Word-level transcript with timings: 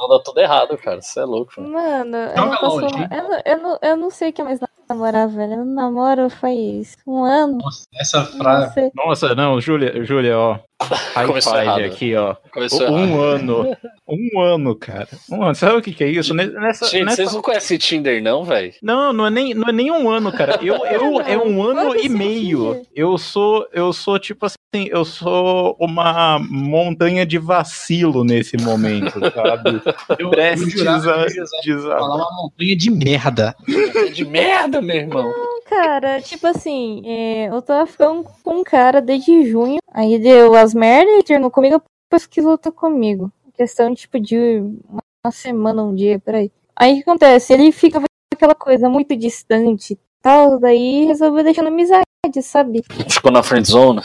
Manda 0.00 0.22
tudo 0.22 0.40
errado, 0.40 0.78
cara. 0.78 1.02
Você 1.02 1.20
é 1.20 1.24
louco. 1.24 1.60
Mano, 1.60 2.16
eu 2.16 2.46
não, 2.46 2.56
posso 2.56 2.80
longe, 2.80 2.94
eu, 3.10 3.22
não, 3.22 3.42
eu, 3.44 3.58
não, 3.58 3.78
eu 3.82 3.96
não 3.96 4.10
sei 4.10 4.30
o 4.30 4.32
que 4.32 4.40
é 4.40 4.44
mais 4.44 4.58
namorar, 4.88 5.28
velho. 5.28 5.52
Eu 5.52 5.64
namoro 5.66 6.30
faz 6.30 6.96
um 7.06 7.22
ano. 7.22 7.58
Nossa, 7.58 7.86
essa 7.94 8.20
Não 8.20 8.26
frase. 8.38 8.92
Nossa, 8.94 9.34
não, 9.34 9.60
Júlia, 9.60 10.02
Júlia, 10.02 10.38
ó. 10.38 10.58
Começou 11.26 11.60
errado. 11.60 11.80
aqui, 11.84 12.14
ó. 12.16 12.34
Começou 12.52 12.82
errado. 12.82 12.94
Um 12.96 13.20
ano. 13.20 13.76
Um 14.08 14.40
ano, 14.40 14.74
cara. 14.74 15.08
Um 15.30 15.42
ano. 15.42 15.54
Sabe 15.54 15.76
o 15.76 15.82
que, 15.82 15.92
que 15.92 16.02
é 16.04 16.08
isso? 16.08 16.32
Ne- 16.34 16.46
Nessa, 16.46 16.86
Gente, 16.86 17.04
nessa- 17.04 17.16
vocês 17.16 17.34
não 17.34 17.42
conhecem 17.42 17.78
Tinder, 17.78 18.22
não, 18.22 18.44
velho? 18.44 18.72
Não, 18.82 19.12
não 19.12 19.26
é, 19.26 19.30
nem, 19.30 19.54
não 19.54 19.68
é 19.68 19.72
nem 19.72 19.90
um 19.90 20.08
ano, 20.10 20.32
cara. 20.32 20.58
Eu, 20.62 20.76
eu 20.86 21.20
é 21.20 21.36
um 21.38 21.62
ano 21.62 21.94
e 21.96 22.08
meio. 22.08 22.72
aqui. 22.72 22.88
Eu 22.94 23.18
sou, 23.18 23.66
eu 23.72 23.92
sou 23.92 24.18
tipo 24.18 24.46
assim, 24.46 24.58
eu 24.88 25.04
sou 25.04 25.76
uma 25.78 26.38
montanha 26.38 27.26
de 27.26 27.38
vacilo 27.38 28.24
nesse 28.24 28.56
momento, 28.56 29.20
sabe? 29.34 29.80
Eu, 30.18 30.18
eu 30.26 30.30
Prestes 30.30 30.86
a 30.86 31.98
falar 31.98 32.16
uma 32.16 32.42
montanha 32.42 32.76
de 32.76 32.90
merda. 32.90 33.54
De 34.14 34.24
merda, 34.24 34.80
meu 34.80 34.96
irmão. 34.96 35.30
Cara, 35.70 36.20
tipo 36.20 36.48
assim, 36.48 37.00
é, 37.06 37.46
eu 37.48 37.62
tava 37.62 37.86
ficando 37.86 38.24
com 38.42 38.56
um 38.58 38.64
cara 38.64 39.00
desde 39.00 39.48
junho. 39.48 39.78
Aí 39.92 40.18
deu 40.18 40.54
as 40.56 40.74
merdas 40.74 41.20
e 41.20 41.22
terminou 41.22 41.48
comigo, 41.50 41.80
depois 42.10 42.26
que 42.26 42.42
voltou 42.42 42.72
comigo. 42.72 43.32
Questão, 43.56 43.94
tipo, 43.94 44.18
de 44.18 44.60
uma 45.22 45.30
semana, 45.30 45.84
um 45.84 45.94
dia, 45.94 46.18
peraí. 46.18 46.50
Aí 46.74 46.92
o 46.92 46.96
que 46.96 47.02
acontece? 47.02 47.52
Ele 47.52 47.70
fica 47.70 48.00
com 48.00 48.06
aquela 48.34 48.54
coisa 48.54 48.88
muito 48.88 49.14
distante 49.16 49.92
e 49.92 49.98
tal, 50.20 50.58
daí 50.58 51.04
resolveu 51.06 51.44
deixando 51.44 51.68
amizade, 51.68 52.02
sabe? 52.42 52.82
Ficou 53.08 53.30
na 53.30 53.42
friend 53.42 53.68
zone? 53.68 54.00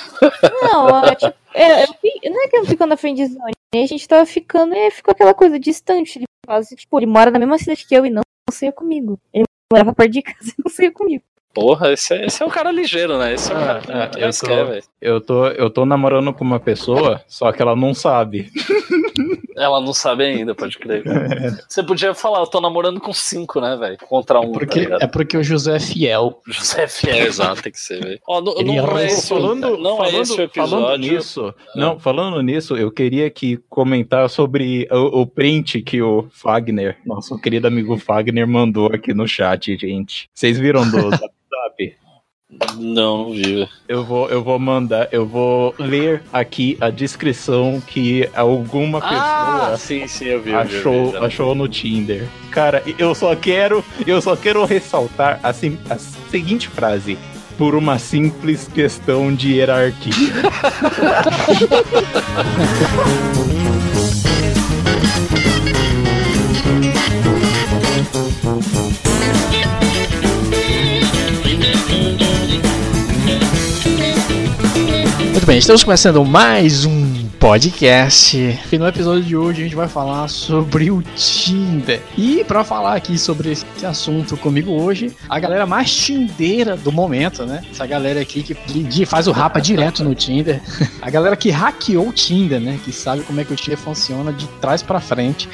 Não, 0.61 1.03
é, 1.03 1.15
tipo, 1.15 1.33
eu 1.55 1.87
fi- 1.99 2.29
não 2.29 2.43
é 2.43 2.47
que 2.47 2.57
eu 2.57 2.65
fico 2.65 2.85
na 2.85 2.95
frente 2.95 3.17
de 3.17 3.33
zone. 3.33 3.53
A 3.73 3.85
gente 3.87 4.07
tava 4.07 4.25
ficando 4.25 4.75
e 4.75 4.91
ficou 4.91 5.13
aquela 5.13 5.33
coisa 5.33 5.59
distante. 5.59 6.19
Ele, 6.19 6.25
quase, 6.45 6.75
tipo, 6.75 6.99
ele 6.99 7.07
mora 7.07 7.31
na 7.31 7.39
mesma 7.39 7.57
cidade 7.57 7.85
que 7.87 7.95
eu 7.95 8.05
e 8.05 8.09
não, 8.11 8.21
não 8.47 8.53
saía 8.55 8.71
comigo. 8.71 9.19
Ele 9.33 9.45
morava 9.71 9.93
perto 9.95 10.11
de 10.11 10.21
casa 10.21 10.51
e 10.51 10.61
não 10.63 10.71
saía 10.71 10.91
comigo. 10.91 11.23
Porra, 11.55 11.93
esse 11.93 12.13
é, 12.13 12.25
esse 12.25 12.43
é 12.43 12.45
o 12.45 12.49
cara 12.49 12.69
ligeiro, 12.71 13.17
né? 13.17 13.33
Esse 13.33 13.51
é 13.51 13.55
o 13.55 13.57
Ah, 13.57 13.81
cara 13.81 14.07
que 14.09 14.19
é, 14.19 14.27
eu 14.27 14.31
tô- 14.31 14.45
quer, 14.47 14.65
velho. 14.65 14.83
Eu 15.01 15.21
tô, 15.21 15.47
eu 15.47 15.69
tô 15.69 15.85
namorando 15.85 16.33
com 16.33 16.43
uma 16.43 16.59
pessoa, 16.59 17.21
só 17.27 17.51
que 17.53 17.61
ela 17.61 17.75
não 17.75 17.93
sabe. 17.93 18.51
Ela 19.57 19.79
não 19.79 19.93
sabe 19.93 20.25
ainda, 20.25 20.53
pode 20.53 20.77
crer. 20.77 21.01
Você 21.69 21.81
podia 21.81 22.13
falar, 22.13 22.39
eu 22.39 22.47
tô 22.47 22.59
namorando 22.59 22.99
com 22.99 23.13
cinco, 23.13 23.61
né, 23.61 23.77
velho? 23.77 23.97
Contra 23.99 24.41
um, 24.41 24.51
tá 24.51 24.59
Porque, 24.59 24.79
ligado? 24.81 25.01
é 25.01 25.07
porque 25.07 25.37
o 25.37 25.43
José 25.43 25.77
é 25.77 25.79
fiel. 25.79 26.41
José 26.45 26.83
é 26.83 26.87
fiel, 26.89 27.15
exato, 27.25 27.63
tem 27.63 27.71
que 27.71 27.79
ser, 27.79 28.03
velho. 28.03 28.19
Ó, 28.27 28.41
não, 28.41 28.53
Ele 28.57 28.75
não, 28.75 28.97
é 28.97 29.03
é 29.03 29.05
esse, 29.07 29.29
falando, 29.29 29.77
não 29.77 30.03
é 30.03 30.11
falando, 30.11 30.21
esse 30.23 30.33
o 30.33 30.35
falando 30.49 30.83
episódio. 30.83 31.13
nisso, 31.13 31.53
não, 31.73 31.97
falando 31.97 32.41
nisso, 32.41 32.75
eu 32.75 32.91
queria 32.91 33.27
aqui 33.27 33.57
comentar 33.69 34.29
sobre 34.29 34.89
o, 34.91 35.21
o 35.21 35.25
print 35.25 35.81
que 35.81 36.01
o 36.01 36.27
Fagner, 36.31 36.97
nosso 37.05 37.39
querido 37.39 37.65
amigo 37.65 37.97
Fagner, 37.97 38.45
mandou 38.45 38.87
aqui 38.87 39.13
no 39.13 39.25
chat, 39.25 39.77
gente. 39.77 40.29
Vocês 40.33 40.57
viram 40.59 40.81
do? 40.91 41.11
Não, 42.77 42.77
não 42.77 43.31
vi. 43.31 43.67
Eu 43.87 44.03
vou, 44.03 44.29
eu 44.29 44.43
vou 44.43 44.57
mandar, 44.59 45.07
eu 45.11 45.25
vou 45.25 45.73
ler 45.77 46.23
aqui 46.31 46.77
a 46.79 46.89
descrição 46.89 47.81
que 47.85 48.29
alguma 48.35 48.99
Ah, 49.01 49.71
pessoa 49.73 49.77
sim, 49.77 50.07
sim, 50.07 50.25
eu 50.25 50.39
vi. 50.41 50.51
vi, 50.51 50.51
vi, 50.51 50.55
achou, 50.77 51.11
já. 51.11 51.25
achou 51.25 51.55
no 51.55 51.67
Tinder. 51.67 52.25
Cara, 52.51 52.81
eu 52.97 53.13
só 53.13 53.35
quero, 53.35 53.83
eu 54.07 54.21
só 54.21 54.35
quero 54.35 54.63
ressaltar 54.65 55.39
a, 55.43 55.51
sim- 55.53 55.77
a 55.89 55.97
seguinte 55.97 56.67
frase. 56.69 57.17
Por 57.57 57.73
uma 57.73 57.97
simples 57.97 58.67
questão 58.73 59.33
de 59.33 59.53
hierarquia. 59.53 60.13
Muito 75.45 75.51
bem, 75.51 75.59
estamos 75.59 75.83
começando 75.83 76.25
mais 76.25 76.85
um 76.85 77.27
podcast. 77.39 78.35
E 78.71 78.77
no 78.79 78.87
episódio 78.87 79.21
de 79.21 79.37
hoje 79.37 79.61
a 79.61 79.63
gente 79.65 79.75
vai 79.75 79.87
falar 79.87 80.27
sobre 80.27 80.89
o 80.89 81.03
Tinder. 81.15 82.01
E 82.17 82.43
para 82.43 82.63
falar 82.63 82.95
aqui 82.95 83.15
sobre 83.15 83.51
esse 83.51 83.85
assunto 83.85 84.35
comigo 84.37 84.71
hoje, 84.71 85.15
a 85.29 85.37
galera 85.37 85.67
mais 85.67 85.95
tindeira 85.95 86.75
do 86.75 86.91
momento, 86.91 87.45
né? 87.45 87.63
Essa 87.69 87.85
galera 87.85 88.21
aqui 88.21 88.41
que, 88.41 89.05
faz 89.05 89.27
o 89.27 89.31
rapa 89.31 89.61
direto 89.61 90.03
no 90.03 90.15
Tinder. 90.15 90.59
A 90.99 91.11
galera 91.11 91.35
que 91.35 91.51
hackeou 91.51 92.09
o 92.09 92.11
Tinder, 92.11 92.59
né? 92.59 92.79
Que 92.83 92.91
sabe 92.91 93.21
como 93.21 93.39
é 93.39 93.43
que 93.43 93.53
o 93.53 93.55
Tinder 93.55 93.77
funciona 93.77 94.33
de 94.33 94.47
trás 94.59 94.81
para 94.81 94.99
frente. 94.99 95.47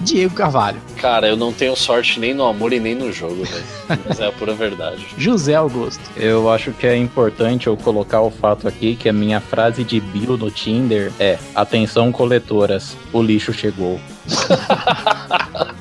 Diego 0.00 0.34
Carvalho, 0.34 0.80
Cara, 1.00 1.26
eu 1.28 1.36
não 1.36 1.52
tenho 1.52 1.74
sorte 1.76 2.18
nem 2.20 2.32
no 2.34 2.44
amor 2.44 2.72
e 2.72 2.80
nem 2.80 2.94
no 2.94 3.12
jogo, 3.12 3.44
velho. 3.44 3.64
Mas 4.06 4.20
é 4.20 4.26
a 4.26 4.32
pura 4.32 4.54
verdade. 4.54 5.06
José 5.16 5.54
Augusto, 5.54 6.02
Eu 6.16 6.50
acho 6.50 6.72
que 6.72 6.86
é 6.86 6.96
importante 6.96 7.66
eu 7.66 7.76
colocar 7.76 8.20
o 8.20 8.30
fato 8.30 8.66
aqui 8.68 8.96
que 8.96 9.08
a 9.08 9.12
minha 9.12 9.40
frase 9.40 9.84
de 9.84 10.00
bio 10.00 10.36
no 10.36 10.50
Tinder 10.50 11.12
é: 11.18 11.38
Atenção, 11.54 12.12
coletoras, 12.12 12.96
o 13.12 13.22
lixo 13.22 13.52
chegou. 13.52 14.00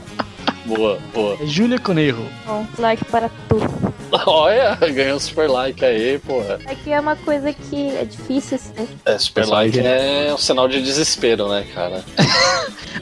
Boa, 0.66 0.98
boa. 1.14 1.38
Júlia 1.46 1.78
Coneiro, 1.78 2.26
Bom, 2.46 2.66
like 2.80 3.06
para 3.06 3.30
tudo. 3.48 3.85
Olha, 4.28 4.76
ganhou 4.94 5.18
um 5.18 5.20
super 5.20 5.50
like 5.50 5.84
aí, 5.84 6.20
porra. 6.20 6.60
É 6.66 6.76
que 6.76 6.92
é 6.92 7.00
uma 7.00 7.16
coisa 7.16 7.52
que 7.54 7.96
é 7.98 8.06
difícil 8.06 8.58
ser. 8.58 8.88
É, 9.06 9.18
super 9.18 9.46
like 9.46 9.80
é 9.80 10.32
um 10.34 10.38
sinal 10.38 10.68
de 10.68 10.82
desespero, 10.82 11.48
né, 11.50 11.66
cara? 11.74 12.04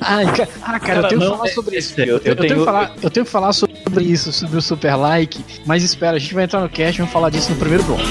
Ai, 0.02 0.26
ca- 0.36 0.48
ah, 0.62 0.80
cara, 0.80 1.00
eu 1.02 1.08
tenho 1.10 1.22
que 1.22 1.28
falar 1.28 1.48
sobre 1.50 1.78
isso. 1.78 2.00
Eu, 2.00 2.06
Eu, 2.06 2.14
eu 2.18 2.22
tenho 2.22 2.38
tenho. 2.38 2.60
que 2.60 2.66
falar, 2.66 2.92
eu 3.02 3.10
tenho 3.10 3.26
que 3.26 3.32
falar 3.32 3.54
sobre 3.54 3.74
isso, 4.04 4.32
sobre 4.32 4.58
o 4.58 4.62
super 4.62 4.96
like, 4.96 5.44
mas 5.66 5.84
espera, 5.84 6.18
a 6.18 6.20
gente 6.20 6.34
vai 6.34 6.44
entrar 6.46 6.62
no 6.62 6.70
cast 6.70 6.96
e 6.96 6.98
vamos 7.00 7.14
falar 7.14 7.30
disso 7.30 7.52
no 7.52 7.58
primeiro 7.58 7.84
bloco. 7.84 8.02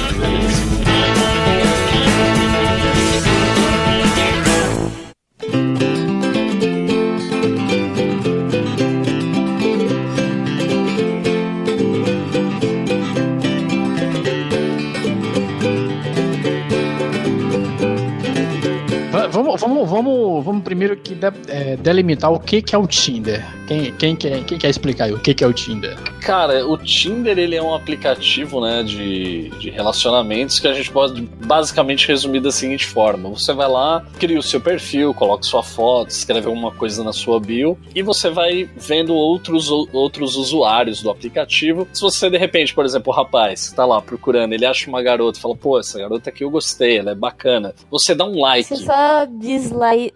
Vamos, 20.42 20.61
vamos 20.61 20.61
primeiro 20.72 20.96
que 20.96 21.14
de- 21.14 21.26
é, 21.48 21.76
delimitar 21.76 22.32
o 22.32 22.40
que, 22.40 22.62
que 22.62 22.74
é 22.74 22.78
o 22.78 22.86
Tinder. 22.86 23.44
Quem, 23.68 23.92
quem, 23.92 24.16
quer, 24.16 24.42
quem 24.44 24.58
quer 24.58 24.70
explicar 24.70 25.04
aí 25.04 25.12
o 25.12 25.18
que, 25.18 25.34
que 25.34 25.44
é 25.44 25.46
o 25.46 25.52
Tinder? 25.52 25.96
Cara, 26.20 26.66
o 26.66 26.78
Tinder 26.78 27.38
ele 27.38 27.54
é 27.54 27.62
um 27.62 27.74
aplicativo 27.74 28.60
né, 28.60 28.82
de, 28.82 29.50
de 29.58 29.68
relacionamentos 29.70 30.58
que 30.58 30.66
a 30.66 30.72
gente 30.72 30.90
pode 30.90 31.20
basicamente 31.44 32.08
resumir 32.08 32.40
da 32.40 32.50
seguinte 32.50 32.86
forma: 32.86 33.28
você 33.28 33.52
vai 33.52 33.68
lá, 33.68 34.02
cria 34.18 34.38
o 34.38 34.42
seu 34.42 34.60
perfil, 34.60 35.12
coloca 35.12 35.42
sua 35.42 35.62
foto, 35.62 36.08
escreve 36.10 36.46
alguma 36.46 36.72
coisa 36.72 37.04
na 37.04 37.12
sua 37.12 37.38
bio 37.38 37.78
e 37.94 38.02
você 38.02 38.30
vai 38.30 38.68
vendo 38.76 39.14
outros, 39.14 39.68
outros 39.92 40.36
usuários 40.36 41.02
do 41.02 41.10
aplicativo. 41.10 41.86
Se 41.92 42.00
você 42.00 42.30
de 42.30 42.38
repente, 42.38 42.74
por 42.74 42.84
exemplo, 42.86 43.12
o 43.12 43.16
rapaz 43.16 43.72
tá 43.72 43.84
lá 43.84 44.00
procurando, 44.00 44.54
ele 44.54 44.64
acha 44.64 44.88
uma 44.88 45.02
garota, 45.02 45.38
fala, 45.38 45.54
pô, 45.54 45.78
essa 45.78 45.98
garota 45.98 46.30
aqui 46.30 46.44
eu 46.44 46.50
gostei, 46.50 46.96
ela 46.98 47.10
é 47.10 47.14
bacana. 47.14 47.74
Você 47.90 48.14
dá 48.14 48.24
um 48.24 48.40
like. 48.40 48.68
Você 48.68 48.84
só 48.84 49.26
desli- 49.26 50.12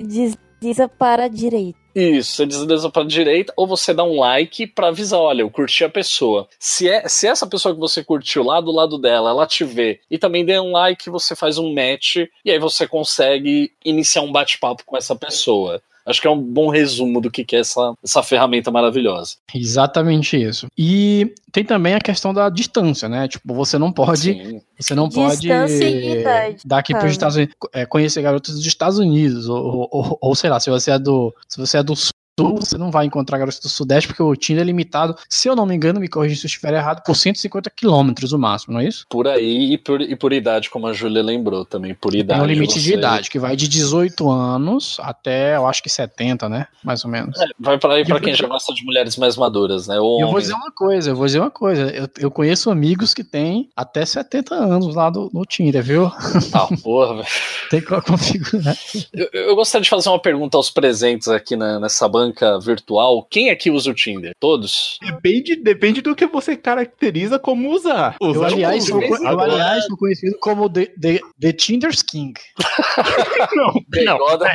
desliza 0.60 0.88
para 0.88 1.24
a 1.24 1.28
direita. 1.28 1.78
Isso, 1.94 2.36
você 2.36 2.46
desliza 2.46 2.90
pra 2.90 3.04
direita 3.04 3.54
ou 3.56 3.66
você 3.66 3.94
dá 3.94 4.04
um 4.04 4.18
like 4.18 4.66
pra 4.66 4.88
avisar, 4.88 5.18
olha, 5.18 5.40
eu 5.40 5.50
curti 5.50 5.82
a 5.82 5.88
pessoa. 5.88 6.46
Se, 6.58 6.88
é, 6.88 7.08
se 7.08 7.26
essa 7.26 7.46
pessoa 7.46 7.74
que 7.74 7.80
você 7.80 8.04
curtiu 8.04 8.42
lá 8.42 8.60
do 8.60 8.70
lado 8.70 8.98
dela, 8.98 9.30
ela 9.30 9.46
te 9.46 9.64
vê 9.64 10.00
e 10.10 10.18
também 10.18 10.44
dê 10.44 10.60
um 10.60 10.72
like, 10.72 11.08
você 11.08 11.34
faz 11.34 11.56
um 11.56 11.72
match 11.72 12.16
e 12.44 12.50
aí 12.50 12.58
você 12.58 12.86
consegue 12.86 13.72
iniciar 13.82 14.20
um 14.20 14.30
bate-papo 14.30 14.84
com 14.84 14.96
essa 14.96 15.16
pessoa. 15.16 15.80
Acho 16.06 16.20
que 16.20 16.28
é 16.28 16.30
um 16.30 16.40
bom 16.40 16.70
resumo 16.70 17.20
do 17.20 17.30
que 17.30 17.44
é 17.56 17.58
essa, 17.58 17.94
essa 18.02 18.22
ferramenta 18.22 18.70
maravilhosa. 18.70 19.36
Exatamente 19.52 20.40
isso. 20.40 20.68
E 20.78 21.34
tem 21.50 21.64
também 21.64 21.94
a 21.94 22.00
questão 22.00 22.32
da 22.32 22.48
distância, 22.48 23.08
né? 23.08 23.26
Tipo, 23.26 23.52
você 23.52 23.76
não 23.76 23.90
pode, 23.90 24.32
Sim. 24.32 24.60
você 24.78 24.94
não 24.94 25.08
pode 25.08 25.40
Distância 25.40 25.84
e 25.84 26.20
idade, 26.20 26.56
daqui 26.64 26.92
para 26.92 27.06
os. 27.06 27.16
Estados 27.16 27.36
Unidos, 27.36 27.56
é, 27.72 27.86
conhecer 27.86 28.22
garotas 28.22 28.54
dos 28.54 28.66
Estados 28.66 28.98
Unidos 28.98 29.48
ou, 29.48 29.88
ou, 29.90 30.18
ou 30.20 30.34
sei 30.34 30.50
lá, 30.50 30.60
se 30.60 30.70
você 30.70 30.92
é 30.92 30.98
do, 30.98 31.34
se 31.48 31.58
você 31.58 31.78
é 31.78 31.82
do 31.82 31.96
sul, 31.96 32.12
você 32.38 32.76
não 32.76 32.90
vai 32.90 33.06
encontrar 33.06 33.38
garotas 33.38 33.58
do 33.60 33.68
sudeste 33.68 34.08
porque 34.08 34.22
o 34.22 34.36
Tinder 34.36 34.62
é 34.62 34.66
limitado, 34.66 35.16
se 35.28 35.48
eu 35.48 35.56
não 35.56 35.64
me 35.64 35.74
engano, 35.74 35.98
me 35.98 36.08
corrija 36.08 36.36
se 36.36 36.44
eu 36.44 36.48
estiver 36.48 36.74
errado, 36.74 37.02
por 37.02 37.16
150 37.16 37.70
quilômetros 37.70 38.32
o 38.32 38.38
máximo, 38.38 38.74
não 38.74 38.80
é 38.80 38.84
isso? 38.86 39.06
Por 39.08 39.26
aí 39.26 39.72
e 39.72 39.78
por, 39.78 40.02
e 40.02 40.14
por 40.14 40.32
idade, 40.34 40.68
como 40.68 40.86
a 40.86 40.92
Júlia 40.92 41.22
lembrou 41.22 41.64
também, 41.64 41.94
por 41.94 42.14
idade. 42.14 42.40
Tem 42.40 42.48
um 42.48 42.52
limite 42.52 42.74
de 42.74 42.88
você- 42.90 42.94
idade 42.94 43.30
que 43.30 43.38
vai 43.38 43.56
de 43.56 43.66
18 43.66 44.30
anos 44.30 44.98
até, 45.00 45.56
eu 45.56 45.66
acho 45.66 45.82
que 45.82 45.88
70, 45.88 46.46
né? 46.48 46.66
Mais 46.84 47.04
ou 47.04 47.10
menos. 47.10 47.40
É, 47.40 47.46
vai 47.58 47.78
para 47.78 47.94
aí 47.94 48.04
pra 48.04 48.18
E 48.18 48.20
quem 48.20 48.34
já 48.34 48.46
gosta 48.46 48.74
de 48.74 48.84
mulheres 48.84 49.16
mais 49.16 49.36
maduras, 49.36 49.86
né? 49.88 49.98
Ou 49.98 50.20
eu 50.20 50.28
vou 50.30 50.38
dizer 50.40 50.52
uma 50.54 50.70
coisa, 50.70 51.10
eu 51.10 51.16
vou 51.16 51.24
dizer 51.24 51.40
uma 51.40 51.50
coisa. 51.50 51.84
Eu, 51.90 52.06
eu 52.18 52.30
conheço 52.30 52.70
amigos 52.70 53.14
que 53.14 53.24
têm 53.24 53.70
até 53.74 54.04
70 54.04 54.54
anos 54.54 54.94
lá 54.94 55.08
do, 55.08 55.30
no 55.32 55.44
Tinder, 55.46 55.82
viu? 55.82 56.06
Ah, 56.52 56.68
porra, 56.84 57.14
velho. 57.16 57.26
Tem 57.70 57.80
que 57.80 57.86
configurar. 58.02 58.76
Eu, 59.12 59.28
eu 59.32 59.56
gostaria 59.56 59.82
de 59.84 59.90
fazer 59.90 60.08
uma 60.10 60.20
pergunta 60.20 60.56
aos 60.58 60.68
presentes 60.70 61.28
aqui 61.28 61.56
na- 61.56 61.80
nessa 61.80 62.06
banca 62.06 62.25
banca 62.26 62.58
virtual, 62.58 63.24
quem 63.30 63.50
aqui 63.50 63.70
usa 63.70 63.90
o 63.90 63.94
Tinder? 63.94 64.32
Todos? 64.40 64.98
Depende, 65.02 65.56
depende 65.56 66.00
do 66.00 66.14
que 66.14 66.26
você 66.26 66.56
caracteriza 66.56 67.38
como 67.38 67.70
usar. 67.70 68.16
Eu, 68.20 68.28
Usar 68.30 68.46
aliás, 68.46 68.84
sou, 68.84 69.00
como- 69.00 69.16
eu, 69.28 69.40
aliás, 69.40 69.84
sou 69.86 69.96
conhecido 69.96 70.36
como 70.40 70.68
The, 70.68 70.86
the, 71.00 71.20
the 71.40 71.52
Tinder's 71.52 72.02
King. 72.02 72.34
Não, 73.54 73.66
não, 73.66 73.82
Begoda, 73.88 74.46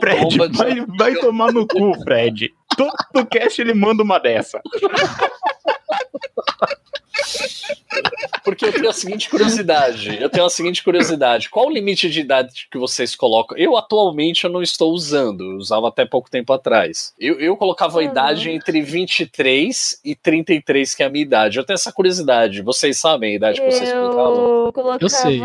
Fred, 0.00 0.36
Fred, 0.36 0.56
vai, 0.56 0.86
vai 0.98 1.14
tomar 1.16 1.52
no 1.52 1.66
cu, 1.66 1.94
Fred. 2.02 2.52
Todo 2.76 3.26
cast 3.26 3.60
ele 3.60 3.74
manda 3.74 4.02
uma 4.02 4.18
dessa. 4.18 4.60
Porque 8.44 8.64
eu 8.66 8.72
tenho 8.72 8.88
a 8.88 8.92
seguinte 8.92 9.28
curiosidade. 9.28 10.20
Eu 10.20 10.30
tenho 10.30 10.46
a 10.46 10.50
seguinte 10.50 10.82
curiosidade. 10.82 11.48
Qual 11.50 11.66
o 11.66 11.70
limite 11.70 12.08
de 12.08 12.20
idade 12.20 12.68
que 12.70 12.78
vocês 12.78 13.14
colocam? 13.16 13.56
Eu 13.58 13.76
atualmente 13.76 14.44
eu 14.44 14.50
não 14.50 14.62
estou 14.62 14.92
usando. 14.92 15.52
Eu 15.52 15.56
usava 15.56 15.88
até 15.88 16.04
pouco 16.04 16.30
tempo 16.30 16.52
atrás. 16.52 17.12
Eu, 17.18 17.38
eu 17.40 17.56
colocava 17.56 17.98
a 17.98 18.02
Uhum. 18.04 18.10
idade 18.10 18.50
entre 18.50 18.80
23 18.82 20.00
e 20.04 20.14
33, 20.14 20.94
que 20.94 21.02
é 21.02 21.06
a 21.06 21.10
minha 21.10 21.22
idade. 21.22 21.58
Eu 21.58 21.64
tenho 21.64 21.74
essa 21.74 21.92
curiosidade. 21.92 22.62
Vocês 22.62 22.98
sabem 22.98 23.32
a 23.32 23.36
idade 23.36 23.60
que 23.60 23.70
vocês 23.70 23.92
colocavam? 23.92 24.66
Eu 24.66 24.72
colocava. 24.72 24.98
Eu 25.04 25.08
sei. 25.08 25.40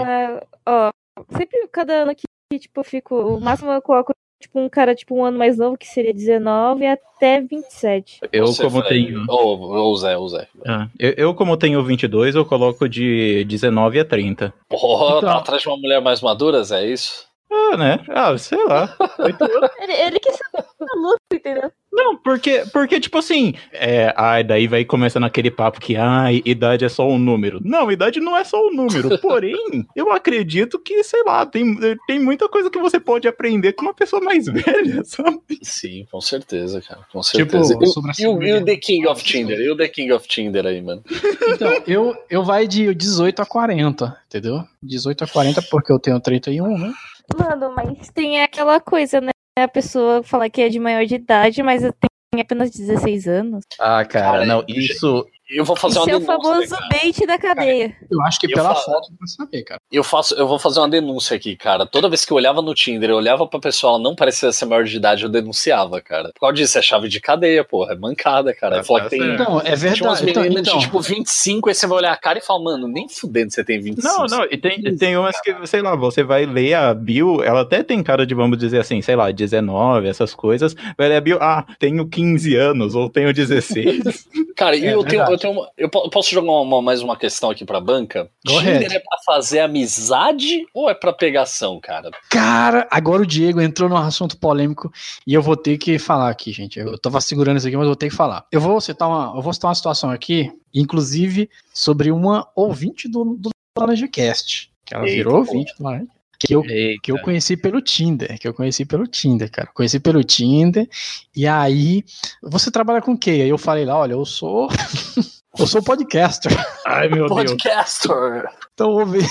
Ó, 0.67 0.91
sempre 1.35 1.67
cada 1.71 1.93
ano 2.03 2.13
que, 2.15 2.59
tipo, 2.59 2.79
eu 2.79 2.83
fico. 2.83 3.15
O 3.15 3.39
máximo 3.41 3.71
eu 3.71 3.81
coloco, 3.81 4.13
tipo, 4.41 4.59
um 4.59 4.67
cara, 4.67 4.93
tipo, 4.93 5.15
um 5.15 5.23
ano 5.23 5.37
mais 5.37 5.57
novo, 5.57 5.77
que 5.77 5.87
seria 5.87 6.13
19 6.13 6.85
até 6.85 7.39
27. 7.39 8.19
Eu, 8.31 8.47
Você, 8.47 8.63
como 8.63 8.81
Fred. 8.83 9.05
tenho. 9.05 9.25
Ou 9.29 9.59
ou 9.61 9.93
o 9.93 9.97
Zé, 9.97 10.17
o 10.17 10.27
Zé. 10.27 10.47
Ah, 10.67 10.87
eu, 10.99 11.13
eu, 11.15 11.33
como 11.33 11.55
tenho 11.55 11.81
22, 11.83 12.35
eu 12.35 12.43
coloco 12.45 12.89
de 12.89 13.43
19 13.45 13.99
a 13.99 14.05
30. 14.05 14.53
Porra, 14.67 15.17
Então. 15.17 15.21
tá 15.29 15.37
atrás 15.37 15.61
de 15.61 15.69
uma 15.69 15.77
mulher 15.77 16.01
mais 16.01 16.21
madura, 16.21 16.63
Zé, 16.63 16.83
é 16.83 16.87
isso? 16.91 17.25
Ah, 17.51 17.77
né? 17.77 17.99
Ah, 18.09 18.37
sei 18.37 18.63
lá. 18.65 18.95
Ele, 19.81 19.93
ele 19.93 20.19
que 20.19 20.31
ser 20.31 20.43
maluco, 20.79 21.17
entendeu? 21.33 21.71
Não, 21.91 22.15
porque, 22.15 22.63
porque 22.71 22.99
tipo 22.99 23.17
assim, 23.17 23.53
é, 23.73 24.13
ai, 24.15 24.43
daí 24.43 24.65
vai 24.67 24.85
começando 24.85 25.25
aquele 25.25 25.51
papo 25.51 25.79
que, 25.79 25.95
ai, 25.97 26.41
idade 26.45 26.85
é 26.85 26.89
só 26.89 27.07
um 27.07 27.19
número. 27.19 27.59
Não, 27.63 27.91
idade 27.91 28.19
não 28.21 28.37
é 28.37 28.43
só 28.43 28.65
um 28.65 28.73
número. 28.73 29.17
Porém, 29.19 29.85
eu 29.95 30.11
acredito 30.11 30.79
que, 30.79 31.03
sei 31.03 31.21
lá, 31.23 31.45
tem, 31.45 31.77
tem 32.07 32.19
muita 32.19 32.47
coisa 32.47 32.69
que 32.69 32.79
você 32.79 32.99
pode 32.99 33.27
aprender 33.27 33.73
com 33.73 33.83
uma 33.83 33.93
pessoa 33.93 34.21
mais 34.21 34.45
velha, 34.49 35.03
sabe? 35.03 35.59
Sim, 35.61 36.05
com 36.09 36.21
certeza, 36.21 36.81
cara. 36.81 37.01
Com 37.11 37.19
Tipo, 37.21 37.63
certeza. 37.63 37.85
sobre 37.87 38.11
a 38.11 38.13
e, 38.17 38.27
o, 38.27 38.41
e 38.41 38.53
o 38.53 38.63
The 38.65 38.77
King 38.77 39.07
of 39.07 39.23
Tinder? 39.23 39.59
E 39.59 39.69
o 39.69 39.75
The 39.75 39.87
King 39.89 40.11
of 40.13 40.27
Tinder 40.27 40.65
aí, 40.65 40.81
mano? 40.81 41.03
Então, 41.49 41.83
eu, 41.85 42.15
eu 42.29 42.43
vai 42.43 42.67
de 42.67 42.93
18 42.95 43.41
a 43.41 43.45
40, 43.45 44.17
entendeu? 44.27 44.63
18 44.81 45.23
a 45.25 45.27
40 45.27 45.61
porque 45.63 45.91
eu 45.91 45.99
tenho 45.99 46.19
31, 46.19 46.77
né? 46.77 46.93
Mano, 47.37 47.73
mas 47.75 48.09
tem 48.09 48.41
aquela 48.41 48.79
coisa, 48.79 49.21
né? 49.21 49.30
A 49.57 49.67
pessoa 49.67 50.23
fala 50.23 50.49
que 50.49 50.61
é 50.61 50.69
de 50.69 50.79
maior 50.79 51.05
de 51.05 51.15
idade, 51.15 51.61
mas 51.61 51.81
tem 51.81 52.41
apenas 52.41 52.71
16 52.71 53.27
anos. 53.27 53.65
Ah, 53.77 54.05
cara, 54.05 54.31
Cara, 54.31 54.45
não, 54.45 54.63
isso. 54.67 55.27
Eu 55.53 55.65
vou 55.65 55.75
fazer 55.75 55.99
Isso 55.99 56.03
uma 56.07 56.11
é 56.11 56.15
o 56.15 56.19
denúncia. 56.19 56.41
famoso 56.51 56.69
cara. 56.69 56.87
bait 56.89 57.25
da 57.27 57.37
cadeia. 57.37 57.95
Eu 58.09 58.21
acho 58.23 58.39
que 58.39 58.47
Eu 58.47 58.53
pela 58.53 58.73
foto 58.75 59.09
dá 59.11 59.17
pra 59.17 59.27
saber, 59.27 59.63
cara. 59.63 59.81
Eu 59.91 60.03
faço, 60.03 60.33
eu 60.35 60.47
vou 60.47 60.57
fazer 60.57 60.79
uma 60.79 60.89
denúncia 60.89 61.35
aqui, 61.35 61.55
cara. 61.55 61.85
Toda 61.85 62.07
vez 62.09 62.23
que 62.23 62.31
eu 62.31 62.37
olhava 62.37 62.61
no 62.61 62.73
Tinder, 62.73 63.09
eu 63.09 63.17
olhava 63.17 63.45
pra 63.47 63.59
pessoa, 63.59 63.93
ela 63.93 64.01
não 64.03 64.15
parecia 64.15 64.51
ser 64.51 64.65
maior 64.65 64.83
de 64.85 64.95
idade, 64.95 65.23
eu 65.23 65.29
denunciava, 65.29 65.99
cara. 66.01 66.29
Por 66.33 66.39
causa 66.41 66.55
disso, 66.55 66.77
é 66.77 66.81
chave 66.81 67.07
de 67.09 67.19
cadeia, 67.19 67.63
porra. 67.63 67.93
É 67.93 67.95
mancada, 67.95 68.53
cara. 68.53 68.83
Falo 68.83 69.01
que 69.03 69.09
tem. 69.09 69.19
certo. 69.19 69.41
Então, 69.41 69.59
é 69.59 69.63
Tinha 69.75 70.07
umas 70.09 70.21
verdade. 70.21 70.29
Então, 70.31 70.43
meninas 70.43 70.67
então, 70.67 70.77
de 70.79 70.85
tipo 70.85 70.99
25, 71.01 71.69
aí 71.69 71.75
você 71.75 71.87
vai 71.87 71.97
olhar 71.97 72.11
a 72.13 72.17
cara 72.17 72.39
e 72.39 72.41
fala, 72.41 72.63
mano, 72.63 72.87
nem 72.87 73.07
fudendo 73.09 73.51
você 73.51 73.63
tem 73.63 73.79
25. 73.81 74.07
Não, 74.07 74.25
não, 74.25 74.45
e 74.49 74.57
tem, 74.57 74.81
tem 74.95 75.17
umas 75.17 75.39
que, 75.41 75.53
sei 75.67 75.81
lá, 75.81 75.95
você 75.95 76.23
vai 76.23 76.45
ler 76.45 76.73
a 76.75 76.93
bio, 76.93 77.43
ela 77.43 77.61
até 77.61 77.83
tem 77.83 78.01
cara 78.01 78.25
de, 78.25 78.33
vamos 78.33 78.57
dizer 78.57 78.79
assim, 78.79 79.01
sei 79.01 79.15
lá, 79.15 79.29
19, 79.31 80.07
essas 80.07 80.33
coisas. 80.33 80.75
Vai 80.97 81.09
ler 81.09 81.17
a 81.17 81.21
bio, 81.21 81.37
ah, 81.41 81.65
tenho 81.79 82.07
15 82.07 82.55
anos, 82.55 82.95
ou 82.95 83.09
tenho 83.09 83.33
16. 83.33 84.27
Cara, 84.55 84.75
e 84.75 84.85
É, 84.85 84.93
eu, 84.93 84.99
tenho, 85.03 85.09
verdade. 85.25 85.31
eu 85.33 85.37
tenho 85.41 85.53
uma- 85.53 85.69
eu 85.77 85.89
po- 85.89 86.09
posso 86.09 86.29
jogar 86.31 86.51
uma- 86.51 86.81
mais 86.81 87.01
uma 87.01 87.17
questão 87.17 87.49
aqui 87.49 87.65
pra 87.65 87.81
banca? 87.81 88.29
Go 88.47 88.59
Tinder 88.59 88.75
ahead. 88.77 88.95
é 88.95 88.99
pra 88.99 89.17
fazer 89.25 89.59
amizade 89.59 90.65
ou 90.73 90.89
é 90.89 90.93
pra 90.93 91.11
pegação, 91.11 91.79
cara? 91.79 92.11
Cara, 92.29 92.87
agora 92.91 93.21
o 93.23 93.25
Diego 93.25 93.59
entrou 93.59 93.89
num 93.89 93.97
assunto 93.97 94.37
polêmico 94.37 94.91
e 95.27 95.33
eu 95.33 95.41
vou 95.41 95.57
ter 95.57 95.77
que 95.77 95.97
falar 95.99 96.29
aqui, 96.29 96.51
gente. 96.51 96.79
Eu 96.79 96.97
tava 96.97 97.19
segurando 97.19 97.57
isso 97.57 97.67
aqui, 97.67 97.75
mas 97.75 97.83
eu 97.85 97.89
vou 97.89 97.95
ter 97.95 98.09
que 98.09 98.15
falar. 98.15 98.45
Eu 98.51 98.61
vou 98.61 98.79
citar 98.79 99.07
uma, 99.09 99.33
eu 99.35 99.41
vou 99.41 99.53
citar 99.53 99.69
uma 99.69 99.75
situação 99.75 100.09
aqui, 100.09 100.51
inclusive 100.73 101.49
sobre 101.73 102.11
uma 102.11 102.47
ouvinte 102.55 103.07
do, 103.09 103.35
do 103.37 103.49
LaranjaCast. 103.77 104.71
Que 104.85 104.95
ela 104.95 105.03
Eita, 105.05 105.15
virou 105.15 105.37
ouvinte 105.37 105.73
do 105.77 105.83
Laranja. 105.83 106.07
Que 106.47 106.55
eu, 106.55 106.63
que 106.63 107.11
eu 107.11 107.19
conheci 107.19 107.55
pelo 107.55 107.81
Tinder, 107.81 108.39
que 108.39 108.47
eu 108.47 108.53
conheci 108.53 108.85
pelo 108.85 109.05
Tinder, 109.07 109.49
cara. 109.49 109.69
Conheci 109.73 109.99
pelo 109.99 110.23
Tinder. 110.23 110.87
E 111.35 111.47
aí, 111.47 112.03
você 112.41 112.71
trabalha 112.71 113.01
com 113.01 113.13
o 113.13 113.17
quê? 113.17 113.31
Aí 113.31 113.49
eu 113.49 113.57
falei 113.57 113.85
lá, 113.85 113.97
olha, 113.97 114.13
eu 114.13 114.25
sou 114.25 114.69
eu 115.57 115.67
sou 115.67 115.83
podcaster. 115.83 116.51
Ai, 116.85 117.09
meu 117.09 117.27
Deus. 117.33 117.51
Podcaster! 117.51 118.49
Então, 118.73 118.93
vou 118.93 119.05
ver. 119.05 119.25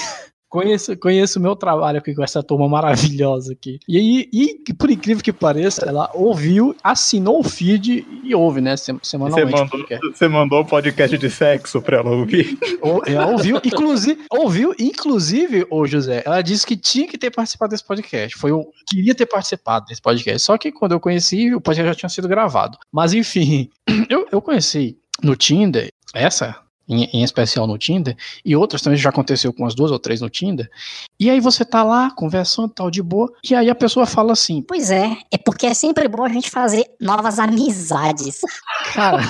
Conheço, 0.50 0.96
conheço 0.98 1.38
o 1.38 1.42
meu 1.42 1.54
trabalho 1.54 1.98
aqui 1.98 2.12
com 2.12 2.24
essa 2.24 2.42
turma 2.42 2.68
maravilhosa 2.68 3.52
aqui. 3.52 3.78
E 3.88 3.96
aí, 3.96 4.28
e, 4.32 4.74
por 4.74 4.90
incrível 4.90 5.22
que 5.22 5.32
pareça, 5.32 5.86
ela 5.88 6.10
ouviu, 6.12 6.74
assinou 6.82 7.38
o 7.38 7.44
feed 7.44 8.04
e 8.24 8.34
ouve, 8.34 8.60
né? 8.60 8.76
sem- 8.76 8.96
Você 9.00 9.10
Semanalmente. 9.10 9.52
mandou, 9.56 9.86
você 10.12 10.26
mandou 10.28 10.60
um 10.62 10.64
podcast 10.64 11.16
de 11.16 11.30
sexo 11.30 11.80
pra 11.80 11.98
ela 11.98 12.10
ouvir? 12.10 12.58
Ou- 12.82 13.00
Ela 13.06 13.26
ouviu, 13.28 13.60
inclusive, 13.64 14.20
ouviu, 14.28 14.74
inclusive, 14.76 15.64
ô 15.70 15.86
José, 15.86 16.22
ela 16.26 16.42
disse 16.42 16.66
que 16.66 16.76
tinha 16.76 17.06
que 17.06 17.16
ter 17.16 17.30
participado 17.30 17.70
desse 17.70 17.84
podcast. 17.84 18.36
Foi 18.36 18.50
o 18.50 18.66
queria 18.88 19.14
ter 19.14 19.26
participado 19.26 19.86
desse 19.86 20.02
podcast. 20.02 20.42
Só 20.44 20.58
que 20.58 20.72
quando 20.72 20.92
eu 20.92 21.00
conheci, 21.00 21.54
o 21.54 21.60
podcast 21.60 21.92
já 21.92 21.94
tinha 21.94 22.10
sido 22.10 22.26
gravado. 22.26 22.76
Mas 22.92 23.12
enfim, 23.14 23.70
eu, 24.10 24.26
eu 24.32 24.42
conheci 24.42 24.98
no 25.22 25.36
Tinder, 25.36 25.90
essa. 26.12 26.56
Em, 26.92 27.04
em 27.12 27.22
especial 27.22 27.68
no 27.68 27.78
Tinder, 27.78 28.16
e 28.44 28.56
outras 28.56 28.82
também 28.82 28.98
já 28.98 29.10
aconteceu 29.10 29.52
com 29.52 29.62
umas 29.62 29.76
duas 29.76 29.92
ou 29.92 29.98
três 30.00 30.20
no 30.20 30.28
Tinder. 30.28 30.68
E 31.20 31.30
aí 31.30 31.38
você 31.38 31.64
tá 31.64 31.84
lá 31.84 32.10
conversando, 32.10 32.68
tal, 32.68 32.90
de 32.90 33.00
boa, 33.00 33.32
e 33.48 33.54
aí 33.54 33.70
a 33.70 33.74
pessoa 33.76 34.06
fala 34.06 34.32
assim, 34.32 34.60
Pois 34.62 34.90
é, 34.90 35.16
é 35.30 35.38
porque 35.38 35.66
é 35.66 35.74
sempre 35.74 36.08
bom 36.08 36.24
a 36.24 36.28
gente 36.28 36.50
fazer 36.50 36.84
novas 37.00 37.38
amizades. 37.38 38.40
Cara. 38.92 39.22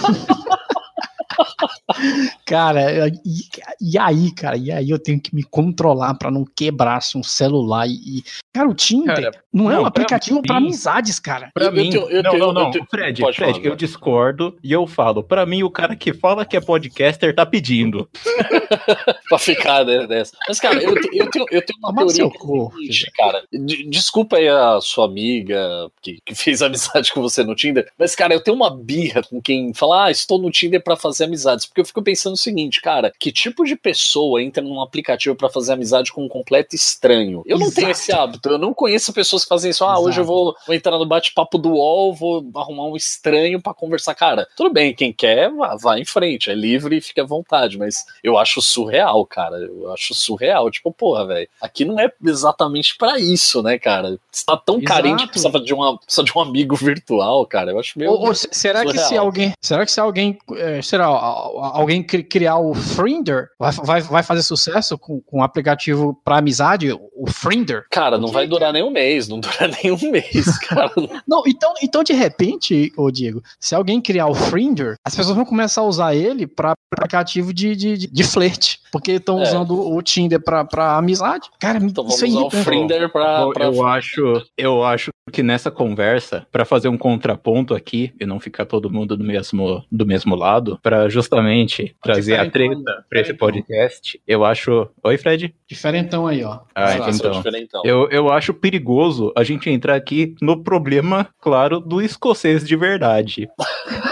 cara, 2.46 3.08
e, 3.08 3.40
e 3.80 3.98
aí, 3.98 4.32
cara, 4.32 4.56
e 4.56 4.70
aí 4.70 4.90
eu 4.90 4.98
tenho 4.98 5.20
que 5.20 5.34
me 5.34 5.42
controlar 5.42 6.14
pra 6.14 6.30
não 6.30 6.44
quebrar 6.44 6.96
assim, 6.96 7.18
um 7.18 7.22
celular 7.22 7.86
e. 7.86 7.92
e- 8.18 8.24
Cara, 8.52 8.68
o 8.68 8.74
Tinder 8.74 9.14
Cara, 9.14 9.44
não 9.52 9.70
é 9.70 9.74
não, 9.74 9.80
um 9.80 9.82
pra 9.82 9.88
aplicativo 9.88 10.42
pra 10.42 10.60
mim- 10.60 10.66
amizades, 10.68 11.18
cara. 11.18 11.50
Pra 11.54 11.64
Eu- 11.66 11.68
eu 11.70 11.74
mim, 11.82 11.90
tenho- 11.90 12.08
eu 12.10 12.22
não, 12.22 12.30
tenho- 12.30 12.46
não, 12.46 12.52
não, 12.52 12.72
eu 12.74 12.84
Fred, 12.90 13.20
Pode 13.22 13.36
Fred, 13.36 13.52
falar, 13.54 13.66
eu 13.66 13.76
discordo 13.76 14.56
e 14.62 14.72
eu 14.72 14.86
falo, 14.86 15.22
pra 15.22 15.44
mim 15.46 15.62
o 15.62 15.70
cara 15.70 15.94
que 15.96 16.12
fala 16.12 16.44
que 16.44 16.56
é 16.56 16.60
podcaster 16.60 17.34
tá 17.34 17.44
pedindo. 17.46 18.08
pra 19.28 19.38
ficar 19.38 19.84
né, 19.84 20.06
dessa. 20.06 20.36
Mas, 20.48 20.60
cara, 20.60 20.82
eu, 20.82 20.94
eu 21.12 21.30
tenho, 21.30 21.46
eu 21.50 21.62
tenho 21.62 21.78
uma 21.78 21.88
Toma 21.94 22.06
teoria 22.06 22.24
é 22.24 22.38
cu, 22.38 22.66
o 22.66 22.72
seguinte, 22.72 23.10
cara. 23.16 23.42
de- 23.52 23.84
desculpa 23.88 24.36
aí 24.36 24.48
a 24.48 24.78
sua 24.80 25.04
amiga 25.06 25.90
que, 26.02 26.18
que 26.24 26.34
fez 26.34 26.62
amizade 26.62 27.12
com 27.12 27.20
você 27.20 27.42
no 27.44 27.54
Tinder, 27.54 27.90
mas, 27.98 28.14
cara, 28.14 28.34
eu 28.34 28.42
tenho 28.42 28.56
uma 28.56 28.70
birra 28.74 29.22
com 29.22 29.40
quem 29.40 29.72
fala, 29.74 30.06
ah, 30.06 30.10
estou 30.10 30.38
no 30.38 30.50
Tinder 30.50 30.82
pra 30.82 30.96
fazer 30.96 31.24
amizades. 31.24 31.66
Porque 31.66 31.80
eu 31.80 31.84
fico 31.84 32.02
pensando 32.02 32.34
o 32.34 32.38
seguinte, 32.38 32.80
cara, 32.80 33.12
que 33.18 33.30
tipo 33.32 33.64
de 33.64 33.76
pessoa 33.76 34.42
entra 34.42 34.62
num 34.62 34.80
aplicativo 34.80 35.34
pra 35.34 35.48
fazer 35.48 35.72
amizade 35.72 36.12
com 36.12 36.24
um 36.24 36.28
completo 36.28 36.74
estranho? 36.74 37.42
Eu 37.46 37.58
não 37.58 37.66
Exato. 37.66 37.80
tenho 37.80 37.90
esse 37.90 38.12
hábito, 38.12 38.48
eu 38.48 38.58
não 38.58 38.72
conheço 38.74 39.12
pessoas 39.12 39.39
que 39.44 39.48
fazem 39.48 39.70
isso. 39.70 39.84
Ah, 39.84 39.98
hoje 39.98 40.18
eu 40.20 40.24
Exato. 40.24 40.26
vou, 40.26 40.56
vou 40.66 40.74
entrar 40.74 40.98
no 40.98 41.06
bate-papo 41.06 41.58
do 41.58 41.70
UOL, 41.72 42.14
vou 42.14 42.50
arrumar 42.56 42.84
um 42.86 42.96
estranho 42.96 43.60
pra 43.60 43.74
conversar. 43.74 44.14
Cara, 44.14 44.46
tudo 44.56 44.72
bem, 44.72 44.94
quem 44.94 45.12
quer, 45.12 45.50
vá, 45.50 45.76
vá 45.80 45.98
em 45.98 46.04
frente, 46.04 46.50
é 46.50 46.54
livre 46.54 46.96
e 46.96 47.00
fica 47.00 47.22
à 47.22 47.26
vontade, 47.26 47.78
mas 47.78 48.04
eu 48.22 48.36
acho 48.38 48.60
surreal, 48.62 49.24
cara. 49.26 49.56
Eu 49.56 49.92
acho 49.92 50.14
surreal. 50.14 50.70
Tipo, 50.70 50.92
porra, 50.92 51.26
velho, 51.26 51.48
aqui 51.60 51.84
não 51.84 51.98
é 51.98 52.10
exatamente 52.24 52.96
pra 52.96 53.18
isso, 53.18 53.62
né, 53.62 53.78
cara? 53.78 54.18
Você 54.30 54.44
tá 54.44 54.56
tão 54.56 54.76
Exato. 54.76 54.88
carente 54.92 55.22
que 55.24 55.30
precisava 55.30 55.60
de, 55.60 55.72
uma, 55.74 55.98
precisa 55.98 56.22
de 56.24 56.32
um 56.36 56.40
amigo 56.40 56.74
virtual, 56.76 57.46
cara. 57.46 57.70
Eu 57.70 57.78
acho 57.78 57.98
meio. 57.98 58.10
Ou, 58.12 58.26
ou 58.26 58.34
se- 58.34 58.48
será 58.52 58.84
que 58.84 58.92
se 58.96 59.04
surreal. 59.04 59.26
alguém, 59.26 59.52
será 59.60 59.84
que 59.84 59.92
se 59.92 60.00
alguém, 60.00 60.38
eh, 60.56 60.82
será 60.82 61.06
alguém 61.06 62.02
cri- 62.02 62.22
criar 62.24 62.58
o 62.58 62.74
Friender 62.74 63.48
vai, 63.58 63.72
vai, 63.72 64.00
vai 64.00 64.22
fazer 64.22 64.42
sucesso 64.42 64.98
com, 64.98 65.20
com 65.20 65.38
um 65.40 65.42
aplicativo 65.42 66.18
pra 66.24 66.38
amizade, 66.38 66.92
o 66.92 67.30
Friender? 67.30 67.84
Cara, 67.90 68.18
não 68.18 68.28
vai 68.28 68.46
durar 68.46 68.72
nem 68.72 68.82
um 68.82 68.90
mês, 68.90 69.28
não 69.30 69.40
dura 69.40 69.68
nem 69.82 69.92
um 69.92 70.10
mês, 70.10 70.58
cara. 70.58 70.90
Não, 71.26 71.42
então, 71.46 71.72
então 71.82 72.02
de 72.02 72.12
repente, 72.12 72.92
ô 72.96 73.10
Diego, 73.10 73.42
se 73.58 73.74
alguém 73.74 74.00
criar 74.00 74.26
o 74.26 74.34
Friender, 74.34 74.96
as 75.04 75.14
pessoas 75.14 75.36
vão 75.36 75.44
começar 75.44 75.80
a 75.80 75.84
usar 75.84 76.14
ele 76.14 76.46
para 76.46 76.74
aplicativo 76.92 77.54
de, 77.54 77.74
de, 77.74 77.96
de, 77.96 78.06
de 78.06 78.24
flerte. 78.24 78.79
Porque 78.92 79.12
estão 79.12 79.38
É. 79.38 79.42
usando 79.42 79.74
o 79.94 80.02
Tinder 80.02 80.42
pra, 80.42 80.64
pra 80.64 80.96
amizade. 80.96 81.48
Cara, 81.58 81.78
Então 81.78 82.04
vamos 82.04 82.14
isso 82.22 82.24
é 82.24 82.28
usar 82.28 82.40
o. 82.46 82.50
Frinder 82.50 83.10
pra. 83.10 83.40
Eu, 83.42 83.50
pra- 83.52 83.64
eu 83.66 83.86
acho, 83.86 84.42
eu 84.56 84.84
acho 84.84 85.10
que 85.32 85.42
nessa 85.42 85.70
conversa, 85.70 86.46
pra 86.50 86.64
fazer 86.64 86.88
um 86.88 86.98
contraponto 86.98 87.72
aqui 87.74 88.12
e 88.20 88.26
não 88.26 88.40
ficar 88.40 88.64
todo 88.66 88.90
mundo 88.90 89.16
do 89.16 89.22
mesmo, 89.24 89.84
do 89.90 90.04
mesmo 90.04 90.34
lado, 90.34 90.78
pra 90.82 91.08
justamente 91.08 91.94
trazer 92.02 92.34
a 92.38 92.50
treta 92.50 93.04
pra 93.08 93.20
esse 93.20 93.32
podcast, 93.34 94.20
eu 94.26 94.44
acho. 94.44 94.88
Oi, 95.04 95.16
Fred? 95.18 95.54
Diferentão 95.68 96.26
aí, 96.26 96.42
ó. 96.42 96.58
Ah, 96.74 96.94
então. 97.08 97.82
Eu, 97.84 98.08
eu 98.10 98.28
acho 98.32 98.52
perigoso 98.52 99.32
a 99.36 99.44
gente 99.44 99.70
entrar 99.70 99.94
aqui 99.94 100.34
no 100.42 100.62
problema, 100.64 101.28
claro, 101.40 101.78
do 101.78 102.02
escocês 102.02 102.66
de 102.66 102.74
verdade. 102.76 103.48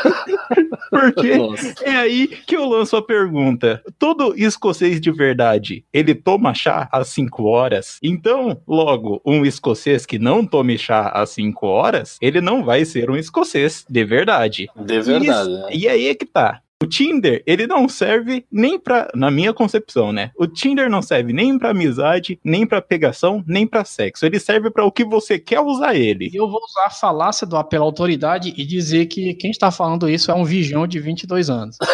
Porque 0.99 1.37
Nossa. 1.37 1.75
é 1.85 1.97
aí 1.97 2.26
que 2.26 2.57
eu 2.57 2.64
lanço 2.66 2.97
a 2.97 3.02
pergunta. 3.02 3.83
Todo 3.99 4.35
escocês 4.37 5.00
de 5.00 5.11
verdade, 5.11 5.85
ele 5.92 6.14
toma 6.14 6.54
chá 6.54 6.88
às 6.92 7.09
5 7.09 7.45
horas? 7.45 7.99
Então, 8.02 8.61
logo, 8.66 9.21
um 9.25 9.45
escocês 9.45 10.07
que 10.07 10.18
não 10.18 10.45
tome 10.45 10.78
chá 10.78 11.09
às 11.09 11.30
5 11.30 11.66
horas, 11.66 12.16
ele 12.21 12.40
não 12.40 12.64
vai 12.64 12.85
ser 12.85 13.11
um 13.11 13.16
escocês 13.16 13.85
de 13.88 14.04
verdade. 14.04 14.68
De 14.76 15.00
verdade, 15.00 15.26
Isso- 15.50 15.50
né? 15.50 15.68
E 15.73 15.88
aí 15.88 16.09
é 16.09 16.14
que 16.14 16.26
tá. 16.26 16.61
O 16.88 16.90
Tinder, 16.90 17.42
ele 17.47 17.66
não 17.66 17.87
serve 17.87 18.47
nem 18.50 18.78
pra. 18.78 19.11
Na 19.14 19.30
minha 19.30 19.52
concepção, 19.52 20.11
né? 20.11 20.30
O 20.38 20.47
Tinder 20.47 20.88
não 20.88 21.02
serve 21.02 21.35
nem 21.35 21.59
pra 21.59 21.71
amizade, 21.71 22.40
nem 22.42 22.66
pra 22.66 22.80
pegação, 22.80 23.45
nem 23.47 23.66
pra 23.66 23.85
sexo. 23.85 24.25
Ele 24.25 24.40
serve 24.40 24.71
pra 24.71 24.87
o 24.87 24.90
que 24.90 25.04
você 25.04 25.38
quer 25.38 25.61
usar 25.61 25.95
ele. 25.95 26.30
E 26.33 26.37
eu 26.37 26.49
vou 26.49 26.59
usar 26.64 26.87
a 26.87 26.90
falácia 26.90 27.47
do 27.47 27.59
apelo 27.59 27.85
à 27.85 27.87
autoridade 27.87 28.54
e 28.57 28.64
dizer 28.64 29.04
que 29.04 29.35
quem 29.35 29.50
está 29.50 29.71
falando 29.71 30.09
isso 30.09 30.30
é 30.30 30.35
um 30.35 30.45
vigião 30.45 30.87
de 30.87 30.99
22 30.99 31.50
anos. 31.50 31.76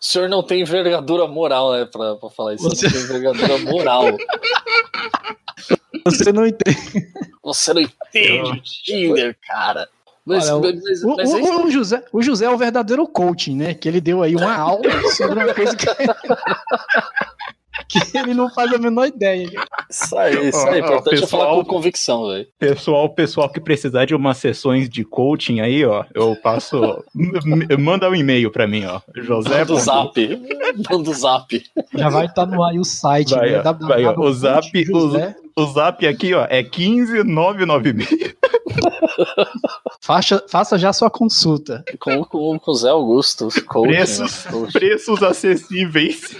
O 0.00 0.04
senhor 0.04 0.28
não 0.28 0.42
tem 0.42 0.62
envergadura 0.62 1.26
moral, 1.28 1.72
né, 1.72 1.84
pra, 1.84 2.16
pra 2.16 2.30
falar 2.30 2.54
isso. 2.54 2.64
Você 2.64 2.86
não 2.86 2.92
tem 2.92 3.02
envergadura 3.02 3.58
moral. 3.58 4.04
Você 6.04 6.32
não 6.32 6.46
entende. 6.46 7.12
Você 7.42 7.74
não 7.74 7.82
entende 7.82 8.50
o 8.50 8.60
Tinder, 8.60 9.36
cara. 9.46 9.88
Mas, 10.28 10.50
Olha, 10.50 10.72
mas, 10.84 11.02
O, 11.02 11.16
mas 11.16 11.32
é 11.34 11.40
isso- 11.40 11.52
o- 11.52 11.64
o 11.66 11.70
José, 11.70 12.04
o 12.12 12.22
José 12.22 12.44
é 12.44 12.50
o 12.50 12.58
verdadeiro 12.58 13.06
coaching, 13.08 13.56
né? 13.56 13.72
Que 13.74 13.88
ele 13.88 14.00
deu 14.00 14.22
aí 14.22 14.36
uma 14.36 14.54
aula 14.54 14.82
sobre 15.16 15.42
uma 15.42 15.54
coisa 15.54 15.74
que, 15.74 15.86
que 18.10 18.18
ele 18.18 18.34
não 18.34 18.50
faz 18.50 18.72
a 18.72 18.78
menor 18.78 19.06
ideia. 19.06 19.48
isso 19.90 20.18
aí, 20.18 20.48
isso 20.48 20.58
aí. 20.68 20.80
Importante 20.80 21.16
é 21.16 21.20
pessoal- 21.20 21.42
falar 21.44 21.56
com 21.56 21.64
convicção, 21.64 22.28
velho. 22.28 22.46
Pessoal, 22.58 23.08
pessoal 23.08 23.48
que 23.48 23.60
precisar 23.60 24.04
de 24.04 24.14
umas 24.14 24.36
sessões 24.36 24.88
de 24.88 25.04
coaching 25.04 25.60
aí, 25.60 25.84
ó, 25.84 26.04
eu 26.14 26.36
passo. 26.36 26.76
m- 27.14 27.38
m- 27.46 27.76
manda 27.78 28.10
um 28.10 28.14
e-mail 28.14 28.50
pra 28.50 28.66
mim, 28.66 28.84
ó. 28.84 29.00
José. 29.16 29.60
Manda 29.60 29.72
o 29.72 29.78
zap. 29.80 30.40
Manda 30.90 31.10
o 31.10 31.14
zap. 31.14 31.62
Já 31.94 32.08
vai 32.10 32.26
estar 32.26 32.44
no 32.46 32.62
ar 32.62 32.72
aí 32.72 32.78
o 32.78 32.84
site, 32.84 33.34
Vai, 33.34 33.52
né? 33.52 33.62
ó, 33.64 33.72
vai, 33.86 34.04
ó, 34.04 34.18
o 34.20 34.32
zap- 34.32 34.84
José. 34.84 35.34
O 35.58 35.66
zap 35.72 36.06
aqui, 36.06 36.34
ó, 36.34 36.46
é 36.48 36.62
15996. 36.62 38.34
Faça, 40.00 40.44
faça 40.48 40.78
já 40.78 40.92
sua 40.92 41.10
consulta. 41.10 41.84
Com, 41.98 42.24
com, 42.24 42.58
com 42.58 42.70
o 42.70 42.74
Zé 42.74 42.88
Augusto. 42.90 43.48
Coaching, 43.66 43.88
Preços, 43.92 44.44
né? 44.44 44.50
Coaching. 44.52 44.72
preços 44.72 45.22
acessíveis. 45.22 46.36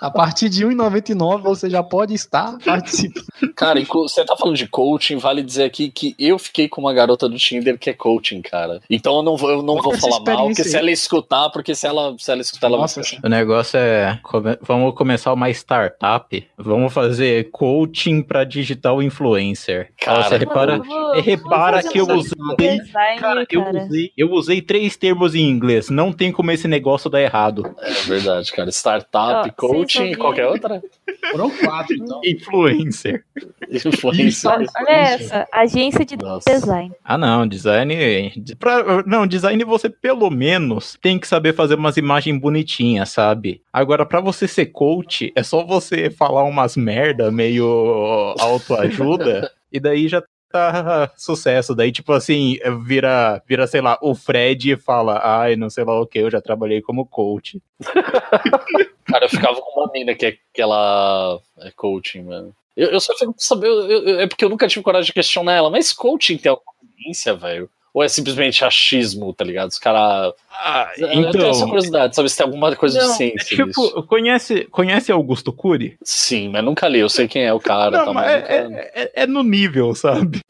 A 0.00 0.10
partir 0.10 0.48
de 0.48 0.64
R$ 0.66 0.74
1,99 0.74 1.42
você 1.42 1.70
já 1.70 1.82
pode 1.82 2.14
estar 2.14 2.58
participando. 2.64 3.24
Cara, 3.54 3.80
você 3.84 4.24
tá 4.24 4.36
falando 4.36 4.56
de 4.56 4.66
coaching, 4.66 5.16
vale 5.18 5.42
dizer 5.42 5.64
aqui 5.64 5.90
que 5.90 6.14
eu 6.18 6.38
fiquei 6.38 6.68
com 6.68 6.80
uma 6.80 6.92
garota 6.92 7.28
do 7.28 7.36
Tinder 7.36 7.78
que 7.78 7.90
é 7.90 7.94
coaching, 7.94 8.42
cara. 8.42 8.80
Então 8.90 9.16
eu 9.16 9.22
não 9.22 9.36
vou, 9.36 9.50
eu 9.50 9.62
não 9.62 9.76
vou 9.80 9.96
falar 9.96 10.20
mal, 10.20 10.46
porque 10.46 10.64
se 10.64 10.76
ela 10.76 10.90
escutar, 10.90 11.50
porque 11.50 11.74
se 11.74 11.86
ela, 11.86 12.14
se 12.18 12.30
ela 12.32 12.40
escutar, 12.40 12.66
ela 12.66 12.76
vai 12.78 12.82
Nossa, 12.84 13.02
se 13.02 13.18
O 13.24 13.28
negócio 13.28 13.78
é. 13.78 14.18
come- 14.22 14.58
vamos 14.60 14.94
começar 14.94 15.32
uma 15.32 15.48
startup. 15.50 16.46
Vamos 16.58 16.92
fazer 16.92 17.50
coaching 17.52 18.22
pra 18.22 18.42
digital 18.44 19.02
influencer. 19.02 19.90
Cara, 20.00 20.22
Você 20.24 20.38
repara, 20.38 20.80
é, 21.14 21.20
repara 21.20 21.82
que 21.82 21.98
eu 21.98 22.08
usei. 22.08 22.32
design, 22.58 23.20
Cara, 23.20 23.46
eu 23.48 23.62
cara. 23.62 23.84
usei, 23.84 24.10
eu 24.16 24.32
usei 24.32 24.62
três 24.62 24.96
termos 24.96 25.34
em 25.34 25.48
inglês. 25.48 25.90
Não 25.90 26.12
tem 26.12 26.32
como 26.32 26.50
esse 26.50 26.66
negócio 26.66 27.10
dar 27.10 27.20
errado. 27.20 27.74
É 27.80 27.92
verdade, 28.08 28.50
cara. 28.52 28.70
Startup, 28.70 29.48
Ó, 29.48 29.52
coaching 29.54 30.12
e 30.12 30.16
qualquer 30.16 30.46
outra. 30.48 30.82
Foram 31.30 31.50
quatro, 31.50 31.94
então. 31.94 32.20
Influencer. 32.24 33.24
Influência. 33.70 34.50
Olha 34.50 34.66
essa, 34.88 35.46
agência 35.52 36.04
de 36.04 36.16
Nossa. 36.16 36.50
design. 36.50 36.92
Ah, 37.04 37.18
não, 37.18 37.46
design. 37.46 38.32
Pra, 38.58 39.02
não, 39.06 39.26
design 39.26 39.62
você 39.64 39.88
pelo 39.88 40.30
menos 40.30 40.96
tem 41.00 41.18
que 41.18 41.26
saber 41.28 41.54
fazer 41.54 41.74
umas 41.74 41.96
imagens 41.96 42.38
bonitinhas, 42.40 43.10
sabe? 43.10 43.60
Agora, 43.72 44.04
pra 44.06 44.20
você 44.20 44.46
ser 44.48 44.66
coach, 44.66 45.32
é 45.34 45.42
só 45.42 45.64
você 45.64 46.10
falar 46.10 46.44
umas 46.44 46.76
merda 46.76 47.30
meio 47.32 48.34
autoajuda, 48.38 49.50
e 49.72 49.80
daí 49.80 50.06
já 50.08 50.22
tá 50.50 51.10
sucesso. 51.16 51.74
Daí, 51.74 51.90
tipo 51.90 52.12
assim, 52.12 52.58
vira, 52.84 53.42
vira, 53.46 53.66
sei 53.66 53.80
lá, 53.80 53.98
o 54.02 54.14
Fred 54.14 54.76
fala, 54.76 55.18
ai, 55.22 55.56
não 55.56 55.70
sei 55.70 55.82
lá 55.84 55.98
o 56.00 56.06
que, 56.06 56.18
eu 56.18 56.30
já 56.30 56.40
trabalhei 56.40 56.82
como 56.82 57.06
coach. 57.06 57.60
Cara, 59.04 59.24
eu 59.24 59.28
ficava 59.30 59.60
com 59.60 59.80
uma 59.80 59.90
mina 59.92 60.14
que, 60.14 60.26
é, 60.26 60.36
que 60.52 60.62
ela 60.62 61.40
é 61.60 61.70
coaching, 61.72 62.22
mano. 62.22 62.54
Eu, 62.76 62.90
eu 62.90 63.00
só 63.00 63.14
fico 63.16 63.34
saber, 63.36 63.66
eu- 63.66 63.90
eu- 63.90 64.20
é 64.20 64.26
porque 64.26 64.44
eu 64.44 64.48
nunca 64.48 64.66
tive 64.68 64.82
coragem 64.82 65.06
de 65.06 65.12
questionar 65.12 65.52
ela, 65.54 65.70
mas 65.70 65.92
coaching 65.92 66.36
tem 66.38 66.50
alguma 66.50 66.72
evidência, 66.96 67.34
velho? 67.34 67.68
Ou 67.94 68.02
é 68.02 68.08
simplesmente 68.08 68.64
achismo, 68.64 69.34
tá 69.34 69.44
ligado? 69.44 69.68
Os 69.68 69.78
caras. 69.78 70.32
Ah, 70.50 70.90
Eu 70.96 71.08
tenho 71.08 71.28
essa 71.28 71.58
então. 71.58 71.66
curiosidade, 71.68 72.16
sabe? 72.16 72.30
Se 72.30 72.36
tem 72.38 72.46
alguma 72.46 72.74
coisa 72.74 72.98
de 72.98 73.04
Não, 73.06 73.12
ciência. 73.14 73.64
nisso. 73.66 73.82
tipo, 73.82 74.02
conhece, 74.04 74.64
conhece 74.70 75.12
Augusto 75.12 75.52
Cury? 75.52 75.98
Sim, 76.02 76.48
mas 76.48 76.64
nunca 76.64 76.88
li. 76.88 77.00
Eu 77.00 77.10
sei 77.10 77.28
quem 77.28 77.42
é 77.44 77.52
o 77.52 77.60
cara, 77.60 77.98
Não, 77.98 78.04
tá, 78.06 78.12
mas 78.14 78.30
é, 78.48 78.64
nunca- 78.64 78.76
é- 78.80 78.90
é- 78.94 79.12
é 79.22 79.26
no 79.26 79.42
nível, 79.42 79.94
sabe? 79.94 80.40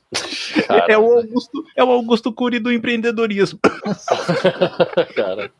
cara, 0.68 0.86
É 0.92 0.96
o 0.96 1.16
Augusto, 1.18 1.64
é 1.76 1.82
o 1.82 1.90
Augusto 1.90 2.32
Cury 2.32 2.60
do 2.60 2.70
empreendedorismo. 2.72 3.58
cara. 5.16 5.50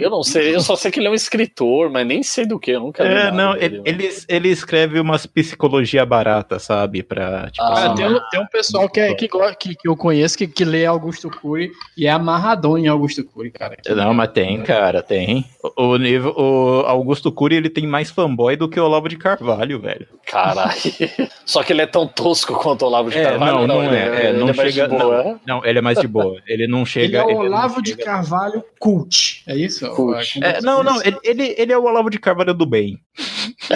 Eu 0.00 0.10
não 0.10 0.22
sei, 0.22 0.54
eu 0.54 0.60
só 0.60 0.76
sei 0.76 0.90
que 0.90 1.00
ele 1.00 1.06
é 1.06 1.10
um 1.10 1.14
escritor, 1.14 1.90
mas 1.90 2.06
nem 2.06 2.22
sei 2.22 2.46
do 2.46 2.58
que, 2.58 2.72
eu 2.72 2.80
nunca. 2.80 3.04
É, 3.04 3.24
nada 3.24 3.36
não, 3.36 3.52
dele, 3.54 3.82
ele, 3.84 4.04
ele, 4.04 4.14
ele 4.28 4.48
escreve 4.48 5.00
umas 5.00 5.26
psicologia 5.26 6.04
barata, 6.04 6.58
sabe? 6.58 7.02
Pra, 7.02 7.50
tipo, 7.50 7.62
Ah, 7.62 7.86
assim, 7.86 7.94
tem, 7.94 8.06
um, 8.06 8.20
tem 8.30 8.40
um 8.40 8.46
pessoal 8.46 8.88
que, 8.88 9.00
é, 9.00 9.14
que, 9.14 9.28
que, 9.58 9.74
que 9.74 9.88
eu 9.88 9.96
conheço 9.96 10.38
que, 10.38 10.46
que 10.46 10.64
lê 10.64 10.86
Augusto 10.86 11.30
Cury 11.30 11.70
e 11.96 12.06
é 12.06 12.10
amarradão 12.10 12.78
em 12.78 12.88
Augusto 12.88 13.24
Cury, 13.24 13.50
cara. 13.50 13.76
Não, 13.90 14.14
mas 14.14 14.30
tem, 14.32 14.62
cara, 14.62 15.02
tem. 15.02 15.44
O, 15.76 15.96
o 16.36 16.80
Augusto 16.86 17.32
Cury, 17.32 17.56
ele 17.56 17.70
tem 17.70 17.86
mais 17.86 18.10
fanboy 18.10 18.54
do 18.54 18.68
que 18.68 18.78
o 18.78 18.84
Olavo 18.84 19.08
de 19.08 19.16
Carvalho, 19.16 19.80
velho. 19.80 20.06
Caralho. 20.26 20.78
Só 21.46 21.62
que 21.62 21.72
ele 21.72 21.80
é 21.80 21.86
tão 21.86 22.06
tosco 22.06 22.52
quanto 22.54 22.82
o 22.82 22.86
Olavo 22.88 23.10
de 23.10 23.16
É, 23.18 23.22
Carvalho. 23.24 23.52
não, 23.60 23.66
não 23.66 23.84
ele 23.84 23.96
é, 23.96 24.00
é, 24.00 24.28
ele 24.28 24.38
não 24.38 24.46
mais 24.54 24.74
de 24.74 24.80
chega- 24.80 24.88
boa, 24.98 25.22
é? 25.22 25.36
Não, 25.46 25.64
ele 25.64 25.78
é 25.78 25.82
mais 25.82 25.98
de 25.98 26.06
boa. 26.06 26.38
Ele 26.46 26.66
não 26.66 26.80
Ele 26.80 26.86
chega. 26.86 27.18
é 27.18 27.24
o 27.24 27.30
ele 27.30 27.34
não 27.38 27.46
Olavo 27.46 27.82
de 27.82 27.90
chega- 27.90 28.04
Carvalho 28.04 28.62
cult. 28.78 29.42
É 29.46 29.56
isso? 29.56 29.88
Cult. 29.94 30.44
É, 30.44 30.58
É, 30.58 30.60
não, 30.60 30.82
não, 30.82 31.00
ele, 31.02 31.18
ele, 31.24 31.54
ele 31.56 31.72
é 31.72 31.78
o 31.78 31.84
Olavo 31.84 32.10
de 32.10 32.18
Carvalho 32.18 32.52
do 32.52 32.66
bem. 32.66 32.98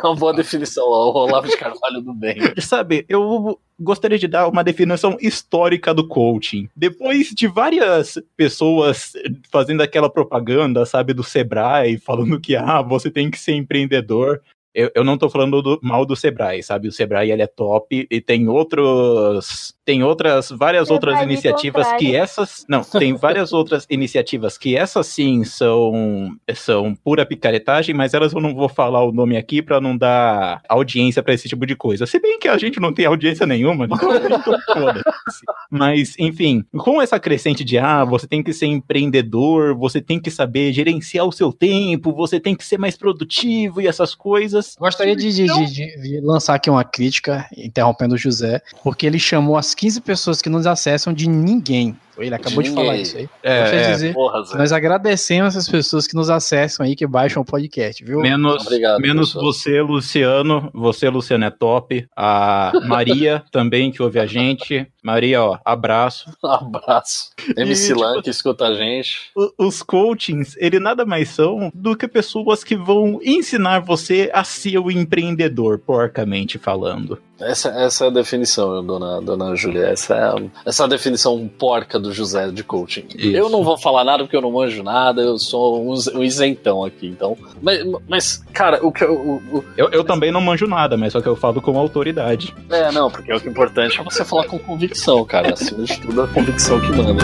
É 0.00 0.06
uma 0.06 0.14
boa 0.14 0.32
definição, 0.32 0.84
ó, 0.86 1.10
o 1.10 1.16
Olavo 1.26 1.48
de 1.48 1.56
Carvalho 1.56 2.00
do 2.00 2.14
bem. 2.14 2.36
Sabe, 2.60 3.04
eu 3.08 3.58
gostaria 3.78 4.18
de 4.18 4.26
dar 4.26 4.48
uma 4.48 4.64
definição 4.64 5.16
histórica 5.20 5.94
do 5.94 6.06
coaching. 6.06 6.68
Depois 6.74 7.28
de 7.28 7.46
várias 7.46 8.18
pessoas 8.36 9.12
fazendo 9.50 9.82
aquela 9.82 10.10
propaganda, 10.10 10.84
sabe, 10.84 11.12
do 11.12 11.22
Sebrae, 11.22 11.98
falando 11.98 12.40
que 12.40 12.56
ah, 12.56 12.82
você 12.82 13.10
tem 13.10 13.30
que 13.30 13.38
ser 13.38 13.52
empreendedor. 13.52 14.40
Eu, 14.74 14.90
eu 14.94 15.02
não 15.04 15.16
tô 15.16 15.28
falando 15.30 15.60
do- 15.62 15.80
mal 15.82 16.04
do 16.04 16.14
Sebrae, 16.14 16.62
sabe? 16.62 16.88
O 16.88 16.92
Sebrae 16.92 17.30
ele 17.30 17.42
é 17.42 17.46
top 17.46 18.06
e 18.10 18.20
tem 18.20 18.48
outros. 18.48 19.74
Tem 19.84 20.02
outras, 20.02 20.50
várias 20.50 20.88
Sebrae 20.88 20.94
outras 20.96 21.22
iniciativas 21.22 21.92
que 21.94 22.14
essas. 22.14 22.66
Não, 22.68 22.82
tem 22.82 23.14
várias 23.14 23.52
outras 23.54 23.86
iniciativas 23.88 24.58
que 24.58 24.76
essas 24.76 25.06
sim 25.06 25.44
são, 25.44 26.30
são 26.54 26.94
pura 26.94 27.24
picaretagem, 27.24 27.94
mas 27.94 28.12
elas 28.12 28.32
eu 28.34 28.40
não 28.40 28.54
vou 28.54 28.68
falar 28.68 29.02
o 29.02 29.10
nome 29.12 29.36
aqui 29.36 29.62
pra 29.62 29.80
não 29.80 29.96
dar 29.96 30.60
audiência 30.68 31.22
pra 31.22 31.32
esse 31.32 31.48
tipo 31.48 31.64
de 31.64 31.74
coisa. 31.74 32.04
Se 32.06 32.20
bem 32.20 32.38
que 32.38 32.48
a 32.48 32.58
gente 32.58 32.78
não 32.78 32.92
tem 32.92 33.06
audiência 33.06 33.46
nenhuma, 33.46 33.86
então, 33.86 33.98
então 34.14 34.54
foda-se. 34.74 35.40
Mas, 35.70 36.14
enfim, 36.18 36.62
com 36.76 37.00
essa 37.00 37.18
crescente 37.18 37.64
de 37.64 37.78
ah, 37.78 38.04
você 38.04 38.26
tem 38.26 38.42
que 38.42 38.52
ser 38.52 38.66
empreendedor, 38.66 39.74
você 39.74 40.00
tem 40.02 40.20
que 40.20 40.30
saber 40.30 40.72
gerenciar 40.72 41.26
o 41.26 41.32
seu 41.32 41.52
tempo, 41.52 42.12
você 42.12 42.38
tem 42.38 42.54
que 42.54 42.64
ser 42.64 42.78
mais 42.78 42.96
produtivo 42.96 43.80
e 43.80 43.86
essas 43.86 44.14
coisas. 44.14 44.57
Gostaria 44.78 45.14
de, 45.16 45.32
de- 45.32 45.46
de- 45.46 45.66
de- 45.66 46.02
de 46.02 46.20
lançar 46.20 46.54
aqui 46.54 46.68
uma 46.70 46.84
crítica, 46.84 47.46
interrompendo 47.56 48.14
o 48.14 48.18
José, 48.18 48.60
porque 48.82 49.06
ele 49.06 49.18
chamou 49.18 49.56
as 49.56 49.74
15 49.74 50.00
pessoas 50.00 50.40
que 50.42 50.48
nos 50.48 50.66
acessam 50.66 51.12
de 51.12 51.28
ninguém. 51.28 51.96
Ele 52.18 52.34
acabou 52.34 52.62
de, 52.62 52.68
De 52.70 52.74
falar 52.74 52.96
isso 52.96 53.16
aí. 53.16 53.28
É, 53.42 53.62
Deixa 53.70 53.76
é, 53.76 53.92
dizer, 53.92 54.14
Porra, 54.14 54.42
Zé. 54.44 54.58
nós 54.58 54.72
agradecemos 54.72 55.54
essas 55.54 55.68
pessoas 55.68 56.06
que 56.06 56.14
nos 56.14 56.30
acessam 56.30 56.84
aí, 56.84 56.94
que 56.96 57.06
baixam 57.06 57.42
o 57.42 57.44
podcast, 57.44 58.04
viu? 58.04 58.20
Menos, 58.20 58.66
Obrigado, 58.66 59.00
menos 59.00 59.32
você, 59.32 59.80
Luciano. 59.80 60.70
Você, 60.74 61.08
Luciano, 61.08 61.44
é 61.44 61.50
top. 61.50 62.06
A 62.16 62.72
Maria 62.86 63.42
também, 63.50 63.90
que 63.90 64.02
ouve 64.02 64.18
a 64.18 64.26
gente. 64.26 64.86
Maria, 65.02 65.42
ó, 65.42 65.58
abraço. 65.64 66.30
Abraço. 66.42 67.30
MC 67.56 67.88
tipo- 67.88 68.00
Lan 68.00 68.20
que 68.20 68.30
escuta 68.30 68.66
a 68.66 68.74
gente. 68.74 69.30
Os 69.56 69.82
coachings, 69.82 70.56
ele 70.58 70.78
nada 70.78 71.06
mais 71.06 71.30
são 71.30 71.70
do 71.74 71.96
que 71.96 72.06
pessoas 72.06 72.62
que 72.62 72.76
vão 72.76 73.20
ensinar 73.22 73.80
você 73.80 74.30
a 74.34 74.44
ser 74.44 74.78
o 74.78 74.90
empreendedor, 74.90 75.78
porcamente 75.78 76.58
falando. 76.58 77.18
Essa, 77.40 77.68
essa 77.68 78.04
é 78.04 78.08
a 78.08 78.10
definição, 78.10 78.84
dona, 78.84 79.20
dona 79.20 79.54
Júlia. 79.54 79.86
Essa 79.86 80.14
é, 80.16 80.22
a, 80.24 80.34
essa 80.66 80.82
é 80.82 80.86
a 80.86 80.88
definição 80.88 81.46
porca 81.46 81.96
do 81.96 82.12
José 82.12 82.48
de 82.50 82.64
coaching. 82.64 83.04
Isso. 83.16 83.36
Eu 83.36 83.48
não 83.48 83.62
vou 83.62 83.78
falar 83.78 84.02
nada 84.02 84.24
porque 84.24 84.36
eu 84.36 84.40
não 84.42 84.50
manjo 84.50 84.82
nada, 84.82 85.22
eu 85.22 85.38
sou 85.38 85.80
um, 85.80 85.94
um 86.18 86.24
isentão 86.24 86.84
aqui, 86.84 87.06
então. 87.06 87.36
Mas, 87.62 87.78
mas, 88.08 88.42
cara, 88.52 88.84
o 88.84 88.90
que 88.90 89.04
eu. 89.04 89.12
o- 89.14 89.58
o- 89.58 89.64
Eu, 89.76 89.88
eu 89.90 90.02
também 90.02 90.32
não 90.32 90.40
manjo 90.40 90.66
nada, 90.66 90.96
mas 90.96 91.12
só 91.12 91.20
que 91.20 91.28
eu 91.28 91.36
falo 91.36 91.62
com 91.62 91.78
autoridade. 91.78 92.52
é, 92.70 92.90
não, 92.90 93.08
porque 93.08 93.32
o 93.32 93.40
que 93.40 93.46
é 93.46 93.50
importante 93.50 94.00
é 94.00 94.02
você 94.02 94.24
falar 94.24 94.46
com 94.46 94.58
convicção, 94.58 95.24
cara. 95.24 95.52
Acima 95.52 95.84
de 95.84 96.00
tudo, 96.00 96.22
a 96.22 96.26
convicção 96.28 96.80
que 96.80 96.90
manda. 96.90 97.22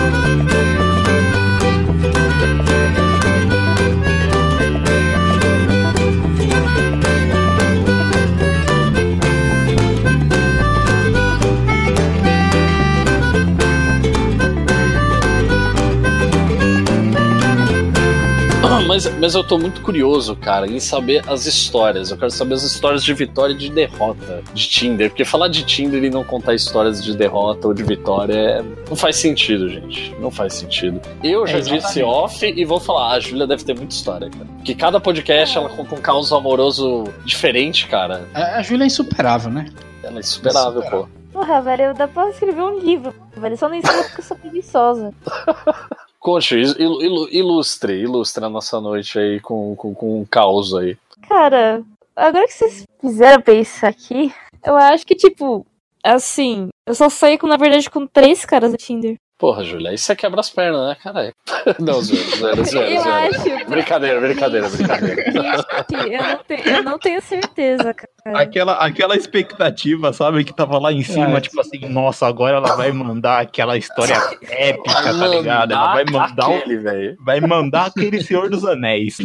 Mas, 18.94 19.12
mas 19.18 19.34
eu 19.34 19.42
tô 19.42 19.58
muito 19.58 19.80
curioso, 19.80 20.36
cara, 20.36 20.68
em 20.68 20.78
saber 20.78 21.20
as 21.28 21.46
histórias. 21.46 22.12
Eu 22.12 22.16
quero 22.16 22.30
saber 22.30 22.54
as 22.54 22.62
histórias 22.62 23.02
de 23.02 23.12
vitória 23.12 23.52
e 23.52 23.56
de 23.56 23.68
derrota 23.68 24.40
de 24.54 24.68
Tinder. 24.68 25.10
Porque 25.10 25.24
falar 25.24 25.48
de 25.48 25.64
Tinder 25.64 26.04
e 26.04 26.08
não 26.08 26.22
contar 26.22 26.54
histórias 26.54 27.02
de 27.02 27.16
derrota 27.16 27.66
ou 27.66 27.74
de 27.74 27.82
vitória 27.82 28.32
é- 28.38 28.62
não 28.88 28.94
faz 28.94 29.16
sentido, 29.16 29.68
gente. 29.68 30.14
Não 30.20 30.30
faz 30.30 30.54
sentido. 30.54 31.00
Eu 31.24 31.44
já 31.44 31.58
É, 31.58 31.60
disse 31.60 32.04
off 32.04 32.46
e 32.46 32.64
vou 32.64 32.78
falar, 32.78 33.08
ah, 33.10 33.16
a 33.16 33.20
Júlia 33.20 33.48
deve 33.48 33.64
ter 33.64 33.74
muita 33.74 33.92
história, 33.92 34.30
cara. 34.30 34.46
Porque 34.58 34.76
cada 34.76 35.00
podcast 35.00 35.58
ela 35.58 35.68
conta 35.70 35.96
um 35.96 36.00
caos 36.00 36.32
amoroso 36.32 37.02
diferente, 37.24 37.88
cara. 37.88 38.28
A, 38.32 38.58
a 38.58 38.62
Júlia 38.62 38.84
é 38.84 38.86
insuperável, 38.86 39.50
né? 39.50 39.66
Ela 40.04 40.18
é 40.18 40.20
insuperável, 40.20 40.82
pô. 40.82 41.08
Porra, 41.32 41.60
velho, 41.62 41.94
dá 41.94 42.06
pra 42.06 42.30
escrever 42.30 42.62
um 42.62 42.78
livro, 42.78 43.12
velho. 43.36 43.56
Só 43.58 43.68
não 43.68 43.74
ensina 43.74 44.04
porque 44.04 44.20
eu 44.20 44.24
sou 44.24 44.36
preguiçosa. 44.36 45.12
Conte, 46.24 46.54
il- 46.54 46.74
il- 46.78 47.28
ilustre, 47.38 47.92
ilustre 48.00 48.42
a 48.42 48.48
nossa 48.48 48.80
noite 48.80 49.18
aí 49.18 49.38
com, 49.40 49.76
com, 49.76 49.94
com 49.94 50.20
um 50.22 50.24
caos 50.24 50.74
aí. 50.74 50.96
Cara, 51.28 51.82
agora 52.16 52.46
que 52.46 52.54
vocês 52.54 52.82
fizeram 52.98 53.42
pensar 53.42 53.88
aqui, 53.88 54.32
eu 54.64 54.74
acho 54.74 55.06
que, 55.06 55.14
tipo, 55.14 55.66
assim, 56.02 56.68
eu 56.86 56.94
só 56.94 57.10
saí 57.10 57.36
com, 57.36 57.46
na 57.46 57.58
verdade, 57.58 57.90
com 57.90 58.06
três 58.06 58.42
caras 58.46 58.70
no 58.70 58.78
Tinder. 58.78 59.16
Porra, 59.36 59.64
Júlia, 59.64 59.90
aí 59.90 59.98
você 59.98 60.14
quebra 60.14 60.38
as 60.40 60.48
pernas, 60.48 60.88
né, 60.88 60.96
caralho? 61.02 61.34
Não, 61.80 62.00
zoeira, 62.00 62.36
zoeira, 62.36 62.64
zoeira, 62.64 62.90
eu 62.90 63.02
zoeira. 63.02 63.28
acho. 63.60 63.66
Brincadeira, 63.68 64.20
brincadeira, 64.20 64.68
brincadeira. 64.68 65.24
Eu 65.28 66.22
não, 66.22 66.38
tenho, 66.44 66.68
eu 66.68 66.82
não 66.84 66.98
tenho 66.98 67.20
certeza, 67.20 67.92
cara. 67.92 68.38
Aquela, 68.40 68.74
aquela 68.74 69.16
expectativa, 69.16 70.12
sabe, 70.12 70.44
que 70.44 70.52
tava 70.54 70.78
lá 70.78 70.92
em 70.92 71.02
cima, 71.02 71.38
É. 71.38 71.40
tipo 71.40 71.60
assim, 71.60 71.80
nossa, 71.88 72.26
agora 72.26 72.56
ela 72.58 72.76
vai 72.76 72.92
mandar 72.92 73.40
aquela 73.40 73.76
história 73.76 74.14
épica, 74.48 74.92
tá 75.02 75.26
ligado? 75.26 75.72
Ela 75.72 75.92
vai 75.94 76.04
mandar, 76.04 76.46
aquele, 76.56 76.76
velho. 76.78 77.16
vai 77.20 77.40
mandar 77.40 77.86
aquele 77.86 78.22
Senhor 78.22 78.48
dos 78.48 78.64
Anéis. 78.64 79.18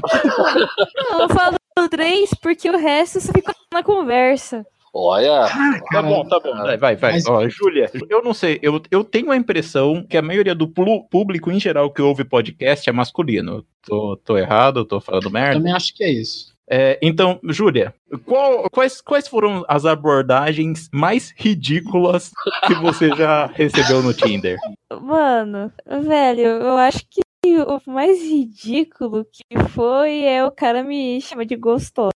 Não, 1.11 1.21
eu 1.21 1.29
falo 1.29 1.55
três 1.89 2.31
porque 2.41 2.69
o 2.69 2.77
resto 2.77 3.21
só 3.21 3.31
ficou 3.31 3.53
na 3.71 3.83
conversa. 3.83 4.65
Olha, 4.93 5.47
Tá 5.91 6.01
bom, 6.01 6.23
tá 6.25 6.39
bom. 6.39 6.55
Vai, 6.55 6.77
vai. 6.77 6.95
vai. 6.95 7.11
Mas- 7.13 7.27
Ó, 7.27 7.47
Júlia, 7.47 7.91
eu 8.09 8.23
não 8.23 8.33
sei, 8.33 8.59
eu, 8.61 8.81
eu 8.89 9.03
tenho 9.03 9.31
a 9.31 9.37
impressão 9.37 10.03
que 10.07 10.17
a 10.17 10.21
maioria 10.21 10.55
do 10.55 10.67
público 10.67 11.51
em 11.51 11.59
geral 11.59 11.91
que 11.91 12.01
ouve 12.01 12.23
podcast 12.23 12.89
é 12.89 12.93
masculino. 12.93 13.63
Tô, 13.85 14.17
tô 14.17 14.37
errado, 14.37 14.83
tô 14.85 14.99
falando 14.99 15.29
merda. 15.29 15.55
Também 15.59 15.73
acho 15.73 15.93
que 15.95 16.03
é 16.03 16.11
isso. 16.11 16.53
É, 16.71 16.99
então, 17.01 17.39
Júlia, 17.45 17.93
qual- 18.25 18.69
quais, 18.69 19.01
quais 19.01 19.27
foram 19.27 19.65
as 19.67 19.85
abordagens 19.85 20.87
mais 20.93 21.33
ridículas 21.35 22.31
que 22.67 22.75
você 22.75 23.09
já 23.15 23.47
recebeu 23.53 24.03
no 24.03 24.13
Tinder? 24.13 24.57
Mano, 25.01 25.71
velho, 26.03 26.41
eu 26.41 26.77
acho 26.77 26.99
que 27.09 27.21
o 27.45 27.81
mais 27.89 28.21
ridículo 28.21 29.25
que 29.25 29.57
foi 29.69 30.23
é 30.25 30.45
o 30.45 30.51
cara 30.51 30.83
me 30.83 31.19
chamar 31.21 31.45
de 31.45 31.55
gostosa. 31.55 32.11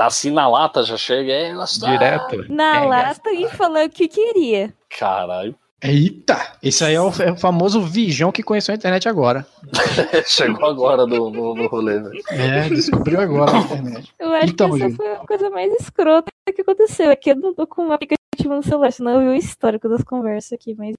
Assim 0.00 0.30
na 0.30 0.48
lata 0.48 0.82
já 0.82 0.96
chega, 0.96 1.32
é, 1.32 1.52
nossa, 1.52 1.78
Direto? 1.86 2.44
Na 2.52 2.76
É, 2.84 2.86
lata 2.86 3.30
e 3.32 3.48
falando 3.50 3.86
o 3.86 3.90
que 3.90 4.08
queria. 4.08 4.72
Caralho, 4.98 5.54
Eita! 5.84 6.36
Esse 6.62 6.84
aí 6.84 6.94
é 6.94 7.00
o, 7.00 7.08
é 7.20 7.32
o 7.32 7.36
famoso 7.36 7.80
Vijão 7.82 8.30
que 8.30 8.40
conheceu 8.42 8.72
a 8.72 8.76
internet 8.76 9.08
agora. 9.08 9.44
chegou 10.26 10.64
agora 10.64 11.04
no, 11.08 11.28
no, 11.28 11.54
no 11.56 11.66
rolê, 11.66 11.98
velho. 11.98 12.22
É, 12.30 12.68
descobriu 12.68 13.20
agora 13.20 13.50
na 13.52 13.58
internet. 13.58 14.14
Eu 14.16 14.32
acho 14.32 14.46
Então, 14.46 14.68
que 14.70 14.76
essa 14.76 14.84
Júlio. 14.84 14.96
foi 14.96 15.12
a 15.12 15.16
coisa 15.26 15.50
mais 15.50 15.72
escrota 15.74 16.30
que 16.54 16.60
aconteceu. 16.62 17.10
É 17.10 17.16
que 17.16 17.32
eu 17.32 17.36
não 17.36 17.52
tô 17.52 17.66
com 17.66 17.86
um 17.88 17.92
aplicativo 17.92 18.54
no 18.54 18.62
celular, 18.62 18.92
senão 18.92 19.12
eu 19.14 19.20
vi 19.22 19.26
o 19.28 19.34
histórico 19.34 19.88
das 19.88 20.04
conversas 20.04 20.52
aqui, 20.52 20.76
mas 20.78 20.94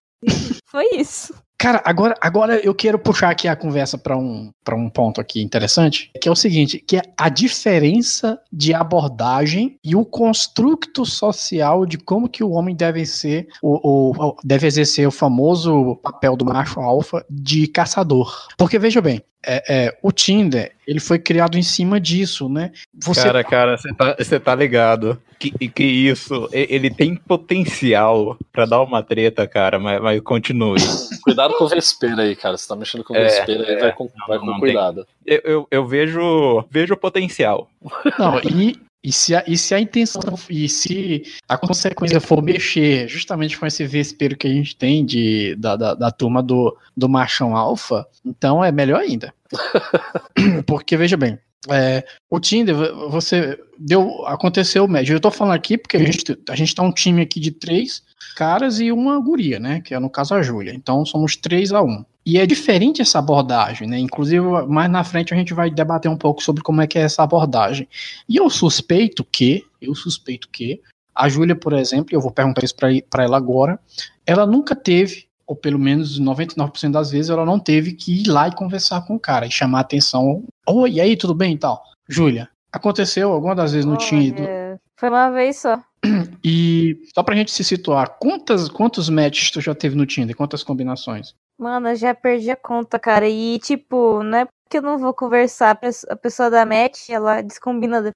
foi 0.69 0.85
isso. 0.95 1.33
Cara, 1.57 1.81
agora, 1.85 2.15
agora 2.19 2.55
eu 2.57 2.75
quero 2.75 2.99
puxar 2.99 3.29
aqui 3.29 3.47
a 3.47 3.55
conversa 3.55 3.97
para 3.97 4.17
um, 4.17 4.51
pra 4.63 4.75
um 4.75 4.89
ponto 4.89 5.21
aqui 5.21 5.41
interessante, 5.41 6.11
que 6.19 6.27
é 6.27 6.31
o 6.31 6.35
seguinte, 6.35 6.83
que 6.85 6.97
é 6.97 7.01
a 7.17 7.29
diferença 7.29 8.39
de 8.51 8.73
abordagem 8.73 9.77
e 9.83 9.95
o 9.95 10.03
construto 10.03 11.05
social 11.05 11.85
de 11.85 11.97
como 11.97 12.27
que 12.27 12.43
o 12.43 12.51
homem 12.51 12.75
deve 12.75 13.05
ser, 13.05 13.47
o, 13.61 14.35
deve 14.43 14.67
exercer 14.67 15.07
o 15.07 15.11
famoso 15.11 15.95
papel 16.03 16.35
do 16.35 16.45
macho 16.45 16.81
alfa 16.81 17.25
de 17.29 17.67
caçador. 17.67 18.47
Porque 18.57 18.77
veja 18.77 19.01
bem, 19.01 19.21
é, 19.45 19.63
é, 19.67 19.97
o 20.01 20.11
Tinder, 20.11 20.71
ele 20.87 20.99
foi 20.99 21.19
criado 21.19 21.57
em 21.57 21.63
cima 21.63 21.99
disso, 21.99 22.49
né? 22.49 22.71
Você 23.03 23.23
Cara, 23.23 23.43
cara, 23.43 23.77
você 23.77 24.39
tá, 24.39 24.45
tá 24.45 24.55
ligado. 24.55 25.21
Que, 25.51 25.67
que 25.67 25.83
isso, 25.83 26.47
ele 26.53 26.89
tem 26.89 27.17
potencial 27.17 28.37
pra 28.51 28.65
dar 28.65 28.81
uma 28.81 29.03
treta, 29.03 29.45
cara, 29.45 29.77
mas, 29.77 30.01
mas 30.01 30.21
continue. 30.21 30.79
Cuidado 31.21 31.53
com 31.57 31.65
o 31.65 31.67
vespeiro 31.67 32.21
aí, 32.21 32.33
cara. 32.33 32.55
Você 32.55 32.65
tá 32.65 32.77
mexendo 32.77 33.03
com 33.03 33.13
o 33.13 33.17
É, 33.17 33.25
vespeiro 33.25 33.63
aí, 33.63 33.73
é. 33.73 33.79
vai 33.79 33.93
com, 33.93 34.09
vai 34.25 34.37
Não, 34.37 34.45
com 34.45 34.51
não 34.51 34.59
cuidado. 34.59 35.05
Eu, 35.25 35.41
eu, 35.43 35.67
eu 35.69 35.85
vejo, 35.85 36.63
vejo 36.69 36.95
potencial. 36.95 37.69
Não, 38.17 38.39
e, 38.39 38.79
e, 39.03 39.11
se 39.11 39.35
a, 39.35 39.43
e 39.45 39.57
se 39.57 39.75
a 39.75 39.81
intenção 39.81 40.21
e 40.49 40.69
se 40.69 41.23
a 41.49 41.57
consequência 41.57 42.21
for 42.21 42.41
mexer 42.41 43.09
justamente 43.09 43.59
com 43.59 43.65
esse 43.65 43.85
vespeiro 43.85 44.37
que 44.37 44.47
a 44.47 44.51
gente 44.51 44.77
tem 44.77 45.05
de, 45.05 45.55
da, 45.55 45.75
da, 45.75 45.93
da 45.93 46.09
turma 46.09 46.41
do, 46.41 46.77
do 46.95 47.09
machão 47.09 47.53
alfa, 47.57 48.07
então 48.25 48.63
é 48.63 48.71
melhor 48.71 49.01
ainda. 49.01 49.33
Porque, 50.65 50.95
veja 50.95 51.17
bem, 51.17 51.37
é, 51.69 52.03
o 52.29 52.39
Tinder, 52.39 52.75
vo- 52.75 53.09
você 53.09 53.59
deu. 53.77 54.25
Aconteceu 54.25 54.87
médio. 54.87 55.15
Eu 55.15 55.19
tô 55.19 55.31
falando 55.31 55.53
aqui 55.55 55.77
porque 55.77 55.97
a 55.97 56.03
gente, 56.03 56.37
a 56.49 56.55
gente 56.55 56.75
tá 56.75 56.83
um 56.83 56.91
time 56.91 57.21
aqui 57.21 57.39
de 57.39 57.51
três 57.51 58.03
caras 58.35 58.79
e 58.79 58.91
uma 58.91 59.19
guria, 59.19 59.59
né? 59.59 59.81
Que 59.81 59.93
é 59.93 59.99
no 59.99 60.09
caso 60.09 60.33
a 60.33 60.41
Júlia. 60.41 60.73
Então 60.73 61.05
somos 61.05 61.35
três 61.35 61.71
a 61.71 61.81
um. 61.81 62.03
E 62.25 62.37
é 62.37 62.45
diferente 62.45 63.01
essa 63.01 63.19
abordagem, 63.19 63.87
né? 63.87 63.99
Inclusive, 63.99 64.45
mais 64.67 64.89
na 64.89 65.03
frente 65.03 65.33
a 65.33 65.37
gente 65.37 65.53
vai 65.53 65.69
debater 65.69 66.09
um 66.09 66.15
pouco 66.17 66.41
sobre 66.41 66.63
como 66.63 66.81
é 66.81 66.87
que 66.87 66.97
é 66.97 67.01
essa 67.01 67.21
abordagem. 67.21 67.87
E 68.29 68.37
eu 68.37 68.49
suspeito 68.49 69.25
que, 69.25 69.65
eu 69.81 69.93
suspeito 69.93 70.47
que, 70.49 70.81
a 71.13 71.27
Júlia, 71.27 71.55
por 71.55 71.73
exemplo, 71.73 72.15
eu 72.15 72.21
vou 72.21 72.31
perguntar 72.31 72.63
isso 72.63 72.75
para 72.75 73.23
ela 73.23 73.35
agora, 73.37 73.77
ela 74.25 74.47
nunca 74.47 74.73
teve, 74.73 75.25
ou 75.45 75.55
pelo 75.55 75.79
menos 75.79 76.19
99% 76.19 76.91
das 76.91 77.11
vezes, 77.11 77.29
ela 77.29 77.45
não 77.45 77.59
teve 77.59 77.93
que 77.93 78.21
ir 78.21 78.27
lá 78.27 78.47
e 78.47 78.55
conversar 78.55 79.05
com 79.05 79.15
o 79.15 79.19
cara 79.19 79.45
e 79.45 79.51
chamar 79.51 79.79
a 79.79 79.81
atenção. 79.81 80.43
Oi, 80.67 80.91
e 80.93 81.01
aí, 81.01 81.15
tudo 81.17 81.33
bem 81.33 81.53
e 81.55 81.57
tal? 81.57 81.83
Júlia, 82.07 82.49
aconteceu 82.71 83.31
alguma 83.31 83.55
das 83.55 83.71
vezes 83.73 83.85
no 83.85 83.97
Tinder? 83.97 84.79
Foi 84.97 85.09
uma 85.09 85.29
vez 85.31 85.57
só. 85.57 85.81
E 86.43 86.97
só 87.15 87.23
pra 87.23 87.35
gente 87.35 87.51
se 87.51 87.63
situar, 87.63 88.17
quantas, 88.19 88.67
quantos 88.67 89.07
matches 89.09 89.49
tu 89.51 89.61
já 89.61 89.73
teve 89.73 89.95
no 89.95 90.05
Tinder? 90.05 90.35
Quantas 90.35 90.61
combinações? 90.63 91.33
Mano, 91.57 91.89
eu 91.89 91.95
já 91.95 92.13
perdi 92.13 92.51
a 92.51 92.55
conta, 92.55 92.99
cara. 92.99 93.27
E, 93.29 93.57
tipo, 93.59 94.21
não 94.23 94.39
é 94.39 94.45
porque 94.45 94.77
eu 94.77 94.81
não 94.81 94.97
vou 94.97 95.13
conversar, 95.13 95.71
a 95.71 95.75
pes- 95.75 96.05
a 96.09 96.15
pessoa 96.15 96.49
da 96.49 96.65
match, 96.65 97.09
ela 97.09 97.41
descombina 97.41 97.97
depois. 98.01 98.13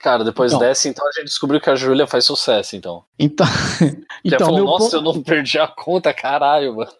Cara, 0.00 0.24
depois 0.24 0.52
Então. 0.52 0.60
dessa, 0.66 0.88
então 0.88 1.06
a 1.06 1.12
gente 1.12 1.24
descobriu 1.26 1.60
que 1.60 1.68
a 1.70 1.74
Júlia 1.76 2.06
faz 2.06 2.24
sucesso, 2.24 2.76
então. 2.76 3.04
Então, 3.18 3.46
então 4.24 4.38
falou, 4.38 4.54
meu 4.54 4.64
nossa, 4.64 4.84
ponto- 4.84 4.96
eu 4.96 5.02
não 5.02 5.22
perdi 5.22 5.58
a 5.58 5.66
conta, 5.66 6.12
caralho, 6.12 6.76
mano. 6.76 6.90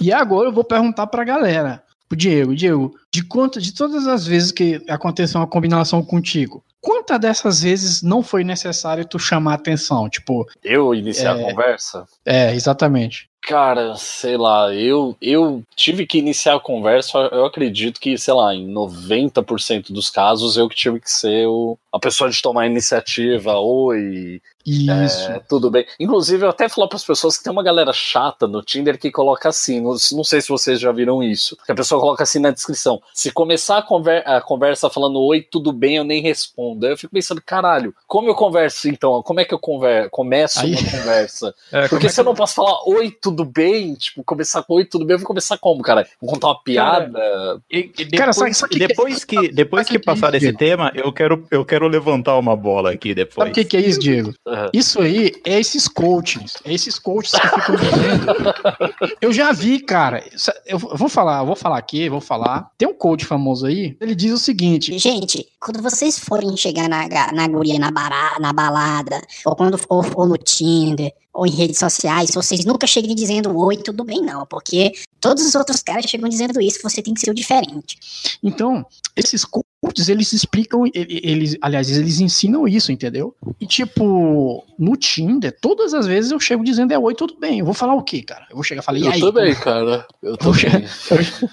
E 0.00 0.12
agora 0.12 0.48
eu 0.48 0.52
vou 0.52 0.64
perguntar 0.64 1.06
pra 1.06 1.24
galera. 1.24 1.82
O 2.12 2.16
Diego, 2.16 2.56
Diego, 2.56 2.92
de 3.12 3.22
quanto, 3.24 3.60
de 3.60 3.72
todas 3.72 4.06
as 4.08 4.26
vezes 4.26 4.50
que 4.50 4.84
aconteceu 4.88 5.40
uma 5.40 5.46
combinação 5.46 6.02
contigo, 6.02 6.64
quantas 6.80 7.20
dessas 7.20 7.62
vezes 7.62 8.02
não 8.02 8.20
foi 8.20 8.42
necessário 8.42 9.04
tu 9.04 9.16
chamar 9.16 9.54
atenção? 9.54 10.08
Tipo, 10.10 10.44
Eu 10.62 10.92
iniciar 10.92 11.38
É. 11.38 11.44
a 11.44 11.50
conversa? 11.50 12.04
é, 12.26 12.52
exatamente. 12.54 13.29
Cara, 13.42 13.96
sei 13.96 14.36
lá, 14.36 14.72
eu, 14.74 15.16
eu 15.20 15.64
tive 15.74 16.06
que 16.06 16.18
iniciar 16.18 16.56
a 16.56 16.60
conversa, 16.60 17.18
eu 17.32 17.46
acredito 17.46 17.98
que, 17.98 18.16
sei 18.18 18.34
lá, 18.34 18.54
em 18.54 18.68
90% 18.68 19.92
dos 19.92 20.10
casos 20.10 20.56
eu 20.56 20.68
que 20.68 20.76
tive 20.76 21.00
que 21.00 21.10
ser 21.10 21.46
o, 21.46 21.76
a 21.92 21.98
pessoa 21.98 22.30
de 22.30 22.40
tomar 22.40 22.62
a 22.62 22.66
iniciativa, 22.66 23.58
oi, 23.58 24.42
Isso. 24.66 25.30
é, 25.30 25.40
tudo 25.48 25.70
bem. 25.70 25.86
Inclusive, 25.98 26.44
eu 26.44 26.50
até 26.50 26.68
falo 26.68 26.88
para 26.88 26.96
as 26.96 27.04
pessoas 27.04 27.36
que 27.36 27.44
tem 27.44 27.52
uma 27.52 27.62
galera 27.62 27.92
chata 27.92 28.46
no 28.46 28.62
Tinder 28.62 28.98
que 28.98 29.10
coloca 29.10 29.48
assim, 29.48 29.80
não, 29.80 29.90
não 30.12 30.24
sei 30.24 30.40
se 30.40 30.48
vocês 30.48 30.78
já 30.80 30.92
viram 30.92 31.22
isso, 31.22 31.56
que 31.64 31.72
a 31.72 31.74
pessoa 31.74 32.00
coloca 32.00 32.22
assim 32.22 32.38
na 32.38 32.50
descrição, 32.50 33.00
se 33.14 33.30
começar 33.30 33.78
a, 33.78 33.82
conver 33.82 34.22
a 34.28 34.40
conversa 34.40 34.90
falando 34.90 35.20
oi, 35.20 35.40
tudo 35.40 35.72
bem, 35.72 35.96
eu 35.96 36.04
nem 36.04 36.22
respondo. 36.22 36.86
Aí 36.86 36.92
eu 36.92 36.96
fico 36.98 37.12
pensando, 37.12 37.40
caralho, 37.44 37.94
como 38.06 38.28
eu 38.28 38.34
converso 38.34 38.88
então? 38.88 39.22
Como 39.22 39.40
é 39.40 39.44
que 39.44 39.54
eu 39.54 39.58
conver 39.58 40.08
começo 40.10 40.60
Aí- 40.60 40.72
uma 40.74 40.82
conversa? 40.90 41.54
É, 41.72 41.88
Porque 41.88 42.06
é 42.06 42.08
se 42.10 42.20
eu 42.20 42.24
não 42.24 42.34
posso 42.34 42.54
falar 42.54 42.86
oi, 42.86 43.10
tudo 43.10 43.44
bem, 43.44 43.94
tipo, 43.94 44.22
começar 44.24 44.62
com 44.62 44.74
oi, 44.74 44.84
tudo 44.84 45.04
bem, 45.04 45.14
eu 45.14 45.18
vou 45.18 45.26
começar 45.26 45.56
como, 45.58 45.82
cara? 45.82 46.06
Vou 46.20 46.30
contar 46.30 46.48
uma 46.48 46.62
piada? 46.62 47.60
E, 47.70 47.78
e 47.78 48.04
depois, 48.04 48.10
Cara, 48.18 48.32
sabe- 48.32 48.54
sabe 48.54 48.74
e 48.76 48.78
que- 48.78 48.86
depois 48.86 49.24
que, 49.24 49.48
depois 49.48 49.86
que 49.86 49.90
que 49.90 49.96
é 49.96 50.00
passar 50.14 50.34
isso, 50.34 50.44
desse 50.46 50.56
tema, 50.56 50.92
eu 50.94 51.12
quero, 51.12 51.46
eu 51.50 51.64
quero 51.64 51.88
levantar 51.88 52.36
uma 52.38 52.54
bola 52.54 52.92
aqui 52.92 53.14
depois. 53.14 53.34
Sabe 53.36 53.50
o 53.50 53.54
que, 53.54 53.64
que 53.64 53.76
é 53.76 53.80
isso, 53.80 53.98
Diego? 53.98 54.32
Aham. 54.50 54.70
Isso 54.72 55.00
aí 55.00 55.32
é 55.44 55.60
esses 55.60 55.86
coaches. 55.86 56.56
É 56.64 56.72
esses 56.72 56.98
coaches 56.98 57.32
que 57.32 57.48
ficam 57.48 57.76
dizendo. 57.76 58.26
Eu 59.22 59.32
já 59.32 59.52
vi, 59.52 59.78
cara. 59.78 60.24
Eu 60.66 60.78
vou 60.78 61.08
falar, 61.08 61.40
eu 61.40 61.46
vou 61.46 61.54
falar 61.54 61.78
aqui, 61.78 62.08
vou 62.08 62.20
falar. 62.20 62.70
Tem 62.76 62.88
um 62.88 62.94
coach 62.94 63.24
famoso 63.24 63.66
aí, 63.66 63.96
ele 64.00 64.14
diz 64.14 64.32
o 64.32 64.38
seguinte: 64.38 64.98
Gente, 64.98 65.46
quando 65.60 65.82
vocês 65.82 66.18
forem 66.18 66.56
chegar 66.56 66.88
na, 66.88 67.06
na 67.32 67.46
guria, 67.46 67.78
na, 67.78 67.90
bara, 67.90 68.38
na 68.40 68.52
balada, 68.52 69.20
ou 69.44 69.54
quando 69.54 69.78
for, 69.78 70.04
for 70.04 70.26
no 70.26 70.36
Tinder, 70.36 71.12
ou 71.32 71.46
em 71.46 71.50
redes 71.50 71.78
sociais, 71.78 72.30
vocês 72.34 72.64
nunca 72.64 72.86
cheguem 72.86 73.14
dizendo 73.14 73.56
oi, 73.56 73.76
tudo 73.76 74.04
bem, 74.04 74.20
não. 74.22 74.44
Porque 74.46 74.92
todos 75.20 75.44
os 75.46 75.54
outros 75.54 75.82
caras 75.82 76.06
chegam 76.06 76.28
dizendo 76.28 76.60
isso, 76.60 76.80
você 76.82 77.00
tem 77.02 77.14
que 77.14 77.20
ser 77.20 77.30
o 77.30 77.34
diferente. 77.34 77.98
Então, 78.42 78.84
esses 79.16 79.44
coaches, 79.44 80.08
eles 80.08 80.32
explicam, 80.32 80.84
eles, 80.94 81.56
aliás, 81.62 81.90
eles 81.90 82.20
ensinam 82.20 82.66
isso, 82.66 82.90
entendeu? 82.92 83.34
E 83.60 83.66
tipo, 83.66 84.64
no 84.78 84.96
Tinder, 84.96 85.56
todas 85.60 85.94
as 85.94 86.06
vezes 86.06 86.30
eu 86.30 86.40
chego 86.40 86.64
dizendo 86.64 86.92
é 86.92 86.98
oi, 86.98 87.14
tudo 87.14 87.36
bem. 87.38 87.60
Eu 87.60 87.64
vou 87.64 87.74
falar 87.74 87.94
o 87.94 88.02
quê, 88.02 88.22
cara? 88.22 88.46
Eu 88.50 88.56
vou 88.56 88.64
chegar 88.64 88.80
e 88.82 88.84
falar, 88.84 88.98
e 88.98 89.06
Eu 89.06 89.12
aí? 89.12 89.20
também, 89.20 89.54
cara. 89.54 90.06
Eu 90.22 90.36
Poxa. 90.38 90.70
também. 90.70 90.88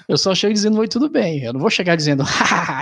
Eu 0.08 0.18
só 0.18 0.34
chego 0.34 0.52
dizendo 0.54 0.78
oi, 0.78 0.88
tudo 0.88 1.08
bem. 1.08 1.42
Eu 1.42 1.52
não 1.52 1.60
vou 1.60 1.70
chegar 1.70 1.94
dizendo, 1.96 2.24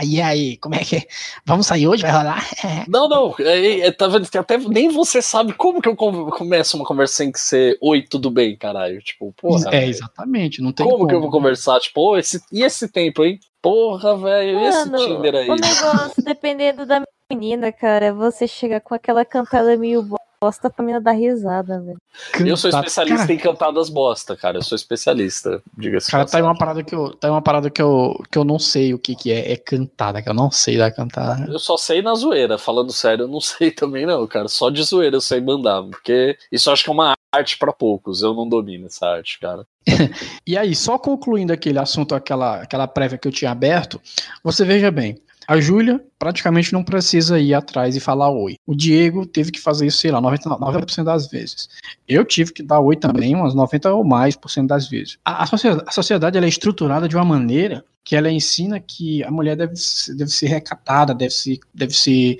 e 0.05 0.21
aí, 0.21 0.57
como 0.59 0.75
é 0.75 0.79
que 0.85 0.97
é? 0.97 1.03
Vamos 1.45 1.67
sair 1.67 1.87
hoje? 1.87 2.03
Vai 2.03 2.13
rolar? 2.13 2.47
Não, 2.89 3.09
não, 3.09 3.35
é, 3.41 3.81
é, 3.81 3.91
tá 3.91 4.07
vendo 4.07 4.29
que 4.29 4.39
até 4.39 4.57
nem 4.59 4.89
você 4.89 5.21
sabe 5.21 5.53
como 5.53 5.81
que 5.83 5.89
eu 5.89 5.97
com- 5.97 6.31
começo 6.31 6.77
uma 6.77 6.86
conversa 6.87 7.15
sem 7.15 7.33
que 7.33 7.41
ser 7.41 7.77
oi, 7.81 8.03
tudo 8.03 8.31
bem, 8.31 8.57
caralho. 8.57 9.01
Tipo, 9.01 9.33
porra. 9.33 9.71
é, 9.73 9.87
exatamente, 9.87 10.63
não 10.63 10.73
tem 10.73 10.89
como, 10.89 11.07
que 11.07 11.15
eu 11.15 11.21
vou 11.21 11.31
conversar? 11.31 11.79
Tipo, 11.81 12.13
ô, 12.13 12.17
esse, 12.17 12.41
e 12.53 12.63
esse 12.63 12.89
tempo, 12.89 13.25
hein? 13.25 13.39
Porra, 13.61 14.17
velho, 14.17 14.61
e 14.61 14.67
esse 14.67 14.85
Tinder 14.85 15.35
aí? 15.35 15.51
o 15.51 15.55
negócio, 15.55 16.23
dependendo 16.23 16.87
da 16.87 17.03
menina, 17.31 17.73
cara, 17.73 18.07
é 18.07 18.13
você 18.13 18.47
chegar 18.47 18.81
com 18.81 18.95
aquela 18.95 19.25
cantada 19.25 19.77
meio 19.77 20.07
bosta 20.41 20.71
pra 20.71 20.85
menina 20.85 21.01
dar 21.01 21.13
risada, 21.13 21.81
velho. 21.81 21.99
Eu 22.45 22.57
sou 22.57 22.71
especialista 22.71 23.27
Cara, 23.27 23.33
em 23.33 23.39
cantadas 23.39 23.89
bosta, 23.89 24.37
cara. 24.37 24.59
Eu 24.59 24.63
sou 24.63 24.77
especialista, 24.77 25.63
diga-se. 25.77 26.11
Cara, 26.11 26.27
tá 26.27 26.39
aí 26.39 26.43
uma 26.43 26.57
parada 26.57 26.83
que 26.83 26.95
eu, 26.95 27.15
tá 27.15 27.29
aí 27.29 27.31
uma 27.31 27.43
parada 27.43 27.71
que 27.71 27.83
eu, 27.83 28.23
que 28.31 28.39
eu 28.39 28.45
não 28.45 28.59
sei 28.59 28.95
o 28.95 28.99
que 28.99 29.15
que 29.15 29.33
é, 29.33 29.53
é 29.53 29.57
cantada, 29.57 30.23
que 30.23 30.29
eu 30.29 30.35
não 30.35 30.51
sei 30.51 30.77
da 30.77 30.91
cantada. 30.91 31.51
Eu 31.51 31.59
só 31.59 31.77
sei 31.77 32.03
na 32.03 32.15
zoeira, 32.15 32.59
falando 32.59 32.93
sério, 32.93 33.25
eu 33.25 33.29
não 33.29 33.41
sei 33.43 33.71
também 33.71 34.07
não, 34.07 34.27
cara. 34.27 34.49
Só 34.49 34.71
de 34.71 34.83
zoeira 34.83 35.17
eu 35.17 35.21
sei 35.21 35.41
mandar, 35.41 35.83
porque 35.83 36.37
isso 36.51 36.69
eu 36.69 36.73
acho 36.73 36.85
que 36.85 36.91
é 36.91 36.93
uma 36.93 37.17
arte 37.35 37.59
pra 37.59 37.73
poucos. 37.73 38.23
Eu 38.23 38.35
não 38.35 38.49
domino 38.49 38.87
essa 38.87 39.07
arte, 39.07 39.39
cara. 39.39 39.67
E 40.47 40.57
aí, 40.57 40.77
só 40.77 40.97
concluindo 40.97 41.53
aquele 41.53 41.79
assunto, 41.79 42.15
aquela, 42.15 42.63
aquela 42.63 42.87
prévia 42.87 43.19
que 43.19 43.27
eu 43.27 43.33
tinha 43.33 43.51
aberto, 43.51 44.01
você 44.45 44.65
veja 44.65 44.93
bem, 44.93 45.21
a 45.47 45.61
Júlia 45.61 46.03
praticamente 46.19 46.73
não 46.73 46.83
precisa 46.83 47.39
ir 47.39 47.55
atrás 47.55 47.97
e 47.97 48.01
falar 48.01 48.31
oi. 48.31 48.57
O 48.67 48.75
Diego 48.75 49.27
teve 49.27 49.51
que 49.51 49.61
fazer 49.61 49.87
isso, 49.87 49.99
sei 49.99 50.11
lá, 50.11 50.21
90%, 50.21 50.59
90 50.59 51.05
das 51.05 51.29
vezes. 51.29 51.69
Eu 52.09 52.25
tive 52.25 52.53
que 52.53 52.63
dar 52.63 52.81
oi 52.81 52.97
também, 52.97 53.35
umas 53.35 53.55
90 53.55 53.95
ou 53.95 54.05
mais 54.05 54.35
por 54.35 54.51
cento 54.51 54.69
das 54.69 54.89
vezes. 54.89 55.19
A, 55.25 55.43
a 55.43 55.47
sociedade, 55.47 55.85
a 55.87 55.93
sociedade 55.93 56.39
é 56.39 56.49
estruturada 56.49 57.09
de 57.09 57.17
uma 57.17 57.25
maneira 57.25 57.85
que 58.05 58.15
ela 58.15 58.31
ensina 58.31 58.79
que 58.79 59.23
a 59.25 59.31
mulher 59.31 59.57
deve, 59.57 59.75
deve 60.17 60.31
ser 60.31 60.47
recatada, 60.47 61.13
deve 61.13 61.35
ser, 61.35 61.59
deve 61.75 61.93
ser, 61.93 62.39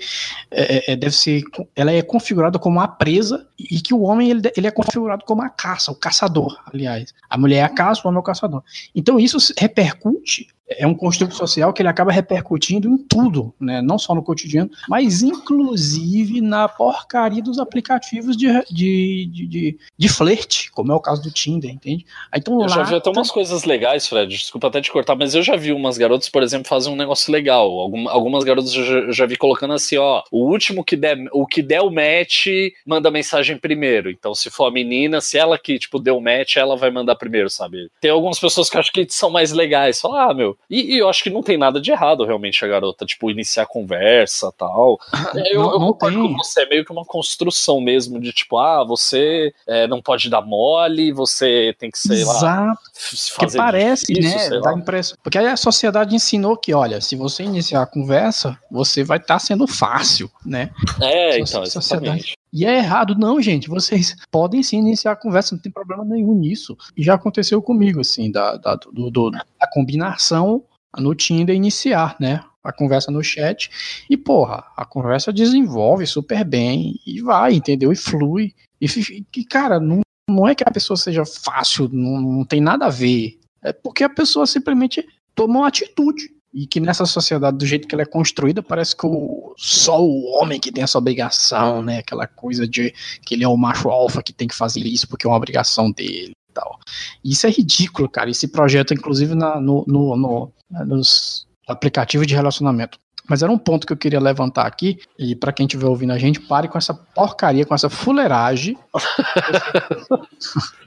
é, 0.49 0.93
é, 0.93 0.95
deve 0.95 1.13
ser, 1.13 1.43
ela 1.75 1.91
é 1.91 2.01
configurada 2.01 2.57
como 2.57 2.79
a 2.79 2.87
presa 2.87 3.46
e 3.59 3.79
que 3.81 3.93
o 3.93 4.01
homem 4.01 4.29
ele, 4.29 4.51
ele 4.55 4.67
é 4.67 4.71
configurado 4.71 5.25
como 5.25 5.41
a 5.41 5.49
caça, 5.49 5.91
o 5.91 5.95
caçador, 5.95 6.57
aliás. 6.71 7.13
A 7.29 7.37
mulher 7.37 7.57
é 7.57 7.63
a 7.63 7.69
caça, 7.69 8.01
o 8.03 8.07
homem 8.07 8.17
é 8.17 8.19
o 8.19 8.23
caçador. 8.23 8.61
Então 8.93 9.19
isso 9.19 9.37
repercute, 9.57 10.47
é 10.69 10.85
um 10.85 10.93
construto 10.93 11.33
social 11.33 11.71
que 11.71 11.81
ele 11.81 11.87
acaba 11.87 12.11
repercutindo 12.11 12.89
em 12.89 12.97
tudo, 12.97 13.53
né? 13.57 13.81
Não 13.81 13.97
só 13.97 14.13
no 14.13 14.21
cotidiano, 14.21 14.69
mas 14.89 15.23
inclusive 15.67 16.41
na 16.41 16.67
porcaria 16.67 17.41
dos 17.41 17.57
aplicativos 17.59 18.35
de, 18.35 18.47
de, 18.69 19.29
de, 19.31 19.47
de, 19.47 19.77
de 19.97 20.09
flerte, 20.09 20.69
como 20.71 20.91
é 20.91 20.95
o 20.95 20.99
caso 20.99 21.21
do 21.23 21.31
Tinder, 21.31 21.71
entende? 21.71 22.05
Então, 22.35 22.61
Eu 22.61 22.67
já 22.69 22.83
vi 22.83 22.95
até 22.95 23.09
umas 23.09 23.31
coisas 23.31 23.63
legais, 23.63 24.07
Fred. 24.07 24.29
Desculpa 24.35 24.67
até 24.67 24.81
te 24.81 24.91
cortar, 24.91 25.15
mas 25.15 25.33
eu 25.33 25.41
já 25.41 25.55
vi 25.55 25.71
umas 25.71 25.97
garotas, 25.97 26.29
por 26.29 26.43
exemplo, 26.43 26.67
fazer 26.67 26.89
um 26.89 26.95
negócio 26.95 27.31
legal. 27.31 27.67
Algum- 27.79 28.09
algumas 28.09 28.43
garotas 28.43 28.73
eu 28.73 28.83
já, 28.83 29.11
já 29.11 29.25
vi 29.25 29.37
colocando 29.37 29.73
assim, 29.73 29.97
ó, 29.97 30.21
o 30.31 30.45
último 30.49 30.83
que 30.83 30.95
der, 30.95 31.17
o 31.31 31.45
que 31.47 31.61
der 31.61 31.81
o 31.81 31.89
match, 31.89 32.47
manda 32.85 33.09
mensagem 33.09 33.46
primeiro. 33.55 34.09
Então, 34.09 34.33
se 34.35 34.49
for 34.49 34.65
a 34.65 34.71
menina, 34.71 35.21
se 35.21 35.37
ela 35.37 35.57
que, 35.57 35.77
tipo, 35.79 35.99
deu 35.99 36.19
match, 36.19 36.57
ela 36.57 36.75
vai 36.75 36.89
mandar 36.91 37.15
primeiro, 37.15 37.49
sabe? 37.49 37.89
Tem 38.01 38.11
algumas 38.11 38.39
pessoas 38.39 38.69
que 38.69 38.77
acho 38.77 38.91
que 38.91 39.05
são 39.09 39.29
mais 39.29 39.51
legais. 39.51 40.01
Fala, 40.01 40.29
ah, 40.29 40.33
meu. 40.33 40.57
E, 40.69 40.95
e 40.95 40.97
eu 40.97 41.07
acho 41.07 41.23
que 41.23 41.29
não 41.29 41.41
tem 41.43 41.57
nada 41.57 41.79
de 41.79 41.91
errado, 41.91 42.25
realmente, 42.25 42.63
a 42.65 42.67
garota, 42.67 43.05
tipo, 43.05 43.29
iniciar 43.31 43.65
conversa 43.67 44.51
tal. 44.57 44.99
É, 45.37 45.55
Eu, 45.55 45.61
Não- 45.61 45.73
eu 45.73 45.79
não 45.79 45.87
concordo 45.93 46.17
tem. 46.21 46.31
com 46.33 46.37
você, 46.37 46.61
é 46.61 46.69
meio 46.69 46.83
que 46.85 46.91
uma 46.91 47.05
construção 47.05 47.79
mesmo 47.79 48.19
de 48.19 48.31
tipo, 48.33 48.57
ah, 48.57 48.83
você 48.83 49.53
é, 49.67 49.87
não 49.87 50.01
pode 50.01 50.29
dar 50.29 50.41
mole, 50.41 51.11
você 51.11 51.75
tem 51.77 51.91
que, 51.91 51.99
sei 51.99 52.23
lá, 52.23 52.33
Exato. 52.37 52.79
Porque 52.93 53.45
fazer 53.45 53.57
parece, 53.57 54.05
difícil, 54.13 54.49
né? 54.51 54.59
Dá 54.61 54.71
lá. 54.71 54.77
impressão. 54.77 55.17
Porque 55.21 55.37
aí 55.37 55.45
a 55.47 55.57
sociedade 55.57 56.15
ensinou 56.15 56.57
que, 56.57 56.73
olha, 56.73 56.99
se 57.01 57.15
você 57.15 57.43
iniciar 57.43 57.81
a 57.83 57.85
conversa, 57.85 58.57
você 58.71 59.03
vai 59.03 59.17
estar 59.17 59.37
sendo 59.39 59.67
fácil, 59.67 60.29
né? 60.45 60.71
É, 61.01 61.39
então, 61.39 61.61
exatamente. 61.63 62.36
E 62.53 62.65
é 62.65 62.77
errado, 62.77 63.15
não, 63.17 63.41
gente. 63.41 63.67
Vocês 63.69 64.15
podem 64.31 64.63
sim 64.63 64.77
iniciar 64.79 65.11
a 65.11 65.15
conversa, 65.15 65.55
não 65.55 65.61
tem 65.61 65.71
problema 65.71 66.03
nenhum 66.05 66.33
nisso. 66.33 66.77
E 66.95 67.03
já 67.03 67.13
aconteceu 67.15 67.61
comigo, 67.61 67.99
assim, 68.01 68.31
da, 68.31 68.55
da, 68.57 68.75
do, 68.75 69.11
do- 69.11 69.31
da 69.31 69.43
combinação 69.73 70.63
no 70.97 71.13
Tinder 71.13 71.55
iniciar, 71.55 72.15
né? 72.19 72.43
A 72.63 72.71
conversa 72.73 73.11
no 73.11 73.23
chat. 73.23 73.69
E, 74.09 74.17
porra, 74.17 74.63
a 74.75 74.85
conversa 74.85 75.31
desenvolve 75.31 76.05
super 76.07 76.43
bem 76.43 76.95
e 77.05 77.21
vai, 77.21 77.53
entendeu? 77.53 77.91
E 77.91 77.95
flui. 77.95 78.53
E, 78.81 78.87
e 79.35 79.43
cara, 79.45 79.79
não, 79.79 80.01
não 80.29 80.47
é 80.47 80.55
que 80.55 80.63
a 80.65 80.71
pessoa 80.71 80.97
seja 80.97 81.23
fácil, 81.25 81.89
não, 81.91 82.19
não 82.21 82.45
tem 82.45 82.59
nada 82.61 82.85
a 82.85 82.89
ver. 82.89 83.39
É 83.61 83.71
porque 83.73 84.03
a 84.03 84.09
pessoa 84.09 84.45
simplesmente 84.45 85.05
toma 85.35 85.59
uma 85.59 85.67
atitude. 85.67 86.29
E 86.59 86.65
que 86.65 86.79
nessa 86.79 87.05
sociedade, 87.05 87.55
do 87.55 87.67
jeito 87.67 87.87
que 87.87 87.93
ela 87.93 88.01
é 88.01 88.05
construída, 88.05 88.63
parece 88.63 88.95
que 88.95 89.05
o, 89.05 89.53
só 89.55 90.01
o 90.03 90.25
homem 90.39 90.59
que 90.59 90.71
tem 90.71 90.83
essa 90.83 90.97
obrigação, 90.97 91.83
né? 91.83 91.99
Aquela 91.99 92.25
coisa 92.25 92.67
de 92.67 92.91
que 93.23 93.35
ele 93.35 93.43
é 93.43 93.47
o 93.47 93.55
macho 93.55 93.89
alfa 93.89 94.23
que 94.23 94.33
tem 94.33 94.47
que 94.47 94.55
fazer 94.55 94.79
isso 94.79 95.07
porque 95.07 95.27
é 95.27 95.29
uma 95.29 95.37
obrigação 95.37 95.91
dele 95.91 96.31
e 96.49 96.53
tal. 96.53 96.79
Isso 97.23 97.45
é 97.45 97.51
ridículo, 97.51 98.09
cara. 98.09 98.31
Esse 98.31 98.47
projeto, 98.47 98.91
inclusive, 98.91 99.35
na, 99.35 99.61
no, 99.61 99.85
no, 99.87 100.17
no- 100.17 100.51
nos 100.87 101.45
aplicativos 101.67 102.25
de 102.25 102.33
relacionamento. 102.33 102.97
Mas 103.29 103.43
era 103.43 103.51
um 103.51 103.57
ponto 103.57 103.85
que 103.85 103.93
eu 103.93 103.97
queria 103.97 104.19
levantar 104.19 104.65
aqui, 104.65 104.99
e 105.17 105.35
para 105.35 105.51
quem 105.51 105.65
estiver 105.65 105.87
ouvindo 105.87 106.13
a 106.13 106.17
gente, 106.17 106.39
pare 106.39 106.67
com 106.67 106.77
essa 106.77 106.93
porcaria, 106.93 107.65
com 107.65 107.75
essa 107.75 107.89
fuleiragem. 107.89 108.77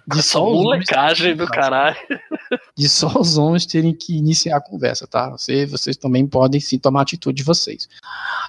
de 0.07 0.23
só 0.23 0.43
os 0.45 0.51
homens- 0.51 0.65
molecagem 0.65 1.37
do 1.37 1.47
caralho. 1.47 1.97
de 2.77 2.89
só 2.89 3.09
os 3.19 3.39
homens 3.39 3.67
terem 3.67 3.95
que 3.95 4.17
iniciar 4.17 4.57
a 4.57 4.61
conversa, 4.61 5.07
tá? 5.07 5.31
Você, 5.31 5.67
vocês 5.67 5.97
também 5.97 6.27
podem 6.27 6.61
sim 6.61 6.79
tomar 6.79 7.03
atitude 7.03 7.37
de 7.39 7.45
vocês. 7.45 7.89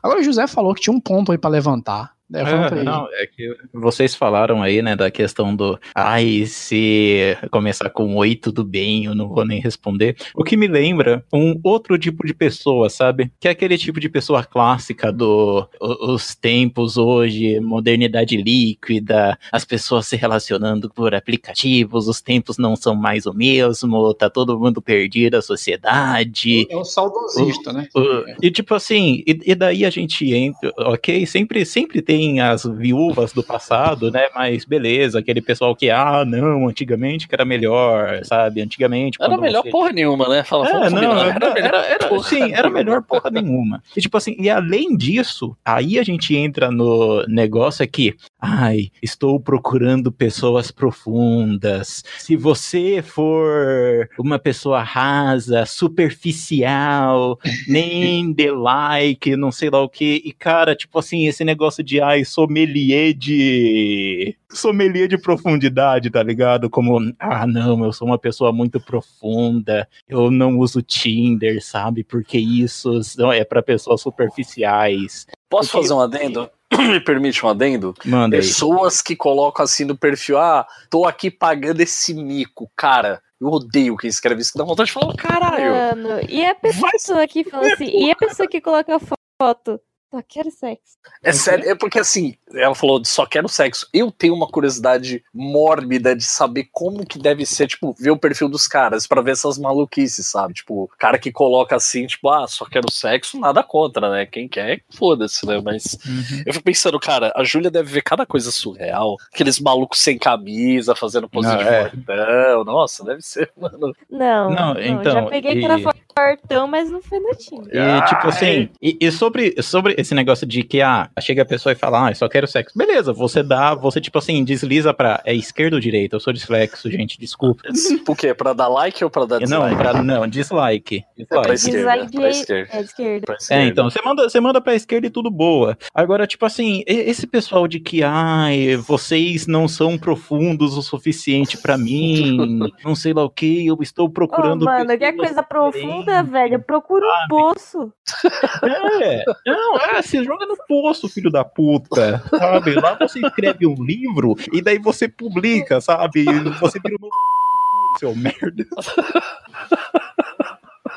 Agora 0.01 0.19
o 0.19 0.23
José 0.23 0.47
falou 0.47 0.73
que 0.73 0.81
tinha 0.81 0.95
um 0.95 0.99
ponto 0.99 1.31
aí 1.31 1.37
pra 1.37 1.49
levantar. 1.49 2.11
É, 2.33 2.73
aí. 2.79 2.83
não, 2.83 3.07
é 3.13 3.27
que 3.27 3.53
vocês 3.73 4.15
falaram 4.15 4.61
aí, 4.61 4.81
né, 4.81 4.95
da 4.95 5.11
questão 5.11 5.55
do 5.55 5.79
ai, 5.95 6.45
se 6.45 7.37
começar 7.51 7.89
com 7.89 8.15
oi, 8.15 8.35
tudo 8.35 8.63
bem, 8.63 9.05
eu 9.05 9.15
não 9.15 9.27
vou 9.27 9.45
nem 9.45 9.59
responder. 9.59 10.15
O 10.35 10.43
que 10.43 10.55
me 10.55 10.67
lembra 10.67 11.23
um 11.33 11.59
outro 11.63 11.97
tipo 11.97 12.25
de 12.25 12.33
pessoa, 12.33 12.89
sabe? 12.89 13.31
Que 13.39 13.47
é 13.47 13.51
aquele 13.51 13.77
tipo 13.77 13.99
de 13.99 14.09
pessoa 14.09 14.43
clássica 14.43 15.11
do 15.11 15.67
o- 15.79 16.13
os 16.13 16.35
tempos 16.35 16.97
hoje, 16.97 17.59
modernidade 17.59 18.37
líquida, 18.37 19.37
as 19.51 19.65
pessoas 19.65 20.07
se 20.07 20.15
relacionando 20.15 20.89
por 20.89 21.13
aplicativos, 21.13 22.07
os 22.07 22.21
tempos 22.21 22.57
não 22.57 22.75
são 22.75 22.95
mais 22.95 23.25
o 23.25 23.33
mesmo, 23.33 24.13
tá 24.13 24.29
todo 24.29 24.59
mundo 24.59 24.81
perdido, 24.81 25.35
a 25.35 25.41
sociedade. 25.41 26.67
É 26.69 26.75
o 26.77 26.83
saudosista, 26.83 27.73
né? 27.73 27.87
Uh, 27.95 28.23
E 28.41 28.51
tipo 28.51 28.73
assim, 28.73 29.23
e, 29.27 29.39
e 29.45 29.55
daí 29.55 29.85
a 29.85 29.89
gente 29.89 30.33
entra, 30.33 30.71
ok? 30.77 31.25
Sempre, 31.25 31.65
sempre 31.65 32.01
tem 32.01 32.20
assim, 32.21 32.39
as 32.39 32.63
viúvas 32.63 33.33
do 33.33 33.43
passado, 33.43 34.11
né? 34.11 34.27
Mas 34.35 34.63
beleza, 34.65 35.19
aquele 35.19 35.41
pessoal 35.41 35.75
que, 35.75 35.89
ah, 35.89 36.23
não, 36.25 36.67
antigamente 36.67 37.27
que 37.27 37.33
era 37.35 37.43
melhor, 37.45 38.23
sabe? 38.23 38.61
Antigamente. 38.61 39.17
Era 39.19 39.37
melhor 39.37 39.63
você- 39.63 39.69
porra 39.71 39.91
nenhuma, 39.91 40.27
né? 40.27 40.43
Fala, 40.43 40.67
é, 40.67 40.89
não, 40.89 41.19
era, 41.19 41.59
era, 41.59 41.77
era- 41.85 42.19
sim, 42.23 42.53
era 42.53 42.69
melhor 42.69 43.01
porra 43.01 43.29
nenhuma. 43.31 43.81
E 43.95 44.01
tipo 44.01 44.15
assim, 44.17 44.35
e 44.39 44.49
além 44.49 44.95
disso, 44.95 45.55
aí 45.65 45.97
a 45.97 46.03
gente 46.03 46.35
entra 46.35 46.69
no 46.71 47.23
negócio 47.27 47.83
aqui. 47.83 48.13
Ai, 48.39 48.89
estou 49.01 49.39
procurando 49.39 50.11
pessoas 50.11 50.71
profundas. 50.71 52.03
Se 52.19 52.35
você 52.35 53.01
for 53.01 54.09
uma 54.19 54.37
pessoa 54.39 54.81
rasa, 54.83 55.65
superficial, 55.65 57.39
nem 57.67 58.31
dê 58.31 58.51
like, 58.51 59.35
não 59.35 59.51
sei 59.51 59.69
lá 59.69 59.81
o 59.81 59.89
que. 59.89 60.21
E 60.25 60.31
cara, 60.31 60.75
tipo 60.75 60.97
assim, 60.99 61.27
esse 61.27 61.43
negócio 61.43 61.83
de 61.83 61.99
ai, 62.11 62.25
sommelier 62.25 63.13
de. 63.13 64.35
Sommelier 64.49 65.07
de 65.07 65.17
profundidade, 65.17 66.09
tá 66.09 66.21
ligado? 66.21 66.69
Como, 66.69 66.99
ah, 67.19 67.47
não, 67.47 67.83
eu 67.85 67.93
sou 67.93 68.07
uma 68.07 68.17
pessoa 68.17 68.51
muito 68.51 68.79
profunda, 68.79 69.87
eu 70.07 70.29
não 70.29 70.57
uso 70.59 70.81
Tinder, 70.81 71.63
sabe? 71.63 72.03
Porque 72.03 72.37
isso 72.37 72.99
não 73.17 73.31
é 73.31 73.43
pra 73.43 73.63
pessoas 73.63 74.01
superficiais. 74.01 75.25
Posso 75.49 75.71
fazer 75.71 75.93
um 75.93 75.99
adendo? 75.99 76.49
Me 76.77 76.99
permite 76.99 77.45
um 77.45 77.49
adendo? 77.49 77.93
Manda 78.05 78.35
aí. 78.35 78.41
Pessoas 78.41 79.01
que 79.01 79.15
colocam 79.15 79.63
assim 79.63 79.85
no 79.85 79.97
perfil, 79.97 80.37
ah, 80.37 80.65
tô 80.89 81.05
aqui 81.05 81.29
pagando 81.31 81.81
esse 81.81 82.13
mico. 82.13 82.71
Cara, 82.75 83.21
eu 83.39 83.47
odeio 83.47 83.97
quem 83.97 84.09
escreve 84.09 84.41
isso, 84.41 84.51
que 84.51 84.57
dá 84.57 84.63
vontade 84.63 84.87
de 84.87 84.93
falar, 84.93 85.15
caralho. 85.15 85.71
Mano, 85.71 86.19
e 86.29 86.45
a 86.45 86.55
pessoa 86.55 87.27
que 87.27 87.43
fala 87.43 87.73
assim, 87.73 87.85
e 87.85 88.11
a 88.11 88.15
pessoa 88.15 88.47
que 88.47 88.61
coloca 88.61 88.99
foto, 89.41 89.81
só 90.11 90.21
quero 90.27 90.51
sexo. 90.51 90.97
É 91.23 91.31
sério, 91.31 91.69
é 91.69 91.73
porque 91.73 91.97
assim, 91.99 92.35
ela 92.53 92.75
falou 92.75 92.99
de 92.99 93.07
só 93.07 93.25
quero 93.25 93.47
sexo. 93.47 93.87
Eu 93.93 94.11
tenho 94.11 94.33
uma 94.35 94.47
curiosidade 94.47 95.23
mórbida 95.33 96.13
de 96.15 96.23
saber 96.23 96.67
como 96.71 97.05
que 97.05 97.17
deve 97.17 97.45
ser, 97.45 97.67
tipo, 97.67 97.95
ver 97.97 98.11
o 98.11 98.17
perfil 98.17 98.49
dos 98.49 98.67
caras 98.67 99.07
pra 99.07 99.21
ver 99.21 99.31
essas 99.31 99.57
maluquices, 99.57 100.27
sabe? 100.27 100.53
Tipo, 100.53 100.89
cara 100.99 101.17
que 101.17 101.31
coloca 101.31 101.75
assim, 101.75 102.05
tipo, 102.05 102.29
ah, 102.29 102.45
só 102.47 102.65
quero 102.65 102.91
sexo, 102.91 103.39
nada 103.39 103.63
contra, 103.63 104.09
né? 104.11 104.25
Quem 104.25 104.47
quer, 104.47 104.81
foda-se, 104.89 105.45
né? 105.45 105.61
Mas 105.63 105.97
Uhum. 106.05 106.43
eu 106.45 106.53
fico 106.53 106.65
pensando, 106.65 106.99
cara, 106.99 107.31
a 107.35 107.43
Júlia 107.43 107.71
deve 107.71 107.89
ver 107.91 108.01
cada 108.01 108.25
coisa 108.25 108.51
surreal. 108.51 109.15
Aqueles 109.33 109.59
malucos 109.59 109.99
sem 109.99 110.17
camisa, 110.17 110.95
fazendo 110.95 111.29
pose 111.29 111.47
Não, 111.47 111.57
de 111.57 111.63
é. 111.63 111.89
fortão. 111.89 112.63
Nossa, 112.65 113.03
deve 113.05 113.21
ser, 113.21 113.49
mano. 113.55 113.93
Não, 114.09 114.49
Não, 114.49 114.73
não, 114.73 114.81
então, 114.81 115.11
já 115.13 115.23
peguei 115.27 115.53
e- 115.53 115.59
que 115.59 115.65
era 115.65 115.77
fortão, 116.13 116.67
mas 116.67 116.89
não 116.89 117.01
foi 117.01 117.19
no 117.19 117.29
time. 117.35 117.67
E 117.71 118.05
tipo 118.05 118.27
assim, 118.27 118.69
e, 118.81 118.97
e 118.99 119.11
sobre, 119.11 119.55
sobre 119.61 120.00
esse 120.01 120.13
negócio 120.13 120.45
de 120.45 120.63
que 120.63 120.81
ah, 120.81 121.09
chega 121.19 121.41
a 121.41 121.45
pessoa 121.45 121.73
e 121.73 121.75
fala, 121.75 122.07
ah, 122.07 122.11
eu 122.11 122.15
só 122.15 122.27
quero 122.27 122.47
sexo. 122.47 122.77
Beleza, 122.77 123.13
você 123.13 123.41
dá, 123.43 123.73
você 123.73 123.99
tipo 124.01 124.17
assim, 124.17 124.43
desliza 124.43 124.93
pra. 124.93 125.21
É 125.25 125.33
esquerda 125.33 125.75
ou 125.75 125.79
direita? 125.81 126.15
Eu 126.15 126.19
sou 126.19 126.33
dislexo, 126.33 126.89
gente, 126.89 127.19
desculpa. 127.19 127.63
Por 128.05 128.17
quê? 128.17 128.33
Pra 128.33 128.53
dar 128.53 128.67
like 128.67 129.03
ou 129.03 129.09
pra 129.09 129.25
dar 129.25 129.39
Não, 129.41 129.47
dislike? 129.67 129.75
pra, 129.75 130.03
não, 130.03 130.27
dislike. 130.27 131.03
É 131.17 131.25
pra 131.25 131.41
dislike. 131.53 131.53
esquerda, 131.53 131.77
Dislike 131.91 132.17
pra 132.17 132.29
esquerda. 132.29 132.69
é 132.73 132.77
de 132.79 132.85
esquerda. 132.85 133.25
Pra 133.25 133.37
É, 133.49 133.65
então, 133.65 133.89
você 133.89 134.01
manda, 134.03 134.23
você 134.29 134.39
manda 134.39 134.61
pra 134.61 134.75
esquerda 134.75 135.07
e 135.07 135.09
tudo 135.09 135.29
boa. 135.31 135.77
Agora, 135.93 136.25
tipo 136.27 136.45
assim, 136.45 136.83
esse 136.87 137.25
pessoal 137.27 137.67
de 137.67 137.79
que, 137.79 138.03
ai, 138.03 138.75
vocês 138.77 139.47
não 139.47 139.67
são 139.67 139.97
profundos 139.97 140.75
o 140.77 140.81
suficiente 140.81 141.57
pra 141.57 141.77
mim, 141.77 142.37
não 142.83 142.95
sei 142.95 143.13
lá 143.13 143.23
o 143.23 143.29
que, 143.29 143.65
eu 143.67 143.77
estou 143.81 144.09
procurando. 144.09 144.65
mano, 144.65 144.97
quer 144.97 145.11
pessoas 145.13 145.21
coisa 145.31 145.43
profunda, 145.43 146.23
velho? 146.23 146.59
Procura 146.61 147.05
um 147.05 147.27
poço. 147.27 147.91
É, 149.03 149.23
não, 149.45 149.77
é, 149.77 149.90
você 149.95 150.23
joga 150.23 150.45
no 150.45 150.57
poço, 150.67 151.09
filho 151.09 151.31
da 151.31 151.43
puta, 151.43 152.21
sabe? 152.29 152.73
Lá 152.75 152.95
você 152.95 153.19
escreve 153.19 153.65
um 153.65 153.83
livro 153.83 154.35
e 154.51 154.61
daí 154.61 154.77
você 154.77 155.07
publica, 155.07 155.81
sabe? 155.81 156.25
Você 156.59 156.79
vira 156.79 156.97
um 157.01 157.09
seu 157.99 158.15
merda. 158.15 158.65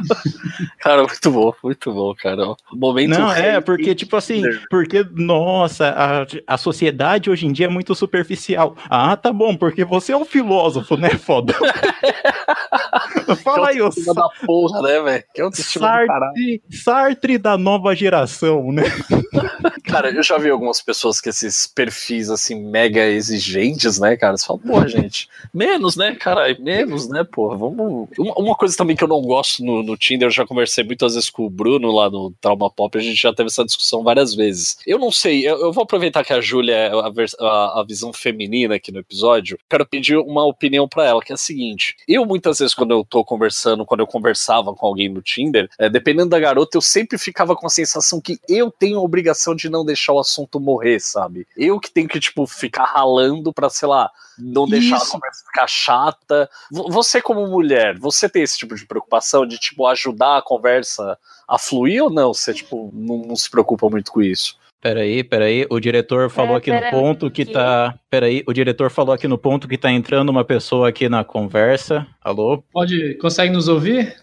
Cara, 0.81 1.03
muito 1.03 1.31
bom, 1.31 1.53
muito 1.63 1.93
bom, 1.93 2.15
cara. 2.15 2.55
Momento 2.73 3.11
Não, 3.11 3.33
é, 3.33 3.61
porque, 3.61 3.95
tipo 3.95 4.17
assim, 4.17 4.43
porque, 4.71 5.05
nossa, 5.13 5.89
a, 5.89 6.55
a 6.55 6.59
sociedade 6.59 7.31
hoje 7.31 7.47
em 7.47 7.53
dia 7.53 7.67
é 7.67 7.69
muito 7.69 7.95
superficial. 7.95 8.77
Ah, 8.89 9.17
tá 9.17 9.33
bom, 9.33 9.57
porque 9.57 9.85
você 9.85 10.13
é 10.13 10.17
um 10.17 10.25
filósofo, 10.25 10.97
né, 10.97 11.11
foda? 11.11 11.55
Fala 13.43 13.69
aí, 13.69 13.81
ô 13.81 13.89
da 13.89 14.29
porra, 14.45 14.83
né, 14.83 15.01
velho? 15.01 15.25
Que 15.35 15.41
é 15.41 15.47
um. 15.47 15.53
Sartre, 15.53 16.63
Sartre 16.71 17.39
da 17.39 17.57
nova 17.57 17.95
geração, 17.95 18.71
né? 18.71 18.85
Cara, 19.95 20.11
eu 20.11 20.25
já 20.25 20.37
vi 20.39 20.51
algumas 20.51 20.83
pessoas 20.83 21.21
que 21.21 21.29
esses 21.29 21.69
perfis, 21.69 22.29
assim, 22.29 22.57
mega 22.57 23.07
exigentes, 23.07 24.01
né, 24.01 24.17
cara? 24.17 24.37
Você 24.37 24.45
fala, 24.45 24.59
porra, 24.59 24.89
gente, 24.91 25.29
menos, 25.53 25.95
né, 25.95 26.17
cara? 26.17 26.53
Menos, 26.59 27.09
né, 27.09 27.23
porra? 27.23 27.57
Vamos. 27.57 28.09
Uma, 28.19 28.57
coisa 28.57 28.77
também 28.77 28.97
que 28.97 29.05
eu 29.05 29.09
não 29.09 29.23
gosto 29.23 29.65
no, 29.65 29.85
no 29.85 29.97
Tinder, 29.97 30.27
eu 30.27 30.33
já 30.33 30.45
conversei 30.45 30.83
muitas 30.83 31.15
vezes 31.15 31.31
com 31.31 31.47
o 31.47 31.51
Bruno 31.51 31.93
lá 31.93 32.11
no 32.11 32.33
Trauma 32.41 32.69
Pop, 32.69 32.99
a 32.99 33.01
gente 33.01 33.23
já 33.23 33.33
teve 33.33 33.49
essa 33.49 33.65
discussão 33.65 34.03
várias 34.03 34.35
vezes. 34.35 34.79
Eu 34.85 34.99
não 34.99 35.13
sei, 35.13 35.47
eu, 35.49 35.61
eu 35.61 35.73
vou 35.73 35.85
aproveitar 35.85 36.25
que 36.25 36.33
a 36.33 36.41
Júlia 36.41 36.75
é 36.75 36.89
a, 36.89 37.47
a- 37.47 37.81
a 37.81 37.85
visão 37.87 38.13
feminina 38.13 38.75
aqui 38.75 38.91
no 38.91 38.99
episódio, 38.99 39.57
quero 39.71 39.87
pedir 39.87 40.17
uma 40.17 40.45
opinião 40.45 40.89
pra 40.89 41.05
ela, 41.05 41.23
que 41.23 41.33
é 41.33 41.35
a 41.35 41.39
seguinte: 41.39 41.95
eu 42.09 42.27
muitas 42.27 42.59
vezes, 42.59 42.75
quando 42.75 42.91
eu 42.91 43.05
tô 43.09 43.25
conversando, 43.25 43.85
quando 43.85 44.01
eu 44.01 44.07
conversava 44.09 44.75
com 44.75 44.87
alguém 44.87 45.09
no 45.09 45.23
Tinder, 45.23 45.69
é, 45.79 45.89
dependendo 45.89 46.31
da 46.31 46.41
garota, 46.41 46.77
eu 46.77 46.83
sempre 46.83 47.17
ficava 47.17 47.55
com 47.55 47.67
a 47.67 47.71
sensação 47.71 48.21
que 48.21 48.39
eu 48.49 48.73
tenho 48.73 48.99
a 48.99 49.03
obrigação 49.03 49.55
de 49.55 49.69
não 49.69 49.84
deixar 49.85 50.13
o 50.13 50.19
assunto 50.19 50.59
morrer, 50.61 50.99
sabe? 51.01 51.47
Eu 51.57 51.79
que 51.79 51.91
tenho 51.91 52.09
que, 52.09 52.19
tipo, 52.21 52.47
ficar 52.47 52.85
ralando 52.85 53.53
pra, 53.53 53.69
sei 53.71 53.89
lá, 53.89 54.11
não 54.39 54.67
deixar 54.67 54.97
a 54.97 54.99
Isso. 54.99 55.13
conversa 55.13 55.45
ficar 55.47 55.67
chata. 55.67 56.51
Vo- 56.71 56.91
Você, 56.91 57.21
como 57.23 57.47
mulher, 57.47 57.99
você 57.99 58.29
tem 58.29 58.43
esse 58.43 58.59
tipo 58.59 58.75
de 58.75 58.87
preocupação 58.87 59.47
de, 59.47 59.59
tipo, 59.59 59.87
ajudar 59.87 60.39
a 60.39 60.43
conversa 60.43 61.19
a 61.47 61.59
fluir 61.59 62.03
ou 62.05 62.11
não? 62.11 62.33
Você, 62.35 62.53
tipo, 62.55 62.91
não, 62.93 63.19
não 63.19 63.37
se 63.37 63.51
preocupa 63.51 63.89
muito 63.89 64.11
com 64.11 64.21
isso? 64.23 64.57
Peraí, 64.81 65.25
peraí, 65.25 65.67
o 65.71 65.81
diretor 65.81 66.29
falou 66.29 66.55
É, 66.55 66.59
aqui 66.59 66.71
no 66.71 66.91
ponto 66.91 67.31
que 67.31 67.47
que- 67.47 67.53
tá. 67.53 67.99
Peraí, 68.11 68.45
o 68.47 68.53
diretor 68.53 68.91
falou 68.91 69.15
aqui 69.15 69.27
no 69.27 69.39
ponto 69.39 69.67
que 69.67 69.79
tá 69.79 69.91
entrando 69.91 70.29
uma 70.29 70.45
pessoa 70.45 70.91
aqui 70.91 71.09
na 71.09 71.25
conversa. 71.25 72.07
Alô? 72.23 72.63
Pode, 72.71 73.15
consegue 73.19 73.51
nos 73.55 73.67
ouvir? 73.67 74.15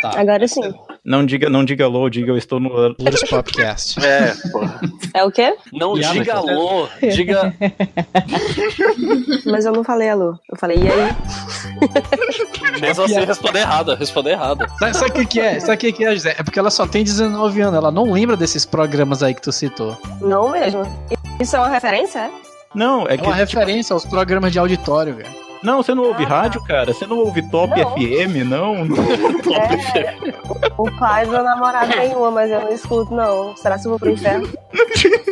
Tá. 0.00 0.20
Agora 0.20 0.46
sim. 0.46 0.60
Não 1.04 1.26
diga, 1.26 1.50
não 1.50 1.64
diga 1.64 1.84
alô, 1.84 2.08
diga 2.08 2.30
eu 2.30 2.36
estou 2.36 2.60
no. 2.60 2.68
Lourdes 2.68 3.28
Podcast. 3.28 3.98
É, 4.06 4.32
pô. 4.52 4.60
É 5.14 5.24
o 5.24 5.32
quê? 5.32 5.56
Não 5.72 5.96
E 5.98 6.00
diga 6.00 6.34
Alex? 6.34 6.48
alô, 6.50 6.88
diga. 7.12 7.54
Mas 9.44 9.64
eu 9.64 9.72
não 9.72 9.82
falei 9.82 10.08
alô. 10.10 10.38
Eu 10.48 10.56
falei, 10.56 10.78
e 10.78 10.88
aí? 10.88 11.12
Mesmo 12.80 13.04
assim, 13.04 13.24
responder 13.24 13.60
errado, 13.60 13.94
responder 13.96 14.30
errado. 14.30 14.64
Sabe, 14.92 15.10
o 15.10 15.12
que, 15.14 15.26
que 15.26 15.40
é? 15.40 15.58
Sabe 15.60 15.74
o 15.74 15.78
que, 15.78 15.92
que 15.92 16.04
é, 16.04 16.12
José? 16.14 16.36
É 16.38 16.42
porque 16.42 16.58
ela 16.58 16.70
só 16.70 16.86
tem 16.86 17.02
19 17.02 17.60
anos, 17.60 17.74
ela 17.76 17.90
não 17.90 18.12
lembra 18.12 18.36
desses 18.36 18.64
programas 18.64 19.22
aí 19.22 19.34
que 19.34 19.42
tu 19.42 19.50
citou. 19.52 19.96
Não 20.20 20.50
mesmo. 20.50 20.82
Isso 21.40 21.56
é 21.56 21.58
uma 21.58 21.68
referência, 21.68 22.20
é? 22.20 22.30
Não, 22.74 23.06
é 23.08 23.14
É 23.14 23.18
que. 23.18 23.24
uma 23.24 23.34
referência 23.34 23.92
aos 23.92 24.04
programas 24.04 24.52
de 24.52 24.58
auditório, 24.58 25.14
velho. 25.14 25.28
Não, 25.62 25.82
você 25.82 25.94
não 25.94 26.04
ouve 26.04 26.24
Ah, 26.24 26.28
rádio, 26.28 26.62
cara? 26.64 26.92
Você 26.92 27.06
não 27.06 27.18
ouve 27.18 27.42
Top 27.50 27.72
Não. 27.78 27.90
FM, 27.90 28.44
não? 28.48 28.74
É. 29.52 30.16
O 30.78 30.90
pai 30.98 31.26
do 31.26 31.32
namorado 31.32 31.92
tem 31.92 32.14
uma, 32.14 32.30
mas 32.30 32.50
eu 32.50 32.60
não 32.62 32.72
escuto, 32.72 33.14
não. 33.14 33.54
Será 33.56 33.78
que 33.78 33.86
eu 33.86 33.90
vou 33.90 33.98
pro 33.98 34.10
inferno? 34.10 34.48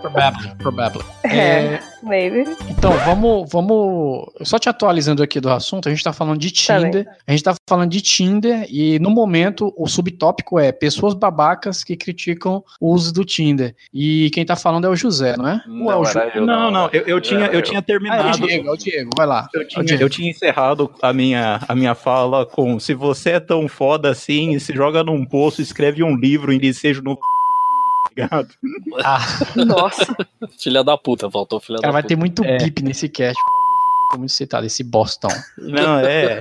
Probably, 0.00 0.54
probably. 0.58 1.04
É, 1.24 1.36
É, 1.38 1.80
maybe. 2.02 2.44
então, 2.68 2.92
vamos, 3.04 3.48
vamos. 3.50 4.26
Só 4.42 4.58
te 4.58 4.68
atualizando 4.68 5.22
aqui 5.22 5.40
do 5.40 5.50
assunto, 5.50 5.88
a 5.88 5.90
gente 5.92 6.02
tá 6.04 6.12
falando 6.12 6.38
de 6.38 6.50
Tinder. 6.50 7.06
A 7.26 7.30
gente 7.30 7.42
tá 7.42 7.54
falando 7.68 7.90
de 7.90 8.00
Tinder 8.00 8.66
e 8.70 8.98
no 8.98 9.10
momento 9.10 9.72
o 9.76 9.86
subtópico 9.86 10.58
é 10.58 10.72
pessoas 10.72 11.14
babacas 11.14 11.82
que 11.84 11.96
criticam 11.96 12.62
o 12.80 12.92
uso 12.92 13.12
do 13.12 13.24
Tinder. 13.24 13.74
E 13.92 14.30
quem 14.30 14.44
tá 14.44 14.56
falando 14.56 14.86
é 14.86 14.88
o 14.90 14.96
José, 14.96 15.36
não 15.36 15.48
é? 15.48 15.62
Ou 15.68 15.90
é 15.92 15.96
o 15.96 16.04
Ju- 16.04 16.20
Não, 16.46 16.70
não, 16.70 16.88
eu, 16.92 17.02
eu 17.06 17.20
tinha, 17.20 17.46
eu 17.46 17.62
tinha 17.62 17.78
Ah, 17.78 17.80
é 17.80 17.82
o 17.82 17.84
terminado. 17.84 18.38
Diego, 18.46 18.68
é 18.68 18.72
o 18.72 18.76
Diego, 18.90 19.10
vai 19.16 19.26
lá. 19.26 19.48
Eu 19.54 19.62
É 19.62 19.64
tinha, 19.64 20.00
eu 20.00 20.08
tinha 20.10 20.30
encerrado 20.30 20.90
a 21.02 21.12
minha, 21.12 21.60
a 21.68 21.74
minha 21.74 21.94
fala 21.94 22.44
com 22.46 22.78
se 22.80 22.94
você 22.94 23.30
é 23.32 23.40
tão 23.40 23.68
foda 23.68 24.10
assim, 24.10 24.58
se 24.58 24.72
joga 24.74 25.02
num 25.04 25.24
poço, 25.24 25.60
escreve 25.62 26.02
um 26.02 26.16
livro 26.16 26.52
em 26.52 26.72
seja 26.72 27.00
no 27.02 27.18
ligado? 28.16 28.48
Ah, 29.04 29.18
Nossa. 29.56 30.16
Filha 30.58 30.82
da 30.82 30.96
puta, 30.96 31.30
faltou 31.30 31.60
filha 31.60 31.78
cara, 31.78 31.88
da 31.88 31.92
vai 31.92 32.02
puta. 32.02 32.14
ter 32.14 32.18
muito 32.18 32.44
É. 32.44 32.56
bip 32.58 32.82
nesse 32.82 33.08
cast. 33.08 33.38
Foi 34.10 34.18
muito 34.18 34.32
citado, 34.32 34.64
esse 34.66 34.82
bostão. 34.82 35.30
Não, 35.58 35.98
é. 36.00 36.40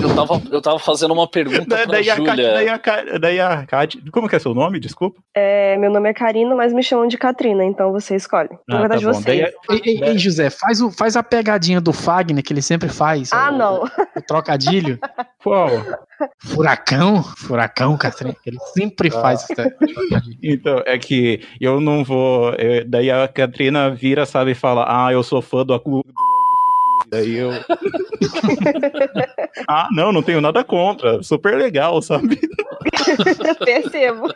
Eu 0.00 0.14
tava, 0.14 0.42
eu 0.50 0.62
tava 0.62 0.78
fazendo 0.78 1.12
uma 1.12 1.28
pergunta 1.28 1.64
Da- 1.66 1.76
pra 1.82 1.86
daí, 1.86 2.08
a 2.10 2.16
Júlia. 2.16 2.34
daí, 2.36 2.68
a, 2.68 2.78
Kat- 2.78 3.18
daí 3.18 3.40
a 3.40 3.66
Kat- 3.66 4.10
Como 4.12 4.28
que 4.28 4.36
é 4.36 4.38
seu 4.38 4.54
nome? 4.54 4.78
Desculpa. 4.78 5.20
É, 5.34 5.76
meu 5.76 5.90
nome 5.90 6.08
é 6.08 6.14
Karina, 6.14 6.54
mas 6.54 6.72
me 6.72 6.82
chamam 6.82 7.06
de 7.08 7.18
Katrina, 7.18 7.64
então 7.64 7.90
você 7.92 8.14
escolhe. 8.14 8.48
Na 8.68 8.76
Ah, 8.76 8.80
verdade, 8.80 9.04
tá 9.04 9.12
você. 9.12 9.52
A- 9.68 9.74
Ei, 9.74 10.18
José, 10.18 10.50
faz, 10.50 10.80
o, 10.80 10.90
faz 10.90 11.16
a 11.16 11.22
pegadinha 11.22 11.80
do 11.80 11.92
Fagner 11.92 12.42
que 12.44 12.52
ele 12.52 12.62
sempre 12.62 12.88
faz. 12.88 13.32
Ah, 13.32 13.50
o- 13.50 13.58
não. 13.58 13.84
O 14.16 14.22
trocadilho. 14.26 14.98
Qual? 15.42 15.68
Furacão? 16.38 17.22
Furacão, 17.22 17.96
Catrinha. 17.98 18.36
Ele 18.46 18.58
sempre 18.74 19.10
faz 19.10 19.42
isso. 19.42 19.52
Então, 20.42 20.82
é 20.86 20.96
que 20.98 21.40
eu 21.60 21.80
não 21.80 22.04
vou. 22.04 22.54
é, 22.56 22.84
daí 22.84 23.10
a 23.10 23.26
Katrina 23.26 23.90
vira, 23.90 24.24
sabe, 24.26 24.52
e 24.52 24.54
fala: 24.54 24.84
Ah, 24.88 25.12
eu 25.12 25.22
sou 25.22 25.42
fã 25.42 25.64
do 25.64 25.74
Acu. 25.74 26.04
Daí 27.12 27.36
eu. 27.36 27.50
ah, 29.68 29.86
não, 29.92 30.10
não 30.10 30.22
tenho 30.22 30.40
nada 30.40 30.64
contra. 30.64 31.22
Super 31.22 31.58
legal, 31.58 32.00
sabe? 32.00 32.40
Percebo. 33.62 34.28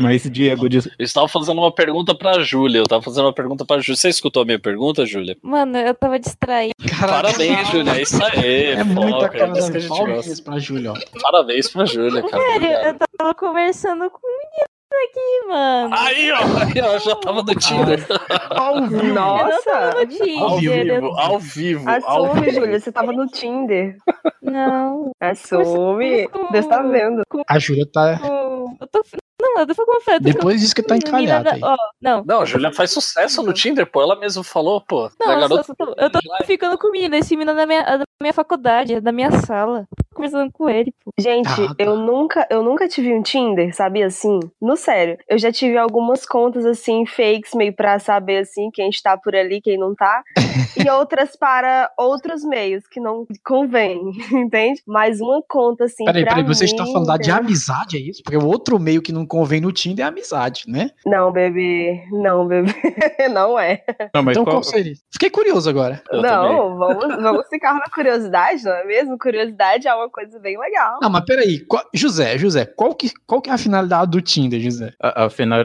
Mas, 0.00 0.22
Diego, 0.22 0.68
diz. 0.68 0.86
Eu 0.86 1.04
estava 1.04 1.26
fazendo 1.26 1.60
uma 1.60 1.74
pergunta 1.74 2.14
pra 2.14 2.44
Júlia. 2.44 2.78
Eu 2.78 2.86
tava 2.86 3.02
fazendo 3.02 3.24
uma 3.24 3.32
pergunta 3.32 3.64
pra 3.64 3.80
Júlia. 3.80 3.96
Você 3.96 4.08
escutou 4.08 4.44
a 4.44 4.46
minha 4.46 4.60
pergunta, 4.60 5.04
Júlia? 5.04 5.36
Mano, 5.42 5.76
eu 5.78 5.94
tava 5.94 6.20
distraída. 6.20 6.74
Parabéns, 7.00 7.68
Júlia. 7.70 7.96
É 7.96 8.02
isso 8.02 8.24
aí. 8.24 8.66
É 8.66 8.84
muita 8.84 9.10
foca, 9.10 9.28
cara 9.30 9.52
é 9.52 9.58
isso 9.58 9.70
que 9.70 9.70
a 9.70 9.72
da 9.72 9.78
gente 9.80 9.88
palmas 9.88 10.26
gosta. 10.26 10.44
pra 10.44 10.58
Júlia, 10.60 10.92
ó. 10.92 10.96
Parabéns 11.20 11.68
pra 11.68 11.84
Júlia, 11.86 12.22
cara. 12.22 12.40
Sério, 12.40 12.68
eu 12.68 12.94
tava 13.18 13.34
conversando 13.34 14.08
com 14.10 14.20
um 14.24 14.30
menino 14.30 14.75
aqui, 15.04 15.48
mano. 15.48 15.94
Aí, 15.94 16.32
ó, 16.32 16.36
aí, 16.36 16.82
ó, 16.82 16.98
já 16.98 17.16
tava 17.16 17.42
no 17.42 17.54
Tinder. 17.54 18.06
Ao 18.50 18.82
vivo. 18.86 18.96
Eu 18.96 19.04
não 19.04 19.14
Nossa! 19.14 19.70
tava 19.70 20.00
no 20.00 20.06
Tinder. 20.06 20.42
Ao 20.42 20.60
eu- 20.60 20.60
vivo, 20.84 21.06
ao 21.18 21.38
vivo, 21.38 21.88
ao 21.90 22.24
Assume, 22.26 22.40
vivo. 22.40 22.60
Júlia, 22.60 22.80
você 22.80 22.92
tava 22.92 23.12
no 23.12 23.26
Tinder. 23.28 23.96
Não. 24.42 25.10
Assume. 25.20 26.28
Deus 26.50 26.66
tá 26.66 26.82
vendo. 26.82 27.22
A 27.48 27.58
Júlia 27.58 27.86
tá. 27.92 28.18
com- 28.18 28.76
Eu 28.80 28.86
tô. 28.86 29.02
Não, 29.40 29.58
eu 29.60 29.66
tô 29.66 29.74
com 29.86 30.00
fé. 30.00 30.18
Depois 30.18 30.60
disso 30.60 30.74
que 30.74 30.82
tá 30.82 30.96
encalhada 30.96 31.52
aí. 31.52 31.60
Ó, 31.62 31.76
não. 32.00 32.24
Não, 32.26 32.40
a 32.40 32.44
Júlia 32.46 32.72
faz 32.72 32.90
sucesso 32.90 33.42
no 33.42 33.52
Tinder, 33.52 33.86
pô. 33.90 34.00
Ela 34.02 34.16
mesma 34.18 34.42
falou, 34.42 34.80
pô. 34.80 35.10
Não, 35.20 35.32
eu, 35.32 35.40
garota. 35.40 35.62
só- 35.62 35.74
tô, 35.74 35.94
eu 35.96 36.10
tô 36.10 36.18
ficando 36.46 36.78
com 36.78 36.88
o 36.88 36.90
menino. 36.90 37.14
Esse 37.16 37.36
menino 37.36 37.52
é 37.52 37.54
da 37.54 37.66
minha, 37.66 37.80
é 37.80 37.98
da 37.98 38.04
minha 38.20 38.32
faculdade, 38.32 38.94
é 38.94 39.00
da 39.00 39.12
minha 39.12 39.30
sala. 39.30 39.86
Conversando 40.16 40.50
com 40.52 40.68
ele, 40.68 40.92
pô. 41.04 41.10
Gente, 41.18 41.48
Ah, 41.48 41.68
tá. 41.68 41.74
eu 41.78 41.96
nunca, 41.96 42.46
eu 42.50 42.62
nunca 42.62 42.88
tive 42.88 43.12
um 43.14 43.22
Tinder, 43.22 43.74
sabia 43.74 44.06
assim? 44.06 44.40
No 44.60 44.76
sério, 44.76 45.18
eu 45.28 45.38
já 45.38 45.52
tive 45.52 45.76
algumas 45.76 46.24
contas 46.26 46.64
assim 46.64 47.04
fakes 47.06 47.54
meio 47.54 47.72
pra 47.74 47.98
saber 47.98 48.38
assim 48.38 48.70
quem 48.72 48.88
está 48.88 49.16
por 49.16 49.34
ali, 49.36 49.60
quem 49.60 49.78
não 49.78 49.94
tá, 49.94 50.22
e 50.86 50.90
outras 50.90 51.36
para 51.36 51.90
outros 51.98 52.42
meios 52.44 52.86
que 52.88 52.98
não 53.00 53.26
convém, 53.44 54.00
entende? 54.32 54.82
Mas 54.86 55.20
uma 55.20 55.42
conta 55.48 55.84
assim 55.84 56.04
Peraí, 56.04 56.22
pra 56.24 56.34
peraí, 56.36 56.46
você 56.46 56.64
está 56.64 56.84
mim, 56.84 56.92
falando 56.92 57.18
de 57.18 57.30
amizade, 57.30 57.96
é 57.96 58.00
isso? 58.00 58.22
Porque 58.24 58.36
o 58.36 58.46
outro 58.46 58.78
meio 58.78 59.02
que 59.02 59.12
não 59.12 59.26
convém 59.26 59.60
no 59.60 59.72
Tinder 59.72 60.04
é 60.04 60.08
amizade, 60.08 60.64
né? 60.66 60.90
Não, 61.04 61.30
bebê, 61.30 62.02
não, 62.10 62.46
bebê, 62.46 62.72
não 63.32 63.58
é. 63.58 63.82
Não, 64.14 64.22
mas 64.22 64.32
então 64.36 64.44
qual- 64.44 64.56
qual 64.56 64.62
seria? 64.62 64.94
Fiquei 65.12 65.30
curioso 65.30 65.68
agora. 65.68 66.02
Eu 66.10 66.22
também. 66.22 66.52
não, 66.56 66.76
vamos, 66.78 67.22
vamos 67.22 67.48
ficar 67.48 67.74
na 67.74 67.84
curiosidade, 67.92 68.64
não 68.64 68.72
é 68.72 68.84
mesmo? 68.84 69.18
Curiosidade 69.18 69.86
é 69.88 69.94
uma 69.94 70.05
coisa 70.10 70.38
bem 70.38 70.58
legal. 70.58 70.98
Ah, 71.02 71.08
mas 71.08 71.24
peraí. 71.24 71.60
qual- 71.60 71.84
José, 71.94 72.38
José, 72.38 72.64
qual 72.66 72.94
que, 72.94 73.10
qual 73.26 73.40
que 73.40 73.50
é 73.50 73.52
a 73.52 73.58
finalidade 73.58 74.10
do 74.10 74.20
Tinder, 74.20 74.60
José? 74.60 74.92
A, 75.00 75.24
a 75.24 75.30
final, 75.30 75.64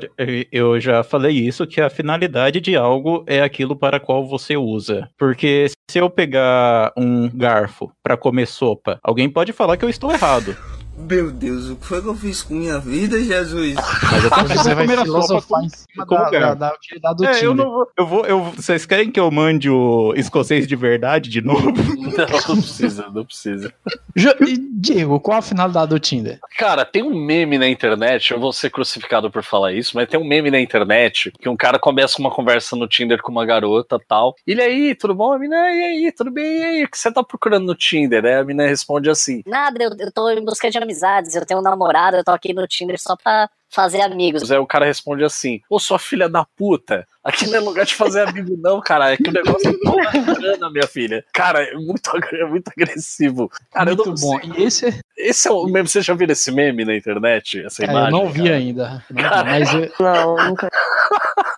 eu 0.51 0.79
já 0.79 1.03
falei 1.03 1.33
isso, 1.37 1.65
que 1.67 1.79
a 1.81 1.89
finalidade 1.89 2.59
de 2.61 2.75
algo 2.75 3.23
é 3.27 3.41
aquilo 3.41 3.75
para 3.75 3.99
qual 3.99 4.25
você 4.27 4.55
usa. 4.57 5.07
Porque 5.17 5.67
se 5.89 5.97
eu 5.99 6.09
pegar 6.09 6.91
um 6.97 7.29
garfo 7.29 7.91
para 8.03 8.17
comer 8.17 8.47
sopa, 8.47 8.99
alguém 9.03 9.29
pode 9.29 9.51
falar 9.53 9.77
que 9.77 9.85
eu 9.85 9.89
estou 9.89 10.11
errado. 10.11 10.55
Meu 10.97 11.31
Deus, 11.31 11.69
o 11.69 11.75
que 11.77 11.85
foi 11.85 12.01
que 12.01 12.07
eu 12.07 12.15
fiz 12.15 12.43
com 12.43 12.53
minha 12.53 12.77
vida, 12.77 13.17
Jesus? 13.21 13.75
Mas 13.75 14.23
eu 14.23 14.29
Ah, 14.31 14.45
José 14.45 14.75
vou 14.75 14.75
vai 14.75 14.85
comer 14.85 14.99
a 14.99 15.05
sopa 15.05 15.05
filosofar 15.05 15.63
em 15.63 15.69
cima 15.69 16.05
da, 16.05 16.15
garfo. 16.29 16.31
da, 16.39 16.53
da 16.53 16.73
utilidade 16.75 17.17
do 17.17 17.25
É, 17.25 17.31
Tinder. 17.33 17.45
eu 17.45 17.55
não 17.55 17.71
vou. 17.71 17.87
Eu 17.97 18.07
vou. 18.07 18.25
Eu, 18.25 18.43
vocês 18.43 18.85
querem 18.85 19.09
que 19.11 19.19
eu 19.19 19.31
mande 19.31 19.69
o 19.69 20.13
escocês 20.15 20.67
de 20.67 20.75
verdade 20.75 21.29
de 21.29 21.41
novo? 21.41 21.71
Não, 22.11 22.25
não 22.55 22.61
precisa, 22.61 23.09
não 23.09 23.23
precisa. 23.25 23.73
Jo- 24.15 24.35
e, 24.45 24.57
Diego, 24.57 25.17
qual 25.21 25.37
a 25.37 25.41
finalidade 25.41 25.89
do 25.91 25.99
Tinder? 25.99 26.39
Cara, 26.57 26.83
tem 26.83 27.01
um 27.03 27.15
meme 27.15 27.57
na 27.57 27.69
internet, 27.69 28.31
eu 28.31 28.39
vou 28.39 28.51
ser 28.51 28.69
crucificado 28.69 29.31
por 29.31 29.41
falar 29.43 29.71
isso, 29.71 29.91
mas 29.95 30.09
tem 30.09 30.19
um 30.19 30.27
meme 30.27 30.51
na 30.51 30.59
internet 30.59 31.31
que 31.39 31.47
um 31.47 31.55
cara 31.55 31.79
começa 31.79 32.19
uma 32.19 32.29
conversa 32.29 32.75
no 32.75 32.85
Tinder 32.87 33.21
com 33.21 33.31
uma 33.31 33.45
garota 33.45 33.97
tal. 34.09 34.35
Ele 34.45 34.61
aí, 34.61 34.93
tudo 34.93 35.15
bom? 35.15 35.31
A 35.31 35.39
mina, 35.39 35.55
e 35.55 35.83
aí, 35.83 36.11
tudo 36.11 36.31
bem? 36.31 36.57
E 36.59 36.63
aí, 36.63 36.83
o 36.83 36.89
que 36.89 36.97
você 36.97 37.09
tá 37.11 37.23
procurando 37.23 37.65
no 37.65 37.75
Tinder? 37.75 38.25
Aí 38.25 38.33
a 38.35 38.43
mina 38.43 38.67
responde 38.67 39.09
assim. 39.09 39.41
Nada, 39.47 39.81
eu, 39.81 39.91
eu 39.97 40.11
tô 40.11 40.29
em 40.29 40.43
busca 40.43 40.69
de 40.69 40.77
amizades, 40.83 41.35
eu 41.35 41.45
tenho 41.45 41.59
um 41.59 41.63
namorado, 41.63 42.17
eu 42.17 42.23
tô 42.23 42.31
aqui 42.31 42.53
no 42.53 42.67
Tinder 42.67 42.99
só 43.01 43.15
pra 43.15 43.49
fazer 43.71 44.01
amigos. 44.01 44.51
Aí 44.51 44.57
o 44.57 44.67
cara 44.67 44.85
responde 44.85 45.23
assim: 45.23 45.61
Ô, 45.69 45.79
sua 45.79 45.97
filha 45.97 46.27
da 46.29 46.45
puta, 46.45 47.07
aqui 47.23 47.47
não 47.47 47.55
é 47.55 47.59
lugar 47.59 47.85
de 47.85 47.95
fazer 47.95 48.27
amigo, 48.27 48.55
não, 48.61 48.81
cara. 48.81 49.13
É 49.13 49.17
que 49.17 49.29
o 49.29 49.33
negócio 49.33 49.69
é 49.69 49.73
toda 49.83 50.33
grana, 50.39 50.69
minha 50.69 50.87
filha. 50.87 51.23
Cara, 51.33 51.63
é 51.63 51.73
muito, 51.75 52.09
é 52.33 52.45
muito 52.45 52.69
agressivo. 52.69 53.49
Cara, 53.71 53.91
eu 53.91 53.95
Muito 53.95 54.09
não 54.09 54.15
bom. 54.15 54.39
sei. 54.39 54.51
E 54.57 54.63
esse, 54.63 54.99
Esse 55.17 55.47
é 55.47 55.51
o 55.51 55.65
meme. 55.65 55.87
Você 55.87 56.01
já 56.01 56.13
viu 56.13 56.27
esse 56.29 56.51
meme 56.51 56.83
na 56.85 56.95
internet? 56.95 57.63
Essa 57.65 57.85
cara, 57.85 57.91
imagem? 58.09 58.19
eu 58.19 58.25
não 58.25 58.31
vi 58.31 58.43
cara? 58.43 58.55
ainda. 58.55 59.05
Não 59.09 59.15
vi, 59.15 59.23
mas 59.45 59.73
eu, 59.73 59.91
Não, 59.99 60.35
nunca. 60.49 60.69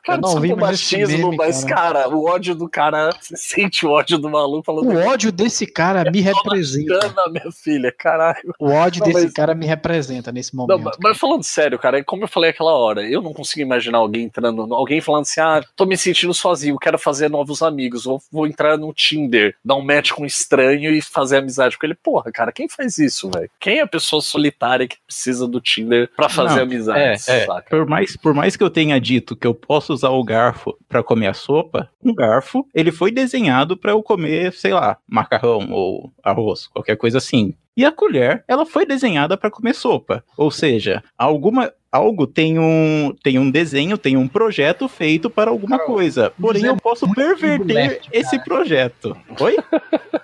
eu 0.07 0.17
não 0.17 0.35
vi, 0.35 0.41
Desculpa 0.49 0.61
mas 0.61 0.69
machismo, 0.71 1.17
meme, 1.29 1.37
mas, 1.37 1.63
cara, 1.63 2.03
cara, 2.03 2.09
o 2.09 2.25
ódio 2.25 2.55
do 2.55 2.69
cara. 2.69 3.09
Você 3.19 3.37
sente 3.37 3.85
o 3.85 3.91
ódio 3.91 4.17
do 4.17 4.29
maluco 4.29 4.63
falando. 4.65 4.91
o 4.91 5.07
ódio 5.07 5.31
desse 5.31 5.65
cara 5.65 6.09
me 6.11 6.19
representa. 6.21 6.99
Gana, 6.99 7.29
minha 7.29 7.51
filha, 7.51 7.91
caralho. 7.97 8.53
O 8.59 8.69
ódio 8.69 8.99
Não, 9.01 9.07
desse 9.07 9.25
mas- 9.25 9.33
cara 9.33 9.55
me 9.55 9.65
representa 9.65 10.31
nesse 10.31 10.55
Não, 10.55 10.67
momento. 10.67 10.83
mas, 10.83 10.97
mas 11.01 11.17
falando 11.17 11.43
sério, 11.43 11.79
cara, 11.79 12.02
como 12.03 12.23
eu 12.23 12.27
falei 12.27 12.49
aquela 12.51 12.73
hora, 12.73 13.07
eu 13.07 13.21
não 13.21 13.33
consigo 13.33 13.61
imaginar 13.61 13.99
alguém 13.99 14.23
entrando, 14.23 14.73
alguém 14.73 15.01
falando 15.01 15.21
assim, 15.23 15.41
ah, 15.41 15.63
tô 15.75 15.85
me 15.85 15.97
sentindo 15.97 16.33
sozinho, 16.33 16.77
quero 16.77 16.97
fazer 16.97 17.29
novos 17.29 17.61
amigos, 17.61 18.05
vou, 18.05 18.21
vou 18.31 18.47
entrar 18.47 18.77
no 18.77 18.93
Tinder, 18.93 19.55
dar 19.63 19.75
um 19.75 19.83
match 19.83 20.11
com 20.11 20.23
um 20.23 20.25
estranho 20.25 20.91
e 20.91 21.01
fazer 21.01 21.37
amizade 21.37 21.77
com 21.77 21.85
ele. 21.85 21.95
Porra, 21.95 22.31
cara, 22.31 22.51
quem 22.51 22.67
faz 22.67 22.97
isso, 22.97 23.29
velho? 23.33 23.49
Quem 23.59 23.79
é 23.79 23.81
a 23.81 23.87
pessoa 23.87 24.21
solitária 24.21 24.87
que 24.87 24.97
precisa 25.05 25.47
do 25.47 25.59
Tinder 25.61 26.09
pra 26.15 26.29
fazer 26.29 26.55
Não, 26.57 26.63
amizade, 26.63 26.99
É, 26.99 27.13
é. 27.13 27.17
saca? 27.45 27.69
Por 27.69 27.85
mais, 27.87 28.17
por 28.17 28.33
mais 28.33 28.55
que 28.55 28.63
eu 28.63 28.69
tenha 28.69 28.99
dito 28.99 29.35
que 29.35 29.47
eu 29.47 29.53
posso 29.53 29.93
usar 29.93 30.09
o 30.09 30.23
garfo 30.23 30.77
pra 30.87 31.03
comer 31.03 31.27
a 31.27 31.33
sopa, 31.33 31.89
um 32.03 32.13
garfo, 32.13 32.67
ele 32.73 32.91
foi 32.91 33.11
desenhado 33.11 33.77
pra 33.77 33.91
eu 33.91 34.03
comer, 34.03 34.53
sei 34.53 34.73
lá, 34.73 34.97
macarrão 35.07 35.71
ou 35.71 36.11
arroz, 36.23 36.67
qualquer 36.67 36.95
coisa 36.97 37.17
assim. 37.17 37.53
E 37.75 37.83
a 37.83 37.91
colher, 37.91 38.43
ela 38.47 38.65
foi 38.67 38.85
desenhada 38.85 39.35
pra 39.35 39.49
comer 39.49 39.73
sopa. 39.73 40.23
Ou 40.37 40.51
seja, 40.51 41.03
alguma 41.17 41.73
algo 41.93 42.25
tem 42.25 42.57
um 42.57 43.13
tem 43.23 43.37
um 43.37 43.51
desenho, 43.51 43.95
tem 43.97 44.17
um 44.17 44.27
projeto 44.27 44.87
feito 44.87 45.29
para 45.29 45.51
alguma 45.51 45.77
coisa. 45.79 46.33
Porém, 46.41 46.61
José 46.61 46.71
eu 46.73 46.77
posso 46.77 47.05
muito 47.05 47.17
perverter 47.17 47.75
left, 47.75 48.09
esse 48.11 48.43
projeto. 48.43 49.15
Oi? 49.39 49.55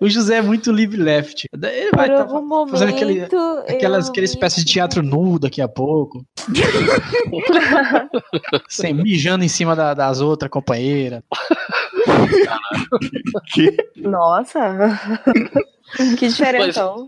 O 0.00 0.08
José 0.08 0.38
é 0.38 0.42
muito 0.42 0.72
live 0.72 0.96
left. 0.96 1.46
Ele 1.52 1.90
vai 1.94 2.08
tá 2.08 2.22
algum 2.22 2.40
momento. 2.40 2.70
fazendo 2.70 2.88
aquele- 2.94 3.20
aquelas, 3.68 4.08
aquela 4.08 4.24
espécie 4.24 4.64
de 4.64 4.72
teatro 4.72 5.02
nu 5.02 5.38
daqui 5.38 5.60
a 5.60 5.68
pouco. 5.68 6.24
Sem, 8.66 8.94
mijando 8.94 9.44
em 9.44 9.48
cima 9.48 9.76
da- 9.76 9.92
das 9.92 10.22
outras 10.22 10.50
companheiras. 10.50 11.20
Que 13.52 13.76
Nossa. 13.96 14.98
que 16.18 16.28
diferentão. 16.28 17.06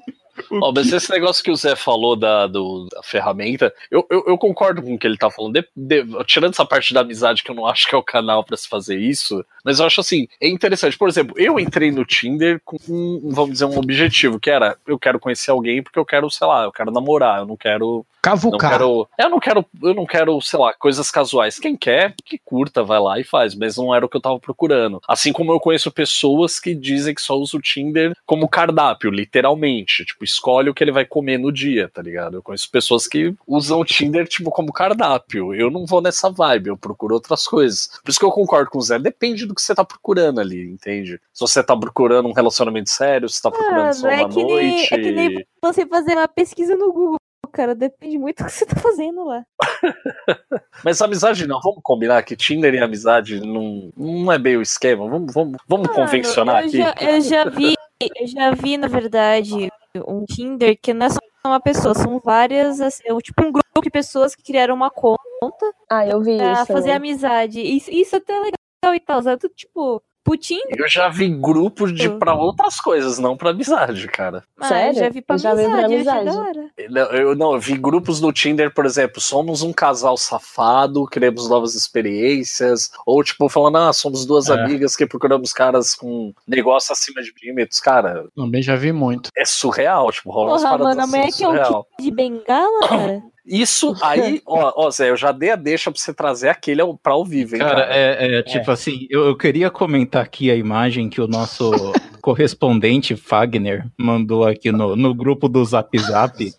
Ó, 0.50 0.72
mas 0.74 0.92
esse 0.92 1.10
negócio 1.10 1.42
que 1.44 1.50
o 1.50 1.56
Zé 1.56 1.76
falou 1.76 2.16
da, 2.16 2.46
do- 2.46 2.88
da 2.90 3.02
ferramenta, 3.02 3.72
eu, 3.90 4.06
eu, 4.10 4.24
eu 4.26 4.38
concordo 4.38 4.82
com 4.82 4.94
o 4.94 4.98
que 4.98 5.06
ele 5.06 5.16
tá 5.16 5.30
falando. 5.30 5.54
De- 5.54 5.68
de- 5.76 6.24
tirando 6.24 6.52
essa 6.52 6.64
parte 6.64 6.92
da 6.92 7.00
amizade, 7.00 7.42
que 7.42 7.50
eu 7.50 7.54
não 7.54 7.66
acho 7.66 7.88
que 7.88 7.94
é 7.94 7.98
o 7.98 8.02
canal 8.02 8.42
pra 8.44 8.56
se 8.56 8.68
fazer 8.68 8.98
isso, 8.98 9.44
mas 9.64 9.78
eu 9.80 9.86
acho 9.86 10.00
assim, 10.00 10.26
é 10.40 10.48
interessante. 10.48 10.96
Por 10.98 11.08
exemplo, 11.08 11.34
eu 11.38 11.58
entrei 11.58 11.90
no 11.90 12.04
Tinder 12.04 12.60
com, 12.64 12.76
um, 12.88 13.30
vamos 13.32 13.52
dizer, 13.52 13.64
um 13.66 13.78
objetivo, 13.78 14.38
que 14.40 14.50
era, 14.50 14.76
eu 14.86 14.98
quero 14.98 15.18
conhecer 15.20 15.50
alguém 15.50 15.82
porque 15.82 15.98
eu 15.98 16.04
quero, 16.04 16.30
sei 16.30 16.46
lá, 16.46 16.64
eu 16.64 16.72
quero 16.72 16.90
namorar, 16.90 17.40
eu 17.40 17.46
não 17.46 17.56
quero 17.56 18.04
não 18.24 18.32
Cavucar. 18.32 18.70
quero, 18.70 19.06
eu 19.18 19.28
não 19.28 19.38
quero, 19.38 19.66
eu 19.82 19.94
não 19.94 20.06
quero, 20.06 20.40
sei 20.40 20.58
lá, 20.58 20.72
coisas 20.72 21.10
casuais. 21.10 21.58
Quem 21.58 21.76
quer, 21.76 22.14
que 22.24 22.38
curta, 22.38 22.82
vai 22.82 22.98
lá 22.98 23.20
e 23.20 23.24
faz, 23.24 23.54
mas 23.54 23.76
não 23.76 23.94
era 23.94 24.06
o 24.06 24.08
que 24.08 24.16
eu 24.16 24.20
tava 24.20 24.38
procurando. 24.40 24.98
Assim 25.06 25.30
como 25.30 25.52
eu 25.52 25.60
conheço 25.60 25.90
pessoas 25.92 26.58
que 26.58 26.74
dizem 26.74 27.14
que 27.14 27.20
só 27.20 27.34
usam 27.36 27.58
o 27.58 27.62
Tinder 27.62 28.16
como 28.24 28.48
cardápio, 28.48 29.10
literalmente, 29.10 30.04
tipo, 30.24 30.34
escolhe 30.34 30.68
o 30.70 30.74
que 30.74 30.82
ele 30.82 30.92
vai 30.92 31.04
comer 31.04 31.38
no 31.38 31.52
dia, 31.52 31.88
tá 31.88 32.02
ligado? 32.02 32.36
Eu 32.36 32.42
conheço 32.42 32.70
pessoas 32.70 33.06
que 33.06 33.34
usam 33.46 33.80
o 33.80 33.84
Tinder 33.84 34.26
tipo 34.26 34.50
como 34.50 34.72
cardápio. 34.72 35.54
Eu 35.54 35.70
não 35.70 35.86
vou 35.86 36.00
nessa 36.00 36.30
vibe, 36.30 36.68
eu 36.68 36.76
procuro 36.76 37.14
outras 37.14 37.46
coisas. 37.46 37.88
Por 38.02 38.10
isso 38.10 38.18
que 38.18 38.24
eu 38.24 38.30
concordo 38.32 38.70
com 38.70 38.78
o 38.78 38.82
Zé, 38.82 38.98
depende 38.98 39.46
do 39.46 39.54
que 39.54 39.62
você 39.62 39.74
tá 39.74 39.84
procurando 39.84 40.40
ali, 40.40 40.68
entende? 40.68 41.20
Se 41.32 41.40
você 41.40 41.62
tá 41.62 41.76
procurando 41.76 42.28
um 42.28 42.32
relacionamento 42.32 42.90
sério, 42.90 43.28
se 43.28 43.40
tá 43.40 43.50
procurando 43.50 43.92
só 43.94 44.08
é 44.08 44.16
uma 44.24 44.28
que 44.28 44.42
nem- 44.44 44.70
noite. 44.76 44.94
é 44.94 44.98
que 44.98 45.12
nem- 45.12 45.46
Você 45.62 45.86
fazer 45.86 46.12
uma 46.12 46.28
pesquisa 46.28 46.76
no 46.76 46.92
Google, 46.92 47.16
cara, 47.52 47.74
depende 47.74 48.18
muito 48.18 48.42
do 48.42 48.46
que 48.46 48.52
você 48.52 48.66
tá 48.66 48.76
fazendo 48.80 49.24
lá. 49.24 49.44
Mas 50.84 51.00
amizade 51.00 51.46
não, 51.46 51.60
vamos 51.60 51.80
combinar 51.82 52.22
que 52.22 52.36
Tinder 52.36 52.74
e 52.74 52.78
amizade 52.78 53.40
não, 53.40 53.92
não 53.96 54.32
é 54.32 54.38
bem 54.38 54.56
o 54.56 54.62
esquema. 54.62 55.08
Vamos, 55.08 55.32
vamos, 55.32 55.56
vamos 55.68 55.86
Mano, 55.88 55.98
convencionar 55.98 56.62
eu 56.62 56.68
aqui. 56.68 56.78
Já, 56.78 56.94
eu 57.00 57.20
já 57.20 57.44
vi, 57.48 57.74
eu 58.20 58.26
já 58.26 58.50
vi, 58.50 58.76
na 58.76 58.88
verdade, 58.88 59.68
um 60.06 60.24
Tinder 60.24 60.78
que 60.80 60.92
não 60.92 61.06
é 61.06 61.10
só 61.10 61.18
uma 61.46 61.60
pessoa, 61.60 61.94
são 61.94 62.18
várias, 62.18 62.80
assim, 62.80 63.02
é 63.06 63.16
tipo 63.20 63.44
um 63.44 63.52
grupo 63.52 63.80
de 63.82 63.90
pessoas 63.90 64.34
que 64.34 64.42
criaram 64.42 64.74
uma 64.74 64.90
conta 64.90 65.72
Ah, 65.90 66.06
eu 66.06 66.20
vi 66.20 66.36
pra 66.36 66.52
isso. 66.52 66.66
fazer 66.66 66.90
amizade. 66.92 67.60
Isso, 67.60 67.90
isso 67.90 68.16
até 68.16 68.32
é 68.32 68.38
legal 68.40 68.94
e 68.94 69.00
tal, 69.00 69.22
sabe? 69.22 69.40
Tudo, 69.40 69.54
tipo, 69.54 70.02
pro 70.24 70.36
Tinder. 70.36 70.76
Eu 70.78 70.88
já 70.88 71.08
vi 71.08 71.28
grupos 71.28 71.94
de 71.94 72.08
pra 72.08 72.34
outras 72.34 72.80
coisas, 72.80 73.18
não 73.18 73.36
pra 73.36 73.50
amizade, 73.50 74.08
cara. 74.08 74.42
Ah, 74.58 74.66
Sério? 74.68 74.98
já 74.98 75.08
vi 75.10 75.20
pra 75.20 75.34
Eu 75.36 75.38
já 75.38 75.54
vi 75.54 75.64
pra 75.64 75.84
amizade, 75.84 76.26
eu 76.26 76.32
amizade. 76.32 76.58
Não, 76.90 77.02
eu 77.12 77.36
não, 77.36 77.52
eu 77.54 77.60
vi 77.60 77.76
grupos 77.76 78.20
no 78.20 78.32
Tinder, 78.32 78.72
por 78.74 78.86
exemplo, 78.86 79.20
somos 79.20 79.62
um 79.62 79.72
casal 79.72 80.16
safado, 80.16 81.06
queremos 81.06 81.48
novas 81.48 81.74
experiências, 81.74 82.90
ou 83.06 83.22
tipo, 83.22 83.48
falando, 83.48 83.76
ah, 83.78 83.92
somos 83.92 84.24
duas 84.24 84.48
É. 84.48 84.54
amigas 84.54 84.96
que 84.96 85.06
procuramos 85.06 85.52
caras 85.52 85.94
com 85.94 86.32
negócio 86.48 86.92
acima 86.92 87.22
de 87.22 87.32
milímetros. 87.40 87.78
Cara, 87.80 88.24
Também 88.34 88.62
já 88.62 88.76
vi 88.76 88.92
muito. 88.92 89.30
é 89.36 89.44
surreal, 89.44 90.10
tipo, 90.10 90.30
rola 90.30 90.52
umas 90.52 90.62
Porra, 90.62 90.78
paradas 90.78 90.96
mano, 90.96 91.02
a 91.02 91.06
mulher 91.06 91.28
assim, 91.28 91.36
que 91.38 91.44
é 91.44 91.48
um 91.48 91.50
surreal. 91.50 91.86
de 92.00 92.10
bengala, 92.10 92.88
cara. 92.88 93.22
Isso 93.46 93.94
aí, 94.02 94.40
ó, 94.46 94.86
ó, 94.86 94.90
Zé, 94.90 95.10
eu 95.10 95.16
já 95.16 95.32
dei 95.32 95.50
a 95.50 95.56
deixa 95.56 95.90
pra 95.90 96.00
você 96.00 96.14
trazer 96.14 96.48
aquele 96.48 96.82
pra 97.02 97.12
ao 97.12 97.24
vivo, 97.24 97.54
hein, 97.54 97.60
Cara, 97.60 97.82
cara. 97.82 97.94
é, 97.94 98.38
é, 98.38 98.42
tipo 98.42 98.70
assim, 98.70 99.06
eu, 99.10 99.26
eu 99.26 99.36
queria 99.36 99.70
comentar 99.70 100.22
aqui 100.22 100.50
a 100.50 100.54
imagem 100.56 101.08
que 101.08 101.20
o 101.20 101.26
nosso 101.26 101.70
correspondente 102.24 103.14
Fagner 103.16 103.86
mandou 103.98 104.46
aqui 104.46 104.72
no, 104.72 104.96
no 104.96 105.14
grupo 105.14 105.46
do 105.46 105.62
Zap 105.64 105.96
Zap. 105.98 106.34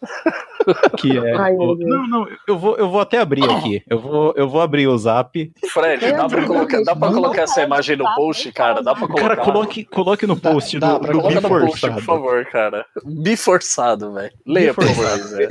Que 0.97 1.15
é. 1.15 1.35
Ai, 1.37 1.53
o- 1.53 1.75
Deus. 1.75 1.87
não, 1.91 2.07
não, 2.07 2.27
eu 2.47 2.57
vou, 2.57 2.75
eu 2.75 2.89
vou 2.89 2.99
até 2.99 3.19
abrir 3.19 3.43
aqui. 3.47 3.83
Eu 3.87 3.99
vou, 3.99 4.33
eu 4.35 4.49
vou 4.49 4.59
abrir 4.61 4.87
o 4.87 4.97
zap. 4.97 5.51
Fred, 5.71 6.11
dá 6.11 6.27
pra 6.27 6.43
colocar, 6.43 6.81
dá 6.83 6.95
pra 6.95 7.09
colocar 7.11 7.41
essa 7.43 7.61
imagem 7.61 7.95
no 7.97 8.05
post, 8.15 8.51
cara? 8.51 8.81
Dá 8.81 8.95
pra 8.95 9.05
colocar? 9.05 9.21
Cara, 9.35 9.37
coloque, 9.37 9.83
coloque 9.85 10.25
no 10.25 10.35
post 10.35 10.79
dá 10.79 10.93
do, 10.93 11.01
pra 11.01 11.11
do 11.13 11.19
Coloca 11.19 11.39
no 11.39 11.47
post, 11.47 11.65
Biforçado. 11.65 11.93
por 11.93 12.01
favor, 12.03 12.45
cara. 12.47 12.83
Biforçado, 13.05 14.11
velho. 14.13 14.31
Leia, 14.43 14.73
por 14.73 14.85
favor. 14.85 15.05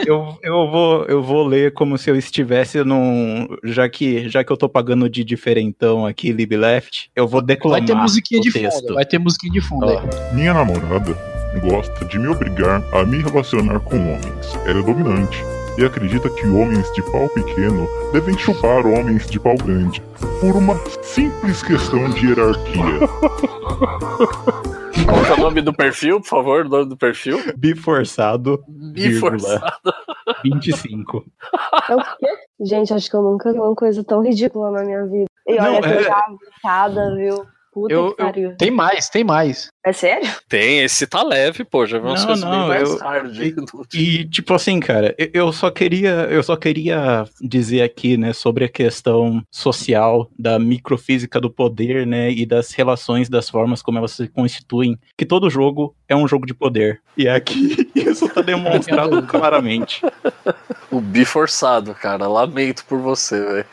Eu, 0.05 0.37
eu, 0.43 0.69
vou, 0.71 1.05
eu 1.05 1.23
vou 1.23 1.47
ler 1.47 1.73
como 1.75 1.97
se 1.97 2.11
eu 2.11 2.17
estivesse 2.17 2.83
num. 2.83 3.47
Já 3.62 3.89
que, 3.89 4.29
já 4.29 4.43
que 4.43 4.51
eu 4.51 4.57
tô 4.57 4.69
pagando 4.69 5.09
de 5.09 5.23
diferentão 5.23 6.05
aqui, 6.05 6.33
Lib 6.33 6.57
Left, 6.57 7.09
eu 7.15 7.29
vou 7.29 7.41
declamar 7.41 7.79
Vai 7.79 7.87
ter 7.87 7.95
musiquinha 7.95 8.41
o 8.41 8.43
de 8.43 8.53
texto. 8.53 8.81
fundo. 8.81 8.95
Vai 8.95 9.05
ter 9.05 9.19
musiquinha 9.21 9.53
de 9.53 9.61
fundo 9.61 9.87
Ó. 9.87 10.01
Minha 10.33 10.55
namorada 10.55 11.17
gosta 11.61 12.05
de 12.07 12.19
me 12.19 12.29
obrigar 12.29 12.83
a 12.93 13.05
me 13.05 13.23
relacionar 13.23 13.79
com 13.81 13.97
homens. 13.97 14.55
Ela 14.67 14.81
é 14.81 14.83
dominante 14.83 15.45
e 15.79 15.85
acredita 15.85 16.29
que 16.31 16.47
homens 16.47 16.91
de 16.93 17.03
pau 17.11 17.29
pequeno 17.29 17.89
devem 18.13 18.37
chupar 18.39 18.87
homens 18.87 19.29
de 19.29 19.39
pau 19.41 19.55
grande. 19.57 20.03
Por 20.41 20.57
uma 20.57 20.77
simples 21.03 21.63
questão 21.63 22.11
de 22.11 22.27
hierarquia. 22.27 23.09
Qual 25.05 25.25
é 25.27 25.33
o 25.35 25.41
nome 25.43 25.61
do 25.61 25.73
perfil, 25.73 26.21
por 26.21 26.29
favor? 26.29 26.65
O 26.67 26.69
nome 26.69 26.89
do 26.89 26.97
perfil? 26.97 27.39
Biforçado 27.57 28.63
Biforçado. 28.69 29.63
25. 30.45 31.25
É 31.91 31.95
o 31.97 31.99
quê? 31.99 32.27
Gente, 32.61 32.95
acho 32.95 33.11
que 33.11 33.17
eu 33.17 33.23
nunca 33.23 33.53
vi 33.53 33.59
uma 33.59 33.75
coisa 33.75 34.03
tão 34.03 34.23
ridícula 34.23 34.71
na 34.71 34.85
minha 34.85 35.05
vida. 35.07 35.27
E 35.47 35.53
olha 35.55 35.73
Não, 35.73 35.81
que 35.83 35.89
é- 35.89 35.99
eu 35.99 36.05
já 36.05 36.25
cada, 36.63 37.15
viu? 37.15 37.45
Puta 37.75 37.93
Eu- 37.93 38.11
que 38.11 38.16
pariu. 38.22 38.57
Tem 38.57 38.70
mais, 38.70 39.09
tem 39.09 39.25
mais. 39.25 39.68
É 39.85 39.93
sério? 39.93 40.31
Tem, 40.49 40.79
esse 40.81 41.07
tá 41.09 41.22
leve, 41.25 41.64
pô. 41.64 41.85
Já 41.85 41.99
vi 41.99 42.07
umas 42.07 42.20
Não, 42.20 42.27
coisas 42.29 42.45
bem 42.49 42.59
não, 42.59 42.68
mais 42.68 42.89
eu- 42.89 42.99
hard. 42.99 43.37
E, 43.93 44.25
tipo 44.29 44.55
assim, 44.55 44.79
cara, 44.81 45.12
eu- 45.18 45.31
eu 45.35 45.53
só 45.53 45.70
queria, 45.70 46.29
eu 46.31 46.43
só 46.43 46.57
queria 46.57 47.25
dizer 47.43 47.83
aqui, 47.83 48.16
né, 48.16 48.33
sobre 48.33 48.64
a 48.64 48.68
questão 48.68 49.43
social 49.51 50.31
da 50.39 50.59
microfísica 50.59 51.41
do 51.41 51.51
poder, 51.51 52.07
né, 52.07 52.31
e 52.31 52.47
das 52.47 52.72
relações, 52.72 53.29
das 53.29 53.51
formas 53.51 53.83
como 53.83 53.99
elas 53.99 54.12
se 54.12 54.29
constituem, 54.29 54.97
que 55.18 55.27
todo 55.27 55.51
jogo 55.51 55.95
é 56.09 56.15
um 56.17 56.27
jogo 56.29 56.47
de 56.47 56.55
poder. 56.55 57.01
E 57.17 57.29
aqui 57.29 57.91
isso 57.95 58.29
tá 58.29 58.41
demonstrado 58.43 59.23
claramente. 59.27 60.03
O 60.91 61.01
biforçado, 61.01 61.95
cara. 61.95 62.27
Lamento 62.29 62.85
por 62.87 62.99
você, 63.01 63.41
velho. 63.41 63.67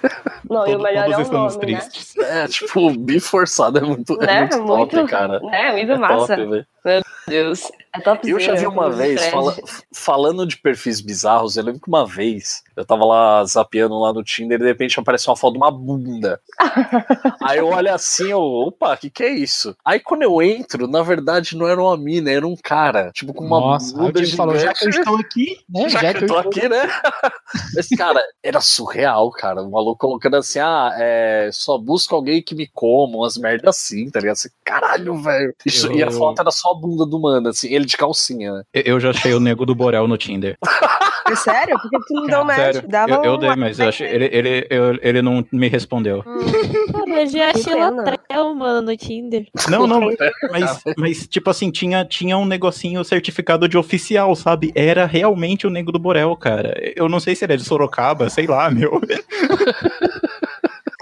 Não, 0.49 0.65
e 0.67 0.69
o 0.69 0.73
Todo- 0.73 0.83
melhor 0.83 1.01
é 1.01 1.03
todos 1.05 1.17
o 1.17 1.21
estamos 1.21 1.55
nome, 1.55 1.71
né? 1.73 1.79
tristes. 1.79 2.17
É, 2.17 2.47
tipo, 2.47 2.87
o 2.87 2.97
biforçado 2.97 3.77
é 3.77 3.81
muito, 3.81 4.17
é 4.21 4.25
Né? 4.25 4.39
muito 4.41 4.65
top, 4.65 4.95
Muito- 4.95 5.09
cara. 5.09 5.39
É, 5.51 5.71
muito 5.73 5.91
É 5.91 5.97
massa. 5.97 6.35
top. 6.37 6.65
Meu 6.83 7.01
Deus. 7.27 7.71
É 7.93 7.99
top 7.99 8.29
Eu 8.29 8.39
já 8.39 8.55
vi 8.55 8.65
uma 8.67 8.89
vez, 8.89 9.25
fala- 9.27 9.53
falando 9.93 10.45
de 10.45 10.55
perfis 10.57 11.01
bizarros, 11.01 11.57
eu 11.57 11.63
lembro 11.63 11.81
que 11.81 11.89
uma 11.89 12.05
vez 12.05 12.63
eu 12.75 12.85
tava 12.85 13.03
lá 13.05 13.43
zapeando 13.43 13.99
lá 13.99 14.13
no 14.13 14.23
Tinder 14.23 14.57
e 14.57 14.61
de 14.61 14.67
repente 14.67 14.97
apareceu 14.97 15.29
uma 15.31 15.35
foto 15.35 15.53
de 15.53 15.57
uma 15.57 15.69
bunda. 15.69 16.39
Aí 17.43 17.57
eu 17.59 17.67
olho 17.67 17.93
assim, 17.93 18.29
eu, 18.31 18.39
opa, 18.41 18.93
o 18.93 18.97
que 18.97 19.09
que 19.09 19.23
é 19.23 19.29
isso? 19.33 19.75
Aí 19.83 19.99
quando 19.99 20.21
eu 20.21 20.41
entro, 20.41 20.87
na 20.87 21.03
verdade 21.03 21.57
não 21.57 21.67
era 21.67 21.81
uma 21.81 21.97
mina, 21.97 22.31
era 22.31 22.47
um 22.47 22.55
cara, 22.55 23.11
tipo 23.11 23.33
com 23.33 23.43
uma 23.45 23.59
Nossa, 23.59 23.93
bunda 23.97 24.21
Diego 24.21 24.37
falou, 24.37 24.55
já 24.57 24.73
que 24.73 24.85
eu 24.85 24.91
gigante. 24.91 24.99
estou 25.09 25.19
aqui, 25.19 25.59
né? 25.69 25.89
Já, 25.89 26.13
que 26.13 26.23
eu 26.23 26.27
tô 26.27 26.37
aqui, 26.37 26.69
né? 26.69 26.81
Mas, 27.75 27.89
cara, 27.89 28.21
era 28.41 28.61
surreal, 28.61 29.29
cara. 29.31 29.61
O 29.61 29.69
maluco 29.71 29.97
colocando 29.99 30.37
assim, 30.37 30.59
ah, 30.59 30.91
é, 30.97 31.49
só 31.51 31.77
busco 31.77 32.15
alguém 32.15 32.41
que 32.41 32.55
me 32.55 32.67
coma, 32.67 33.17
umas 33.17 33.35
merdas 33.37 33.75
assim, 33.75 34.09
tá 34.09 34.19
ligado? 34.21 34.33
Assim, 34.35 34.49
caralho, 34.63 35.21
velho. 35.21 35.53
Isso- 35.65 35.87
Eu- 35.87 35.91
E 35.97 36.03
a 36.03 36.09
foto 36.11 36.39
era 36.39 36.51
só 36.51 36.71
a 36.71 36.75
bunda 36.75 37.05
do 37.05 37.19
mano, 37.19 37.49
assim, 37.49 37.67
ele 37.73 37.80
de 37.85 37.97
calcinha, 37.97 38.53
né? 38.53 38.63
Eu- 38.73 38.81
Eu 38.91 38.99
já 38.99 39.09
achei 39.11 39.33
o 39.33 39.39
nego 39.39 39.65
do 39.65 39.73
Borel 39.75 40.07
no 40.07 40.17
Tinder. 40.17 40.57
É 41.29 41.35
sério? 41.35 41.79
Por 41.79 41.89
que 41.89 41.97
tu 42.07 42.13
não 42.13 42.25
deu 42.27 42.43
match? 42.45 42.55
Sério, 42.57 42.83
Dava 42.89 43.13
eu, 43.13 43.23
eu 43.23 43.37
dei, 43.37 43.55
mas 43.55 43.79
eu 43.79 43.87
achei, 43.87 44.07
ele, 44.07 44.29
ele, 44.31 44.67
eu- 44.69 44.99
ele 45.01 45.21
não 45.21 45.45
me 45.51 45.67
respondeu. 45.69 46.23
Cara, 46.23 47.21
eu 47.21 47.27
já 47.27 47.49
achei 47.51 47.73
pena. 47.73 47.89
latrel, 47.91 48.53
mano, 48.55 48.81
no 48.81 48.97
Tinder. 48.97 49.45
Não, 49.69 49.87
não, 49.87 50.01
mas, 50.51 50.83
mas 50.97 51.27
tipo 51.27 51.49
assim, 51.49 51.71
tinha, 51.71 52.03
tinha 52.03 52.37
um 52.37 52.45
negocinho 52.45 53.03
certificado 53.03 53.67
de 53.69 53.77
oficial, 53.77 54.35
sabe? 54.35 54.71
Era 54.75 55.05
realmente 55.05 55.65
o 55.65 55.69
nego 55.69 55.91
do 55.91 55.99
Borel, 55.99 56.35
cara. 56.35 56.73
Eu 56.95 57.07
não 57.07 57.19
sei 57.19 57.35
se 57.35 57.45
ele 57.45 57.53
é 57.53 57.57
de 57.57 57.63
Sorocaba, 57.63 58.29
sei 58.29 58.45
lá, 58.47 58.69
meu. 58.69 58.99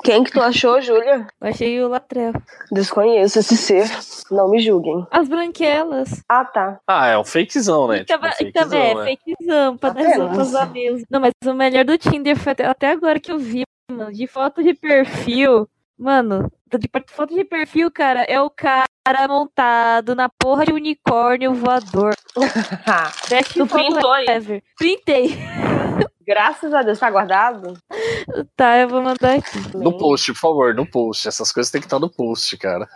Quem 0.04 0.24
que 0.24 0.32
tu 0.32 0.41
achou, 0.41 0.82
Júlia? 0.82 1.28
Eu 1.41 1.47
achei 1.50 1.84
o 1.84 1.88
latrel. 1.88 2.34
Desconheço 2.72 3.39
esse 3.39 3.58
ser. 3.58 3.89
Não 4.32 4.50
me 4.50 4.60
julguem. 4.60 5.06
As 5.12 5.28
branquelas. 5.28 6.24
Ah, 6.28 6.45
tá. 6.45 6.80
Ah, 6.88 7.08
é 7.08 7.18
um 7.18 7.24
fakezão, 7.24 7.88
né? 7.88 8.04
Tipo, 8.04 8.14
então 8.14 8.32
fakezão, 8.32 8.80
é, 8.80 8.95
né? 8.95 9.18
fakezão, 9.18 9.78
pra 9.78 9.89
dar 9.89 10.02
Apenas. 10.02 10.30
roupas 10.30 10.56
a 10.56 10.66
mesmo. 10.66 11.06
Não, 11.10 11.20
mas 11.20 11.32
o 11.45 11.54
melhor 11.54 11.86
do 11.86 11.97
Tinder 11.97 12.38
foi 12.38 12.52
até, 12.52 12.66
até 12.66 12.91
agora 12.91 13.20
que 13.20 13.32
eu 13.32 13.38
vi, 13.38 13.64
mano, 13.91 14.12
de 14.12 14.28
foto 14.28 14.64
de 14.64 14.74
perfil. 14.74 15.68
Mano, 15.97 16.50
de 16.78 16.89
foto 17.08 17.36
de 17.36 17.43
perfil, 17.43 17.91
cara, 17.91 18.24
é 18.24 18.39
o 18.39 18.50
cara 18.50 18.86
montado 19.28 20.16
na 20.16 20.30
porra 20.30 20.66
de 20.66 20.72
unicórnio 20.72 21.54
voador. 21.54 22.14
Tu 23.54 23.68
printou 23.68 24.12
aí? 24.14 24.26
ever. 24.30 24.64
Printei. 24.78 25.38
Graças 26.26 26.74
a 26.74 26.82
Deus, 26.84 27.00
tá 27.00 27.10
guardado? 27.10 27.74
Tá, 28.56 28.78
eu 28.78 28.88
vou 28.88 29.02
mandar 29.02 29.38
aqui. 29.38 29.76
No 29.76 29.97
post, 29.97 30.32
por 30.34 30.39
favor, 30.39 30.76
no 30.76 30.86
post. 30.86 31.28
Essas 31.28 31.52
coisas 31.52 31.72
tem 31.72 31.82
que 31.82 31.88
estar 31.88 32.00
no 32.00 32.10
post, 32.10 32.56
cara. 32.58 32.88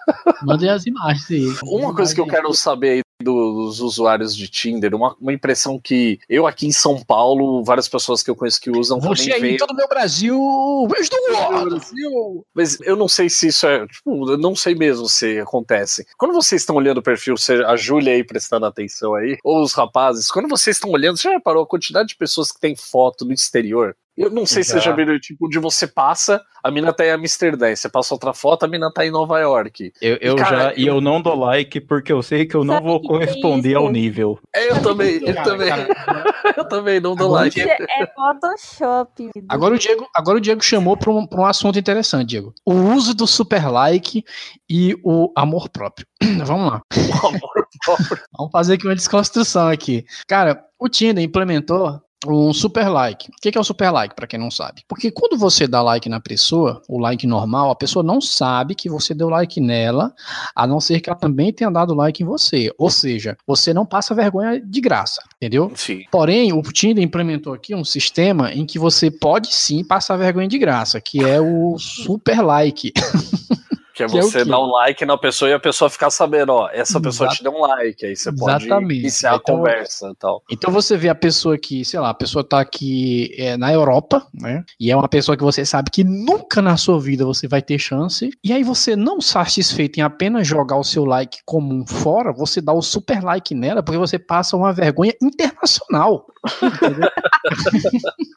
Mandei 0.43 0.69
as 0.69 0.85
imagens 0.85 1.31
aí. 1.31 1.57
Uma 1.63 1.95
coisa 1.95 2.13
que 2.13 2.21
eu 2.21 2.27
quero 2.27 2.53
saber 2.53 2.89
aí 2.89 3.02
dos 3.23 3.79
usuários 3.79 4.35
de 4.35 4.47
Tinder, 4.47 4.93
uma, 4.93 5.15
uma 5.19 5.33
impressão 5.33 5.79
que 5.79 6.19
eu 6.29 6.45
aqui 6.45 6.67
em 6.67 6.71
São 6.71 7.01
Paulo, 7.03 7.63
várias 7.63 7.87
pessoas 7.87 8.21
que 8.21 8.29
eu 8.29 8.35
conheço 8.35 8.61
que 8.61 8.69
usam 8.69 8.99
Você 8.99 9.23
também 9.23 9.33
aí, 9.33 9.41
veem. 9.41 9.57
todo 9.57 9.71
o 9.71 9.75
meu 9.75 9.87
Brasil, 9.87 10.87
beijo 10.89 11.09
do. 11.09 11.69
Brasil. 11.69 12.45
Mas 12.53 12.79
eu 12.81 12.95
não 12.95 13.07
sei 13.07 13.29
se 13.29 13.47
isso 13.47 13.65
é. 13.67 13.87
Tipo, 13.87 14.31
eu 14.31 14.37
não 14.37 14.55
sei 14.55 14.75
mesmo 14.75 15.07
se 15.07 15.39
acontece. 15.39 16.05
Quando 16.17 16.33
vocês 16.33 16.61
estão 16.61 16.75
olhando 16.75 16.97
o 16.99 17.03
perfil, 17.03 17.37
seja 17.37 17.67
a 17.67 17.75
Júlia 17.75 18.13
aí 18.13 18.23
prestando 18.23 18.65
atenção 18.65 19.15
aí, 19.15 19.37
ou 19.43 19.61
os 19.61 19.73
rapazes, 19.73 20.29
quando 20.29 20.47
vocês 20.49 20.75
estão 20.75 20.91
olhando, 20.91 21.17
você 21.17 21.23
já 21.23 21.31
reparou 21.31 21.63
a 21.63 21.67
quantidade 21.67 22.09
de 22.09 22.15
pessoas 22.15 22.51
que 22.51 22.59
tem 22.59 22.75
foto 22.75 23.25
no 23.25 23.33
exterior? 23.33 23.95
Eu 24.15 24.29
não 24.29 24.45
sei 24.45 24.63
se 24.63 24.79
Já. 24.79 24.91
viu, 24.91 25.19
tipo, 25.19 25.47
onde 25.47 25.57
você 25.57 25.87
passa, 25.87 26.41
a 26.63 26.69
mina 26.69 26.93
tá 26.93 27.03
em 27.05 27.09
Amsterdã, 27.11 27.71
e 27.71 27.75
você 27.75 27.89
passa 27.89 28.13
outra 28.13 28.31
foto, 28.33 28.63
a 28.63 28.67
mina 28.67 28.91
tá 28.93 29.05
em 29.05 29.09
Nova 29.11 29.39
York. 29.39 29.91
Eu, 29.99 30.17
eu 30.21 30.35
Cara, 30.35 30.57
já, 30.69 30.73
e 30.75 30.85
eu 30.85 31.01
não 31.01 31.19
dou 31.19 31.35
like 31.35 31.81
porque 31.81 32.13
eu 32.13 32.21
sei 32.21 32.45
que 32.45 32.55
eu 32.55 32.63
não 32.63 32.75
Sabe 32.75 32.87
vou 32.87 32.97
é 32.97 33.07
corresponder 33.07 33.69
isso? 33.69 33.77
ao 33.79 33.91
nível. 33.91 34.39
Eu 34.55 34.81
também, 34.83 35.15
eu 35.15 35.33
Cara, 35.33 35.43
também, 35.43 35.69
cara, 35.69 36.33
eu 36.55 36.67
também 36.67 36.99
não 36.99 37.15
dou 37.15 37.27
Agora 37.27 37.43
like. 37.45 37.59
Isso 37.59 37.69
é 37.69 38.07
Photoshop. 38.15 39.29
Agora 39.49 39.75
o 39.75 39.79
Diego, 39.79 40.07
agora 40.15 40.37
o 40.37 40.41
Diego 40.41 40.63
chamou 40.63 40.95
para 40.95 41.11
um, 41.11 41.25
pra 41.25 41.41
um 41.41 41.45
assunto 41.45 41.79
interessante, 41.79 42.29
Diego. 42.29 42.53
O 42.65 42.73
uso 42.73 43.15
do 43.15 43.25
super 43.25 43.67
like 43.67 44.23
e 44.69 44.95
o 45.03 45.31
amor 45.35 45.69
próprio. 45.69 46.05
Vamos 46.45 46.71
lá. 46.71 46.81
O 46.95 47.27
amor 47.27 47.67
próprio. 47.83 48.19
Vamos 48.37 48.51
fazer 48.51 48.75
aqui 48.75 48.87
uma 48.87 48.95
desconstrução 48.95 49.69
aqui. 49.69 50.05
Cara, 50.27 50.63
o 50.79 50.87
Tinder 50.87 51.23
implementou 51.23 51.99
um 52.31 52.53
super 52.53 52.87
like. 52.89 53.29
O 53.29 53.41
que 53.41 53.51
que 53.51 53.57
é 53.57 53.61
o 53.61 53.63
super 53.63 53.91
like, 53.91 54.15
para 54.15 54.27
quem 54.27 54.39
não 54.39 54.51
sabe? 54.51 54.83
Porque 54.87 55.11
quando 55.11 55.37
você 55.37 55.67
dá 55.67 55.81
like 55.81 56.07
na 56.07 56.19
pessoa, 56.19 56.81
o 56.87 56.99
like 56.99 57.25
normal, 57.25 57.71
a 57.71 57.75
pessoa 57.75 58.03
não 58.03 58.21
sabe 58.21 58.75
que 58.75 58.89
você 58.89 59.13
deu 59.13 59.29
like 59.29 59.59
nela, 59.59 60.13
a 60.55 60.67
não 60.67 60.79
ser 60.79 60.99
que 60.99 61.09
ela 61.09 61.17
também 61.17 61.51
tenha 61.51 61.71
dado 61.71 61.93
like 61.93 62.21
em 62.21 62.25
você. 62.25 62.71
Ou 62.77 62.89
seja, 62.89 63.37
você 63.45 63.73
não 63.73 63.85
passa 63.85 64.15
vergonha 64.15 64.61
de 64.61 64.81
graça, 64.81 65.21
entendeu? 65.37 65.71
Sim. 65.75 66.03
Porém, 66.11 66.53
o 66.53 66.61
Tinder 66.61 67.03
implementou 67.03 67.53
aqui 67.53 67.73
um 67.75 67.83
sistema 67.83 68.51
em 68.53 68.65
que 68.65 68.79
você 68.79 69.09
pode 69.09 69.53
sim 69.53 69.83
passar 69.83 70.17
vergonha 70.17 70.47
de 70.47 70.57
graça, 70.57 71.01
que 71.01 71.23
é 71.23 71.39
o 71.39 71.77
super 71.77 72.41
like. 72.41 72.91
Que 73.95 74.03
é 74.03 74.07
Que 74.07 74.17
é 74.17 74.21
você 74.23 74.39
quê? 74.43 74.45
dar 74.49 74.59
um 74.59 74.71
like 74.71 75.05
na 75.05 75.15
pessoa 75.17 75.49
e 75.51 75.53
a 75.53 75.59
pessoa 75.59 75.87
ficar 75.89 76.09
sabendo, 76.09 76.51
ó, 76.51 76.67
essa 76.73 76.99
pessoa 76.99 77.27
Exato. 77.27 77.37
te 77.37 77.43
deu 77.43 77.51
um 77.53 77.61
like, 77.61 78.03
aí 78.05 78.15
você 78.15 78.31
pode 78.35 78.65
Exatamente. 78.65 78.99
iniciar 79.01 79.33
a 79.33 79.35
Então- 79.35 79.57
conversa 79.57 80.09
e 80.09 80.15
tal. 80.15 80.43
Então 80.51 80.71
você 80.71 80.97
vê 80.97 81.09
a 81.09 81.15
pessoa 81.15 81.57
que, 81.59 81.85
sei 81.85 81.99
lá, 81.99 82.09
a 82.09 82.13
pessoa 82.13 82.43
tá 82.43 82.59
aqui 82.59 83.33
é, 83.37 83.55
na 83.55 83.71
Europa, 83.71 84.25
né? 84.33 84.63
E 84.79 84.89
é 84.89 84.95
uma 84.95 85.07
pessoa 85.07 85.37
que 85.37 85.43
você 85.43 85.63
sabe 85.63 85.91
que 85.91 86.03
nunca 86.03 86.59
na 86.59 86.75
sua 86.75 86.99
vida 86.99 87.23
você 87.23 87.47
vai 87.47 87.61
ter 87.61 87.77
chance. 87.77 88.31
E 88.43 88.51
aí 88.51 88.63
você 88.63 88.95
não 88.95 89.21
satisfeito 89.21 89.99
em 89.99 90.01
apenas 90.01 90.47
jogar 90.47 90.77
o 90.77 90.83
seu 90.83 91.05
like 91.05 91.37
comum 91.45 91.85
fora, 91.85 92.33
você 92.33 92.59
dá 92.61 92.73
o 92.73 92.81
super 92.81 93.23
like 93.23 93.53
nela, 93.53 93.83
porque 93.83 93.99
você 93.99 94.17
passa 94.17 94.57
uma 94.57 94.73
vergonha 94.73 95.13
internacional. 95.21 96.25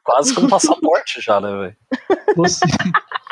Quase 0.04 0.34
com 0.34 0.42
um 0.42 0.48
passaporte 0.48 1.20
já, 1.20 1.40
né, 1.40 1.50
velho? 1.50 1.76
Você- 2.36 2.64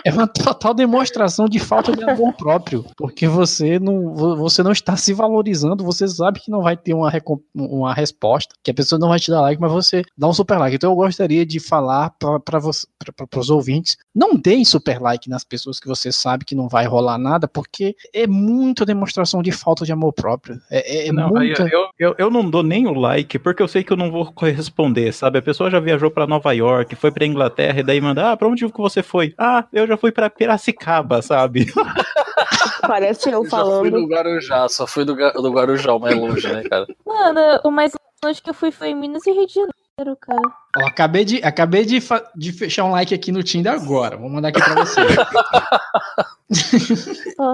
É 0.06 0.12
uma 0.12 0.26
total 0.26 0.74
demonstração 0.74 1.46
de 1.48 1.58
falta 1.58 1.96
de 1.96 2.04
amor 2.14 2.32
próprio, 2.34 2.84
porque 2.96 3.26
você 3.28 3.78
não, 3.78 4.14
vo- 4.14 4.36
você 4.36 4.62
não 4.62 4.72
está 4.72 4.96
se 4.96 5.12
valorizando, 5.12 5.84
você 5.84 6.06
sabe 6.08 6.40
que 6.40 6.50
não 6.50 6.62
vai 6.62 6.76
ter 6.76 6.94
uma, 6.94 7.12
uma 7.54 7.94
resposta, 7.94 8.54
que 8.62 8.70
a 8.70 8.74
pessoa 8.74 8.98
não 8.98 9.08
vai 9.08 9.18
te 9.18 9.30
dar 9.30 9.40
like, 9.40 9.60
mas 9.60 9.70
você 9.72 10.02
dá 10.16 10.28
um 10.28 10.32
super 10.32 10.58
like. 10.58 10.76
Então 10.76 10.90
eu 10.90 10.96
gostaria 10.96 11.44
de 11.44 11.60
falar 11.60 12.10
para 12.18 13.38
os 13.38 13.50
ouvintes, 13.50 13.96
não 14.14 14.34
deem 14.36 14.64
super 14.64 15.00
like 15.00 15.28
nas 15.28 15.44
pessoas 15.44 15.78
que 15.80 15.86
você 15.88 16.10
sabe 16.12 16.44
que 16.44 16.54
não 16.54 16.68
vai 16.68 16.86
rolar 16.86 17.18
nada, 17.18 17.46
porque 17.48 17.94
é 18.12 18.26
muita 18.26 18.84
demonstração 18.86 19.42
de 19.42 19.52
falta 19.52 19.84
de 19.84 19.92
amor 19.92 20.12
próprio. 20.12 20.60
É, 20.70 21.08
é 21.08 21.12
Não, 21.12 21.26
aí 21.36 21.48
muita... 21.48 21.68
eu, 21.68 21.86
eu, 21.98 22.14
eu 22.18 22.30
não 22.30 22.48
dou 22.48 22.62
nem 22.62 22.86
o 22.86 22.94
like, 22.94 23.38
porque 23.38 23.62
eu 23.62 23.68
sei 23.68 23.82
que 23.84 23.92
eu 23.92 23.96
não 23.96 24.10
vou 24.10 24.32
corresponder, 24.32 25.12
sabe? 25.12 25.38
A 25.38 25.42
pessoa 25.42 25.70
já 25.70 25.80
viajou 25.80 26.10
pra 26.10 26.26
Nova 26.26 26.52
York, 26.52 26.94
foi 26.96 27.10
pra 27.10 27.26
Inglaterra, 27.26 27.80
e 27.80 27.82
daí 27.82 28.00
manda, 28.00 28.32
ah, 28.32 28.36
pra 28.36 28.48
onde 28.48 28.64
que 28.68 28.78
você 28.80 29.02
foi? 29.02 29.34
Ah, 29.38 29.64
eu 29.72 29.86
já 29.86 29.96
fui 29.96 30.10
pra 30.12 30.30
Piracicaba, 30.30 31.20
sabe? 31.22 31.66
Parece 32.86 33.28
eu 33.28 33.32
Já 33.32 33.38
fui 33.38 33.48
falando. 33.48 33.90
do 33.90 34.06
Guarujá, 34.06 34.68
só 34.68 34.86
fui 34.86 35.04
do, 35.04 35.14
do 35.14 35.52
Guarujá, 35.52 35.94
o 35.94 35.98
mais 35.98 36.16
longe, 36.16 36.52
né, 36.52 36.62
cara? 36.68 36.86
Mano, 37.04 37.60
o 37.64 37.70
mais 37.70 37.92
longe 38.24 38.42
que 38.42 38.50
eu 38.50 38.54
fui 38.54 38.70
foi 38.70 38.88
em 38.88 38.94
Minas 38.94 39.26
e 39.26 39.32
Rio 39.32 39.46
de 39.46 39.54
Janeiro, 39.54 40.16
cara. 40.20 40.40
Ó, 40.78 40.86
acabei 40.86 41.24
de, 41.24 41.42
acabei 41.42 41.84
de, 41.84 42.02
de 42.36 42.52
fechar 42.52 42.84
um 42.84 42.90
like 42.90 43.14
aqui 43.14 43.30
no 43.30 43.42
Tinder 43.42 43.72
agora, 43.72 44.16
vou 44.16 44.28
mandar 44.28 44.48
aqui 44.48 44.60
para 44.60 44.84
você. 44.84 45.00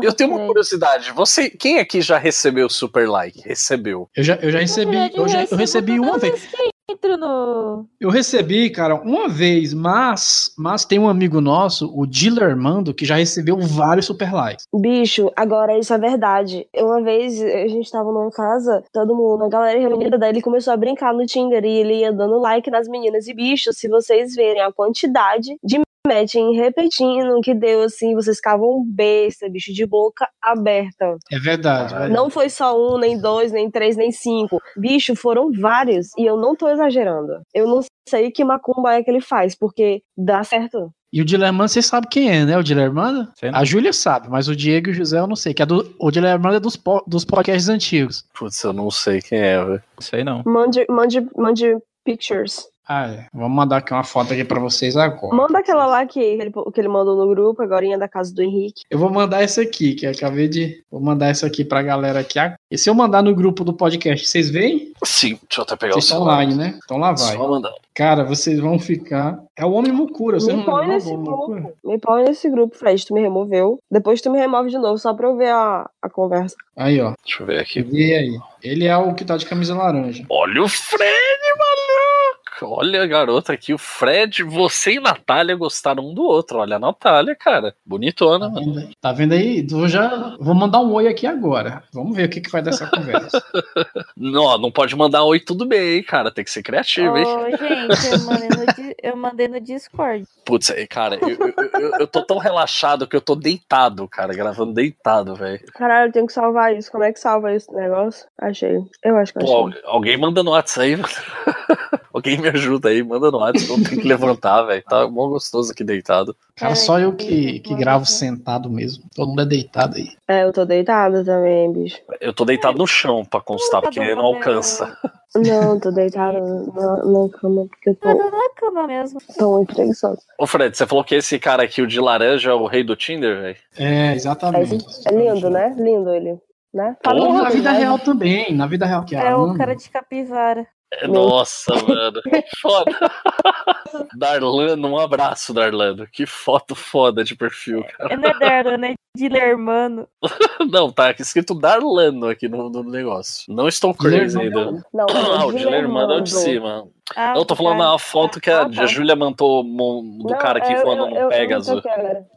Eu 0.02 0.12
tenho 0.12 0.30
uma 0.30 0.46
curiosidade. 0.46 1.12
Você, 1.12 1.48
quem 1.48 1.78
aqui 1.78 2.00
já 2.02 2.18
recebeu 2.18 2.68
super 2.68 3.08
like? 3.08 3.40
Recebeu. 3.46 4.10
Eu 4.14 4.22
já, 4.22 4.34
eu 4.36 4.50
já 4.50 4.58
recebi, 4.58 5.10
eu, 5.14 5.28
já, 5.28 5.44
eu 5.44 5.56
recebi 5.56 5.98
uma 5.98 6.18
vez. 6.18 6.48
Entro 6.90 7.16
no. 7.16 7.86
Eu 8.00 8.10
recebi, 8.10 8.70
cara, 8.70 8.94
uma 8.94 9.28
vez, 9.28 9.72
mas, 9.72 10.52
mas 10.58 10.84
tem 10.84 10.98
um 10.98 11.08
amigo 11.08 11.40
nosso, 11.40 11.90
o 11.94 12.06
Diller 12.06 12.50
Armando, 12.50 12.94
que 12.94 13.04
já 13.04 13.16
recebeu 13.16 13.58
vários 13.58 14.06
super 14.06 14.32
likes. 14.32 14.66
Bicho, 14.74 15.30
agora 15.36 15.78
isso 15.78 15.92
é 15.92 15.98
verdade. 15.98 16.66
Uma 16.76 17.02
vez 17.02 17.40
a 17.40 17.68
gente 17.68 17.90
tava 17.90 18.12
numa 18.12 18.30
casa, 18.30 18.82
todo 18.92 19.14
mundo, 19.14 19.44
a 19.44 19.48
galera 19.48 19.78
reunida, 19.78 20.18
daí 20.18 20.30
ele 20.30 20.42
começou 20.42 20.72
a 20.72 20.76
brincar 20.76 21.14
no 21.14 21.26
Tinder 21.26 21.64
e 21.64 21.78
ele 21.78 22.00
ia 22.00 22.12
dando 22.12 22.38
like 22.38 22.70
nas 22.70 22.88
meninas. 22.88 23.26
E, 23.26 23.34
bicho, 23.34 23.72
se 23.72 23.88
vocês 23.88 24.34
verem 24.34 24.62
a 24.62 24.72
quantidade 24.72 25.56
de 25.62 25.80
matching 26.10 26.54
repetindo 26.54 27.40
que 27.42 27.54
deu 27.54 27.82
assim, 27.82 28.14
vocês 28.14 28.36
ficavam 28.36 28.84
besta, 28.86 29.48
bicho, 29.48 29.72
de 29.72 29.86
boca 29.86 30.28
aberta. 30.42 31.16
É 31.30 31.38
verdade, 31.38 31.94
velho. 31.94 32.12
Não 32.12 32.30
foi 32.30 32.48
só 32.48 32.76
um, 32.76 32.98
nem 32.98 33.18
dois, 33.20 33.52
nem 33.52 33.70
três, 33.70 33.96
nem 33.96 34.10
cinco. 34.10 34.60
Bicho, 34.76 35.14
foram 35.14 35.50
vários. 35.52 36.08
E 36.16 36.24
eu 36.24 36.36
não 36.36 36.56
tô 36.56 36.68
exagerando. 36.68 37.40
Eu 37.54 37.66
não 37.66 37.80
sei 38.08 38.30
que 38.30 38.44
macumba 38.44 38.94
é 38.94 39.02
que 39.02 39.10
ele 39.10 39.20
faz, 39.20 39.54
porque 39.54 40.02
dá 40.16 40.42
certo. 40.42 40.90
E 41.12 41.20
o 41.20 41.24
Diller 41.24 41.48
Armando, 41.48 41.68
você 41.68 41.82
sabe 41.82 42.06
quem 42.08 42.30
é, 42.30 42.44
né? 42.44 42.56
O 42.56 42.62
não. 42.62 43.28
A 43.52 43.64
Júlia 43.64 43.92
sabe, 43.92 44.28
mas 44.28 44.46
o 44.46 44.54
Diego 44.54 44.88
e 44.88 44.92
o 44.92 44.94
José 44.94 45.18
eu 45.18 45.26
não 45.26 45.34
sei. 45.34 45.52
Que 45.52 45.62
é 45.62 45.66
do, 45.66 45.92
o 45.98 46.10
Diller 46.10 46.32
Armando 46.32 46.56
é 46.56 46.60
dos, 46.60 46.76
po- 46.76 47.02
dos 47.04 47.24
podcasts 47.24 47.68
antigos. 47.68 48.24
Putz, 48.32 48.62
eu 48.62 48.72
não 48.72 48.90
sei 48.92 49.20
quem 49.20 49.40
é, 49.40 49.64
velho. 49.64 49.82
Sei 49.98 50.22
não. 50.22 50.42
Mande, 50.46 50.86
mande, 50.88 51.26
mande 51.36 51.76
pictures. 52.04 52.62
Ah, 52.92 53.06
é. 53.06 53.26
Vamos 53.32 53.54
mandar 53.56 53.76
aqui 53.76 53.92
uma 53.92 54.02
foto 54.02 54.32
aqui 54.32 54.42
pra 54.42 54.58
vocês 54.58 54.96
agora. 54.96 55.32
Manda 55.32 55.60
aquela 55.60 55.86
lá 55.86 56.04
que 56.04 56.18
ele, 56.18 56.50
que 56.50 56.80
ele 56.80 56.88
mandou 56.88 57.16
no 57.16 57.28
grupo, 57.28 57.62
agora 57.62 57.96
da 57.96 58.08
casa 58.08 58.34
do 58.34 58.42
Henrique. 58.42 58.82
Eu 58.90 58.98
vou 58.98 59.08
mandar 59.08 59.42
essa 59.42 59.62
aqui, 59.62 59.94
que 59.94 60.06
eu 60.06 60.10
acabei 60.10 60.48
de. 60.48 60.82
Vou 60.90 61.00
mandar 61.00 61.28
essa 61.28 61.46
aqui 61.46 61.64
pra 61.64 61.82
galera 61.82 62.18
aqui. 62.18 62.40
E 62.68 62.76
se 62.76 62.90
eu 62.90 62.94
mandar 62.94 63.22
no 63.22 63.32
grupo 63.32 63.62
do 63.62 63.72
podcast, 63.72 64.26
vocês 64.26 64.50
veem? 64.50 64.92
Sim, 65.04 65.38
deixa 65.48 65.60
eu 65.60 65.62
até 65.62 65.76
pegar 65.76 65.92
Vocês 65.92 66.06
o 66.06 66.08
celular. 66.08 66.34
online, 66.34 66.54
né? 66.56 66.78
Então 66.84 66.96
lá 66.96 67.12
vai. 67.12 67.36
Só 67.36 67.48
mandar. 67.48 67.72
Cara, 67.94 68.24
vocês 68.24 68.58
vão 68.58 68.76
ficar. 68.76 69.38
É 69.56 69.64
o 69.64 69.70
Homem 69.70 69.92
Mucura, 69.92 70.40
você 70.40 70.50
Me 70.50 70.58
não 70.58 70.64
põe 70.64 70.88
nesse 70.88 71.14
grupo. 71.16 71.72
Me 71.84 71.98
põe 71.98 72.24
nesse 72.24 72.50
grupo, 72.50 72.76
Fred. 72.76 73.06
Tu 73.06 73.14
me 73.14 73.20
removeu. 73.20 73.78
Depois 73.88 74.20
tu 74.20 74.30
me 74.30 74.38
remove 74.38 74.68
de 74.68 74.78
novo, 74.78 74.98
só 74.98 75.14
pra 75.14 75.28
eu 75.28 75.36
ver 75.36 75.50
a, 75.50 75.88
a 76.02 76.10
conversa. 76.10 76.56
Aí, 76.76 77.00
ó. 77.00 77.12
Deixa 77.24 77.42
eu 77.42 77.46
ver 77.46 77.60
aqui. 77.60 77.82
Vê 77.82 78.14
aí. 78.16 78.38
Ele 78.64 78.86
é 78.86 78.96
o 78.96 79.14
que 79.14 79.24
tá 79.24 79.36
de 79.36 79.46
camisa 79.46 79.76
laranja. 79.76 80.24
Olha 80.28 80.62
o 80.62 80.68
Fred, 80.68 81.40
maluco! 81.58 82.39
Olha 82.64 83.02
a 83.02 83.06
garota 83.06 83.52
aqui, 83.52 83.72
o 83.74 83.78
Fred, 83.78 84.42
você 84.42 84.94
e 84.94 85.00
Natália 85.00 85.54
gostaram 85.56 86.04
um 86.08 86.14
do 86.14 86.22
outro. 86.22 86.58
Olha 86.58 86.76
a 86.76 86.78
Natália, 86.78 87.34
cara. 87.34 87.74
Bonitona, 87.84 88.46
Tá 88.48 88.54
mano. 88.54 88.74
vendo? 88.74 88.90
Tá 89.00 89.12
vendo 89.12 89.32
aí? 89.32 89.66
Vou 89.66 89.88
já 89.88 90.36
vou 90.40 90.54
mandar 90.54 90.80
um 90.80 90.92
oi 90.92 91.08
aqui 91.08 91.26
agora. 91.26 91.82
Vamos 91.92 92.16
ver 92.16 92.26
o 92.26 92.30
que, 92.30 92.40
que 92.40 92.50
vai 92.50 92.62
dessa 92.62 92.86
conversa. 92.86 93.42
Não, 94.16 94.58
não 94.58 94.70
pode 94.70 94.94
mandar 94.94 95.24
oi 95.24 95.40
tudo 95.40 95.64
bem, 95.64 95.96
hein, 95.96 96.02
cara. 96.02 96.30
Tem 96.30 96.44
que 96.44 96.50
ser 96.50 96.62
criativo, 96.62 97.16
hein? 97.16 97.24
Ô, 97.24 97.50
gente, 97.50 98.06
eu 98.12 98.20
mandei, 98.26 98.48
no, 98.48 98.94
eu 99.02 99.16
mandei 99.16 99.48
no 99.48 99.60
Discord. 99.60 100.24
Putz, 100.44 100.70
cara, 100.90 101.16
eu, 101.22 101.28
eu, 101.30 101.80
eu- 101.80 101.90
eu 102.00 102.06
tô 102.06 102.22
tão 102.22 102.38
relaxado 102.38 103.06
que 103.06 103.16
eu 103.16 103.20
tô 103.20 103.34
deitado, 103.34 104.06
cara, 104.08 104.34
gravando 104.34 104.74
deitado, 104.74 105.34
velho. 105.34 105.60
Caralho, 105.74 106.08
eu 106.08 106.12
tenho 106.12 106.26
que 106.26 106.32
salvar 106.32 106.76
isso. 106.76 106.90
Como 106.92 107.04
é 107.04 107.12
que 107.12 107.18
salva 107.20 107.52
esse 107.54 107.72
negócio? 107.72 108.26
Achei. 108.38 108.78
Eu 109.02 109.16
acho 109.16 109.32
que 109.32 109.38
eu 109.38 109.46
Pô, 109.46 109.68
achei. 109.68 109.80
alguém 109.84 110.16
manda 110.18 110.42
no 110.42 110.50
WhatsApp 110.50 110.86
aí, 110.86 110.96
mano. 110.96 111.08
Alguém 112.12 112.38
me 112.38 112.48
ajuda 112.50 112.88
aí, 112.90 113.02
manda 113.02 113.30
no 113.30 113.38
WhatsApp, 113.38 113.68
não 113.70 113.82
tem 113.82 113.98
que 113.98 114.06
levantar, 114.08 114.62
velho. 114.62 114.82
Tá 114.84 115.08
mó 115.08 115.28
gostoso 115.28 115.72
aqui 115.72 115.82
deitado. 115.82 116.36
Cara, 116.56 116.74
só 116.74 116.98
eu 117.00 117.12
que, 117.14 117.60
que 117.60 117.74
gravo 117.74 118.04
sentado 118.06 118.68
mesmo. 118.70 119.04
Todo 119.14 119.28
mundo 119.28 119.42
é 119.42 119.46
deitado 119.46 119.96
aí. 119.96 120.08
É, 120.28 120.44
eu 120.44 120.52
tô 120.52 120.64
deitada 120.64 121.24
também, 121.24 121.72
bicho. 121.72 121.98
Eu 122.20 122.32
tô 122.32 122.44
deitado 122.44 122.76
no 122.78 122.86
chão 122.86 123.24
pra 123.24 123.40
constar, 123.40 123.80
porque 123.80 124.14
não 124.14 124.24
alcança. 124.26 124.96
Não, 125.34 125.78
tô 125.78 125.90
deitada 125.92 126.40
na, 126.40 126.96
na 127.04 127.28
cama 127.28 127.64
porque 127.66 127.90
eu 127.90 127.94
tô, 127.94 128.08
na 128.08 128.50
cama 128.56 128.86
mesmo. 128.86 129.20
tô 129.38 129.56
muito 129.56 129.74
preguiçosa. 129.74 130.20
Ô 130.36 130.46
Fred, 130.46 130.76
você 130.76 130.86
falou 130.86 131.04
que 131.04 131.14
esse 131.14 131.38
cara 131.38 131.62
aqui, 131.62 131.80
o 131.80 131.86
de 131.86 132.00
laranja, 132.00 132.50
é 132.50 132.54
o 132.54 132.66
rei 132.66 132.82
do 132.82 132.96
Tinder, 132.96 133.40
velho? 133.40 133.56
É, 133.78 134.08
É, 134.08 134.14
exatamente. 134.14 134.84
é 135.06 135.12
lindo, 135.14 135.48
né? 135.48 135.74
Lindo 135.78 136.10
ele. 136.12 136.36
Né? 136.74 136.96
Ou 137.06 137.32
na 137.32 137.48
vida 137.48 137.72
né? 137.72 137.78
real 137.78 137.98
também. 137.98 138.54
Na 138.54 138.66
vida 138.66 138.86
real 138.86 139.04
que 139.04 139.16
É 139.16 139.34
o 139.34 139.44
Amanda. 139.44 139.58
cara 139.58 139.74
de 139.76 139.88
capivara. 139.90 140.66
É, 140.92 141.06
Nossa, 141.06 141.72
mano. 141.86 142.20
Que 142.22 142.44
foda. 142.60 142.90
Darlano, 144.16 144.88
um 144.88 144.98
abraço, 144.98 145.54
Darlano. 145.54 146.06
Que 146.06 146.26
foto 146.26 146.74
foda 146.74 147.22
de 147.22 147.36
perfil, 147.36 147.84
cara. 147.96 148.14
É 148.14 148.16
não 148.16 148.28
é 148.28 148.38
Darlan, 148.38 148.86
é 148.88 148.94
Dilermano. 149.16 150.06
Não, 150.70 150.90
tá 150.92 151.10
escrito 151.18 151.52
Darlano 151.54 152.28
aqui 152.28 152.48
no, 152.48 152.70
no 152.70 152.82
negócio. 152.84 153.52
Não 153.52 153.66
estou 153.66 153.92
crazy 153.94 154.40
ainda. 154.40 154.84
Não, 154.92 155.06
Ah, 155.10 155.46
o 155.46 155.52
é 155.52 155.56
Dilermano 155.56 156.12
é 156.12 156.16
o 156.18 156.20
de 156.20 156.30
cima. 156.30 156.86
Eu 157.34 157.44
tô 157.44 157.56
falando 157.56 157.78
na 157.78 157.98
foto 157.98 158.40
que 158.40 158.50
a, 158.50 158.62
a 158.66 158.86
Júlia 158.86 159.16
mandou 159.16 159.64
mo- 159.64 160.02
do 160.28 160.36
cara 160.36 160.60
que 160.60 160.74
voando 160.76 161.06
no 161.08 161.28
Pegasus. 161.28 161.82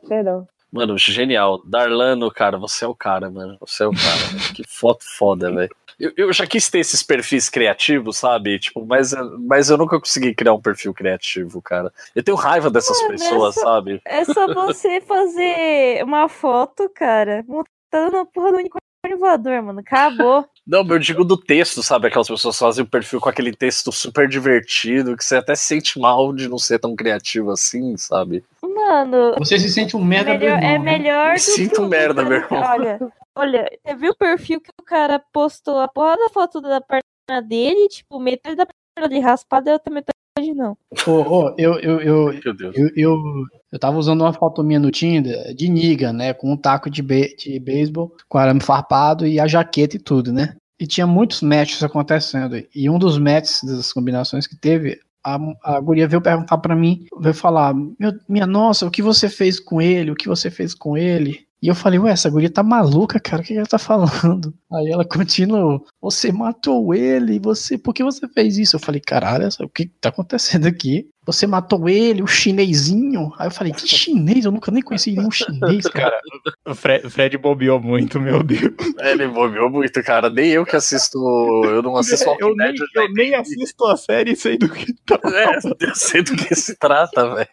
Perdão. 0.08 0.48
Mano, 0.72 0.98
genial. 0.98 1.62
Darlano, 1.64 2.32
cara, 2.32 2.58
você 2.58 2.84
é 2.86 2.88
o 2.88 2.96
cara, 2.96 3.30
mano. 3.30 3.56
Você 3.62 3.84
é 3.84 3.88
o 3.88 3.92
cara. 3.92 4.40
que 4.56 4.64
foto 4.68 5.04
foda, 5.18 5.52
velho. 5.52 5.76
Eu, 6.00 6.12
eu 6.18 6.34
já 6.34 6.46
quis 6.48 6.70
ter 6.70 6.80
esses 6.80 7.02
perfis 7.04 7.50
criativos, 7.50 8.18
sabe? 8.18 8.60
Tipo, 8.60 8.86
mas, 8.86 9.14
mas 9.48 9.70
eu 9.70 9.78
nunca 9.78 10.00
consegui 10.00 10.34
criar 10.34 10.54
um 10.54 10.62
perfil 10.62 10.94
criativo, 10.94 11.62
cara. 11.62 11.92
Eu 12.16 12.24
tenho 12.24 12.38
raiva 12.38 12.70
dessas 12.70 12.98
Mano, 13.02 13.12
pessoas, 13.14 13.58
essa- 13.58 13.66
sabe? 13.66 14.02
É 14.06 14.26
só 14.26 14.54
você 14.54 15.02
fazer 15.02 16.04
uma 16.04 16.28
foto, 16.30 16.90
cara, 16.90 17.44
montando 17.48 18.18
na 18.18 18.26
porra 18.26 18.52
do 18.52 18.58
unicórnio 18.58 18.83
voador, 19.18 19.62
mano. 19.62 19.80
Acabou. 19.80 20.46
Não, 20.66 20.86
eu 20.88 21.00
digo 21.00 21.26
do 21.26 21.36
texto, 21.36 21.84
sabe? 21.84 22.08
Aquelas 22.08 22.28
pessoas 22.28 22.58
fazem 22.58 22.84
o 22.86 22.88
perfil 22.88 23.20
com 23.20 23.28
aquele 23.28 23.54
texto 23.54 23.92
super 23.92 24.30
divertido, 24.30 25.18
que 25.18 25.26
você 25.26 25.36
até 25.36 25.56
se 25.56 25.66
sente 25.66 26.00
mal 26.00 26.34
de 26.34 26.48
não 26.48 26.58
ser 26.58 26.80
tão 26.80 26.96
criativo 26.96 27.52
assim, 27.52 27.98
sabe? 27.98 28.44
Mano, 28.64 29.36
Você 29.38 29.60
se 29.60 29.70
sente 29.70 29.98
um 29.98 30.04
merda 30.04 30.38
melhor, 30.38 30.40
meu 30.40 30.56
irmão, 30.56 30.70
é 30.70 30.80
né? 30.80 30.86
melhor 30.98 31.30
Me 31.32 31.36
do 31.36 31.42
sinto 31.42 31.76
que 31.76 31.82
o 31.82 31.88
merda, 31.88 32.24
meu 32.24 32.38
irmão. 32.38 32.62
Olha, 32.62 33.00
olha, 33.36 33.80
você 33.86 33.96
viu 33.96 34.12
o 34.12 34.16
perfil 34.18 34.62
que 34.62 34.72
o 34.80 34.84
cara 34.86 35.20
postou 35.34 35.80
a 35.80 35.88
porra 35.88 36.16
da 36.16 36.30
foto 36.30 36.62
da 36.62 36.80
perna 36.80 37.42
dele, 37.42 37.90
tipo, 37.90 38.20
metade 38.22 38.56
da 38.56 38.66
perna 38.66 39.10
dele 39.10 39.22
raspada 39.22 39.70
e 39.70 39.74
outra 39.74 39.94
metade 39.94 40.14
não. 40.56 40.78
Ô, 41.08 41.12
ô, 41.12 41.56
eu, 41.58 41.80
eu, 41.80 42.02
eu, 42.02 42.40
Meu 42.44 42.54
Deus. 42.54 42.76
eu, 42.76 42.90
eu, 42.96 43.24
eu 43.72 43.80
tava 43.80 43.98
usando 43.98 44.22
uma 44.22 44.34
foto 44.34 44.64
minha 44.64 44.80
no 44.80 44.90
Tinder 44.90 45.54
de 45.54 45.70
niga, 45.70 46.12
né? 46.12 46.34
Com 46.34 46.54
um 46.54 46.58
taco 46.58 46.90
de, 46.90 47.02
be 47.02 47.36
de 47.36 47.60
beisebol, 47.60 48.16
com 48.28 48.38
arame 48.38 48.62
farpado 48.62 49.28
e 49.28 49.40
a 49.40 49.48
jaqueta 49.48 49.96
e 49.96 50.00
tudo, 50.00 50.34
né? 50.34 50.56
E 50.80 50.88
tinha 50.88 51.06
muitos 51.06 51.42
matches 51.42 51.84
acontecendo. 51.84 52.62
E 52.74 52.90
um 52.90 52.98
dos 52.98 53.18
matches 53.18 53.64
das 53.64 53.94
combinações 53.94 54.48
que 54.48 54.56
teve, 54.56 55.00
a, 55.24 55.38
a 55.64 55.80
guria 55.80 56.08
veio 56.08 56.22
perguntar 56.22 56.58
pra 56.58 56.76
mim, 56.76 57.06
veio 57.20 57.36
falar: 57.36 57.74
Meu, 57.74 58.14
Minha 58.28 58.48
nossa, 58.48 58.88
o 58.88 58.92
que 58.92 59.02
você 59.02 59.30
fez 59.30 59.60
com 59.60 59.82
ele? 59.82 60.12
O 60.12 60.16
que 60.16 60.28
você 60.28 60.50
fez 60.50 60.74
com 60.74 60.98
ele? 60.98 61.46
E 61.64 61.70
eu 61.70 61.76
falei, 61.76 61.98
ué, 61.98 62.12
essa 62.12 62.30
guria 62.30 62.50
tá 62.50 62.62
maluca, 62.62 63.22
cara, 63.22 63.42
o 63.42 63.46
que 63.46 63.56
ela 63.56 63.66
tá 63.66 63.78
falando? 63.78 64.54
Aí 64.70 64.92
ela 64.92 65.06
continuou, 65.06 65.86
você 66.02 66.30
matou 66.30 66.94
ele, 66.94 67.40
você, 67.40 67.78
por 67.78 67.94
que 67.94 68.04
você 68.04 68.28
fez 68.28 68.58
isso? 68.58 68.76
Eu 68.76 68.82
falei, 68.82 69.00
caralho, 69.00 69.48
o 69.62 69.70
que 69.70 69.86
tá 69.86 70.10
acontecendo 70.10 70.68
aqui? 70.68 71.08
Você 71.26 71.48
matou 71.48 71.88
ele, 71.88 72.22
o 72.22 72.28
chinesinho? 72.28 73.32
Aí 73.40 73.48
eu 73.48 73.52
falei, 73.52 73.72
que 73.72 73.88
chinês? 73.88 74.44
Eu 74.44 74.52
nunca 74.52 74.72
nem 74.72 74.84
conheci 74.84 75.14
nenhum 75.14 75.32
chinês, 75.32 75.88
cara. 75.88 76.12
Cara, 76.12 76.22
o 76.68 76.76
Fred, 76.76 77.10
Fred 77.10 77.38
bobeou 77.38 77.80
muito, 77.80 78.20
meu 78.20 78.44
Deus. 78.44 78.74
Ele 79.00 79.30
bobeou 79.30 79.70
muito, 79.70 80.04
cara. 80.04 80.30
Nem 80.30 80.50
eu 80.50 80.66
que 80.66 80.76
assisto. 80.76 81.18
Eu 81.64 81.82
não 81.82 81.96
assisto 81.96 82.28
Walking 82.28 82.58
Dead, 82.58 82.76
eu 82.94 83.04
eu 83.04 83.14
nem 83.14 83.36
assisto 83.36 83.86
a 83.86 83.96
série 83.96 84.34
e 84.34 84.36
sei 84.36 84.58
do 84.58 84.68
que 84.68 84.94
tá 85.06 85.18
É, 85.24 85.60
eu 85.80 85.96
sei 85.96 86.24
do 86.24 86.36
que 86.36 86.54
se 86.56 86.76
trata, 86.76 87.36
velho. 87.36 87.48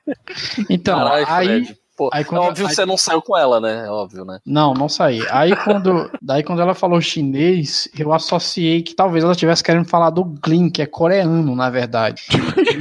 Então, 0.69 0.99
Caralho, 0.99 1.27
aí, 1.29 1.65
Fred. 1.65 1.81
Pô, 2.01 2.09
aí 2.15 2.23
é 2.23 2.25
quando- 2.25 2.41
óbvio 2.41 2.65
que 2.65 2.71
aí- 2.71 2.75
você 2.75 2.87
não 2.87 2.97
saiu 2.97 3.21
com 3.21 3.37
ela, 3.37 3.61
né? 3.61 3.85
É 3.87 3.91
óbvio, 3.91 4.25
né? 4.25 4.39
Não, 4.47 4.73
não 4.73 4.89
saí. 4.89 5.21
Aí 5.31 5.55
quando, 5.55 6.11
daí 6.23 6.43
quando 6.43 6.63
ela 6.63 6.73
falou 6.75 6.99
chinês, 6.99 7.89
eu 7.99 8.11
associei 8.11 8.81
que 8.81 8.95
talvez 8.95 9.23
ela 9.23 9.33
estivesse 9.35 9.63
querendo 9.63 9.85
falar 9.87 10.09
do 10.09 10.25
Glyn, 10.25 10.71
que 10.71 10.81
é 10.81 10.87
coreano, 10.87 11.55
na 11.55 11.69
verdade. 11.69 12.23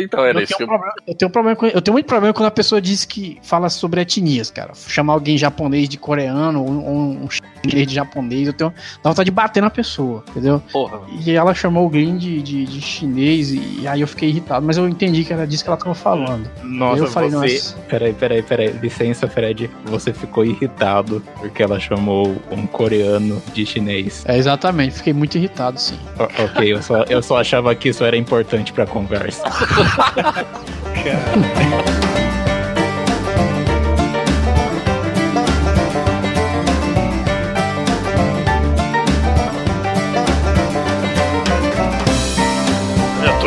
então 0.00 0.24
era 0.24 0.38
Eu 0.38 0.44
isso 0.44 0.56
que 0.56 0.58
tenho, 0.64 0.70
eu. 0.70 0.74
um 0.74 0.78
problema, 0.78 0.94
eu 1.06 1.14
tenho 1.14 1.28
um 1.28 1.32
problema 1.32 1.56
com- 1.56 1.66
eu 1.66 1.82
tenho 1.82 1.92
muito 1.92 2.06
problema 2.06 2.32
quando 2.32 2.46
a 2.46 2.50
pessoa 2.50 2.80
diz 2.80 3.04
que 3.04 3.38
fala 3.42 3.68
sobre 3.68 4.00
etnias, 4.00 4.50
cara. 4.50 4.72
Chamar 4.74 5.12
alguém 5.14 5.36
japonês 5.36 5.88
de 5.88 5.98
coreano 5.98 6.62
ou 6.62 6.70
um, 6.70 7.24
um 7.24 7.28
chinês 7.30 7.86
de 7.86 7.94
japonês, 7.94 8.46
eu 8.46 8.52
tenho 8.52 8.72
dá 9.02 9.10
vontade 9.10 9.26
de 9.26 9.30
bater 9.30 9.60
na 9.62 9.70
pessoa, 9.70 10.24
entendeu? 10.30 10.62
Porra. 10.72 11.00
E 11.24 11.30
ela 11.32 11.54
chamou 11.54 11.86
o 11.86 11.88
Glyn 11.90 12.16
de, 12.16 12.42
de, 12.42 12.64
de 12.64 12.80
chinês 12.80 13.52
e, 13.52 13.86
aí 13.86 14.00
eu 14.00 14.08
fiquei 14.08 14.28
irritado, 14.30 14.64
mas 14.64 14.76
eu 14.76 14.88
entendi 14.88 15.24
que 15.24 15.32
era 15.32 15.46
disso 15.46 15.62
que 15.64 15.70
ela 15.70 15.76
tava 15.76 15.94
falando. 15.94 16.48
Nossa, 16.62 17.02
eu 17.02 17.06
falei, 17.08 17.30
você. 17.30 17.54
nossa. 17.54 17.76
Peraí, 17.88 18.13
peraí, 18.14 18.42
peraí. 18.42 18.68
Licença, 18.82 19.28
Fred. 19.28 19.70
Você 19.86 20.12
ficou 20.12 20.44
irritado 20.44 21.22
porque 21.38 21.62
ela 21.62 21.78
chamou 21.80 22.36
um 22.50 22.66
coreano 22.66 23.42
de 23.52 23.66
chinês. 23.66 24.24
É 24.26 24.36
exatamente, 24.36 24.96
fiquei 24.96 25.12
muito 25.12 25.36
irritado, 25.36 25.80
sim. 25.80 25.98
O- 26.18 26.42
ok, 26.44 26.72
eu 26.72 26.82
só, 26.82 27.02
eu 27.04 27.22
só 27.22 27.38
achava 27.40 27.74
que 27.74 27.88
isso 27.90 28.04
era 28.04 28.16
importante 28.16 28.72
pra 28.72 28.86
conversa. 28.86 29.42
Eu 31.04 31.94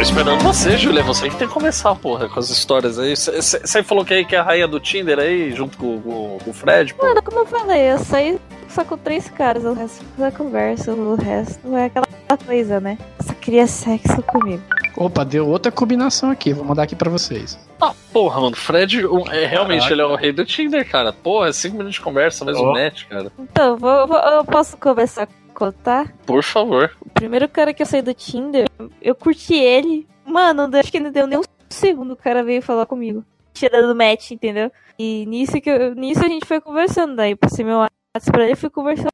esperando 0.10 0.42
você, 0.44 0.78
Júlia. 0.78 1.04
Você 1.04 1.30
que 1.30 1.36
tem 1.36 1.48
que 1.48 1.54
começar, 1.54 1.94
porra, 1.96 2.28
com 2.30 2.40
as 2.40 2.50
histórias 2.50 2.98
aí. 2.98 3.16
Você 3.16 3.84
falou 3.84 4.06
que, 4.06 4.14
aí 4.14 4.26
que 4.26 4.36
é 4.36 4.40
a 4.40 4.44
rainha 4.44 4.68
do 4.68 4.80
Tinder 4.80 5.20
aí, 5.20 5.52
junto 5.54 5.78
com, 5.78 6.02
com- 6.02 6.38
com 6.44 6.50
o 6.50 6.54
Fred, 6.54 6.94
pô. 6.94 7.06
Mano, 7.06 7.22
como 7.22 7.40
eu 7.40 7.46
falei, 7.46 7.92
eu 7.92 8.00
saí 8.00 8.40
só 8.70 8.84
com 8.84 8.98
três 8.98 9.30
caras, 9.30 9.64
o 9.66 9.74
resto 9.74 10.04
da 10.18 10.32
conversa, 10.32 10.94
o 10.94 11.16
resto 11.16 11.76
é 11.76 11.86
aquela 11.86 12.06
coisa, 12.46 12.80
né? 12.80 12.98
Só 13.22 13.34
queria 13.34 13.68
sexo 13.68 14.22
comigo. 14.24 14.62
Opa, 14.96 15.24
deu 15.24 15.48
outra 15.48 15.72
combinação 15.72 16.32
aqui, 16.32 16.54
vou 16.54 16.66
mandar 16.66 16.84
aqui 16.84 16.96
pra 16.96 17.10
vocês. 17.10 17.58
Ah, 17.80 17.94
porra, 18.12 18.42
mano. 18.42 18.56
Fred, 18.56 19.06
um- 19.06 19.28
é, 19.32 19.46
realmente, 19.46 19.82
Caraca. 19.82 19.94
ele 19.94 20.02
é 20.02 20.06
o 20.06 20.16
rei 20.16 20.32
do 20.32 20.44
Tinder, 20.46 20.90
cara. 20.90 21.14
Porra, 21.14 21.50
é 21.50 21.54
cinco 21.54 21.76
minutos 21.78 21.96
de 21.96 22.02
conversa, 22.02 22.44
mais 22.44 22.58
um 22.58 22.66
Ó. 22.66 22.74
match, 22.74 23.04
cara. 23.08 23.32
Então, 23.38 23.78
vou, 23.78 24.08
vou- 24.08 24.18
eu 24.18 24.44
posso 24.46 24.76
começar 24.78 25.24
a 25.24 25.28
contar? 25.58 26.14
Por 26.26 26.44
favor. 26.44 26.96
O 27.02 27.10
primeiro 27.10 27.50
cara 27.50 27.74
que 27.74 27.82
eu 27.82 27.86
saí 27.86 28.02
do 28.02 28.14
Tinder, 28.14 28.68
eu 29.02 29.16
curti 29.16 29.56
ele. 29.56 30.08
Mano, 30.26 30.70
acho 30.78 30.92
que 30.92 31.00
não 31.00 31.12
deu 31.12 31.26
nem 31.26 31.40
um 31.40 31.44
segundo 31.70 32.12
o 32.14 32.18
cara 32.18 32.44
veio 32.44 32.62
falar 32.62 32.86
comigo. 32.86 33.26
Tinha 33.54 33.70
dado 33.72 33.96
match, 33.96 34.32
entendeu? 34.32 34.72
E 35.00 35.26
nisso, 35.26 35.60
que 35.60 35.70
eu- 35.70 35.96
nisso 35.96 36.24
a 36.24 36.28
gente 36.28 36.46
foi 36.46 36.62
conversando. 36.62 37.16
Daí 37.16 37.32
eu 37.32 37.38
passei 37.38 37.66
meu 37.66 37.78
WhatsApp 37.78 38.32
pra 38.32 38.44
ele 38.44 38.54
e 38.54 38.56
fui 38.56 38.70
conversando. 38.70 39.10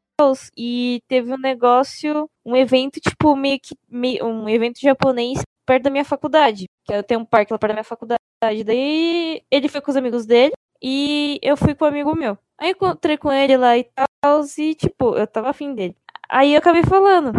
E 0.57 1.01
teve 1.07 1.33
um 1.33 1.37
negócio, 1.37 2.29
um 2.45 2.55
evento, 2.55 2.99
tipo, 2.99 3.35
meio 3.35 3.59
que. 3.59 3.75
meio- 3.89 4.25
um 4.25 4.47
evento 4.47 4.79
japonês 4.81 5.41
perto 5.65 5.83
da 5.83 5.89
minha 5.89 6.05
faculdade. 6.05 6.65
Que 6.85 6.93
eu 6.93 7.03
tenho 7.03 7.21
um 7.21 7.25
parque 7.25 7.51
lá 7.53 7.57
perto 7.59 7.71
da 7.71 7.75
minha 7.75 7.83
faculdade. 7.83 8.19
Daí 8.65 9.41
ele 9.49 9.67
foi 9.69 9.81
com 9.81 9.91
os 9.91 9.97
amigos 9.97 10.25
dele 10.25 10.53
e 10.81 11.39
eu 11.41 11.55
fui 11.57 11.73
com 11.73 11.85
um 11.85 11.87
amigo 11.87 12.15
meu. 12.15 12.37
Aí 12.57 12.71
encontrei 12.71 13.17
com 13.17 13.31
ele 13.31 13.57
lá 13.57 13.77
e 13.77 13.83
tal, 13.83 14.43
e 14.57 14.75
tipo, 14.75 15.15
eu 15.17 15.25
tava 15.27 15.49
afim 15.49 15.73
dele. 15.73 15.95
Aí 16.29 16.53
eu 16.53 16.59
acabei 16.59 16.83
falando, 16.83 17.31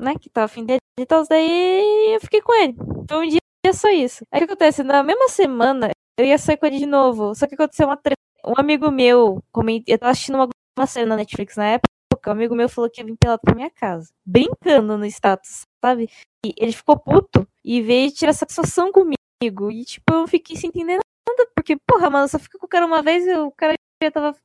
né, 0.00 0.14
que 0.20 0.30
tava 0.30 0.46
afim 0.46 0.64
dele 0.64 0.80
e 0.98 1.06
tal, 1.06 1.24
daí 1.28 2.14
eu 2.14 2.20
fiquei 2.20 2.40
com 2.40 2.54
ele. 2.54 2.76
Foi 3.08 3.26
um 3.26 3.28
dia 3.28 3.40
só 3.72 3.88
isso. 3.90 4.24
Aí 4.30 4.38
o 4.38 4.46
que 4.46 4.52
acontece? 4.52 4.82
Na 4.82 5.02
mesma 5.02 5.28
semana, 5.28 5.90
eu 6.18 6.24
ia 6.24 6.38
sair 6.38 6.56
com 6.56 6.66
ele 6.66 6.78
de 6.78 6.86
novo, 6.86 7.34
só 7.34 7.46
que 7.46 7.54
aconteceu 7.54 7.86
uma 7.86 7.96
treta. 7.96 8.16
Um 8.46 8.54
amigo 8.56 8.90
meu, 8.90 9.42
eu 9.86 9.98
tava 9.98 10.12
assistindo 10.12 10.36
uma, 10.36 10.48
uma 10.78 10.86
série 10.86 11.06
na 11.06 11.16
Netflix 11.16 11.56
na 11.56 11.66
época, 11.66 11.90
um 12.28 12.30
amigo 12.30 12.54
meu 12.54 12.68
falou 12.68 12.90
que 12.90 13.00
ia 13.00 13.04
vir 13.04 13.16
pelado 13.16 13.40
pra 13.44 13.54
minha 13.54 13.70
casa. 13.70 14.08
Brincando 14.24 14.96
no 14.96 15.04
status, 15.06 15.62
sabe? 15.84 16.08
E 16.44 16.54
ele 16.56 16.72
ficou 16.72 16.98
puto 16.98 17.46
e 17.64 17.82
veio 17.82 18.10
tirar 18.12 18.32
satisfação 18.32 18.92
comigo. 18.92 19.70
E, 19.70 19.84
tipo, 19.84 20.12
eu 20.12 20.26
fiquei 20.26 20.56
sem 20.56 20.68
entender 20.68 20.98
nada, 21.28 21.50
porque, 21.54 21.76
porra, 21.86 22.08
mano, 22.08 22.28
só 22.28 22.38
fica 22.38 22.58
com 22.58 22.66
o 22.66 22.68
cara 22.68 22.86
uma 22.86 23.02
vez 23.02 23.26
e 23.26 23.34
o 23.34 23.50
cara 23.50 23.74
já 24.02 24.10
tava 24.10 24.36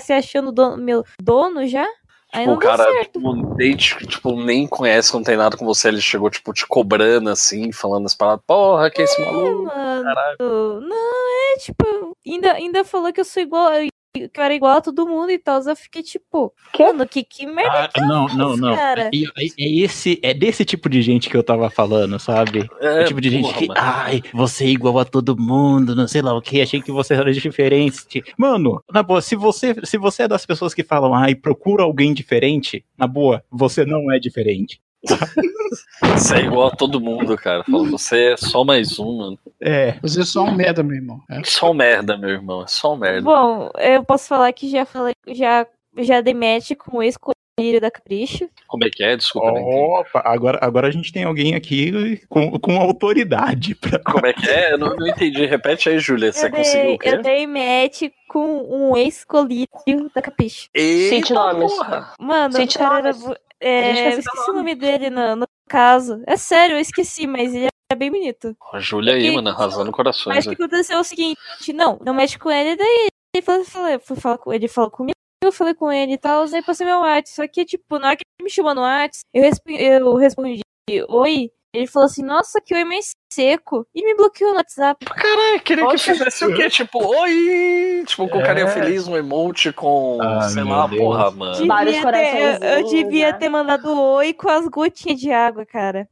se 0.00 0.12
achando 0.12 0.52
dono, 0.52 0.76
meu 0.82 1.04
dono 1.20 1.66
já. 1.66 1.86
Aí 2.32 2.44
Tipo, 2.44 2.54
o 2.54 2.58
cara 2.58 3.04
tipo, 3.04 3.56
nem, 3.56 3.76
tipo, 3.76 4.36
nem 4.44 4.66
conhece, 4.66 5.12
não 5.12 5.22
tem 5.22 5.36
nada 5.36 5.56
com 5.56 5.64
você. 5.64 5.88
Ele 5.88 6.00
chegou, 6.00 6.30
tipo, 6.30 6.52
te 6.52 6.66
cobrando 6.66 7.28
assim, 7.28 7.72
falando 7.72 8.06
as 8.06 8.14
paradas. 8.14 8.44
Porra, 8.46 8.90
que 8.90 9.00
é 9.00 9.04
esse 9.04 9.20
maluco? 9.20 9.64
Mano, 9.64 10.04
Caralho. 10.04 10.80
não, 10.80 11.54
é 11.54 11.58
tipo, 11.58 12.16
ainda, 12.26 12.52
ainda 12.52 12.84
falou 12.84 13.12
que 13.12 13.20
eu 13.20 13.24
sou 13.24 13.42
igual, 13.42 13.70
que 14.12 14.30
eu 14.40 14.42
era 14.44 14.54
igual 14.54 14.78
a 14.78 14.80
todo 14.80 15.06
mundo 15.06 15.30
e 15.30 15.38
tal. 15.38 15.60
Eu 15.62 15.76
fiquei 15.76 16.02
tipo, 16.02 16.52
Quê? 16.72 16.84
mano, 16.84 17.06
que, 17.06 17.22
que 17.22 17.46
merda 17.46 17.90
Ah, 17.94 18.00
não, 18.00 18.26
não, 18.28 18.56
não. 18.56 18.74
cara. 18.74 19.10
É, 19.12 19.16
é- 19.16 19.46
é 19.58 19.72
esse, 19.82 20.18
é 20.22 20.34
desse 20.34 20.64
tipo 20.64 20.88
de 20.88 21.00
gente 21.00 21.30
que 21.30 21.36
eu 21.36 21.42
tava 21.42 21.70
falando, 21.70 22.18
sabe? 22.18 22.68
É, 22.80 23.02
o 23.02 23.04
tipo 23.06 23.20
de 23.20 23.30
gente 23.30 23.42
porra, 23.44 23.58
que, 23.58 23.68
mano. 23.68 23.80
ai, 23.80 24.22
você 24.32 24.64
é 24.64 24.68
igual 24.68 24.98
a 24.98 25.04
todo 25.04 25.36
mundo, 25.38 25.94
não 25.94 26.08
sei 26.08 26.22
lá 26.22 26.34
o 26.36 26.42
que, 26.42 26.60
achei 26.60 26.82
que 26.82 26.90
você 26.92 27.14
era 27.14 27.32
diferente. 27.32 28.22
Mano, 28.36 28.82
na 28.92 29.02
boa, 29.02 29.22
se 29.22 29.36
você, 29.36 29.74
se 29.84 29.96
você 29.96 30.24
é 30.24 30.28
das 30.28 30.44
pessoas 30.44 30.74
que 30.74 30.82
falam, 30.82 31.14
ai, 31.14 31.34
procura 31.34 31.84
alguém 31.84 32.12
diferente, 32.12 32.84
na 32.98 33.06
boa, 33.06 33.44
você 33.50 33.84
não 33.84 34.10
é 34.12 34.18
diferente. 34.18 34.80
Você 36.14 36.36
é 36.36 36.40
igual 36.40 36.68
a 36.68 36.76
todo 36.76 37.00
mundo, 37.00 37.36
cara. 37.36 37.64
Fala, 37.64 37.84
você 37.84 38.32
é 38.32 38.36
só 38.36 38.64
mais 38.64 38.98
um, 38.98 39.18
mano. 39.18 39.38
É. 39.60 39.92
Você 40.02 40.20
é 40.20 40.24
só 40.24 40.44
um 40.44 40.54
merda, 40.54 40.82
meu 40.82 40.96
irmão. 40.96 41.20
É. 41.30 41.42
Só 41.44 41.70
um 41.70 41.74
merda, 41.74 42.16
meu 42.16 42.30
irmão. 42.30 42.62
É 42.62 42.66
só 42.66 42.94
um 42.94 42.96
merda. 42.96 43.22
Bom, 43.22 43.70
eu 43.78 44.04
posso 44.04 44.28
falar 44.28 44.52
que 44.52 44.68
já 44.68 44.84
falei, 44.84 45.14
já, 45.28 45.66
já 45.98 46.20
dei 46.20 46.34
match 46.34 46.72
com 46.76 46.98
o 46.98 47.02
ex-colírio 47.02 47.80
da 47.80 47.90
Capricho. 47.90 48.48
Como 48.66 48.84
é 48.84 48.90
que 48.90 49.02
é? 49.02 49.16
Desculpa, 49.16 49.50
entendi. 49.50 49.76
Opa, 49.76 50.22
agora, 50.24 50.58
agora 50.62 50.88
a 50.88 50.90
gente 50.90 51.12
tem 51.12 51.24
alguém 51.24 51.54
aqui 51.54 52.20
com, 52.28 52.58
com 52.58 52.80
autoridade 52.80 53.74
pra. 53.74 53.98
Como 54.00 54.26
é 54.26 54.32
que 54.32 54.48
é? 54.48 54.72
Eu 54.72 54.78
não, 54.78 54.96
não 54.96 55.06
entendi. 55.06 55.46
Repete 55.46 55.88
aí, 55.88 55.98
Júlia. 55.98 56.32
Você 56.32 56.46
eu, 56.46 56.50
conseguiu 56.50 56.86
dei, 56.86 56.94
o 56.94 56.98
quê? 56.98 57.08
eu 57.08 57.22
dei 57.22 57.46
match 57.46 58.02
com 58.28 58.90
um 58.90 58.96
ex-colírio 58.96 59.68
da 60.14 60.22
Capricho. 60.22 60.68
Cite 60.74 61.32
Eita, 61.32 61.34
nomes. 61.34 61.72
Mano, 62.18 62.54
Cite 62.54 62.78
cara 62.78 63.08
era. 63.08 63.40
É, 63.60 64.06
eu 64.06 64.18
esqueci 64.20 64.50
o 64.50 64.54
nome 64.54 64.74
dele 64.74 65.10
no, 65.10 65.36
no 65.36 65.46
caso. 65.68 66.22
É 66.26 66.36
sério, 66.36 66.76
eu 66.76 66.80
esqueci, 66.80 67.26
mas 67.26 67.54
ele 67.54 67.68
é 67.92 67.94
bem 67.96 68.10
bonito. 68.10 68.56
A 68.72 68.80
Júlia 68.80 69.14
aí, 69.14 69.34
mano, 69.34 69.48
arrasando 69.50 69.92
corações. 69.92 70.36
Mas 70.36 70.46
o 70.46 70.48
que 70.50 70.54
aconteceu 70.62 70.96
é 70.96 71.00
o 71.00 71.04
seguinte, 71.04 71.72
não, 71.74 71.98
não 72.04 72.14
mexe 72.14 72.38
com 72.38 72.50
ele, 72.50 72.76
daí 72.76 73.08
ele 73.34 73.42
falou, 73.44 73.64
fui 74.00 74.16
falar 74.16 74.38
com 74.38 74.52
ele, 74.52 74.66
falou 74.68 74.90
comigo, 74.90 75.14
eu 75.44 75.52
falei 75.52 75.74
com 75.74 75.90
ele 75.92 76.14
e 76.14 76.18
tal, 76.18 76.46
daí 76.48 76.62
passei 76.62 76.86
meu 76.86 77.00
WhatsApp. 77.00 77.28
Só 77.28 77.46
que, 77.48 77.64
tipo, 77.64 77.98
na 77.98 78.08
hora 78.08 78.16
que 78.16 78.22
ele 78.38 78.44
me 78.44 78.50
chamou 78.50 78.74
no 78.74 78.80
WhatsApp, 78.82 79.24
eu, 79.34 79.42
resp- 79.42 79.68
eu 79.70 80.14
respondi, 80.16 80.62
oi. 81.08 81.50
Ele 81.72 81.86
falou 81.86 82.06
assim, 82.06 82.24
nossa, 82.24 82.60
que 82.60 82.74
oi 82.74 82.82
mais 82.84 83.10
seco. 83.32 83.86
E 83.94 84.04
me 84.04 84.16
bloqueou 84.16 84.50
no 84.50 84.56
WhatsApp. 84.56 85.04
Caralho, 85.06 85.60
queria 85.62 85.86
que 85.86 85.98
fizesse 85.98 86.44
o 86.44 86.52
quê? 86.56 86.68
Tipo, 86.68 86.98
oi! 87.04 88.02
Tipo, 88.06 88.28
com 88.28 88.40
É. 88.40 88.42
carinha 88.44 88.66
feliz, 88.66 89.06
um 89.06 89.16
emote 89.16 89.72
com, 89.72 90.18
Ah, 90.20 90.42
sei 90.48 90.64
lá, 90.64 90.88
Deus. 90.88 91.00
porra, 91.00 91.30
mano. 91.30 91.54
Devia 91.56 92.12
ter- 92.12 92.62
eu, 92.62 92.68
eu 92.78 92.84
devia 92.88 93.26
né? 93.30 93.38
ter 93.38 93.48
mandado 93.48 93.88
oi 93.96 94.32
com 94.32 94.48
as 94.48 94.66
gotinhas 94.66 95.20
de 95.20 95.30
água, 95.30 95.64
cara. 95.64 96.08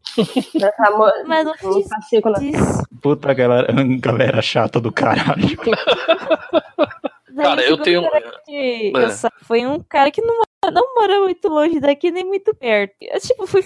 Mas 1.26 1.44
não 1.44 1.54
fiz 1.54 1.86
isso. 2.40 2.82
Puta 3.02 3.34
galera, 3.34 3.66
galera 4.00 4.40
chata 4.40 4.80
do 4.80 4.92
caralho. 4.92 5.58
Cara, 7.36 7.62
eu 7.62 7.76
tenho. 7.76 8.02
cara 8.02 8.20
que 8.44 8.52
É. 8.52 8.88
eu 8.90 9.10
Foi 9.42 9.64
um 9.64 9.78
cara 9.80 10.10
que 10.10 10.20
não, 10.20 10.34
mora- 10.34 10.74
não 10.74 10.94
mora 10.96 11.20
muito 11.20 11.48
longe 11.48 11.78
daqui, 11.78 12.10
nem 12.10 12.24
muito 12.24 12.52
perto. 12.52 12.94
Eu, 13.00 13.20
tipo, 13.20 13.46
fui 13.46 13.62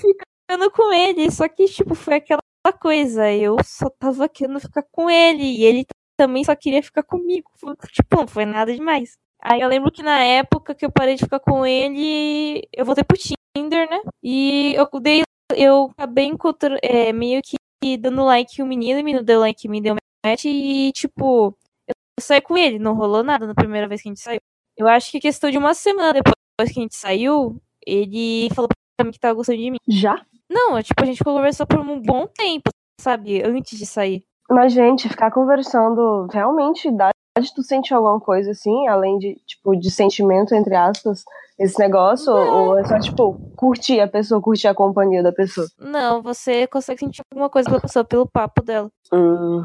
ficando 0.53 0.71
com 0.71 0.93
ele, 0.93 1.31
só 1.31 1.49
que, 1.49 1.67
tipo, 1.67 1.95
foi 1.95 2.15
aquela 2.15 2.41
coisa. 2.81 3.31
Eu 3.33 3.57
só 3.65 3.89
tava 3.91 4.29
querendo 4.29 4.61
ficar 4.61 4.83
com 4.91 5.09
ele, 5.09 5.43
e 5.43 5.65
ele 5.65 5.87
também 6.17 6.45
só 6.45 6.55
queria 6.55 6.83
ficar 6.83 7.03
comigo. 7.03 7.51
Tipo, 7.93 8.17
não 8.17 8.27
foi 8.27 8.45
nada 8.45 8.73
demais. 8.75 9.17
Aí 9.41 9.61
eu 9.61 9.69
lembro 9.69 9.91
que 9.91 10.03
na 10.03 10.23
época 10.23 10.75
que 10.75 10.85
eu 10.85 10.93
parei 10.93 11.17
de 11.17 11.25
ficar 11.25 11.41
com 11.41 11.67
ele, 11.67 12.63
eu 12.73 12.85
voltei 12.85 13.03
pro 13.03 13.17
Tinder, 13.19 13.91
né? 13.91 14.01
E 14.23 14.75
eu 14.75 14.89
dei. 15.01 15.23
Eu 15.57 15.91
acabei 15.97 16.27
encontrando. 16.27 16.79
É, 16.83 17.13
meio 17.13 17.41
que 17.43 17.97
dando 17.99 18.25
like 18.25 18.63
um 18.63 18.67
menino, 18.67 19.01
o 19.01 19.05
menino 19.05 19.25
deu 19.25 19.41
like 19.41 19.69
mim, 19.69 19.83
deu 19.83 19.97
match, 20.25 20.45
e, 20.45 20.93
tipo, 20.93 21.57
eu 21.89 21.95
saí 22.21 22.41
com 22.41 22.57
ele, 22.57 22.79
não 22.79 22.95
rolou 22.95 23.25
nada 23.25 23.45
na 23.47 23.55
primeira 23.55 23.89
vez 23.89 24.01
que 24.01 24.09
a 24.09 24.11
gente 24.13 24.21
saiu. 24.21 24.41
Eu 24.77 24.87
acho 24.87 25.11
que 25.11 25.19
questão 25.19 25.51
de 25.51 25.59
uma 25.59 25.75
semana 25.75 26.13
depois 26.13 26.35
que 26.73 26.79
a 26.79 26.83
gente 26.83 26.95
saiu, 26.95 27.61
ele 27.85 28.49
falou 28.55 28.69
pra 28.97 29.05
mim 29.05 29.11
que 29.11 29.19
tava 29.19 29.35
gostando 29.35 29.59
de 29.59 29.71
mim. 29.73 29.79
Já? 29.89 30.25
Não, 30.53 30.77
é, 30.77 30.83
tipo, 30.83 31.03
a 31.03 31.07
gente 31.07 31.25
conversou 31.25 31.67
por 31.67 31.81
um 31.81 32.01
bom 32.01 32.27
tempo, 32.27 32.71
sabe? 33.01 33.43
Antes 33.43 33.79
de 33.79 33.87
sair. 33.87 34.23
Mas, 34.51 34.73
gente, 34.73 35.09
ficar 35.09 35.31
conversando 35.31 36.27
realmente 36.31 36.91
dá 36.91 37.11
de 37.41 37.55
tu 37.55 37.63
sentir 37.63 37.95
alguma 37.95 38.21
coisa 38.21 38.51
assim, 38.51 38.87
além 38.89 39.19
de, 39.19 39.37
tipo, 39.47 39.75
de 39.75 39.91
sentimento, 39.91 40.55
entre 40.55 40.75
aspas, 40.75 41.25
esse 41.59 41.79
negócio? 41.79 42.31
Ou 42.31 42.79
é 42.79 42.85
só, 42.85 42.99
tipo, 42.99 43.41
curtir 43.57 44.01
a 44.01 44.09
pessoa, 44.09 44.43
curtir 44.43 44.69
a 44.69 44.75
companhia 44.75 45.23
da 45.23 45.33
pessoa? 45.33 45.67
Não, 45.79 46.21
você 46.21 46.67
consegue 46.67 47.01
sentir 47.01 47.23
alguma 47.33 47.49
coisa 47.49 47.71
pela 47.71 47.81
pessoa, 47.81 48.05
pelo 48.05 48.27
papo 48.27 48.63
dela. 48.63 48.91
Hum. 49.11 49.65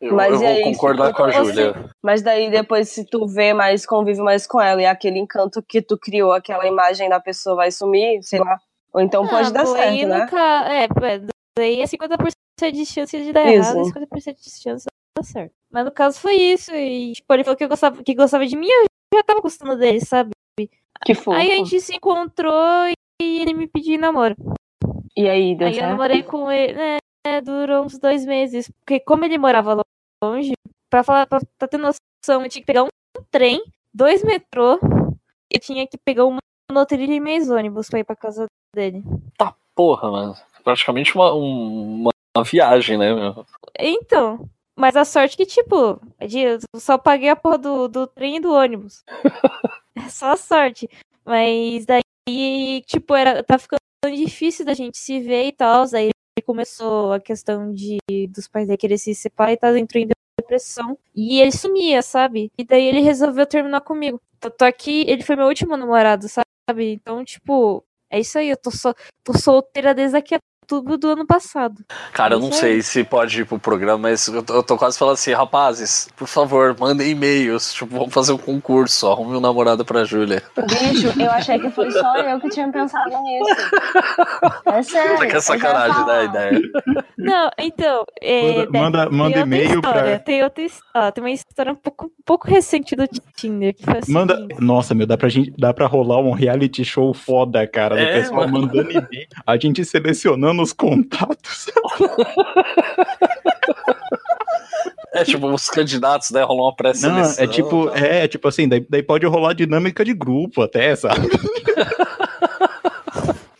Eu, 0.00 0.14
Mas 0.14 0.34
eu 0.34 0.36
e 0.36 0.38
vou 0.38 0.48
aí, 0.48 0.62
concordar 0.62 1.12
com 1.12 1.24
a 1.24 1.30
Júlia. 1.32 1.90
Mas 2.00 2.22
daí 2.22 2.48
depois, 2.50 2.88
se 2.88 3.04
tu 3.04 3.26
vê 3.26 3.52
mais, 3.52 3.84
convive 3.84 4.20
mais 4.20 4.46
com 4.46 4.60
ela 4.60 4.80
e 4.80 4.86
aquele 4.86 5.18
encanto 5.18 5.60
que 5.60 5.82
tu 5.82 5.98
criou, 5.98 6.32
aquela 6.32 6.64
imagem 6.66 7.08
da 7.08 7.18
pessoa 7.18 7.56
vai 7.56 7.72
sumir, 7.72 8.22
sei 8.22 8.38
lá. 8.38 8.60
Ou 8.92 9.00
então 9.00 9.26
pode 9.26 9.48
Ah, 9.48 9.50
dar 9.52 9.64
pô, 9.64 9.72
certo, 9.72 9.88
aí 9.88 10.06
né? 10.06 10.24
no 10.24 10.30
ca- 10.30 10.72
É, 10.72 10.88
daí 11.58 11.80
é 11.80 11.86
50% 11.86 12.72
de 12.72 12.86
chance 12.86 13.16
de 13.22 13.32
dar 13.32 13.46
Isso. 13.46 13.70
errado 13.70 13.80
e 13.80 13.84
50% 13.92 14.36
de 14.42 14.50
chance 14.50 14.84
de 14.84 14.90
dar 15.16 15.24
certo. 15.24 15.54
Mas 15.70 15.84
no 15.84 15.90
caso 15.92 16.18
foi 16.20 16.34
isso. 16.34 16.74
E, 16.74 17.12
tipo, 17.12 17.32
ele 17.34 17.44
falou 17.44 17.56
que, 17.56 17.64
eu 17.64 17.68
gostava, 17.68 18.02
que 18.02 18.14
gostava 18.14 18.46
de 18.46 18.56
mim, 18.56 18.66
eu 18.68 18.84
já 19.14 19.22
tava 19.22 19.40
gostando 19.40 19.76
dele, 19.76 20.00
sabe? 20.00 20.30
Que 21.04 21.14
fofo. 21.14 21.32
Aí 21.32 21.52
a 21.52 21.56
gente 21.56 21.80
se 21.80 21.94
encontrou 21.94 22.52
e 23.20 23.40
ele 23.40 23.54
me 23.54 23.66
pediu 23.68 23.98
namoro. 24.00 24.34
E 25.16 25.28
aí, 25.28 25.54
deu 25.54 25.66
Aí 25.68 25.74
eu 25.74 25.78
certo? 25.80 25.90
namorei 25.90 26.22
com 26.22 26.50
ele, 26.50 26.72
né? 26.74 27.40
Durou 27.42 27.84
uns 27.84 27.98
dois 27.98 28.24
meses. 28.24 28.70
Porque 28.80 29.00
como 29.00 29.24
ele 29.24 29.36
morava 29.38 29.82
longe, 30.24 30.52
pra 30.90 31.02
falar, 31.04 31.26
pra, 31.26 31.40
pra 31.58 31.68
ter 31.68 31.76
noção, 31.78 31.98
eu 32.42 32.48
tinha 32.48 32.62
que 32.62 32.66
pegar 32.66 32.84
um 32.84 32.88
trem, 33.30 33.62
dois 33.92 34.22
metrô, 34.24 34.78
e 35.52 35.58
tinha 35.58 35.86
que 35.86 35.98
pegar 35.98 36.24
uma 36.70 36.80
monotrilha 36.80 37.14
e 37.14 37.20
meio 37.20 37.54
ônibus 37.54 37.88
pra 37.88 37.98
ir 38.00 38.04
pra 38.04 38.14
casa 38.16 38.46
dele. 38.74 39.02
Porra, 39.74 40.10
mano. 40.10 40.34
Praticamente 40.64 41.14
uma, 41.14 41.32
um- 41.34 42.00
uma, 42.00 42.10
uma 42.36 42.44
viagem, 42.44 42.98
né, 42.98 43.14
meu? 43.14 43.46
Então, 43.78 44.48
mas 44.76 44.96
a 44.96 45.04
sorte 45.04 45.36
que, 45.36 45.46
tipo, 45.46 46.00
eu 46.20 46.58
só 46.80 46.98
paguei 46.98 47.28
a 47.28 47.36
porra 47.36 47.58
do, 47.58 47.88
do 47.88 48.06
trem 48.06 48.36
e 48.36 48.40
do 48.40 48.52
ônibus. 48.52 49.04
é 49.96 50.08
só 50.08 50.32
a 50.32 50.36
sorte. 50.36 50.88
Mas 51.24 51.86
daí, 51.86 52.82
tipo, 52.86 53.14
era, 53.14 53.42
tá 53.42 53.56
ficando 53.58 53.78
difícil 54.16 54.64
da 54.66 54.74
gente 54.74 54.98
se 54.98 55.20
ver 55.20 55.46
e 55.46 55.52
tal. 55.52 55.84
Aí 55.94 56.10
começou 56.44 57.12
a 57.12 57.20
questão 57.20 57.72
de 57.72 57.98
dos 58.30 58.48
pais 58.48 58.66
dele 58.66 58.78
querer 58.78 58.98
se 58.98 59.14
separar 59.14 59.52
e 59.52 59.56
tal, 59.56 59.76
entrou 59.76 60.02
em 60.02 60.08
depressão. 60.48 60.98
E 61.14 61.40
ele 61.40 61.52
sumia, 61.52 62.00
sabe? 62.02 62.50
E 62.56 62.64
daí 62.64 62.84
ele 62.86 63.00
resolveu 63.00 63.46
terminar 63.46 63.82
comigo. 63.82 64.20
Tanto 64.40 64.64
é 64.64 64.72
que 64.72 65.02
ele 65.02 65.22
foi 65.22 65.36
meu 65.36 65.46
último 65.46 65.76
namorado, 65.76 66.26
sabe? 66.28 66.92
Então, 66.92 67.24
tipo, 67.24 67.84
é 68.10 68.18
isso 68.20 68.38
aí. 68.38 68.48
Eu 68.48 68.56
tô, 68.56 68.70
so, 68.70 68.94
tô 69.22 69.36
solteira 69.36 69.94
desde 69.94 70.16
aqui 70.16 70.34
outubro 70.70 70.98
do 70.98 71.08
ano 71.08 71.26
passado. 71.26 71.82
Cara, 72.12 72.34
eu 72.34 72.40
não 72.40 72.50
Isso 72.50 72.60
sei 72.60 72.82
se 72.82 73.02
pode 73.04 73.40
ir 73.40 73.44
pro 73.46 73.58
programa, 73.58 73.98
mas 73.98 74.26
eu 74.28 74.42
tô, 74.42 74.54
eu 74.54 74.62
tô 74.62 74.76
quase 74.76 74.98
falando 74.98 75.14
assim, 75.14 75.32
rapazes, 75.32 76.08
por 76.16 76.26
favor, 76.28 76.76
mandem 76.78 77.10
e-mails. 77.10 77.72
Tipo, 77.72 77.96
vamos 77.98 78.12
fazer 78.14 78.32
um 78.32 78.38
concurso, 78.38 79.08
arrume 79.08 79.36
um 79.36 79.40
namorado 79.40 79.84
pra 79.84 80.04
Júlia. 80.04 80.42
Bicho, 80.56 81.12
eu 81.20 81.30
achei 81.30 81.58
que 81.58 81.70
foi 81.70 81.90
só 81.90 82.16
eu 82.18 82.38
que 82.40 82.48
tinha 82.50 82.70
pensado 82.70 83.10
nisso. 83.22 83.56
É 84.66 84.82
sério. 84.82 85.18
Que 85.28 85.36
é 85.36 85.40
sacanagem, 85.40 85.94
falo. 85.94 86.06
né, 86.06 86.18
a 86.18 86.24
ideia. 86.24 86.60
Não, 87.16 87.50
então. 87.58 88.04
É, 88.20 88.66
Manda, 88.66 89.08
manda, 89.10 89.38
e-mail 89.40 89.80
pra. 89.80 90.18
Tem 90.18 90.42
outra 90.42 90.62
história. 90.62 91.12
Tem 91.12 91.24
uma 91.24 91.30
história 91.30 91.72
um 91.72 91.76
pouco, 91.76 92.06
um 92.06 92.22
pouco 92.24 92.48
recente 92.48 92.94
do 92.94 93.06
Tinder. 93.36 93.74
Que 93.74 93.84
foi 93.84 94.00
Manda. 94.08 94.36
seguinte. 94.36 94.60
Nossa, 94.60 94.94
meu, 94.94 95.06
dá 95.06 95.16
pra, 95.16 95.28
gente, 95.28 95.52
dá 95.58 95.72
pra 95.72 95.86
rolar 95.86 96.18
um 96.20 96.32
reality 96.32 96.84
show 96.84 97.12
foda, 97.14 97.66
cara. 97.66 97.96
Do 97.96 98.00
É, 98.02 98.20
pessoal 98.20 98.48
mano. 98.48 98.66
mandando 98.66 98.90
e-mail. 98.90 99.26
A 99.46 99.56
gente 99.56 99.84
selecionando 99.84 100.57
os 100.62 100.72
contatos. 100.72 101.66
É 105.12 105.24
tipo, 105.24 105.46
os 105.52 105.68
candidatos, 105.68 106.30
né, 106.30 106.42
rolam 106.42 106.64
uma 106.64 106.70
Não, 106.70 106.76
pré-seleção. 106.76 107.44
é 107.44 107.46
tipo, 107.48 107.88
é, 107.90 108.28
tipo 108.28 108.46
assim, 108.46 108.68
daí, 108.68 108.86
daí 108.88 109.02
pode 109.02 109.26
rolar 109.26 109.54
dinâmica 109.54 110.04
de 110.04 110.12
grupo 110.14 110.62
até, 110.62 110.94
sabe? 110.94 111.28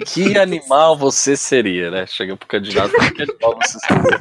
Que 0.07 0.39
animal 0.39 0.97
você 0.97 1.37
seria, 1.37 1.91
né? 1.91 2.07
Chega 2.07 2.37
pro 2.37 2.47
candidato, 2.47 2.93
que 3.15 3.23
animal 3.23 3.59
você 3.61 3.79
seria? 3.81 4.21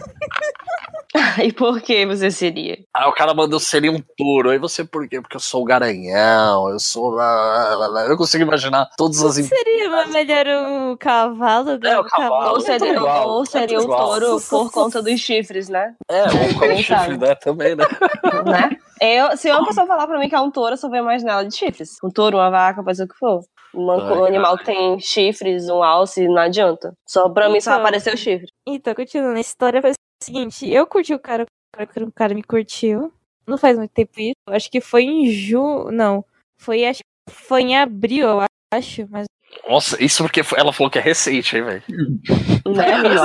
E 1.43 1.51
por 1.51 1.82
que 1.82 2.05
você 2.05 2.30
seria? 2.32 2.78
Aí 2.95 3.07
o 3.07 3.13
cara 3.13 3.34
manda 3.34 3.55
eu 3.55 3.59
seria 3.59 3.91
um 3.91 4.01
touro. 4.18 4.49
Aí 4.49 4.57
você, 4.57 4.84
por 4.84 5.07
quê? 5.07 5.22
Porque 5.22 5.36
eu 5.36 5.39
sou 5.41 5.61
o 5.61 5.65
garanhão, 5.65 6.70
eu 6.70 6.80
sou. 6.80 7.09
lá, 7.11 7.76
lá, 7.76 7.88
lá. 7.88 8.05
Eu 8.05 8.18
consigo 8.18 8.43
imaginar 8.43 8.88
todas 8.97 9.24
as. 9.24 9.36
Seria 9.36 9.89
mas 9.89 10.09
melhor 10.11 10.45
o 10.91 10.97
cavalo? 10.97 11.80
É, 11.84 11.99
o 11.99 12.03
cavalo. 12.03 12.51
Ou 12.53 12.61
seria, 12.61 12.93
igual, 12.93 13.30
ou 13.30 13.45
seria 13.45 13.80
o 13.80 13.84
igual. 13.84 14.20
touro 14.20 14.41
por 14.49 14.72
conta 14.74 15.01
dos 15.01 15.20
chifres, 15.20 15.70
né? 15.70 15.93
É, 16.09 16.24
ou 16.24 16.59
com 16.59 16.76
chifre, 16.78 17.18
né? 17.18 17.36
Também, 17.36 17.76
né? 17.76 17.86
né? 18.45 18.78
Eu, 19.01 19.38
se 19.38 19.51
uma 19.51 19.65
pessoa 19.65 19.86
falar 19.86 20.07
pra 20.07 20.20
mim 20.20 20.28
que 20.30 20.36
é 20.36 20.39
um 20.39 20.51
touro, 20.51 20.74
eu 20.74 20.78
só 20.78 20.89
vejo 20.89 21.03
mais 21.03 21.24
nela 21.24 21.43
de 21.45 21.55
chifres. 21.55 21.91
Um 22.03 22.09
touro, 22.09 22.38
uma 22.38 22.49
vaca, 22.49 22.84
pode 22.84 22.97
ser 22.97 23.03
o 23.03 23.07
que 23.07 23.18
for. 23.18 23.41
Uma- 23.74 23.95
Ai, 23.95 24.18
um 24.18 24.26
animal 24.26 24.57
que 24.57 24.65
tem 24.65 24.99
chifres, 24.99 25.70
um 25.70 25.84
alce, 25.84 26.28
não 26.28 26.38
adianta. 26.41 26.93
Só 27.07 27.30
pra 27.30 27.47
mim 27.49 27.61
só 27.61 27.72
Então. 27.72 27.82
apareceu 27.82 28.13
o 28.13 28.18
chifre. 28.18 28.47
Então, 28.68 28.95
continuando. 28.95 29.38
A 29.38 29.41
história 29.41 29.80
o 29.80 29.84
seguinte: 30.24 30.70
eu 30.70 30.86
curti 30.88 31.13
o 31.13 31.20
cara, 31.20 31.43
o 31.43 31.78
cara, 31.88 32.05
o 32.05 32.11
cara 32.11 32.34
me 32.36 32.43
curtiu. 32.43 33.11
Não 33.45 33.57
faz 33.57 33.78
muito 33.78 33.91
tempo 33.91 34.20
isso. 34.20 34.36
Acho 34.47 34.70
que 34.70 34.82
foi 34.82 35.03
em 35.03 35.30
junho. 35.32 35.91
Não. 35.91 36.26
Foi, 36.57 36.86
acho, 36.86 37.01
foi 37.30 37.61
em 37.61 37.78
abril, 37.78 38.28
eu 38.28 38.39
acho. 38.74 39.07
Mas 39.09 39.26
Nossa, 39.68 40.03
isso 40.03 40.24
porque 40.24 40.43
foi- 40.43 40.59
ela 40.59 40.74
falou 40.74 40.91
que 40.91 40.99
é 40.99 41.01
recente, 41.01 41.55
hein, 41.55 41.63
velho? 41.63 41.84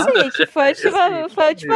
Sei 0.04 0.30
que 0.30 0.46
foi 0.46 0.74
tipo, 0.74 0.90
foi 1.30 1.54
tipo, 1.54 1.72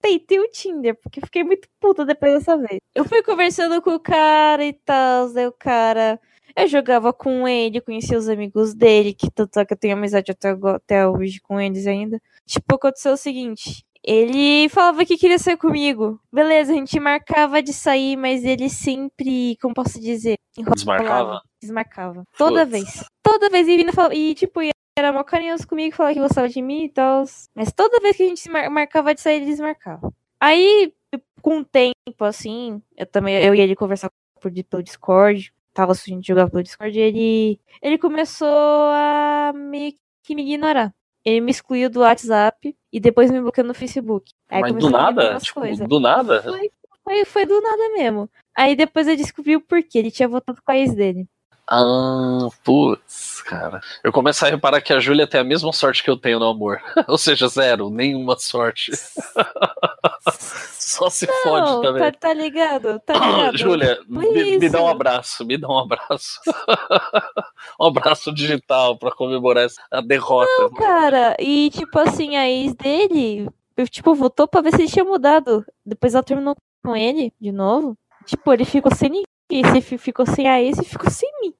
peitei 0.00 0.38
o 0.38 0.48
Tinder, 0.50 0.94
porque 1.02 1.20
fiquei 1.20 1.42
muito 1.42 1.66
puta 1.80 2.04
depois 2.04 2.34
dessa 2.34 2.56
vez. 2.56 2.78
Eu 2.94 3.04
fui 3.04 3.22
conversando 3.22 3.82
com 3.82 3.90
o 3.94 4.00
cara 4.00 4.64
e 4.64 4.72
tal, 4.72 5.32
daí 5.32 5.46
o 5.46 5.52
cara. 5.52 6.20
Eu 6.56 6.66
jogava 6.66 7.12
com 7.12 7.46
ele, 7.46 7.80
conhecia 7.80 8.18
os 8.18 8.28
amigos 8.28 8.74
dele, 8.74 9.14
que 9.14 9.30
tanto 9.30 9.60
é 9.60 9.64
que 9.64 9.74
eu 9.74 9.78
tenho 9.78 9.96
amizade 9.96 10.32
até, 10.32 10.50
até 10.74 11.06
hoje 11.06 11.40
com 11.40 11.60
eles 11.60 11.86
ainda. 11.86 12.20
Tipo, 12.46 12.74
aconteceu 12.74 13.12
o 13.12 13.16
seguinte. 13.16 13.84
Ele 14.04 14.68
falava 14.68 15.04
que 15.04 15.16
queria 15.18 15.38
sair 15.38 15.56
comigo. 15.56 16.20
Beleza, 16.32 16.72
a 16.72 16.76
gente 16.76 16.98
marcava 17.00 17.62
de 17.62 17.72
sair, 17.72 18.16
mas 18.16 18.44
ele 18.44 18.68
sempre, 18.68 19.56
como 19.60 19.74
posso 19.74 20.00
dizer, 20.00 20.36
Desmarcava? 20.56 21.40
Desmarcava. 21.60 22.24
Toda 22.36 22.60
Putz. 22.66 22.70
vez. 22.70 23.04
Toda 23.22 23.50
vez 23.50 23.68
ele 23.68 23.84
vinha 23.84 24.14
e 24.14 24.34
tipo, 24.34 24.60
era 24.98 25.12
mó 25.12 25.22
carinhoso 25.22 25.66
comigo, 25.66 25.94
falava 25.94 26.14
que 26.14 26.20
gostava 26.20 26.48
de 26.48 26.60
mim 26.62 26.84
e 26.84 26.88
tal. 26.88 27.24
Mas 27.54 27.72
toda 27.72 28.00
vez 28.00 28.16
que 28.16 28.22
a 28.24 28.26
gente 28.26 28.40
se 28.40 28.50
mar- 28.50 28.70
marcava 28.70 29.14
de 29.14 29.20
sair, 29.20 29.36
ele 29.36 29.46
desmarcava. 29.46 30.12
Aí, 30.40 30.92
com 31.40 31.58
o 31.58 31.64
tempo, 31.64 32.24
assim, 32.24 32.82
eu 32.96 33.06
também, 33.06 33.36
eu 33.42 33.54
e 33.54 33.60
ele 33.60 33.76
conversar 33.76 34.10
por, 34.40 34.52
pelo 34.52 34.82
Discord, 34.82 35.52
tava 35.72 35.92
a 35.92 35.94
gente 35.94 36.26
jogava 36.26 36.50
pelo 36.50 36.62
Discord, 36.62 36.96
e 36.98 37.00
ele, 37.00 37.60
ele 37.82 37.98
começou 37.98 38.48
a 38.48 39.52
meio 39.54 39.92
que 40.22 40.34
me 40.34 40.42
ignorar. 40.42 40.94
Ele 41.28 41.42
me 41.42 41.50
excluiu 41.50 41.90
do 41.90 42.00
WhatsApp 42.00 42.74
e 42.90 42.98
depois 42.98 43.30
me 43.30 43.38
bloqueou 43.38 43.66
no 43.66 43.74
Facebook. 43.74 44.32
Aí 44.48 44.62
Mas 44.62 44.74
do 44.76 44.88
nada? 44.88 45.36
Tipo, 45.38 45.60
coisas. 45.60 45.86
do 45.86 46.00
nada? 46.00 46.42
Foi, 46.42 46.70
foi, 47.04 47.24
foi 47.26 47.44
do 47.44 47.60
nada 47.60 47.92
mesmo. 47.92 48.30
Aí 48.56 48.74
depois 48.74 49.06
eu 49.06 49.14
descobri 49.14 49.54
o 49.54 49.60
porquê. 49.60 49.98
Ele 49.98 50.10
tinha 50.10 50.26
voltado 50.26 50.62
com 50.64 50.72
a 50.72 50.78
ex 50.78 50.94
dele. 50.94 51.28
Ah, 51.70 52.48
putz, 52.64 53.42
cara. 53.42 53.80
Eu 54.02 54.10
começo 54.12 54.44
a 54.44 54.48
reparar 54.48 54.80
que 54.80 54.92
a 54.92 55.00
Júlia 55.00 55.26
tem 55.26 55.40
a 55.40 55.44
mesma 55.44 55.72
sorte 55.72 56.02
que 56.02 56.08
eu 56.10 56.16
tenho 56.16 56.38
no 56.38 56.46
amor. 56.48 56.80
Ou 57.06 57.18
seja, 57.18 57.46
zero, 57.48 57.90
nenhuma 57.90 58.36
sorte. 58.38 58.92
Só 60.78 61.10
se 61.10 61.26
fode 61.42 61.70
Não, 61.70 61.82
também. 61.82 62.02
tá, 62.02 62.12
tá 62.12 62.32
ligado? 62.34 62.98
Tá 63.00 63.12
ligado? 63.18 63.58
Júlia, 63.58 63.98
me, 64.08 64.58
me 64.58 64.68
dá 64.68 64.82
um 64.82 64.88
abraço, 64.88 65.44
me 65.44 65.56
dá 65.58 65.68
um 65.68 65.78
abraço. 65.78 66.40
um 67.80 67.86
abraço 67.86 68.32
digital 68.32 68.96
pra 68.96 69.10
comemorar 69.12 69.64
essa, 69.64 69.82
a 69.90 70.00
derrota. 70.00 70.70
Cara, 70.76 71.36
e 71.38 71.70
tipo 71.70 71.98
assim, 71.98 72.36
a 72.36 72.48
ex 72.48 72.74
dele, 72.74 73.48
tipo, 73.90 74.14
voltou 74.14 74.48
pra 74.48 74.60
ver 74.62 74.70
se 74.74 74.82
ele 74.82 74.88
tinha 74.90 75.04
mudado. 75.04 75.64
Depois 75.84 76.14
ela 76.14 76.24
terminou 76.24 76.56
com 76.82 76.96
ele 76.96 77.32
de 77.40 77.52
novo. 77.52 77.96
Tipo, 78.24 78.52
ele 78.52 78.64
ficou 78.64 78.94
sem 78.94 79.10
ninguém. 79.10 79.24
Se 79.72 79.80
fi- 79.80 79.98
ficou 79.98 80.26
sem 80.26 80.46
a 80.48 80.60
ex 80.62 80.78
e 80.78 80.84
ficou 80.84 81.10
sem 81.10 81.30
mim. 81.42 81.54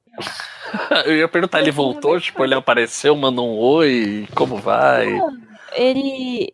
Eu 1.07 1.17
ia 1.17 1.29
perguntar, 1.29 1.61
ele 1.61 1.71
voltou? 1.71 2.21
Tipo, 2.21 2.45
ele 2.45 2.55
apareceu, 2.55 3.17
mandou 3.17 3.49
um 3.49 3.59
oi, 3.59 4.29
como 4.35 4.57
vai? 4.57 5.09
Ele. 5.73 6.53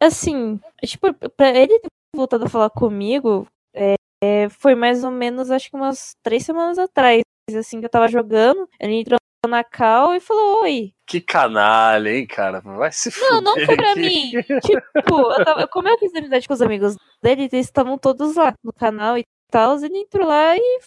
Assim, 0.00 0.58
tipo, 0.84 1.12
pra 1.36 1.50
ele 1.50 1.78
ter 1.78 1.88
voltado 2.16 2.44
a 2.44 2.48
falar 2.48 2.70
comigo, 2.70 3.46
é, 3.74 3.94
é, 4.22 4.48
foi 4.48 4.74
mais 4.74 5.04
ou 5.04 5.10
menos, 5.10 5.50
acho 5.50 5.70
que 5.70 5.76
umas 5.76 6.14
três 6.22 6.44
semanas 6.44 6.78
atrás. 6.78 7.22
Assim, 7.56 7.80
que 7.80 7.86
eu 7.86 7.90
tava 7.90 8.08
jogando. 8.08 8.68
Ele 8.80 8.94
entrou 9.00 9.18
na 9.46 9.62
cal 9.64 10.14
e 10.14 10.20
falou: 10.20 10.62
Oi. 10.62 10.92
Que 11.06 11.20
canalha, 11.20 12.08
hein, 12.16 12.26
cara? 12.26 12.60
Vai 12.60 12.90
se 12.92 13.10
Não, 13.20 13.40
não 13.40 13.54
foi 13.54 13.76
pra 13.76 13.90
aqui. 13.92 14.00
mim. 14.00 14.30
Tipo, 14.60 15.20
eu 15.20 15.44
tava- 15.44 15.68
como 15.68 15.88
eu 15.88 15.98
fiz 15.98 16.14
amizade 16.14 16.48
com 16.48 16.54
os 16.54 16.62
amigos 16.62 16.96
dele, 17.22 17.42
eles 17.52 17.66
estavam 17.66 17.98
todos 17.98 18.36
lá 18.36 18.54
no 18.64 18.72
canal 18.72 19.18
e 19.18 19.24
tal. 19.50 19.76
Ele 19.76 19.98
entrou 19.98 20.26
lá 20.26 20.56
e 20.56 20.78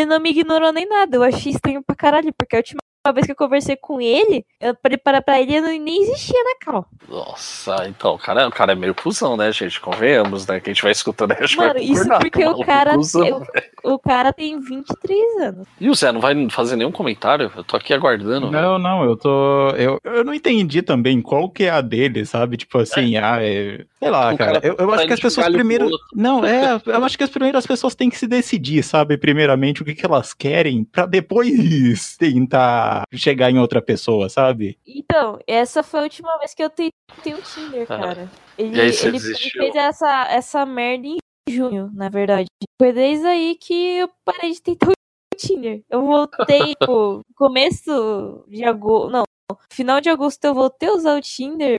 ele 0.00 0.06
não 0.06 0.20
me 0.20 0.30
ignorou 0.30 0.72
nem 0.72 0.88
nada. 0.88 1.16
Eu 1.16 1.22
achei 1.22 1.52
estranho 1.52 1.82
pra 1.82 1.96
caralho, 1.96 2.32
porque 2.36 2.56
a 2.56 2.58
última 2.58 2.80
vez 3.12 3.26
que 3.26 3.32
eu 3.32 3.36
conversei 3.36 3.76
com 3.76 4.00
ele, 4.00 4.44
eu 4.60 4.74
preparar 4.74 5.22
pra 5.22 5.40
ele, 5.40 5.54
ele 5.54 5.78
nem 5.78 6.02
existia 6.02 6.42
na 6.42 6.54
cal. 6.60 6.86
Nossa, 7.08 7.86
então, 7.88 8.14
o 8.14 8.18
cara, 8.18 8.46
o 8.46 8.50
cara 8.50 8.72
é 8.72 8.74
meio 8.74 8.94
cuzão, 8.94 9.36
né, 9.36 9.50
gente? 9.52 9.80
Convenhamos, 9.80 10.46
né? 10.46 10.60
Que 10.60 10.70
a 10.70 10.72
gente 10.72 10.82
vai 10.82 10.92
escutando 10.92 11.32
aí, 11.32 11.38
acho 11.42 11.56
que 11.56 11.60
Mano, 11.60 11.74
vai 11.74 11.82
isso 11.82 12.08
porque 12.08 12.30
que 12.30 12.46
o 12.46 12.64
cara, 12.64 12.94
cuzão, 12.94 13.42
o 13.84 13.98
cara 13.98 14.32
tem 14.32 14.58
23 14.60 15.42
anos. 15.42 15.68
E 15.80 15.88
o 15.88 15.94
Zé, 15.94 16.12
não 16.12 16.20
vai 16.20 16.48
fazer 16.50 16.76
nenhum 16.76 16.92
comentário? 16.92 17.50
Eu 17.56 17.64
tô 17.64 17.76
aqui 17.76 17.94
aguardando. 17.94 18.50
velho. 18.50 18.62
Não, 18.62 18.78
não, 18.78 19.04
eu 19.04 19.16
tô. 19.16 19.70
Eu, 19.70 19.98
eu 20.04 20.24
não 20.24 20.34
entendi 20.34 20.82
também 20.82 21.20
qual 21.20 21.50
que 21.50 21.64
é 21.64 21.70
a 21.70 21.80
dele, 21.80 22.24
sabe? 22.24 22.56
Tipo 22.56 22.78
assim, 22.78 23.16
ah, 23.16 23.38
é. 23.40 23.84
Sei 23.98 24.10
lá, 24.10 24.36
cara. 24.36 24.60
cara 24.60 24.66
Eu, 24.66 24.76
eu 24.78 24.88
tá 24.88 24.94
acho 24.94 24.98
que 24.98 25.04
indo 25.04 25.14
as 25.14 25.20
pessoas 25.20 25.48
primeiro. 25.48 25.88
Não, 26.14 26.44
é. 26.44 26.80
Eu 26.86 27.04
acho 27.04 27.18
que 27.18 27.24
as 27.24 27.30
primeiras 27.30 27.66
pessoas 27.66 27.94
têm 27.94 28.10
que 28.10 28.18
se 28.18 28.26
decidir, 28.26 28.82
sabe? 28.82 29.16
Primeiramente, 29.16 29.82
o 29.82 29.84
que, 29.84 29.94
que 29.94 30.04
elas 30.04 30.32
querem, 30.32 30.84
pra 30.84 31.06
depois 31.06 32.16
tentar 32.16 32.97
chegar 33.14 33.50
em 33.50 33.58
outra 33.58 33.80
pessoa, 33.82 34.28
sabe? 34.28 34.78
Então, 34.86 35.38
essa 35.46 35.82
foi 35.82 36.00
a 36.00 36.02
última 36.04 36.36
vez 36.38 36.54
que 36.54 36.62
eu 36.62 36.70
tentei 36.70 37.34
o 37.34 37.42
Tinder, 37.42 37.82
Ah. 37.90 37.98
cara. 37.98 38.30
Ele, 38.56 38.76
E 38.76 38.80
aí 38.80 38.92
você 38.92 39.08
ele, 39.08 39.16
ele 39.18 39.50
fez 39.50 39.74
essa, 39.76 40.26
essa 40.30 40.66
merda 40.66 41.06
em 41.06 41.18
junho, 41.48 41.90
na 41.94 42.08
verdade. 42.08 42.46
Foi 42.80 42.92
desde 42.92 43.26
aí 43.26 43.54
que 43.56 43.72
eu 43.98 44.10
parei 44.24 44.52
de 44.52 44.60
tentar 44.62 44.90
o 44.90 45.36
Tinder. 45.36 45.82
Eu 45.88 46.02
voltei 46.04 46.74
no 46.86 47.20
começo 47.36 48.44
de 48.48 48.64
agosto. 48.64 49.10
Não, 49.10 49.24
final 49.72 50.00
de 50.00 50.08
agosto 50.10 50.44
eu 50.44 50.54
voltei 50.54 50.88
a 50.88 50.92
usar 50.94 51.16
o 51.16 51.20
Tinder 51.20 51.76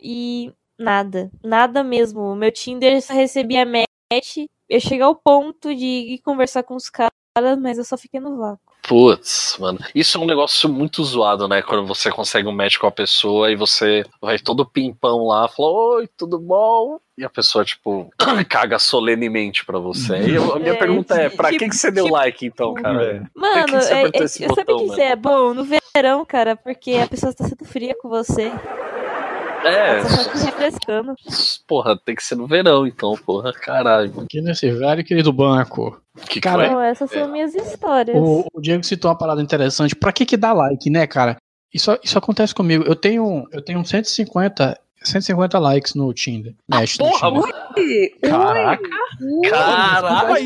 e 0.00 0.52
nada. 0.78 1.30
Nada 1.44 1.82
mesmo. 1.84 2.20
O 2.20 2.34
meu 2.36 2.50
Tinder 2.52 3.00
só 3.02 3.12
recebia 3.12 3.64
match. 3.66 4.46
Eu 4.68 4.80
cheguei 4.80 5.02
ao 5.02 5.14
ponto 5.14 5.74
de 5.74 5.84
ir 5.84 6.18
conversar 6.20 6.62
com 6.62 6.74
os 6.74 6.88
caras, 6.88 7.12
mas 7.60 7.78
eu 7.78 7.84
só 7.84 7.96
fiquei 7.96 8.20
no 8.20 8.36
vácuo. 8.36 8.60
Putz, 8.86 9.56
mano. 9.60 9.78
Isso 9.94 10.18
é 10.18 10.20
um 10.20 10.26
negócio 10.26 10.68
muito 10.68 11.02
zoado, 11.04 11.46
né? 11.48 11.62
Quando 11.62 11.86
você 11.86 12.10
consegue 12.10 12.48
um 12.48 12.52
match 12.52 12.76
com 12.78 12.86
a 12.86 12.90
pessoa 12.90 13.50
e 13.50 13.56
você 13.56 14.04
vai 14.20 14.38
todo 14.38 14.66
pimpão 14.66 15.24
lá, 15.26 15.48
fala, 15.48 15.70
oi, 15.70 16.08
tudo 16.18 16.38
bom? 16.38 16.98
E 17.16 17.24
a 17.24 17.30
pessoa, 17.30 17.64
tipo, 17.64 18.10
caga 18.50 18.78
solenemente 18.78 19.64
pra 19.64 19.78
você. 19.78 20.18
E 20.18 20.34
eu- 20.34 20.52
a 20.54 20.58
minha 20.58 20.72
É, 20.72 20.76
pergunta 20.76 21.14
é, 21.14 21.30
pra 21.30 21.48
tipo- 21.50 21.60
que, 21.64 21.70
que 21.70 21.76
você 21.76 21.90
deu 21.90 22.04
tipo- 22.04 22.16
like, 22.16 22.44
então, 22.44 22.74
cara? 22.74 23.02
É. 23.04 23.22
Mano, 23.34 23.64
que 23.66 23.72
você 23.72 23.94
é, 23.94 24.02
é, 24.02 24.10
esse 24.24 24.42
eu 24.42 24.48
sabia 24.50 24.64
botão, 24.64 24.76
que 24.78 24.82
mano? 24.88 24.92
isso 24.92 25.00
é 25.00 25.16
bom 25.16 25.54
no 25.54 25.64
verão, 25.94 26.24
cara, 26.26 26.56
porque 26.56 26.94
a 26.94 27.06
pessoa 27.06 27.32
tá 27.32 27.44
sendo 27.44 27.64
fria 27.64 27.94
com 28.00 28.08
você. 28.08 28.50
É, 29.64 30.00
refrescando. 30.44 31.14
porra, 31.66 31.96
tem 31.96 32.14
que 32.14 32.22
ser 32.24 32.34
no 32.36 32.46
verão, 32.46 32.86
então, 32.86 33.14
porra, 33.24 33.52
caralho. 33.52 34.12
Aqui 34.20 34.40
nesse 34.40 34.70
velho 34.70 35.04
querido 35.04 35.32
banco. 35.32 36.00
Que 36.28 36.40
Cara, 36.40 36.56
foi? 36.58 36.66
Então, 36.66 36.80
essas 36.80 37.10
são 37.10 37.22
É. 37.22 37.26
minhas 37.28 37.54
histórias. 37.54 38.16
O, 38.16 38.44
o 38.52 38.60
Diego 38.60 38.84
citou 38.84 39.10
uma 39.10 39.16
parada 39.18 39.40
interessante. 39.40 39.94
Pra 39.96 40.12
que 40.12 40.26
que 40.26 40.36
dá 40.36 40.52
like, 40.52 40.90
né, 40.90 41.06
cara? 41.06 41.36
Isso, 41.72 41.96
isso 42.02 42.18
acontece 42.18 42.54
comigo. 42.54 42.84
Eu 42.86 42.94
tenho, 42.94 43.46
eu 43.50 43.62
tenho 43.62 43.82
150, 43.84 44.78
150 45.02 45.58
likes 45.58 45.94
no 45.94 46.12
Tinder. 46.12 46.54
Mexe 46.70 46.98
no 47.00 47.08
porra, 47.08 47.28
Tinder. 47.30 47.42
mano. 47.42 48.12
Caraca. 48.20 48.88
Caraca, 49.48 50.34
aí. 50.34 50.44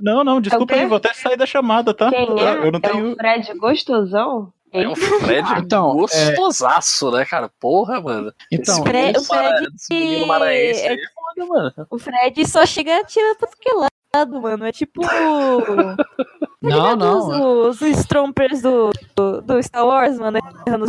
Não, 0.00 0.24
não, 0.24 0.40
desculpa 0.40 0.74
É 0.74 0.80
aí, 0.80 0.86
vou 0.86 0.96
até 0.96 1.12
sair 1.14 1.36
da 1.36 1.46
chamada, 1.46 1.94
tá? 1.94 2.10
Quem 2.10 2.26
Eu, 2.28 2.38
é? 2.38 2.66
eu 2.66 2.72
não 2.72 2.80
É 2.82 2.88
tenho. 2.88 3.12
o 3.12 3.16
Fred 3.16 3.54
gostosão? 3.58 4.52
É 4.72 4.86
o 4.88 4.94
Fred 4.96 5.46
Então, 5.64 5.96
gostosaço, 5.96 7.10
né, 7.10 7.24
cara? 7.24 7.50
Porra, 7.60 8.00
mano. 8.00 8.32
Então, 8.52 8.82
Fred- 8.82 9.18
o 9.18 9.26
mara- 9.28 9.56
Fred- 9.86 10.26
maranhense 10.26 10.86
aí 10.86 10.94
é 10.94 10.98
foda, 11.14 11.48
mano. 11.48 11.72
O 11.90 11.98
Fred 11.98 12.46
só 12.48 12.66
chega 12.66 13.02
tirando 13.04 13.36
pra 13.38 13.48
que 13.60 13.70
lado, 14.14 14.40
mano. 14.40 14.64
É 14.66 14.72
tipo. 14.72 15.00
não, 16.62 16.96
não. 16.96 17.68
Os, 17.68 17.80
os 17.80 17.98
Strompers 18.00 18.62
do, 18.62 18.90
do, 19.14 19.40
do 19.42 19.62
Star 19.62 19.86
Wars, 19.86 20.18
mano. 20.18 20.38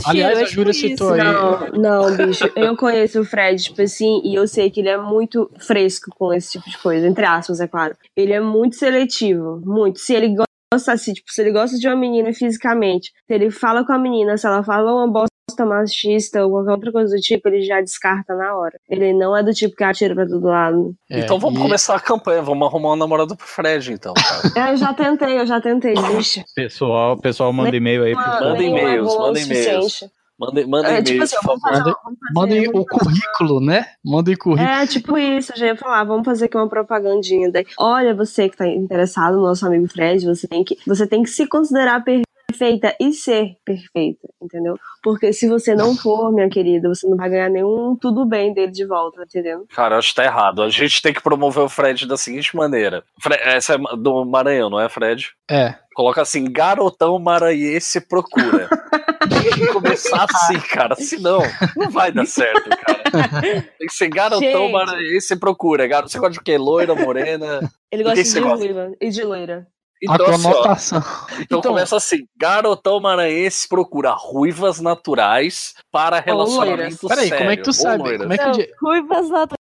Aliás, 0.05 0.39
é 0.39 0.41
a 0.43 0.45
Júlia 0.45 0.73
tipo 0.73 0.87
citou 0.89 1.15
isso. 1.15 1.25
aí. 1.27 1.71
Não, 1.71 2.07
não, 2.07 2.17
bicho. 2.17 2.49
Eu 2.55 2.75
conheço 2.75 3.21
o 3.21 3.25
Fred, 3.25 3.61
tipo 3.63 3.81
assim, 3.81 4.21
e 4.23 4.35
eu 4.35 4.47
sei 4.47 4.69
que 4.69 4.79
ele 4.79 4.89
é 4.89 4.97
muito 4.97 5.49
fresco 5.59 6.11
com 6.17 6.33
esse 6.33 6.53
tipo 6.53 6.69
de 6.69 6.77
coisa, 6.77 7.07
entre 7.07 7.25
aspas, 7.25 7.59
é 7.59 7.67
claro. 7.67 7.95
Ele 8.15 8.33
é 8.33 8.39
muito 8.39 8.75
seletivo, 8.75 9.61
muito. 9.65 9.99
Se 9.99 10.13
ele 10.13 10.35
gosta, 10.73 10.91
assim, 10.91 11.13
tipo, 11.13 11.31
se 11.31 11.41
ele 11.41 11.51
gosta 11.51 11.77
de 11.77 11.87
uma 11.87 11.95
menina 11.95 12.33
fisicamente, 12.33 13.11
se 13.25 13.33
ele 13.33 13.49
fala 13.49 13.85
com 13.85 13.93
a 13.93 13.97
menina, 13.97 14.37
se 14.37 14.45
ela 14.45 14.63
fala 14.63 14.93
uma 14.93 15.07
bosta 15.07 15.65
machista 15.65 16.43
ou 16.43 16.51
qualquer 16.51 16.71
outra 16.71 16.91
coisa 16.91 17.15
do 17.15 17.21
tipo, 17.21 17.47
ele 17.47 17.61
já 17.61 17.79
descarta 17.79 18.35
na 18.35 18.55
hora. 18.55 18.77
Ele 18.89 19.13
não 19.13 19.35
é 19.35 19.41
do 19.41 19.53
tipo 19.53 19.75
que 19.75 19.83
atira 19.83 20.13
pra 20.13 20.27
todo 20.27 20.45
lado. 20.45 20.93
É, 21.09 21.21
então 21.21 21.39
vamos 21.39 21.59
e- 21.59 21.63
começar 21.63 21.95
a 21.95 21.99
campanha, 21.99 22.41
vamos 22.41 22.67
arrumar 22.67 22.93
um 22.93 22.95
namorado 22.97 23.35
pro 23.35 23.47
Fred, 23.47 23.93
então, 23.93 24.13
cara. 24.13 24.67
É, 24.69 24.71
eu 24.73 24.77
já 24.77 24.93
tentei, 24.93 25.39
eu 25.39 25.45
já 25.47 25.61
tentei, 25.61 25.93
bicho. 26.15 26.43
Pessoal, 26.53 27.17
pessoal, 27.17 27.53
manda 27.53 27.75
e-mail 27.75 28.03
aí 28.03 28.13
pro. 28.13 28.23
Manda 28.23 28.63
e-mails, 28.63 29.17
manda 29.17 29.39
e-mails. 29.39 30.03
Manda, 30.39 30.67
manda 30.67 30.87
É, 30.89 31.01
tipo 31.01 31.23
assim, 31.23 31.35
vamos 31.43 31.61
fazer, 31.61 31.79
Manda- 31.79 31.97
vamos 32.03 32.19
fazer 32.19 32.33
Mandem 32.33 32.69
o 32.69 32.85
currículo, 32.85 33.59
né? 33.59 33.85
Mandem 34.05 34.35
o 34.35 34.37
currículo. 34.37 34.69
É, 34.69 34.85
tipo 34.85 35.17
isso, 35.17 35.53
eu 35.53 35.57
já 35.57 35.65
ia 35.67 35.75
falar, 35.75 36.03
vamos 36.03 36.25
fazer 36.25 36.45
aqui 36.45 36.55
uma 36.57 36.69
propagandinha. 36.69 37.51
Daí, 37.51 37.65
olha, 37.79 38.13
você 38.13 38.47
que 38.49 38.55
tá 38.57 38.67
interessado 38.67 39.37
no 39.37 39.43
nosso 39.43 39.65
amigo 39.65 39.87
Fred, 39.87 40.25
você 40.25 40.47
tem 40.47 40.63
que, 40.63 40.77
você 40.85 41.07
tem 41.07 41.23
que 41.23 41.29
se 41.29 41.47
considerar 41.47 42.03
perfeita 42.03 42.95
e 42.99 43.11
ser 43.13 43.55
perfeita, 43.65 44.27
entendeu? 44.41 44.77
Porque 45.03 45.33
se 45.33 45.47
você 45.49 45.73
não 45.75 45.95
for, 45.95 46.31
minha 46.31 46.49
querida, 46.49 46.87
você 46.87 47.07
não 47.07 47.17
vai 47.17 47.29
ganhar 47.29 47.49
nenhum 47.49 47.95
tudo 47.99 48.25
bem 48.25 48.53
dele 48.53 48.71
de 48.71 48.85
volta, 48.85 49.23
entendendo? 49.23 49.65
Cara, 49.73 49.95
eu 49.95 49.99
acho 49.99 50.09
que 50.09 50.15
tá 50.15 50.23
errado. 50.23 50.61
A 50.61 50.69
gente 50.69 51.01
tem 51.01 51.13
que 51.13 51.21
promover 51.21 51.63
o 51.63 51.69
Fred 51.69 52.05
da 52.07 52.15
seguinte 52.17 52.55
maneira. 52.55 53.03
Fre- 53.21 53.39
essa 53.41 53.73
é 53.73 53.77
do 53.97 54.23
Maranhão, 54.25 54.69
não 54.69 54.79
é, 54.79 54.87
Fred? 54.87 55.29
É. 55.49 55.75
Coloca 55.95 56.21
assim, 56.21 56.45
garotão 56.51 57.17
maranhense 57.19 57.99
procura. 58.01 58.69
Tem 59.29 59.51
que 59.51 59.67
começar 59.67 60.25
assim, 60.29 60.59
cara. 60.59 60.95
Senão, 60.95 61.39
não 61.75 61.89
vai 61.89 62.11
dar 62.11 62.25
certo, 62.25 62.69
cara. 62.69 63.41
Tem 63.41 63.87
que 63.87 63.93
ser 63.93 64.09
garotão 64.09 64.69
maranhense 64.71 65.35
procura. 65.35 65.87
Garoto, 65.87 66.11
você 66.11 66.19
gosta 66.19 66.33
de 66.33 66.41
quê? 66.41 66.57
Loira, 66.57 66.95
morena? 66.95 67.69
Ele 67.91 68.03
gosta 68.03 68.23
de 68.23 68.39
ruiva 68.39 68.91
e 69.01 69.09
de 69.09 69.23
loira. 69.23 69.67
a 70.07 70.13
Então, 70.13 70.27
assim, 70.71 70.95
então, 70.95 71.59
Então- 71.59 71.61
começa 71.61 71.95
assim: 71.95 72.25
garotão 72.37 72.99
maranhense 72.99 73.67
procura 73.67 74.11
ruivas 74.11 74.79
naturais 74.79 75.73
para 75.91 76.19
relacionamento 76.19 77.07
Peraí, 77.07 77.29
sério. 77.29 77.37
como 77.39 77.51
é 77.51 77.57
que 77.57 77.63
tu 77.63 77.73
sabe? 77.73 78.17
Como 78.19 78.33
é 78.33 78.37
que 78.37 78.45
Não, 78.45 78.65
ruivas 78.81 79.29
naturais. 79.29 79.57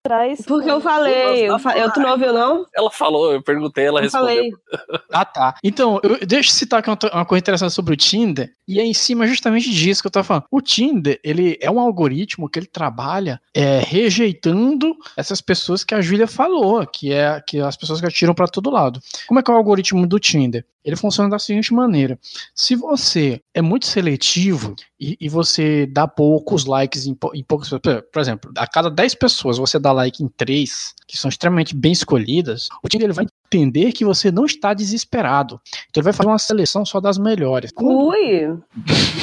Porque 0.47 0.71
eu 0.71 0.79
falei, 0.81 1.47
eu, 1.49 1.59
fa- 1.59 1.77
eu 1.77 1.91
tu 1.91 1.99
não 1.99 2.11
ouviu, 2.11 2.33
não? 2.33 2.65
Ela 2.73 2.89
falou, 2.89 3.33
eu 3.33 3.43
perguntei, 3.43 3.85
ela 3.85 3.99
Eu 3.99 4.03
respondeu. 4.03 4.27
falei. 4.35 4.51
Ah, 5.11 5.25
tá. 5.25 5.55
Então, 5.63 5.99
eu, 6.01 6.25
deixa 6.25 6.49
eu 6.49 6.53
citar 6.55 6.79
aqui 6.79 6.89
uma, 6.89 6.97
uma 7.13 7.25
coisa 7.25 7.39
interessante 7.39 7.73
sobre 7.73 7.93
o 7.93 7.97
Tinder. 7.97 8.49
E 8.71 8.79
é 8.79 8.85
em 8.85 8.93
cima 8.93 9.27
justamente 9.27 9.69
disso 9.69 10.01
que 10.01 10.07
eu 10.07 10.11
tô 10.11 10.23
falando. 10.23 10.45
O 10.49 10.61
Tinder, 10.61 11.19
ele 11.25 11.57
é 11.59 11.69
um 11.69 11.77
algoritmo 11.77 12.47
que 12.47 12.57
ele 12.57 12.67
trabalha 12.67 13.41
é, 13.53 13.79
rejeitando 13.79 14.95
essas 15.17 15.41
pessoas 15.41 15.83
que 15.83 15.93
a 15.93 15.99
Júlia 15.99 16.25
falou, 16.25 16.87
que 16.87 17.11
é 17.11 17.41
que 17.45 17.59
as 17.59 17.75
pessoas 17.75 17.99
que 17.99 18.07
atiram 18.07 18.33
pra 18.33 18.47
todo 18.47 18.69
lado. 18.69 19.01
Como 19.27 19.41
é 19.41 19.43
que 19.43 19.51
é 19.51 19.53
o 19.53 19.57
algoritmo 19.57 20.07
do 20.07 20.17
Tinder? 20.17 20.65
Ele 20.85 20.95
funciona 20.95 21.29
da 21.29 21.37
seguinte 21.37 21.73
maneira: 21.73 22.17
se 22.55 22.73
você 22.73 23.41
é 23.53 23.61
muito 23.61 23.85
seletivo 23.85 24.73
e, 24.97 25.17
e 25.19 25.27
você 25.27 25.85
dá 25.85 26.07
poucos 26.07 26.63
likes 26.63 27.05
em, 27.05 27.17
em 27.33 27.43
poucas 27.43 27.67
pessoas, 27.67 28.03
por 28.09 28.21
exemplo, 28.21 28.51
a 28.55 28.65
cada 28.65 28.89
10 28.89 29.15
pessoas 29.15 29.57
você 29.57 29.77
dá 29.77 29.91
like 29.91 30.23
em 30.23 30.29
3, 30.29 30.93
que 31.05 31.17
são 31.17 31.27
extremamente 31.27 31.75
bem 31.75 31.91
escolhidas, 31.91 32.69
o 32.81 32.87
Tinder 32.87 33.07
ele 33.07 33.13
vai 33.13 33.25
entender 33.53 33.91
que 33.91 34.05
você 34.05 34.31
não 34.31 34.45
está 34.45 34.73
desesperado. 34.73 35.59
Então 35.89 36.01
ele 36.01 36.03
vai 36.05 36.13
fazer 36.13 36.29
uma 36.29 36.39
seleção 36.39 36.85
só 36.85 36.99
das 36.99 37.17
melhores. 37.17 37.71
Ui, 37.79 38.45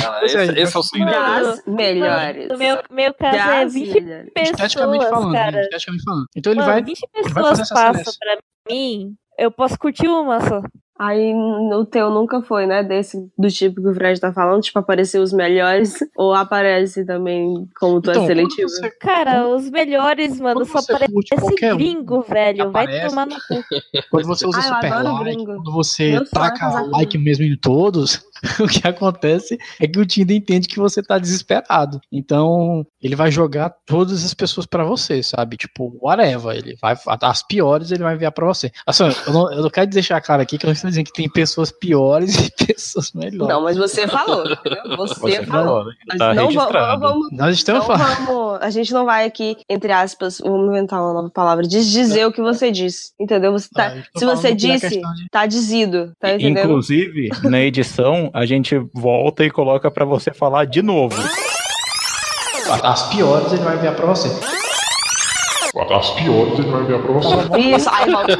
Ah, 0.04 0.16
Pois 0.20 0.34
esse, 0.34 0.36
é, 0.58 0.62
esse 0.62 0.76
é 0.76 0.78
o 0.78 0.82
segredo. 0.82 1.10
das 1.10 1.62
melhores. 1.66 2.48
No 2.48 2.58
meu, 2.58 2.78
meu 2.90 3.14
caso 3.14 3.36
é 3.36 3.64
Das 3.64 3.72
20 3.74 4.00
melhores. 4.00 4.30
esteticamente 4.36 5.04
pessoas, 5.04 5.10
falando, 5.20 5.32
cara. 5.34 5.60
esteticamente 5.62 6.04
falando. 6.04 6.26
Então 6.36 6.52
ele 6.52 6.60
Mano, 6.60 6.72
vai 6.72 6.82
20 6.82 7.00
vai 7.00 7.22
fazer 7.22 7.34
pessoas 7.34 7.60
essa 7.60 7.74
passam 7.74 8.12
pra 8.20 8.38
mim, 8.70 9.14
eu 9.38 9.50
posso 9.50 9.78
curtir 9.78 10.08
uma 10.08 10.40
só. 10.40 10.62
Aí 10.98 11.32
no 11.32 11.84
teu 11.84 12.10
nunca 12.10 12.42
foi, 12.42 12.66
né? 12.66 12.82
Desse 12.82 13.30
do 13.38 13.48
tipo 13.48 13.80
que 13.80 13.88
o 13.88 13.94
Fred 13.94 14.20
tá 14.20 14.32
falando, 14.32 14.60
tipo, 14.62 14.78
aparecer 14.80 15.20
os 15.20 15.32
melhores, 15.32 15.98
ou 16.16 16.34
aparece 16.34 17.04
também 17.06 17.68
como 17.78 18.00
tu 18.00 18.10
Então, 18.10 18.24
é 18.24 18.26
seletivo? 18.26 18.68
você- 18.68 18.90
Cara, 18.98 19.46
os 19.48 19.70
melhores, 19.70 20.40
mano, 20.40 20.60
Quando 20.60 20.66
só 20.66 20.80
você 20.80 20.92
parece 20.92 21.12
curte 21.12 21.36
qualquer 21.36 21.76
gringo, 21.76 22.20
velho. 22.22 22.72
Vai 22.72 22.84
aparece. 22.84 23.08
tomar 23.08 23.26
no 23.26 23.34
cu. 23.36 23.38
Quando 24.10 24.26
você 24.26 24.46
usa 24.46 24.58
Ah, 24.58 24.62
super 24.62 24.90
like, 25.04 25.24
gringo. 25.24 25.46
quando 25.54 25.72
você 25.72 26.10
Meu 26.10 26.22
é 26.22 26.24
taca 26.24 26.80
like 26.90 27.16
mesmo 27.18 27.44
em 27.44 27.56
todos, 27.56 28.20
o 28.60 28.66
que 28.66 28.86
acontece 28.86 29.58
é 29.80 29.86
que 29.86 29.98
o 29.98 30.06
Tinder 30.06 30.36
entende 30.36 30.68
que 30.68 30.78
você 30.78 31.02
tá 31.02 31.18
desesperado. 31.18 32.00
Então, 32.12 32.86
ele 33.02 33.16
vai 33.16 33.30
jogar 33.30 33.70
todas 33.86 34.24
as 34.24 34.34
pessoas 34.34 34.66
pra 34.66 34.84
você, 34.84 35.22
sabe? 35.22 35.56
Tipo, 35.56 35.96
whatever. 36.00 36.56
Ele 36.56 36.76
vai, 36.80 36.96
as 37.22 37.42
piores 37.46 37.90
ele 37.90 38.02
vai 38.02 38.14
enviar 38.14 38.32
pra 38.32 38.46
você. 38.46 38.70
Assim, 38.86 39.04
eu 39.26 39.32
não, 39.32 39.52
eu 39.52 39.62
não 39.62 39.70
quero 39.70 39.90
deixar 39.90 40.20
claro 40.20 40.42
aqui 40.42 40.58
que 40.58 40.64
eu 40.66 40.68
não 40.68 40.74
estou 40.74 40.90
dizendo 40.90 41.06
que 41.06 41.12
tem 41.12 41.28
pessoas 41.28 41.70
piores 41.70 42.34
e 42.36 42.50
pessoas 42.66 43.12
melhores. 43.12 43.48
Não, 43.48 43.62
mas 43.62 43.76
você 43.76 44.06
falou, 44.06 44.44
entendeu? 44.50 44.78
Você, 44.98 45.14
Você 45.14 45.46
falou. 45.46 45.64
falou, 45.66 45.84
né? 45.86 45.92
Tá 46.18 46.34
não 46.34 46.50
vamos, 46.50 47.28
Nós 47.32 47.54
estamos 47.56 47.86
não 47.86 47.96
falando. 47.96 48.26
vamos- 48.26 48.58
a 48.62 48.70
gente 48.70 48.92
não 48.92 49.04
vai 49.04 49.24
aqui, 49.26 49.56
entre 49.68 49.92
aspas, 49.92 50.38
vamos 50.38 50.68
inventar 50.68 51.00
uma 51.00 51.12
nova 51.12 51.30
palavra, 51.30 51.62
desdizer 51.66 52.26
o 52.26 52.32
que 52.32 52.40
você 52.42 52.70
disse, 52.70 53.12
entendeu? 53.20 53.52
Você 53.52 53.68
tá, 53.72 53.94
Ah, 53.96 54.18
se 54.18 54.24
você 54.24 54.54
disse, 54.54 54.88
de- 55.00 55.28
tá 55.30 55.46
dizido, 55.46 56.12
tá 56.18 56.34
entendendo? 56.34 56.64
Inclusive, 56.66 57.28
na 57.44 57.60
edição, 57.60 58.27
a 58.32 58.46
gente 58.46 58.78
volta 58.92 59.44
e 59.44 59.50
coloca 59.50 59.90
pra 59.90 60.04
você 60.04 60.32
falar 60.32 60.66
de 60.66 60.82
novo. 60.82 61.16
As 62.82 63.02
piores 63.08 63.52
ele 63.52 63.62
vai 63.62 63.76
enviar 63.76 63.94
pra 63.94 64.06
você. 64.06 64.28
As 65.90 66.10
piores 66.10 66.58
ele 66.58 66.70
vai 66.70 66.82
enviar 66.82 67.00
pra 67.00 67.12
você. 67.12 67.28
Isso, 67.58 67.88
aí 67.90 68.10
volta. 68.10 68.38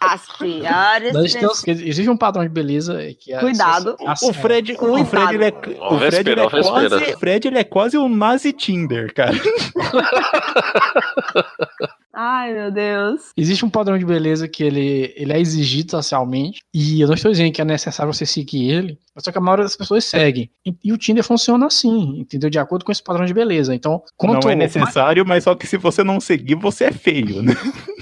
As 0.00 0.26
piores. 0.36 1.12
Nós 1.12 1.32
temos, 1.32 1.66
existe 1.68 2.10
um 2.10 2.16
padrão 2.16 2.42
de 2.42 2.48
beleza 2.48 2.98
que 3.18 3.32
é. 3.32 3.38
Cuidado. 3.40 3.96
assim, 4.06 4.30
O 4.30 4.32
Fred, 4.32 4.72
o 4.72 4.76
Cuidado. 4.76 5.06
Fred, 5.06 5.34
ele 5.34 5.44
é, 5.44 5.48
o 5.48 5.98
Fred, 5.98 6.16
respira, 6.16 6.32
ele 6.32 6.40
é 6.40 6.50
quase, 6.50 7.16
Fred, 7.18 7.48
ele 7.48 7.58
é 7.58 7.64
quase 7.64 7.98
um 7.98 8.08
nazi 8.08 8.52
Tinder, 8.52 9.12
cara. 9.14 9.32
Ai, 12.14 12.52
meu 12.52 12.70
Deus. 12.70 13.32
Existe 13.36 13.64
um 13.64 13.70
padrão 13.70 13.98
de 13.98 14.04
beleza 14.04 14.46
que 14.46 14.62
ele, 14.62 15.12
ele 15.16 15.32
é 15.32 15.40
exigido 15.40 15.90
socialmente, 15.92 16.60
e 16.74 17.00
eu 17.00 17.06
não 17.08 17.14
estou 17.14 17.30
dizendo 17.30 17.52
que 17.52 17.60
é 17.62 17.64
necessário 17.64 18.12
você 18.12 18.26
seguir 18.26 18.70
ele, 18.70 18.98
mas 19.14 19.24
só 19.24 19.32
que 19.32 19.38
a 19.38 19.40
maioria 19.40 19.64
das 19.64 19.76
pessoas 19.76 20.04
seguem. 20.04 20.50
E, 20.66 20.74
e 20.84 20.92
o 20.92 20.98
Tinder 20.98 21.24
funciona 21.24 21.66
assim, 21.66 22.18
entendeu? 22.20 22.50
De 22.50 22.58
acordo 22.58 22.84
com 22.84 22.92
esse 22.92 23.02
padrão 23.02 23.24
de 23.24 23.32
beleza. 23.32 23.74
Então, 23.74 24.02
quanto 24.16 24.44
Não 24.44 24.50
é 24.50 24.54
necessário, 24.54 25.24
mas 25.26 25.44
só 25.44 25.54
que 25.54 25.66
se 25.66 25.76
você 25.76 26.04
não 26.04 26.20
seguir, 26.20 26.54
você 26.54 26.84
é 26.84 26.92
feio, 26.92 27.42
né? 27.42 27.54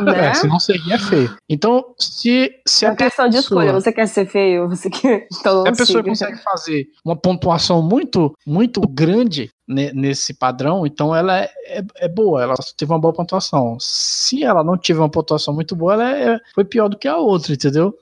Né? 0.00 0.28
É, 0.28 0.34
se 0.34 0.46
não 0.46 0.60
seguir 0.60 0.92
é 0.92 0.98
feio. 0.98 1.36
Então, 1.48 1.84
se, 1.98 2.52
se 2.66 2.84
É 2.84 2.88
a 2.90 2.94
questão 2.94 3.28
de 3.28 3.36
pessoa- 3.38 3.64
escolha. 3.64 3.72
Você 3.72 3.92
quer 3.92 4.06
ser 4.06 4.26
feio? 4.26 4.68
Você 4.68 4.88
quer. 4.88 5.26
Então 5.40 5.62
a 5.62 5.70
pessoa 5.70 5.86
siga. 5.98 6.02
consegue 6.04 6.36
fazer 6.42 6.86
uma 7.04 7.16
pontuação 7.16 7.82
muito, 7.82 8.32
muito 8.46 8.80
grande 8.80 9.50
nesse 9.66 10.34
padrão, 10.34 10.84
então 10.86 11.14
ela 11.14 11.38
é, 11.38 11.50
é, 11.66 11.84
é 11.98 12.08
boa, 12.08 12.42
ela 12.42 12.54
teve 12.76 12.92
uma 12.92 12.98
boa 12.98 13.12
pontuação. 13.14 13.76
Se 13.80 14.42
ela 14.44 14.62
não 14.64 14.76
tiver 14.76 14.98
uma 15.00 15.08
pontuação 15.10 15.54
muito 15.54 15.74
boa, 15.76 15.94
ela 15.94 16.10
é- 16.10 16.40
foi 16.54 16.64
pior 16.64 16.88
do 16.88 16.98
que 16.98 17.06
a 17.08 17.16
outra, 17.16 17.52
entendeu? 17.54 17.96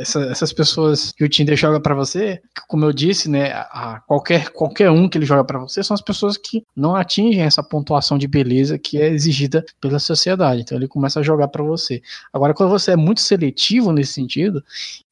Essa- 0.00 0.24
essas 0.30 0.52
pessoas 0.52 1.12
que 1.12 1.24
o 1.24 1.28
Tinder 1.28 1.56
joga 1.56 1.80
pra 1.80 1.94
você, 1.94 2.40
como 2.68 2.84
eu 2.84 2.92
disse, 2.92 3.28
né, 3.30 3.52
a- 3.52 4.02
qualquer, 4.06 4.50
qualquer 4.50 4.90
um 4.90 5.08
que 5.08 5.16
ele 5.18 5.26
joga 5.26 5.44
pra 5.44 5.58
você 5.58 5.82
são 5.82 5.94
as 5.94 6.02
pessoas 6.02 6.36
que 6.36 6.64
não 6.76 6.94
atingem 6.94 7.42
essa 7.42 7.62
pontuação 7.62 8.18
de 8.18 8.28
beleza 8.28 8.78
que 8.78 9.00
é 9.00 9.08
exigida 9.08 9.64
pela 9.80 9.98
sociedade. 9.98 10.60
Então 10.62 10.76
ele 10.76 10.86
começa 10.88 11.20
a 11.20 11.22
jogar 11.22 11.48
pra 11.48 11.62
você. 11.64 12.02
Agora, 12.32 12.54
quando 12.54 12.70
você 12.70 12.92
é 12.92 12.96
muito 12.96 13.20
seletivo 13.20 13.92
nesse 13.92 14.12
sentido, 14.12 14.62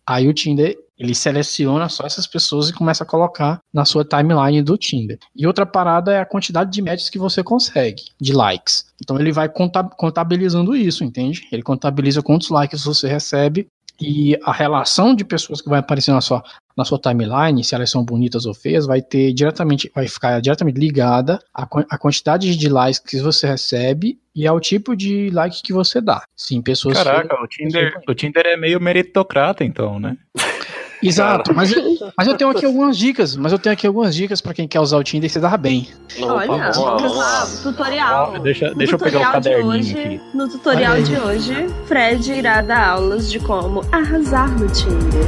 Aí 0.08 0.28
o 0.28 0.34
Tinder, 0.34 0.76
ele 0.98 1.14
seleciona 1.14 1.88
só 1.88 2.06
essas 2.06 2.26
pessoas 2.26 2.68
e 2.68 2.72
começa 2.72 3.04
a 3.04 3.06
colocar 3.06 3.60
na 3.72 3.84
sua 3.84 4.04
timeline 4.04 4.62
do 4.62 4.78
Tinder. 4.78 5.18
E 5.34 5.46
outra 5.46 5.66
parada 5.66 6.12
é 6.12 6.20
a 6.20 6.26
quantidade 6.26 6.70
de 6.70 6.80
matches 6.80 7.10
que 7.10 7.18
você 7.18 7.42
consegue, 7.42 8.02
de 8.20 8.32
likes. 8.32 8.86
Então 9.02 9.18
ele 9.18 9.32
vai 9.32 9.48
conta- 9.48 9.84
contabilizando 9.84 10.74
isso, 10.74 11.04
entende? 11.04 11.46
Ele 11.52 11.62
contabiliza 11.62 12.22
quantos 12.22 12.48
likes 12.48 12.84
você 12.84 13.08
recebe 13.08 13.66
e 14.00 14.38
a 14.44 14.52
relação 14.52 15.14
de 15.14 15.24
pessoas 15.24 15.60
que 15.60 15.68
vai 15.68 15.78
aparecer 15.78 16.12
na 16.12 16.20
sua, 16.20 16.42
na 16.76 16.84
sua 16.84 16.98
timeline, 16.98 17.64
se 17.64 17.74
elas 17.74 17.90
são 17.90 18.04
bonitas 18.04 18.44
ou 18.44 18.54
feias, 18.54 18.86
vai 18.86 19.00
ter 19.00 19.32
diretamente, 19.32 19.90
vai 19.94 20.06
ficar 20.06 20.40
diretamente 20.40 20.78
ligada 20.78 21.38
à, 21.54 21.62
à 21.62 21.98
quantidade 21.98 22.54
de 22.56 22.68
likes 22.68 22.98
que 22.98 23.20
você 23.20 23.46
recebe 23.46 24.18
e 24.34 24.46
ao 24.46 24.60
tipo 24.60 24.94
de 24.94 25.30
like 25.30 25.62
que 25.62 25.72
você 25.72 26.00
dá. 26.00 26.22
Sim, 26.36 26.60
pessoas 26.60 26.98
Caraca, 26.98 27.42
o 27.42 27.46
Tinder, 27.46 28.00
o 28.06 28.14
Tinder 28.14 28.44
é 28.46 28.56
meio 28.56 28.80
meritocrata, 28.80 29.64
então, 29.64 29.98
né? 29.98 30.16
Exato, 31.02 31.54
mas, 31.54 31.72
eu- 31.72 31.82
mas 32.16 32.26
eu 32.26 32.36
tenho 32.36 32.50
aqui 32.50 32.64
algumas 32.64 32.96
dicas, 32.96 33.36
mas 33.36 33.52
eu 33.52 33.58
tenho 33.58 33.72
aqui 33.74 33.86
algumas 33.86 34.14
dicas 34.14 34.40
pra 34.40 34.54
quem 34.54 34.66
quer 34.66 34.80
usar 34.80 34.96
o 34.96 35.04
Tinder 35.04 35.26
e 35.28 35.30
se 35.32 35.38
dar 35.38 35.56
bem. 35.58 35.88
Olha, 36.20 36.46
vamos 36.46 36.76
lá, 36.78 36.96
vamos 36.96 37.16
lá. 37.16 37.46
tutorial. 37.62 38.32
Ó, 38.34 38.38
deixa- 38.38 38.70
No 38.70 38.74
deixa 38.76 38.94
eu 38.94 38.98
pegar 38.98 39.18
o 39.18 39.22
tutorial 39.22 39.40
de 39.40 39.48
caderninho 39.50 39.68
hoje- 39.78 39.98
aqui. 39.98 40.20
No 40.34 40.48
tutorial 40.48 40.92
aí. 40.94 41.02
de 41.02 41.16
hoje, 41.16 41.66
Fred 41.86 42.32
irá 42.32 42.62
dar 42.62 42.88
aulas 42.88 43.30
de 43.30 43.38
como 43.40 43.82
arrasar 43.92 44.50
no 44.58 44.66
Tinder. 44.68 45.26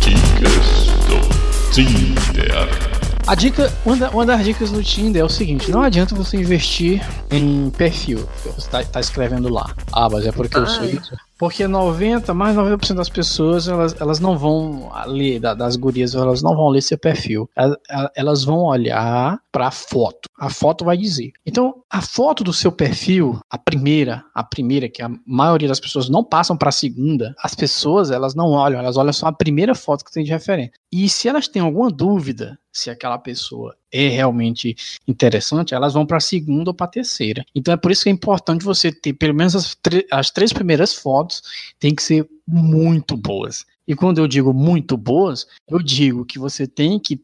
Dicas 0.00 0.86
do 1.08 1.72
Tinder. 1.72 2.85
A 3.26 3.34
dica, 3.34 3.72
uma, 3.84 3.96
da- 3.96 4.10
uma 4.10 4.24
das 4.24 4.44
dicas 4.44 4.70
do 4.70 4.82
Tinder 4.82 5.20
é 5.22 5.24
o 5.24 5.28
seguinte: 5.28 5.70
não 5.70 5.82
adianta 5.82 6.14
você 6.14 6.36
investir 6.36 7.04
em 7.30 7.70
perfil. 7.70 8.26
Você 8.44 8.68
tá, 8.70 8.84
tá 8.84 9.00
escrevendo 9.00 9.48
lá. 9.48 9.74
Ah, 9.92 10.08
mas 10.10 10.24
é 10.26 10.32
porque 10.32 10.56
eu 10.56 10.66
sou. 10.66 10.84
Porque 11.38 11.66
90, 11.68 12.32
mais 12.32 12.56
90% 12.56 12.94
das 12.94 13.08
pessoas, 13.10 13.68
elas, 13.68 13.94
elas 14.00 14.20
não 14.20 14.38
vão 14.38 14.90
ler, 15.06 15.38
da- 15.38 15.52
das 15.54 15.76
gurias, 15.76 16.14
elas 16.14 16.42
não 16.42 16.56
vão 16.56 16.68
ler 16.68 16.80
seu 16.80 16.96
perfil. 16.96 17.48
Elas, 18.14 18.42
vão 18.44 18.60
olhar 18.64 19.38
pra 19.52 19.70
foto. 19.70 20.28
A 20.38 20.48
foto 20.48 20.84
vai 20.84 20.96
dizer. 20.96 21.32
Então, 21.44 21.82
a 21.90 22.00
foto 22.00 22.42
do 22.42 22.52
seu 22.52 22.72
perfil, 22.72 23.38
a 23.50 23.58
primeira, 23.58 24.24
a 24.34 24.42
primeira, 24.42 24.88
que 24.88 25.02
a 25.02 25.10
maioria 25.26 25.68
das 25.68 25.80
pessoas 25.80 26.08
não 26.08 26.24
passam 26.24 26.56
pra 26.56 26.70
segunda, 26.72 27.34
as 27.42 27.54
pessoas, 27.54 28.10
elas 28.10 28.34
não 28.34 28.50
olham, 28.50 28.78
elas 28.78 28.96
olham 28.96 29.12
só 29.12 29.26
a 29.26 29.32
primeira 29.32 29.74
foto 29.74 30.04
que 30.04 30.12
tem 30.12 30.24
de 30.24 30.30
referência. 30.30 30.72
E 30.92 31.08
se 31.08 31.28
elas 31.28 31.48
têm 31.48 31.60
alguma 31.62 31.90
dúvida 31.90 32.58
se 32.72 32.90
aquela 32.90 33.16
pessoa 33.18 33.74
é 33.96 34.08
realmente 34.08 34.76
interessante, 35.06 35.74
elas 35.74 35.94
vão 35.94 36.06
para 36.06 36.18
a 36.18 36.20
segunda 36.20 36.70
ou 36.70 36.74
para 36.74 36.86
a 36.86 36.90
terceira. 36.90 37.44
Então 37.54 37.72
é 37.72 37.76
por 37.76 37.90
isso 37.90 38.04
que 38.04 38.08
é 38.08 38.12
importante 38.12 38.64
você 38.64 38.92
ter 38.92 39.12
pelo 39.14 39.34
menos 39.34 39.54
as, 39.54 39.76
as 40.10 40.30
três 40.30 40.52
primeiras 40.52 40.94
fotos 40.94 41.42
tem 41.78 41.94
que 41.94 42.02
ser 42.02 42.28
muito 42.46 43.16
boas. 43.16 43.64
E 43.86 43.94
quando 43.94 44.18
eu 44.18 44.26
digo 44.26 44.52
muito 44.52 44.96
boas, 44.96 45.46
eu 45.68 45.78
digo 45.78 46.24
que 46.24 46.38
você 46.38 46.66
tem 46.66 46.98
que 46.98 47.20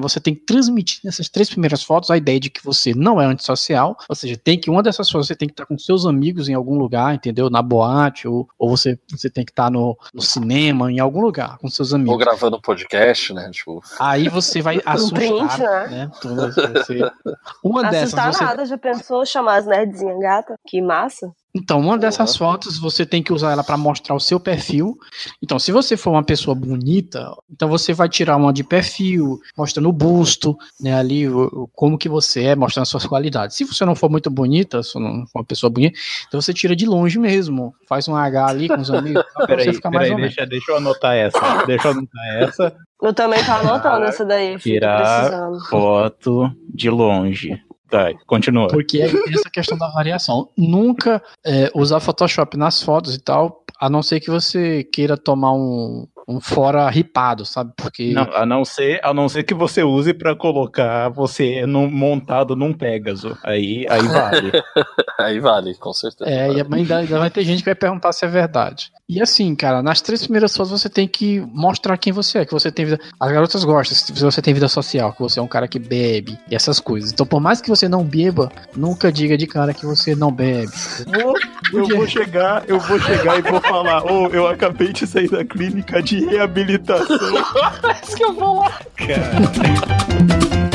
você 0.00 0.18
tem 0.18 0.34
que 0.34 0.40
transmitir 0.46 1.00
nessas 1.04 1.28
três 1.28 1.50
primeiras 1.50 1.82
fotos 1.82 2.10
a 2.10 2.16
ideia 2.16 2.40
de 2.40 2.48
que 2.48 2.64
você 2.64 2.94
não 2.94 3.20
é 3.20 3.26
antissocial, 3.26 3.94
ou 4.08 4.16
seja, 4.16 4.34
tem 4.34 4.58
que 4.58 4.70
uma 4.70 4.82
dessas 4.82 5.10
fotos 5.10 5.26
você 5.28 5.34
tem 5.36 5.46
que 5.46 5.52
estar 5.52 5.66
com 5.66 5.78
seus 5.78 6.06
amigos 6.06 6.48
em 6.48 6.54
algum 6.54 6.78
lugar, 6.78 7.14
entendeu? 7.14 7.50
Na 7.50 7.60
boate 7.60 8.26
ou, 8.26 8.48
ou 8.58 8.70
você 8.70 8.98
você 9.10 9.28
tem 9.28 9.44
que 9.44 9.52
estar 9.52 9.70
no, 9.70 9.94
no 10.14 10.22
cinema 10.22 10.90
em 10.90 11.00
algum 11.00 11.20
lugar 11.20 11.58
com 11.58 11.68
seus 11.68 11.92
amigos. 11.92 12.12
Ou 12.12 12.18
gravando 12.18 12.56
um 12.56 12.60
podcast, 12.62 13.34
né? 13.34 13.50
Tipo, 13.50 13.82
Aí 13.98 14.28
você 14.30 14.62
vai 14.62 14.80
assustar, 14.86 15.58
né? 15.58 15.86
né? 15.88 16.10
Então, 16.16 16.34
você- 16.34 17.10
Uma 17.62 17.82
dessas 17.82 18.14
Assustar 18.14 18.32
você 18.32 18.44
nada, 18.44 18.64
já 18.64 18.78
pensou 18.78 19.26
chamar 19.26 19.56
as 19.56 19.66
nerdzinhas 19.66 20.18
gata? 20.18 20.54
Que 20.66 20.80
massa. 20.80 21.30
Então, 21.54 21.80
uma 21.80 21.98
dessas 21.98 22.36
fotos 22.36 22.78
você 22.78 23.04
tem 23.04 23.22
que 23.22 23.32
usar 23.32 23.50
ela 23.52 23.64
para 23.64 23.76
mostrar 23.76 24.14
o 24.14 24.20
seu 24.20 24.38
perfil. 24.38 24.96
Então, 25.42 25.58
se 25.58 25.72
você 25.72 25.96
for 25.96 26.10
uma 26.10 26.22
pessoa 26.22 26.54
bonita, 26.54 27.28
então 27.50 27.68
você 27.68 27.92
vai 27.92 28.08
tirar 28.08 28.36
uma 28.36 28.52
de 28.52 28.62
perfil, 28.62 29.40
mostrando 29.56 29.88
o 29.88 29.92
busto, 29.92 30.56
né, 30.80 30.94
ali 30.94 31.28
o, 31.28 31.46
o- 31.52 31.68
como 31.74 31.98
que 31.98 32.08
você 32.08 32.44
é, 32.44 32.54
mostrando 32.56 32.82
as 32.84 32.88
suas 32.88 33.04
qualidades. 33.04 33.56
Se 33.56 33.64
você 33.64 33.84
não 33.84 33.96
for 33.96 34.08
muito 34.08 34.30
bonita, 34.30 34.82
se 34.82 34.98
não 35.00 35.26
for 35.26 35.40
uma 35.40 35.44
pessoa 35.44 35.68
bonita, 35.70 35.98
então 36.28 36.40
você 36.40 36.54
tira 36.54 36.76
de 36.76 36.86
longe 36.86 37.18
mesmo, 37.18 37.74
faz 37.88 38.06
um 38.06 38.14
H 38.14 38.46
ali 38.46 38.68
com 38.68 38.80
os 38.80 38.90
amigos, 38.94 39.24
Peraí, 39.46 39.64
você 39.64 39.72
ficar 39.72 39.90
mais 39.90 40.02
peraí, 40.04 40.10
ou 40.12 40.16
menos. 40.18 40.34
deixa, 40.36 40.48
deixa 40.48 40.70
eu 40.72 40.76
anotar 40.76 41.16
essa. 41.16 41.64
Deixa 41.66 41.88
eu 41.88 41.92
anotar 41.92 42.26
essa. 42.42 42.76
Eu 43.02 43.12
também 43.14 43.42
tô 43.44 43.50
anotando 43.50 44.04
essa 44.04 44.24
daí, 44.24 44.58
Tirar 44.58 45.24
precisando. 45.24 45.58
foto 45.68 46.50
de 46.72 46.90
longe. 46.90 47.60
Tá, 47.90 48.12
continua. 48.26 48.68
Porque 48.68 49.02
é 49.02 49.06
essa 49.06 49.50
questão 49.52 49.76
da 49.76 49.88
variação. 49.90 50.48
Nunca 50.56 51.20
é, 51.44 51.70
usar 51.74 51.98
Photoshop 52.00 52.56
nas 52.56 52.82
fotos 52.82 53.14
e 53.14 53.20
tal, 53.20 53.64
a 53.80 53.90
não 53.90 54.02
ser 54.02 54.20
que 54.20 54.30
você 54.30 54.84
queira 54.84 55.16
tomar 55.16 55.52
um, 55.52 56.06
um 56.28 56.40
fora 56.40 56.88
ripado, 56.88 57.44
sabe? 57.44 57.72
Porque. 57.76 58.12
Não, 58.12 58.22
a 58.32 58.46
não 58.46 58.64
ser, 58.64 59.00
a 59.02 59.12
não 59.12 59.28
ser 59.28 59.42
que 59.42 59.54
você 59.54 59.82
use 59.82 60.14
pra 60.14 60.36
colocar 60.36 61.08
você 61.08 61.66
num- 61.66 61.90
montado 61.90 62.54
num 62.54 62.72
Pegasus. 62.72 63.36
Aí, 63.42 63.84
aí 63.90 64.02
vale. 64.02 64.52
aí 65.18 65.40
vale, 65.40 65.74
com 65.74 65.92
certeza. 65.92 66.30
É, 66.30 66.52
e 66.52 66.60
ainda, 66.60 66.98
ainda 66.98 67.18
vai 67.18 67.30
ter 67.30 67.42
gente 67.42 67.58
que 67.58 67.64
vai 67.70 67.74
perguntar 67.74 68.12
se 68.12 68.24
é 68.24 68.28
verdade. 68.28 68.92
E 69.10 69.20
assim, 69.20 69.56
cara, 69.56 69.82
nas 69.82 70.00
três 70.00 70.22
primeiras 70.22 70.56
fotos 70.56 70.70
você 70.70 70.88
tem 70.88 71.08
que 71.08 71.40
mostrar 71.52 71.98
quem 71.98 72.12
você 72.12 72.38
é, 72.38 72.44
que 72.44 72.52
você 72.52 72.70
tem 72.70 72.84
vida. 72.84 73.00
As 73.18 73.32
garotas 73.32 73.64
gostam, 73.64 73.96
se 73.96 74.22
você 74.22 74.40
tem 74.40 74.54
vida 74.54 74.68
social, 74.68 75.12
que 75.12 75.18
você 75.18 75.40
é 75.40 75.42
um 75.42 75.48
cara 75.48 75.66
que 75.66 75.80
bebe 75.80 76.38
e 76.48 76.54
essas 76.54 76.78
coisas. 76.78 77.10
Então, 77.10 77.26
por 77.26 77.40
mais 77.40 77.60
que 77.60 77.68
você 77.68 77.88
não 77.88 78.04
beba, 78.04 78.52
nunca 78.76 79.10
diga 79.10 79.36
de 79.36 79.48
cara 79.48 79.74
que 79.74 79.84
você 79.84 80.14
não 80.14 80.30
bebe. 80.30 80.70
Eu 81.72 81.88
vou 81.88 82.06
chegar, 82.06 82.62
eu 82.68 82.78
vou 82.78 83.00
chegar 83.00 83.36
e 83.36 83.42
vou 83.42 83.60
falar, 83.60 84.04
ô, 84.04 84.28
eu 84.28 84.46
acabei 84.46 84.92
de 84.92 85.04
sair 85.04 85.28
da 85.28 85.44
clínica 85.44 86.00
de 86.00 86.24
reabilitação. 86.26 87.18
Isso 88.06 88.16
que 88.16 88.24
eu 88.24 88.32
vou 88.32 88.60
lá. 88.60 88.78
Rumba, 90.06 90.69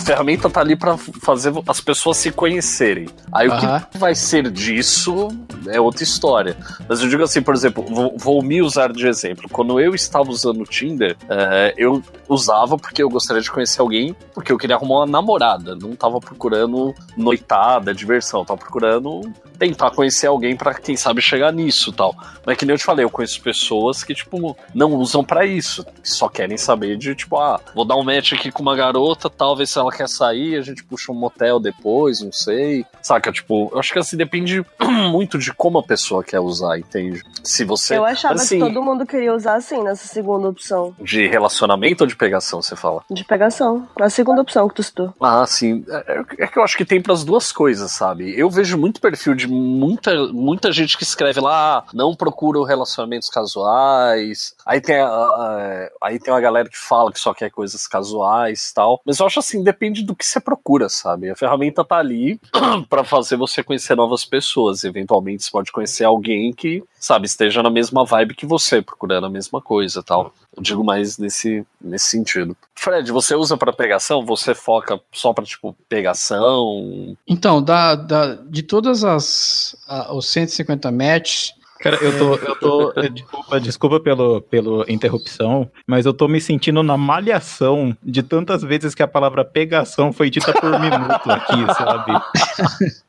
ferramenta 0.00 0.48
tá 0.48 0.60
ali 0.60 0.76
pra 0.76 0.96
fazer 0.96 1.52
as 1.66 1.80
pessoas 1.80 2.16
se 2.16 2.30
conhecerem. 2.30 3.08
Aí 3.32 3.48
o 3.48 3.52
Aham. 3.52 3.86
que 3.90 3.98
vai 3.98 4.14
ser 4.14 4.50
disso 4.50 5.28
é 5.68 5.80
outra 5.80 6.02
história. 6.02 6.56
Mas 6.88 7.00
eu 7.00 7.08
digo 7.08 7.22
assim, 7.22 7.42
por 7.42 7.54
exemplo, 7.54 7.84
vou, 7.88 8.14
vou 8.16 8.42
me 8.42 8.62
usar 8.62 8.92
de 8.92 9.06
exemplo. 9.06 9.48
Quando 9.50 9.78
eu 9.80 9.94
estava 9.94 10.30
usando 10.30 10.60
o 10.62 10.64
Tinder, 10.64 11.16
é, 11.28 11.74
eu 11.76 12.02
usava 12.28 12.76
porque 12.76 13.02
eu 13.02 13.08
gostaria 13.08 13.42
de 13.42 13.50
conhecer 13.50 13.80
alguém, 13.80 14.16
porque 14.34 14.52
eu 14.52 14.58
queria 14.58 14.76
arrumar 14.76 15.00
uma 15.00 15.06
namorada. 15.06 15.74
Não 15.74 15.94
tava 15.94 16.20
procurando 16.20 16.94
noitada, 17.16 17.94
diversão. 17.94 18.44
Tava 18.44 18.60
procurando 18.60 19.22
tentar 19.58 19.90
conhecer 19.90 20.26
alguém 20.26 20.56
pra 20.56 20.74
quem 20.74 20.96
sabe 20.96 21.22
chegar 21.22 21.52
nisso 21.52 21.90
e 21.90 21.92
tal. 21.92 22.16
Mas 22.44 22.56
que 22.56 22.66
nem 22.66 22.74
eu 22.74 22.78
te 22.78 22.84
falei, 22.84 23.04
eu 23.04 23.10
conheço 23.10 23.40
pessoas 23.40 24.02
que, 24.02 24.12
tipo, 24.14 24.56
não 24.74 24.94
usam 24.94 25.22
pra 25.22 25.46
isso. 25.46 25.84
Que 25.84 26.10
só 26.10 26.28
querem 26.28 26.56
saber 26.56 26.96
de, 26.96 27.14
tipo, 27.14 27.38
ah, 27.38 27.60
vou 27.74 27.84
dar 27.84 27.94
um 27.94 28.02
match 28.02 28.32
aqui 28.32 28.50
com 28.50 28.62
uma 28.62 28.74
garota, 28.74 29.30
tal, 29.30 29.54
ver 29.56 29.66
se 29.66 29.78
ela 29.82 29.92
quer 29.92 30.08
sair, 30.08 30.56
a 30.56 30.62
gente 30.62 30.82
puxa 30.84 31.12
um 31.12 31.14
motel 31.14 31.60
depois, 31.60 32.20
não 32.20 32.32
sei. 32.32 32.84
Saca? 33.00 33.30
Tipo, 33.32 33.70
eu 33.72 33.78
acho 33.78 33.92
que 33.92 33.98
assim 33.98 34.16
depende 34.16 34.64
muito 35.10 35.38
de 35.38 35.52
como 35.52 35.78
a 35.78 35.82
pessoa 35.82 36.24
quer 36.24 36.40
usar, 36.40 36.78
entende? 36.78 37.22
Se 37.42 37.64
você. 37.64 37.96
Eu 37.96 38.04
achava 38.04 38.34
assim, 38.34 38.58
que 38.58 38.64
todo 38.64 38.82
mundo 38.82 39.04
queria 39.06 39.34
usar 39.34 39.56
assim 39.56 39.82
nessa 39.82 40.06
segunda 40.06 40.48
opção. 40.48 40.94
De 41.00 41.26
relacionamento 41.26 42.04
ou 42.04 42.08
de 42.08 42.16
pegação, 42.16 42.62
você 42.62 42.76
fala? 42.76 43.02
De 43.10 43.24
pegação. 43.24 43.86
Na 43.98 44.08
segunda 44.08 44.40
opção 44.40 44.68
que 44.68 44.74
tu 44.74 44.82
citou. 44.82 45.12
Ah, 45.20 45.44
sim. 45.46 45.84
É, 45.88 46.24
é 46.38 46.46
que 46.46 46.58
eu 46.58 46.62
acho 46.62 46.76
que 46.76 46.84
tem 46.84 47.00
pras 47.00 47.24
duas 47.24 47.52
coisas, 47.52 47.90
sabe? 47.92 48.38
Eu 48.38 48.48
vejo 48.48 48.78
muito 48.78 49.00
perfil 49.00 49.34
de 49.34 49.46
muita, 49.48 50.14
muita 50.28 50.72
gente 50.72 50.96
que 50.96 51.02
escreve 51.02 51.40
lá, 51.40 51.78
ah, 51.78 51.84
não 51.92 52.14
procuro 52.14 52.62
relacionamentos 52.62 53.28
casuais. 53.28 54.54
Aí 54.66 54.80
tem, 54.80 54.96
a, 54.96 55.88
aí 56.02 56.18
tem 56.18 56.32
uma 56.32 56.40
galera 56.40 56.68
que 56.68 56.78
fala 56.78 57.12
que 57.12 57.18
só 57.20 57.32
quer 57.34 57.50
coisas 57.50 57.86
casuais 57.86 58.68
e 58.70 58.74
tal. 58.74 59.00
Mas 59.04 59.18
eu 59.18 59.26
acho 59.26 59.38
assim, 59.38 59.62
depende 59.62 60.02
do 60.02 60.14
que 60.14 60.24
você 60.24 60.40
procura, 60.40 60.88
sabe? 60.88 61.30
A 61.30 61.36
ferramenta 61.36 61.84
tá 61.84 61.96
ali 61.98 62.40
pra 62.88 63.04
fazer 63.04 63.36
você 63.36 63.62
conhecer 63.62 63.94
novas 63.96 64.24
pessoas. 64.24 64.84
Eventualmente 64.84 65.44
você 65.44 65.50
pode 65.50 65.72
conhecer 65.72 66.04
alguém 66.04 66.52
que, 66.52 66.82
sabe, 66.98 67.26
esteja 67.26 67.62
na 67.62 67.70
mesma 67.70 68.04
vibe 68.04 68.34
que 68.34 68.46
você, 68.46 68.80
procurando 68.82 69.26
a 69.26 69.30
mesma 69.30 69.60
coisa 69.60 70.00
e 70.00 70.02
tal. 70.02 70.32
Eu 70.56 70.62
digo 70.62 70.84
mais 70.84 71.16
nesse, 71.18 71.66
nesse 71.80 72.06
sentido. 72.06 72.56
Fred, 72.74 73.10
você 73.10 73.34
usa 73.34 73.56
pra 73.56 73.72
pegação? 73.72 74.24
Você 74.26 74.54
foca 74.54 75.00
só 75.12 75.32
pra, 75.32 75.44
tipo, 75.44 75.74
pegação? 75.88 77.16
Então, 77.26 77.62
da, 77.62 77.94
da, 77.94 78.34
de 78.34 78.62
todas 78.62 79.02
as 79.04 79.76
a- 79.88 80.12
os 80.14 80.28
150 80.28 80.90
matches, 80.92 81.54
Cara, 81.82 81.96
eu 81.96 82.16
tô. 82.16 82.36
Eu 82.36 82.56
tô 82.60 82.92
desculpa, 83.10 83.60
desculpa 83.60 84.00
pelo, 84.00 84.40
pelo 84.42 84.84
interrupção, 84.88 85.68
mas 85.84 86.06
eu 86.06 86.14
tô 86.14 86.28
me 86.28 86.40
sentindo 86.40 86.80
na 86.80 86.96
malhação 86.96 87.96
de 88.00 88.22
tantas 88.22 88.62
vezes 88.62 88.94
que 88.94 89.02
a 89.02 89.08
palavra 89.08 89.44
pegação 89.44 90.12
foi 90.12 90.30
dita 90.30 90.52
por 90.52 90.78
minuto 90.78 91.28
aqui, 91.28 91.74
sabe? 91.74 92.12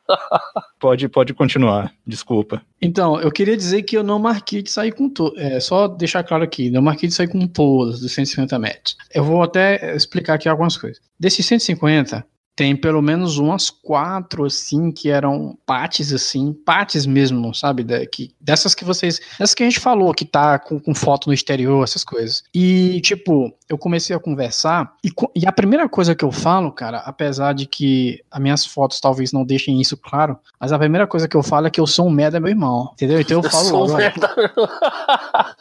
Pode, 0.78 1.08
pode 1.08 1.32
continuar, 1.32 1.90
desculpa. 2.06 2.60
Então, 2.82 3.18
eu 3.18 3.32
queria 3.32 3.56
dizer 3.56 3.84
que 3.84 3.96
eu 3.96 4.02
não 4.02 4.18
marquei 4.18 4.60
de 4.60 4.70
sair 4.70 4.92
com 4.92 5.08
todos. 5.08 5.38
É, 5.38 5.58
só 5.58 5.88
deixar 5.88 6.22
claro 6.22 6.44
aqui, 6.44 6.68
não 6.68 6.82
marquei 6.82 7.08
de 7.08 7.14
sair 7.14 7.28
com 7.28 7.46
todos 7.46 8.00
dos 8.00 8.12
150 8.12 8.58
metros. 8.58 8.96
Eu 9.10 9.24
vou 9.24 9.42
até 9.42 9.96
explicar 9.96 10.34
aqui 10.34 10.46
algumas 10.46 10.76
coisas. 10.76 11.00
Desses 11.18 11.46
150, 11.46 12.22
tem 12.56 12.76
pelo 12.76 13.02
menos 13.02 13.36
umas 13.36 13.68
quatro, 13.68 14.44
assim, 14.44 14.92
que 14.92 15.10
eram 15.10 15.58
pates, 15.66 16.12
assim, 16.12 16.52
pates 16.52 17.04
mesmo, 17.04 17.52
sabe? 17.54 17.82
Da- 17.82 18.06
que, 18.06 18.30
dessas 18.40 18.74
que 18.74 18.84
vocês. 18.84 19.20
Dessas 19.38 19.54
que 19.54 19.62
a 19.62 19.66
gente 19.66 19.80
falou, 19.80 20.14
que 20.14 20.24
tá 20.24 20.58
com, 20.58 20.78
com 20.78 20.94
foto 20.94 21.26
no 21.26 21.34
exterior, 21.34 21.82
essas 21.82 22.04
coisas. 22.04 22.44
E, 22.54 23.00
tipo, 23.00 23.52
eu 23.68 23.76
comecei 23.76 24.14
a 24.14 24.20
conversar, 24.20 24.94
e, 25.04 25.10
e 25.34 25.46
a 25.46 25.52
primeira 25.52 25.88
coisa 25.88 26.14
que 26.14 26.24
eu 26.24 26.30
falo, 26.30 26.70
cara, 26.70 26.98
apesar 26.98 27.54
de 27.54 27.66
que 27.66 28.22
as 28.30 28.40
minhas 28.40 28.64
fotos 28.64 29.00
talvez 29.00 29.32
não 29.32 29.44
deixem 29.44 29.80
isso 29.80 29.96
claro, 29.96 30.38
mas 30.64 30.72
a 30.72 30.78
primeira 30.78 31.06
coisa 31.06 31.28
que 31.28 31.36
eu 31.36 31.42
falo 31.42 31.66
é 31.66 31.70
que 31.70 31.78
eu 31.78 31.86
sou 31.86 32.06
um 32.06 32.10
merda, 32.10 32.40
meu 32.40 32.48
irmão. 32.48 32.88
Entendeu? 32.94 33.20
Então 33.20 33.42
eu 33.42 33.50
falo 33.50 33.64
sou 33.64 33.80
logo. 33.80 33.92
um 33.92 33.96
merda. 33.96 34.34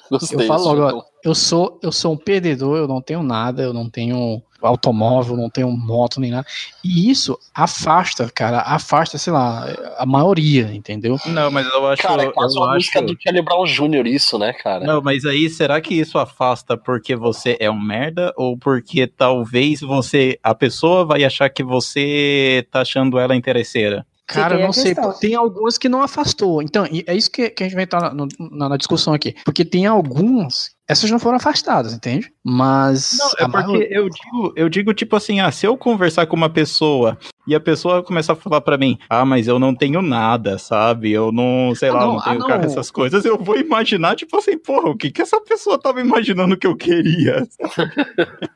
Gostei. 0.10 0.40
eu 0.40 0.48
falo 0.48 0.64
logo, 0.64 0.98
ó, 0.98 1.04
eu 1.26 1.36
sou, 1.36 1.78
eu 1.84 1.92
sou 1.92 2.14
um 2.14 2.18
perdedor, 2.18 2.78
eu 2.78 2.88
não 2.88 3.02
tenho 3.02 3.22
nada, 3.22 3.64
eu 3.64 3.74
não 3.74 3.90
tenho 3.90 4.42
automóvel, 4.62 5.36
não 5.36 5.50
tenho 5.50 5.70
moto 5.70 6.22
nem 6.22 6.32
nada. 6.32 6.48
E 6.82 7.12
isso 7.12 7.38
afasta, 7.54 8.32
cara, 8.34 8.62
afasta, 8.62 9.18
sei 9.18 9.34
lá, 9.34 9.68
a 9.98 10.06
maioria, 10.06 10.74
entendeu? 10.74 11.18
Não, 11.26 11.52
mas 11.52 11.68
eu 11.68 11.86
acho. 11.86 12.02
Cara, 12.02 12.24
é 12.24 12.32
quase 12.32 12.56
eu 12.56 12.62
uma 12.62 12.70
acho... 12.70 12.76
música 12.76 13.02
do 13.02 13.18
Kelly 13.18 13.42
Brown 13.42 13.66
Jr. 13.66 14.08
isso, 14.08 14.40
né, 14.40 14.54
cara? 14.54 14.86
Não, 14.86 15.02
mas 15.02 15.26
aí 15.26 15.50
será 15.50 15.82
que 15.82 15.94
isso 15.94 16.18
afasta 16.18 16.78
porque 16.78 17.14
você 17.14 17.58
é 17.60 17.70
um 17.70 17.78
merda 17.78 18.34
ou 18.38 18.58
porque 18.58 19.06
talvez 19.06 19.82
você 19.82 20.40
a 20.42 20.56
pessoa 20.56 21.04
vai 21.04 21.26
achar 21.26 21.50
que 21.50 21.62
você 21.62 22.66
tá 22.72 22.80
achando 22.80 23.20
ela 23.20 23.36
interesseira? 23.36 24.06
Cara, 24.26 24.58
não 24.58 24.72
sei, 24.74 24.94
tem 25.20 25.36
algumas 25.36 25.78
que 25.78 25.90
não 25.90 26.02
afastou. 26.02 26.62
Então, 26.62 26.86
e 26.90 27.04
é 27.06 27.16
isso 27.16 27.30
que, 27.30 27.50
que 27.50 27.64
a 27.64 27.66
gente 27.68 27.76
vai 27.76 27.84
estar 27.84 28.14
no- 28.14 28.28
na, 28.52 28.70
na 28.70 28.78
discussão 28.78 29.14
aqui. 29.14 29.36
Porque 29.44 29.66
tem 29.66 29.86
algumas, 29.86 30.72
essas 30.88 31.12
não 31.12 31.20
foram 31.20 31.38
afastadas, 31.38 31.94
entende? 31.94 32.32
Mas. 32.44 33.18
Não, 33.20 33.28
é 33.28 33.32
porque 33.44 33.48
maioria- 33.48 33.88
eu 33.92 34.10
digo, 34.10 34.54
eu 34.56 34.70
digo 34.70 34.94
tipo 34.94 35.16
assim, 35.16 35.40
ah, 35.42 35.52
se 35.52 35.66
eu 35.68 35.78
conversar 35.78 36.26
com 36.26 36.36
uma 36.36 36.50
pessoa 36.50 37.18
e 37.48 37.56
a 37.56 37.60
pessoa 37.60 38.04
começar 38.04 38.34
a 38.34 38.36
falar 38.36 38.62
pra 38.62 38.78
mim, 38.78 38.98
ah, 39.10 39.26
mas 39.26 39.48
eu 39.48 39.60
não 39.60 39.74
tenho 39.76 40.02
nada, 40.02 40.58
sabe? 40.58 41.12
Eu 41.12 41.32
não, 41.32 41.74
sei 41.76 41.90
Ah, 41.90 41.94
lá, 41.94 42.00
não, 42.02 42.14
não 42.14 42.20
ah, 42.20 42.24
tenho 42.24 42.40
não. 42.40 42.48
carro, 42.48 42.64
essas 42.66 42.90
coisas, 42.92 43.26
eu 43.26 43.38
vou 43.38 43.58
imaginar, 43.58 44.16
tipo 44.16 44.38
assim, 44.38 44.58
porra, 44.58 44.90
o 44.90 44.98
que 44.98 45.12
que 45.12 45.22
essa 45.22 45.40
pessoa 45.42 45.78
tava 45.78 46.00
imaginando 46.02 46.58
que 46.58 46.68
eu 46.68 46.76
queria? 46.76 47.48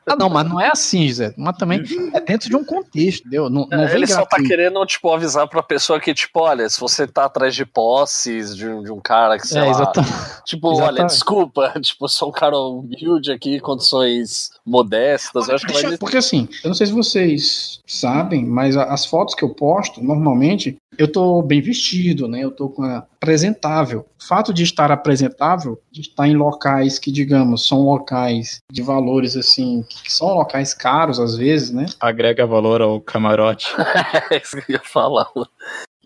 Ah, 0.06 0.16
não, 0.18 0.28
mas 0.28 0.48
não 0.48 0.60
é 0.60 0.68
assim, 0.70 1.10
Zé. 1.12 1.34
Mas 1.36 1.56
também 1.56 1.82
é 2.14 2.20
dentro 2.20 2.48
de 2.48 2.56
um 2.56 2.64
contexto, 2.64 3.20
entendeu? 3.20 3.48
Não, 3.50 3.66
não 3.70 3.82
É, 3.82 3.94
ele 3.94 4.06
só 4.06 4.24
tá 4.24 4.38
querendo, 4.42 4.84
tipo, 4.86 5.12
avisar 5.12 5.46
pra 5.48 5.62
pessoa 5.62 6.00
que, 6.00 6.12
tipo, 6.14 6.40
olha, 6.40 6.68
se 6.68 6.80
você 6.80 7.06
tá 7.06 7.24
atrás 7.26 7.54
de 7.54 7.64
posses 7.66 8.56
de 8.56 8.66
um, 8.68 8.82
de 8.82 8.90
um 8.92 9.00
cara 9.00 9.36
que, 9.38 9.46
sei 9.46 9.58
É, 9.60 9.64
lá, 9.64 9.70
exatamente. 9.70 10.12
tipo, 10.44 10.68
olha, 10.68 10.76
exatamente. 10.84 11.10
desculpa, 11.10 11.72
tipo, 11.80 12.04
eu 12.04 12.08
sou 12.08 12.28
um 12.28 12.32
cara 12.32 12.56
humilde 12.58 13.30
aqui, 13.32 13.60
condições 13.60 14.50
modestas, 14.68 15.48
eu 15.48 15.54
acho 15.54 15.66
que 15.66 15.72
vai... 15.72 15.98
Porque 15.98 16.16
assim, 16.16 16.48
eu 16.62 16.68
não 16.68 16.74
sei 16.74 16.86
se 16.86 16.92
vocês 16.92 17.80
sabem, 17.86 18.44
mas 18.44 18.76
as 18.76 19.06
fotos 19.06 19.34
que 19.34 19.44
eu 19.44 19.50
posto, 19.50 20.02
normalmente, 20.02 20.76
eu 20.98 21.10
tô 21.10 21.40
bem 21.42 21.60
vestido, 21.60 22.26
né? 22.28 22.40
Eu 22.44 22.50
tô 22.50 22.68
com 22.68 22.82
a 22.82 23.06
apresentável. 23.20 24.06
O 24.20 24.24
fato 24.24 24.52
de 24.54 24.62
estar 24.62 24.90
apresentável, 24.92 25.80
de 25.90 26.02
estar 26.02 26.26
em 26.28 26.36
locais 26.36 26.98
que, 26.98 27.10
digamos, 27.12 27.66
são 27.66 27.82
locais 27.82 28.60
de 28.70 28.80
valores 28.82 29.36
assim, 29.36 29.84
que 29.88 30.02
que 30.04 30.12
são 30.12 30.28
locais 30.28 30.72
caros 30.72 31.18
às 31.20 31.36
vezes, 31.36 31.70
né? 31.70 31.86
Agrega 32.00 32.46
valor 32.46 32.80
ao 32.80 33.00
camarote. 33.00 33.66
É 34.30 34.36
isso 34.38 34.56
que 34.56 34.72
eu 34.72 34.76
ia 34.76 34.82
falar. 34.84 35.28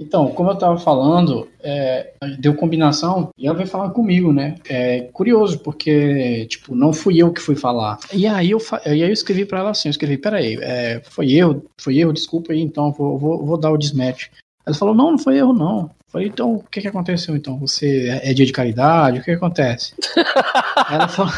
Então, 0.01 0.29
como 0.33 0.51
eu 0.51 0.55
estava 0.55 0.77
falando, 0.79 1.49
é, 1.63 2.13
deu 2.39 2.55
combinação 2.55 3.29
e 3.39 3.47
ela 3.47 3.57
veio 3.57 3.69
falar 3.69 3.91
comigo, 3.91 4.33
né? 4.33 4.57
É 4.69 5.03
curioso, 5.13 5.59
porque, 5.61 6.47
tipo, 6.47 6.75
não 6.75 6.93
fui 6.93 7.19
eu 7.19 7.33
que 7.33 7.41
fui 7.41 7.55
falar. 7.55 7.99
E 8.13 8.27
aí 8.27 8.51
eu, 8.51 8.59
fa- 8.59 8.81
e 8.87 8.91
aí 8.91 9.01
eu 9.03 9.13
escrevi 9.13 9.45
para 9.45 9.61
ela 9.61 9.71
assim, 9.71 9.89
eu 9.89 9.93
escrevi, 9.93 10.17
peraí, 10.19 10.59
é, 10.61 11.01
foi 11.05 11.33
erro, 11.33 11.65
foi 11.81 11.99
erro, 11.99 12.13
desculpa 12.13 12.53
aí, 12.53 12.61
então, 12.61 12.91
vou, 12.91 13.19
vou, 13.19 13.45
vou 13.45 13.57
dar 13.59 13.71
o 13.71 13.77
desmatch. 13.79 14.29
Ela 14.67 14.77
falou, 14.77 14.95
não, 14.95 15.11
não 15.13 15.19
foi 15.19 15.39
erro, 15.39 15.53
não. 15.53 15.81
Eu 15.83 15.91
Falei, 16.13 16.29
então, 16.29 16.57
o 16.57 16.65
que 16.71 16.83
que 16.83 16.89
aconteceu, 16.89 17.35
então? 17.35 17.59
Você 17.59 18.07
é 18.23 18.31
é 18.31 18.35
dia 18.35 18.45
de 18.45 18.53
caridade? 18.53 19.17
O 19.19 19.21
que 19.23 19.31
que 19.31 19.37
acontece? 19.37 19.95
Ela 20.91 21.09
falou, 21.09 21.33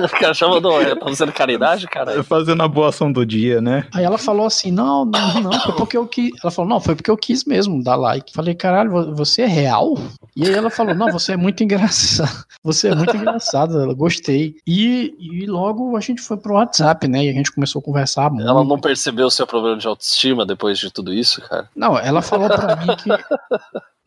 O 0.00 0.08
cara 0.20 0.34
chama 0.34 0.60
do... 0.60 0.70
Tá 0.70 1.04
fazendo 1.04 1.32
caridade, 1.32 1.86
cara? 1.88 2.22
Fazendo 2.22 2.62
a 2.62 2.68
boa 2.68 2.90
ação 2.90 3.10
do 3.10 3.26
dia, 3.26 3.60
né? 3.60 3.84
Aí 3.92 4.04
ela 4.04 4.16
falou 4.18 4.46
assim: 4.46 4.70
não, 4.70 5.04
não, 5.04 5.40
não, 5.40 5.52
foi 5.60 5.72
porque 5.74 5.96
eu 5.96 6.06
quis. 6.06 6.30
Ela 6.42 6.50
falou: 6.52 6.68
não, 6.70 6.80
foi 6.80 6.94
porque 6.94 7.10
eu 7.10 7.16
quis 7.16 7.44
mesmo 7.44 7.82
dar 7.82 7.96
like. 7.96 8.32
Falei: 8.32 8.54
caralho, 8.54 8.90
vo- 8.90 9.14
você 9.16 9.42
é 9.42 9.46
real? 9.46 9.94
E 10.38 10.46
aí 10.46 10.54
ela 10.54 10.70
falou: 10.70 10.94
não, 10.94 11.10
você 11.10 11.32
é 11.32 11.36
muito 11.36 11.64
engraçado. 11.64 12.46
Você 12.62 12.88
é 12.88 12.94
muito 12.94 13.16
engraçado, 13.16 13.80
eu 13.80 13.96
gostei. 13.96 14.56
E, 14.66 15.14
e 15.18 15.46
logo 15.46 15.96
a 15.96 16.00
gente 16.00 16.20
foi 16.20 16.36
pro 16.36 16.54
WhatsApp, 16.54 17.08
né? 17.08 17.24
E 17.24 17.30
a 17.30 17.32
gente 17.32 17.52
começou 17.52 17.80
a 17.80 17.82
conversar 17.82 18.30
muito. 18.30 18.46
Ela 18.46 18.64
não 18.64 18.78
percebeu 18.78 19.26
o 19.26 19.30
seu 19.30 19.46
problema 19.46 19.78
de 19.78 19.86
autoestima 19.86 20.44
depois 20.44 20.78
de 20.78 20.92
tudo 20.92 21.12
isso, 21.12 21.40
cara? 21.48 21.68
Não, 21.74 21.98
ela 21.98 22.20
falou 22.20 22.48
pra 22.48 22.76
mim 22.76 22.86
que. 22.96 23.08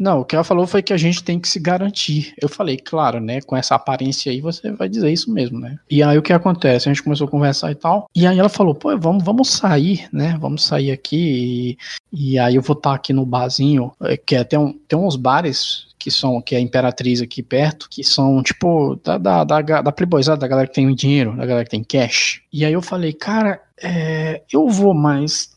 Não, 0.01 0.21
o 0.21 0.25
que 0.25 0.33
ela 0.33 0.43
falou 0.43 0.65
foi 0.65 0.81
que 0.81 0.93
a 0.93 0.97
gente 0.97 1.23
tem 1.23 1.39
que 1.39 1.47
se 1.47 1.59
garantir. 1.59 2.33
Eu 2.41 2.49
falei, 2.49 2.75
claro, 2.75 3.19
né? 3.19 3.39
Com 3.39 3.55
essa 3.55 3.75
aparência 3.75 4.31
aí, 4.31 4.41
você 4.41 4.71
vai 4.71 4.89
dizer 4.89 5.11
isso 5.11 5.31
mesmo, 5.31 5.59
né? 5.59 5.77
E 5.87 6.01
aí 6.01 6.17
o 6.17 6.23
que 6.23 6.33
acontece? 6.33 6.89
A 6.89 6.91
gente 6.91 7.03
começou 7.03 7.27
a 7.27 7.29
conversar 7.29 7.71
e 7.71 7.75
tal. 7.75 8.09
E 8.15 8.25
aí 8.25 8.39
ela 8.39 8.49
falou, 8.49 8.73
pô, 8.73 8.97
vamos, 8.97 9.23
vamos 9.23 9.49
sair, 9.51 10.09
né? 10.11 10.35
Vamos 10.41 10.63
sair 10.63 10.91
aqui. 10.91 11.77
E, 12.11 12.31
e 12.33 12.39
aí 12.39 12.55
eu 12.55 12.63
vou 12.63 12.75
estar 12.75 12.95
aqui 12.95 13.13
no 13.13 13.23
barzinho, 13.27 13.91
eh, 14.01 14.17
que 14.17 14.35
é, 14.35 14.43
tem, 14.43 14.57
um, 14.57 14.73
tem 14.73 14.97
uns 14.97 15.15
bares 15.15 15.85
que 15.99 16.09
são, 16.09 16.41
que 16.41 16.55
é 16.55 16.57
a 16.57 16.61
Imperatriz 16.61 17.21
aqui 17.21 17.43
perto, 17.43 17.87
que 17.87 18.03
são, 18.03 18.41
tipo, 18.41 18.99
da, 19.03 19.19
da, 19.19 19.43
da, 19.43 19.61
da 19.61 19.91
Playboyzada, 19.91 20.41
da 20.41 20.47
galera 20.47 20.67
que 20.67 20.73
tem 20.73 20.95
dinheiro, 20.95 21.37
da 21.37 21.45
galera 21.45 21.63
que 21.63 21.69
tem 21.69 21.83
cash. 21.83 22.41
E 22.51 22.65
aí 22.65 22.73
eu 22.73 22.81
falei, 22.81 23.13
cara, 23.13 23.61
é, 23.79 24.41
eu 24.51 24.67
vou, 24.67 24.95
mas 24.95 25.50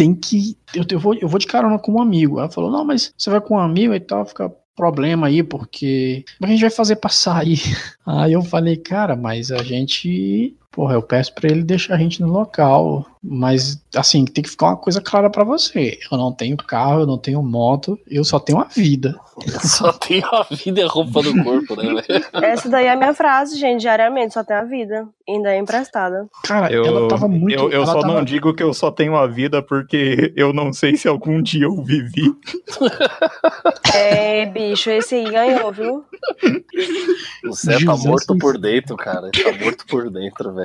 tem 0.00 0.14
que. 0.14 0.56
Eu, 0.74 0.82
eu, 0.90 0.98
vou, 0.98 1.14
eu 1.14 1.28
vou 1.28 1.38
de 1.38 1.46
carona 1.46 1.78
com 1.78 1.92
um 1.92 2.00
amigo. 2.00 2.38
Ela 2.38 2.50
falou: 2.50 2.70
não, 2.70 2.82
mas 2.86 3.12
você 3.16 3.28
vai 3.28 3.40
com 3.40 3.56
um 3.56 3.58
amigo 3.58 3.92
e 3.92 4.00
tal, 4.00 4.24
fica 4.24 4.50
problema 4.74 5.26
aí, 5.26 5.42
porque. 5.42 6.24
Como 6.38 6.46
é 6.46 6.54
a 6.54 6.56
gente 6.56 6.62
vai 6.62 6.70
fazer 6.70 6.96
pra 6.96 7.10
sair? 7.10 7.60
Aí 8.06 8.32
eu 8.32 8.42
falei, 8.42 8.78
cara, 8.78 9.14
mas 9.14 9.52
a 9.52 9.62
gente. 9.62 10.56
Porra, 10.72 10.94
eu 10.94 11.02
peço 11.02 11.34
pra 11.34 11.50
ele 11.50 11.64
deixar 11.64 11.94
a 11.94 11.98
gente 11.98 12.20
no 12.20 12.28
local. 12.28 13.04
Mas, 13.22 13.78
assim, 13.94 14.24
tem 14.24 14.42
que 14.42 14.48
ficar 14.48 14.68
uma 14.68 14.76
coisa 14.78 14.98
clara 15.00 15.28
pra 15.28 15.44
você. 15.44 15.98
Eu 16.10 16.16
não 16.16 16.32
tenho 16.32 16.56
carro, 16.56 17.00
eu 17.00 17.06
não 17.06 17.18
tenho 17.18 17.42
moto, 17.42 17.98
eu 18.08 18.24
só 18.24 18.38
tenho 18.38 18.58
a 18.60 18.64
vida. 18.64 19.14
Só 19.62 19.90
tenho 19.92 20.26
a 20.26 20.42
vida 20.50 20.80
e 20.80 20.82
a 20.82 20.86
roupa 20.86 21.22
do 21.22 21.32
corpo, 21.42 21.74
né, 21.74 21.84
velho? 22.02 22.24
Essa 22.44 22.68
daí 22.68 22.84
é 22.86 22.92
a 22.92 22.96
minha 22.96 23.14
frase, 23.14 23.58
gente, 23.58 23.80
diariamente, 23.80 24.34
só 24.34 24.44
tem 24.44 24.54
a 24.54 24.64
vida. 24.64 25.08
Ainda 25.26 25.54
é 25.54 25.58
emprestada. 25.58 26.28
Cara, 26.44 26.70
Eu, 26.70 26.84
ela 26.84 27.08
tava 27.08 27.26
muito. 27.26 27.58
eu, 27.58 27.70
eu 27.70 27.86
só 27.86 28.00
tava- 28.02 28.06
não 28.14 28.22
digo 28.22 28.52
que 28.52 28.62
eu 28.62 28.74
só 28.74 28.90
tenho 28.90 29.16
a 29.16 29.26
vida 29.26 29.62
porque 29.62 30.30
eu 30.36 30.52
não 30.52 30.74
sei 30.74 30.94
se 30.96 31.08
algum 31.08 31.40
dia 31.40 31.64
eu 31.64 31.82
vivi. 31.82 32.34
É, 33.94 34.44
bicho, 34.44 34.90
esse 34.90 35.14
aí 35.14 35.30
ganhou, 35.30 35.72
viu? 35.72 36.04
O 37.46 37.52
Zé 37.52 37.72
tá 37.72 37.78
Jesus. 37.78 38.04
morto 38.04 38.36
por 38.38 38.58
dentro, 38.58 38.94
cara. 38.96 39.30
Ele 39.32 39.42
tá 39.58 39.64
morto 39.64 39.86
por 39.86 40.10
dentro, 40.10 40.52
velho. 40.52 40.59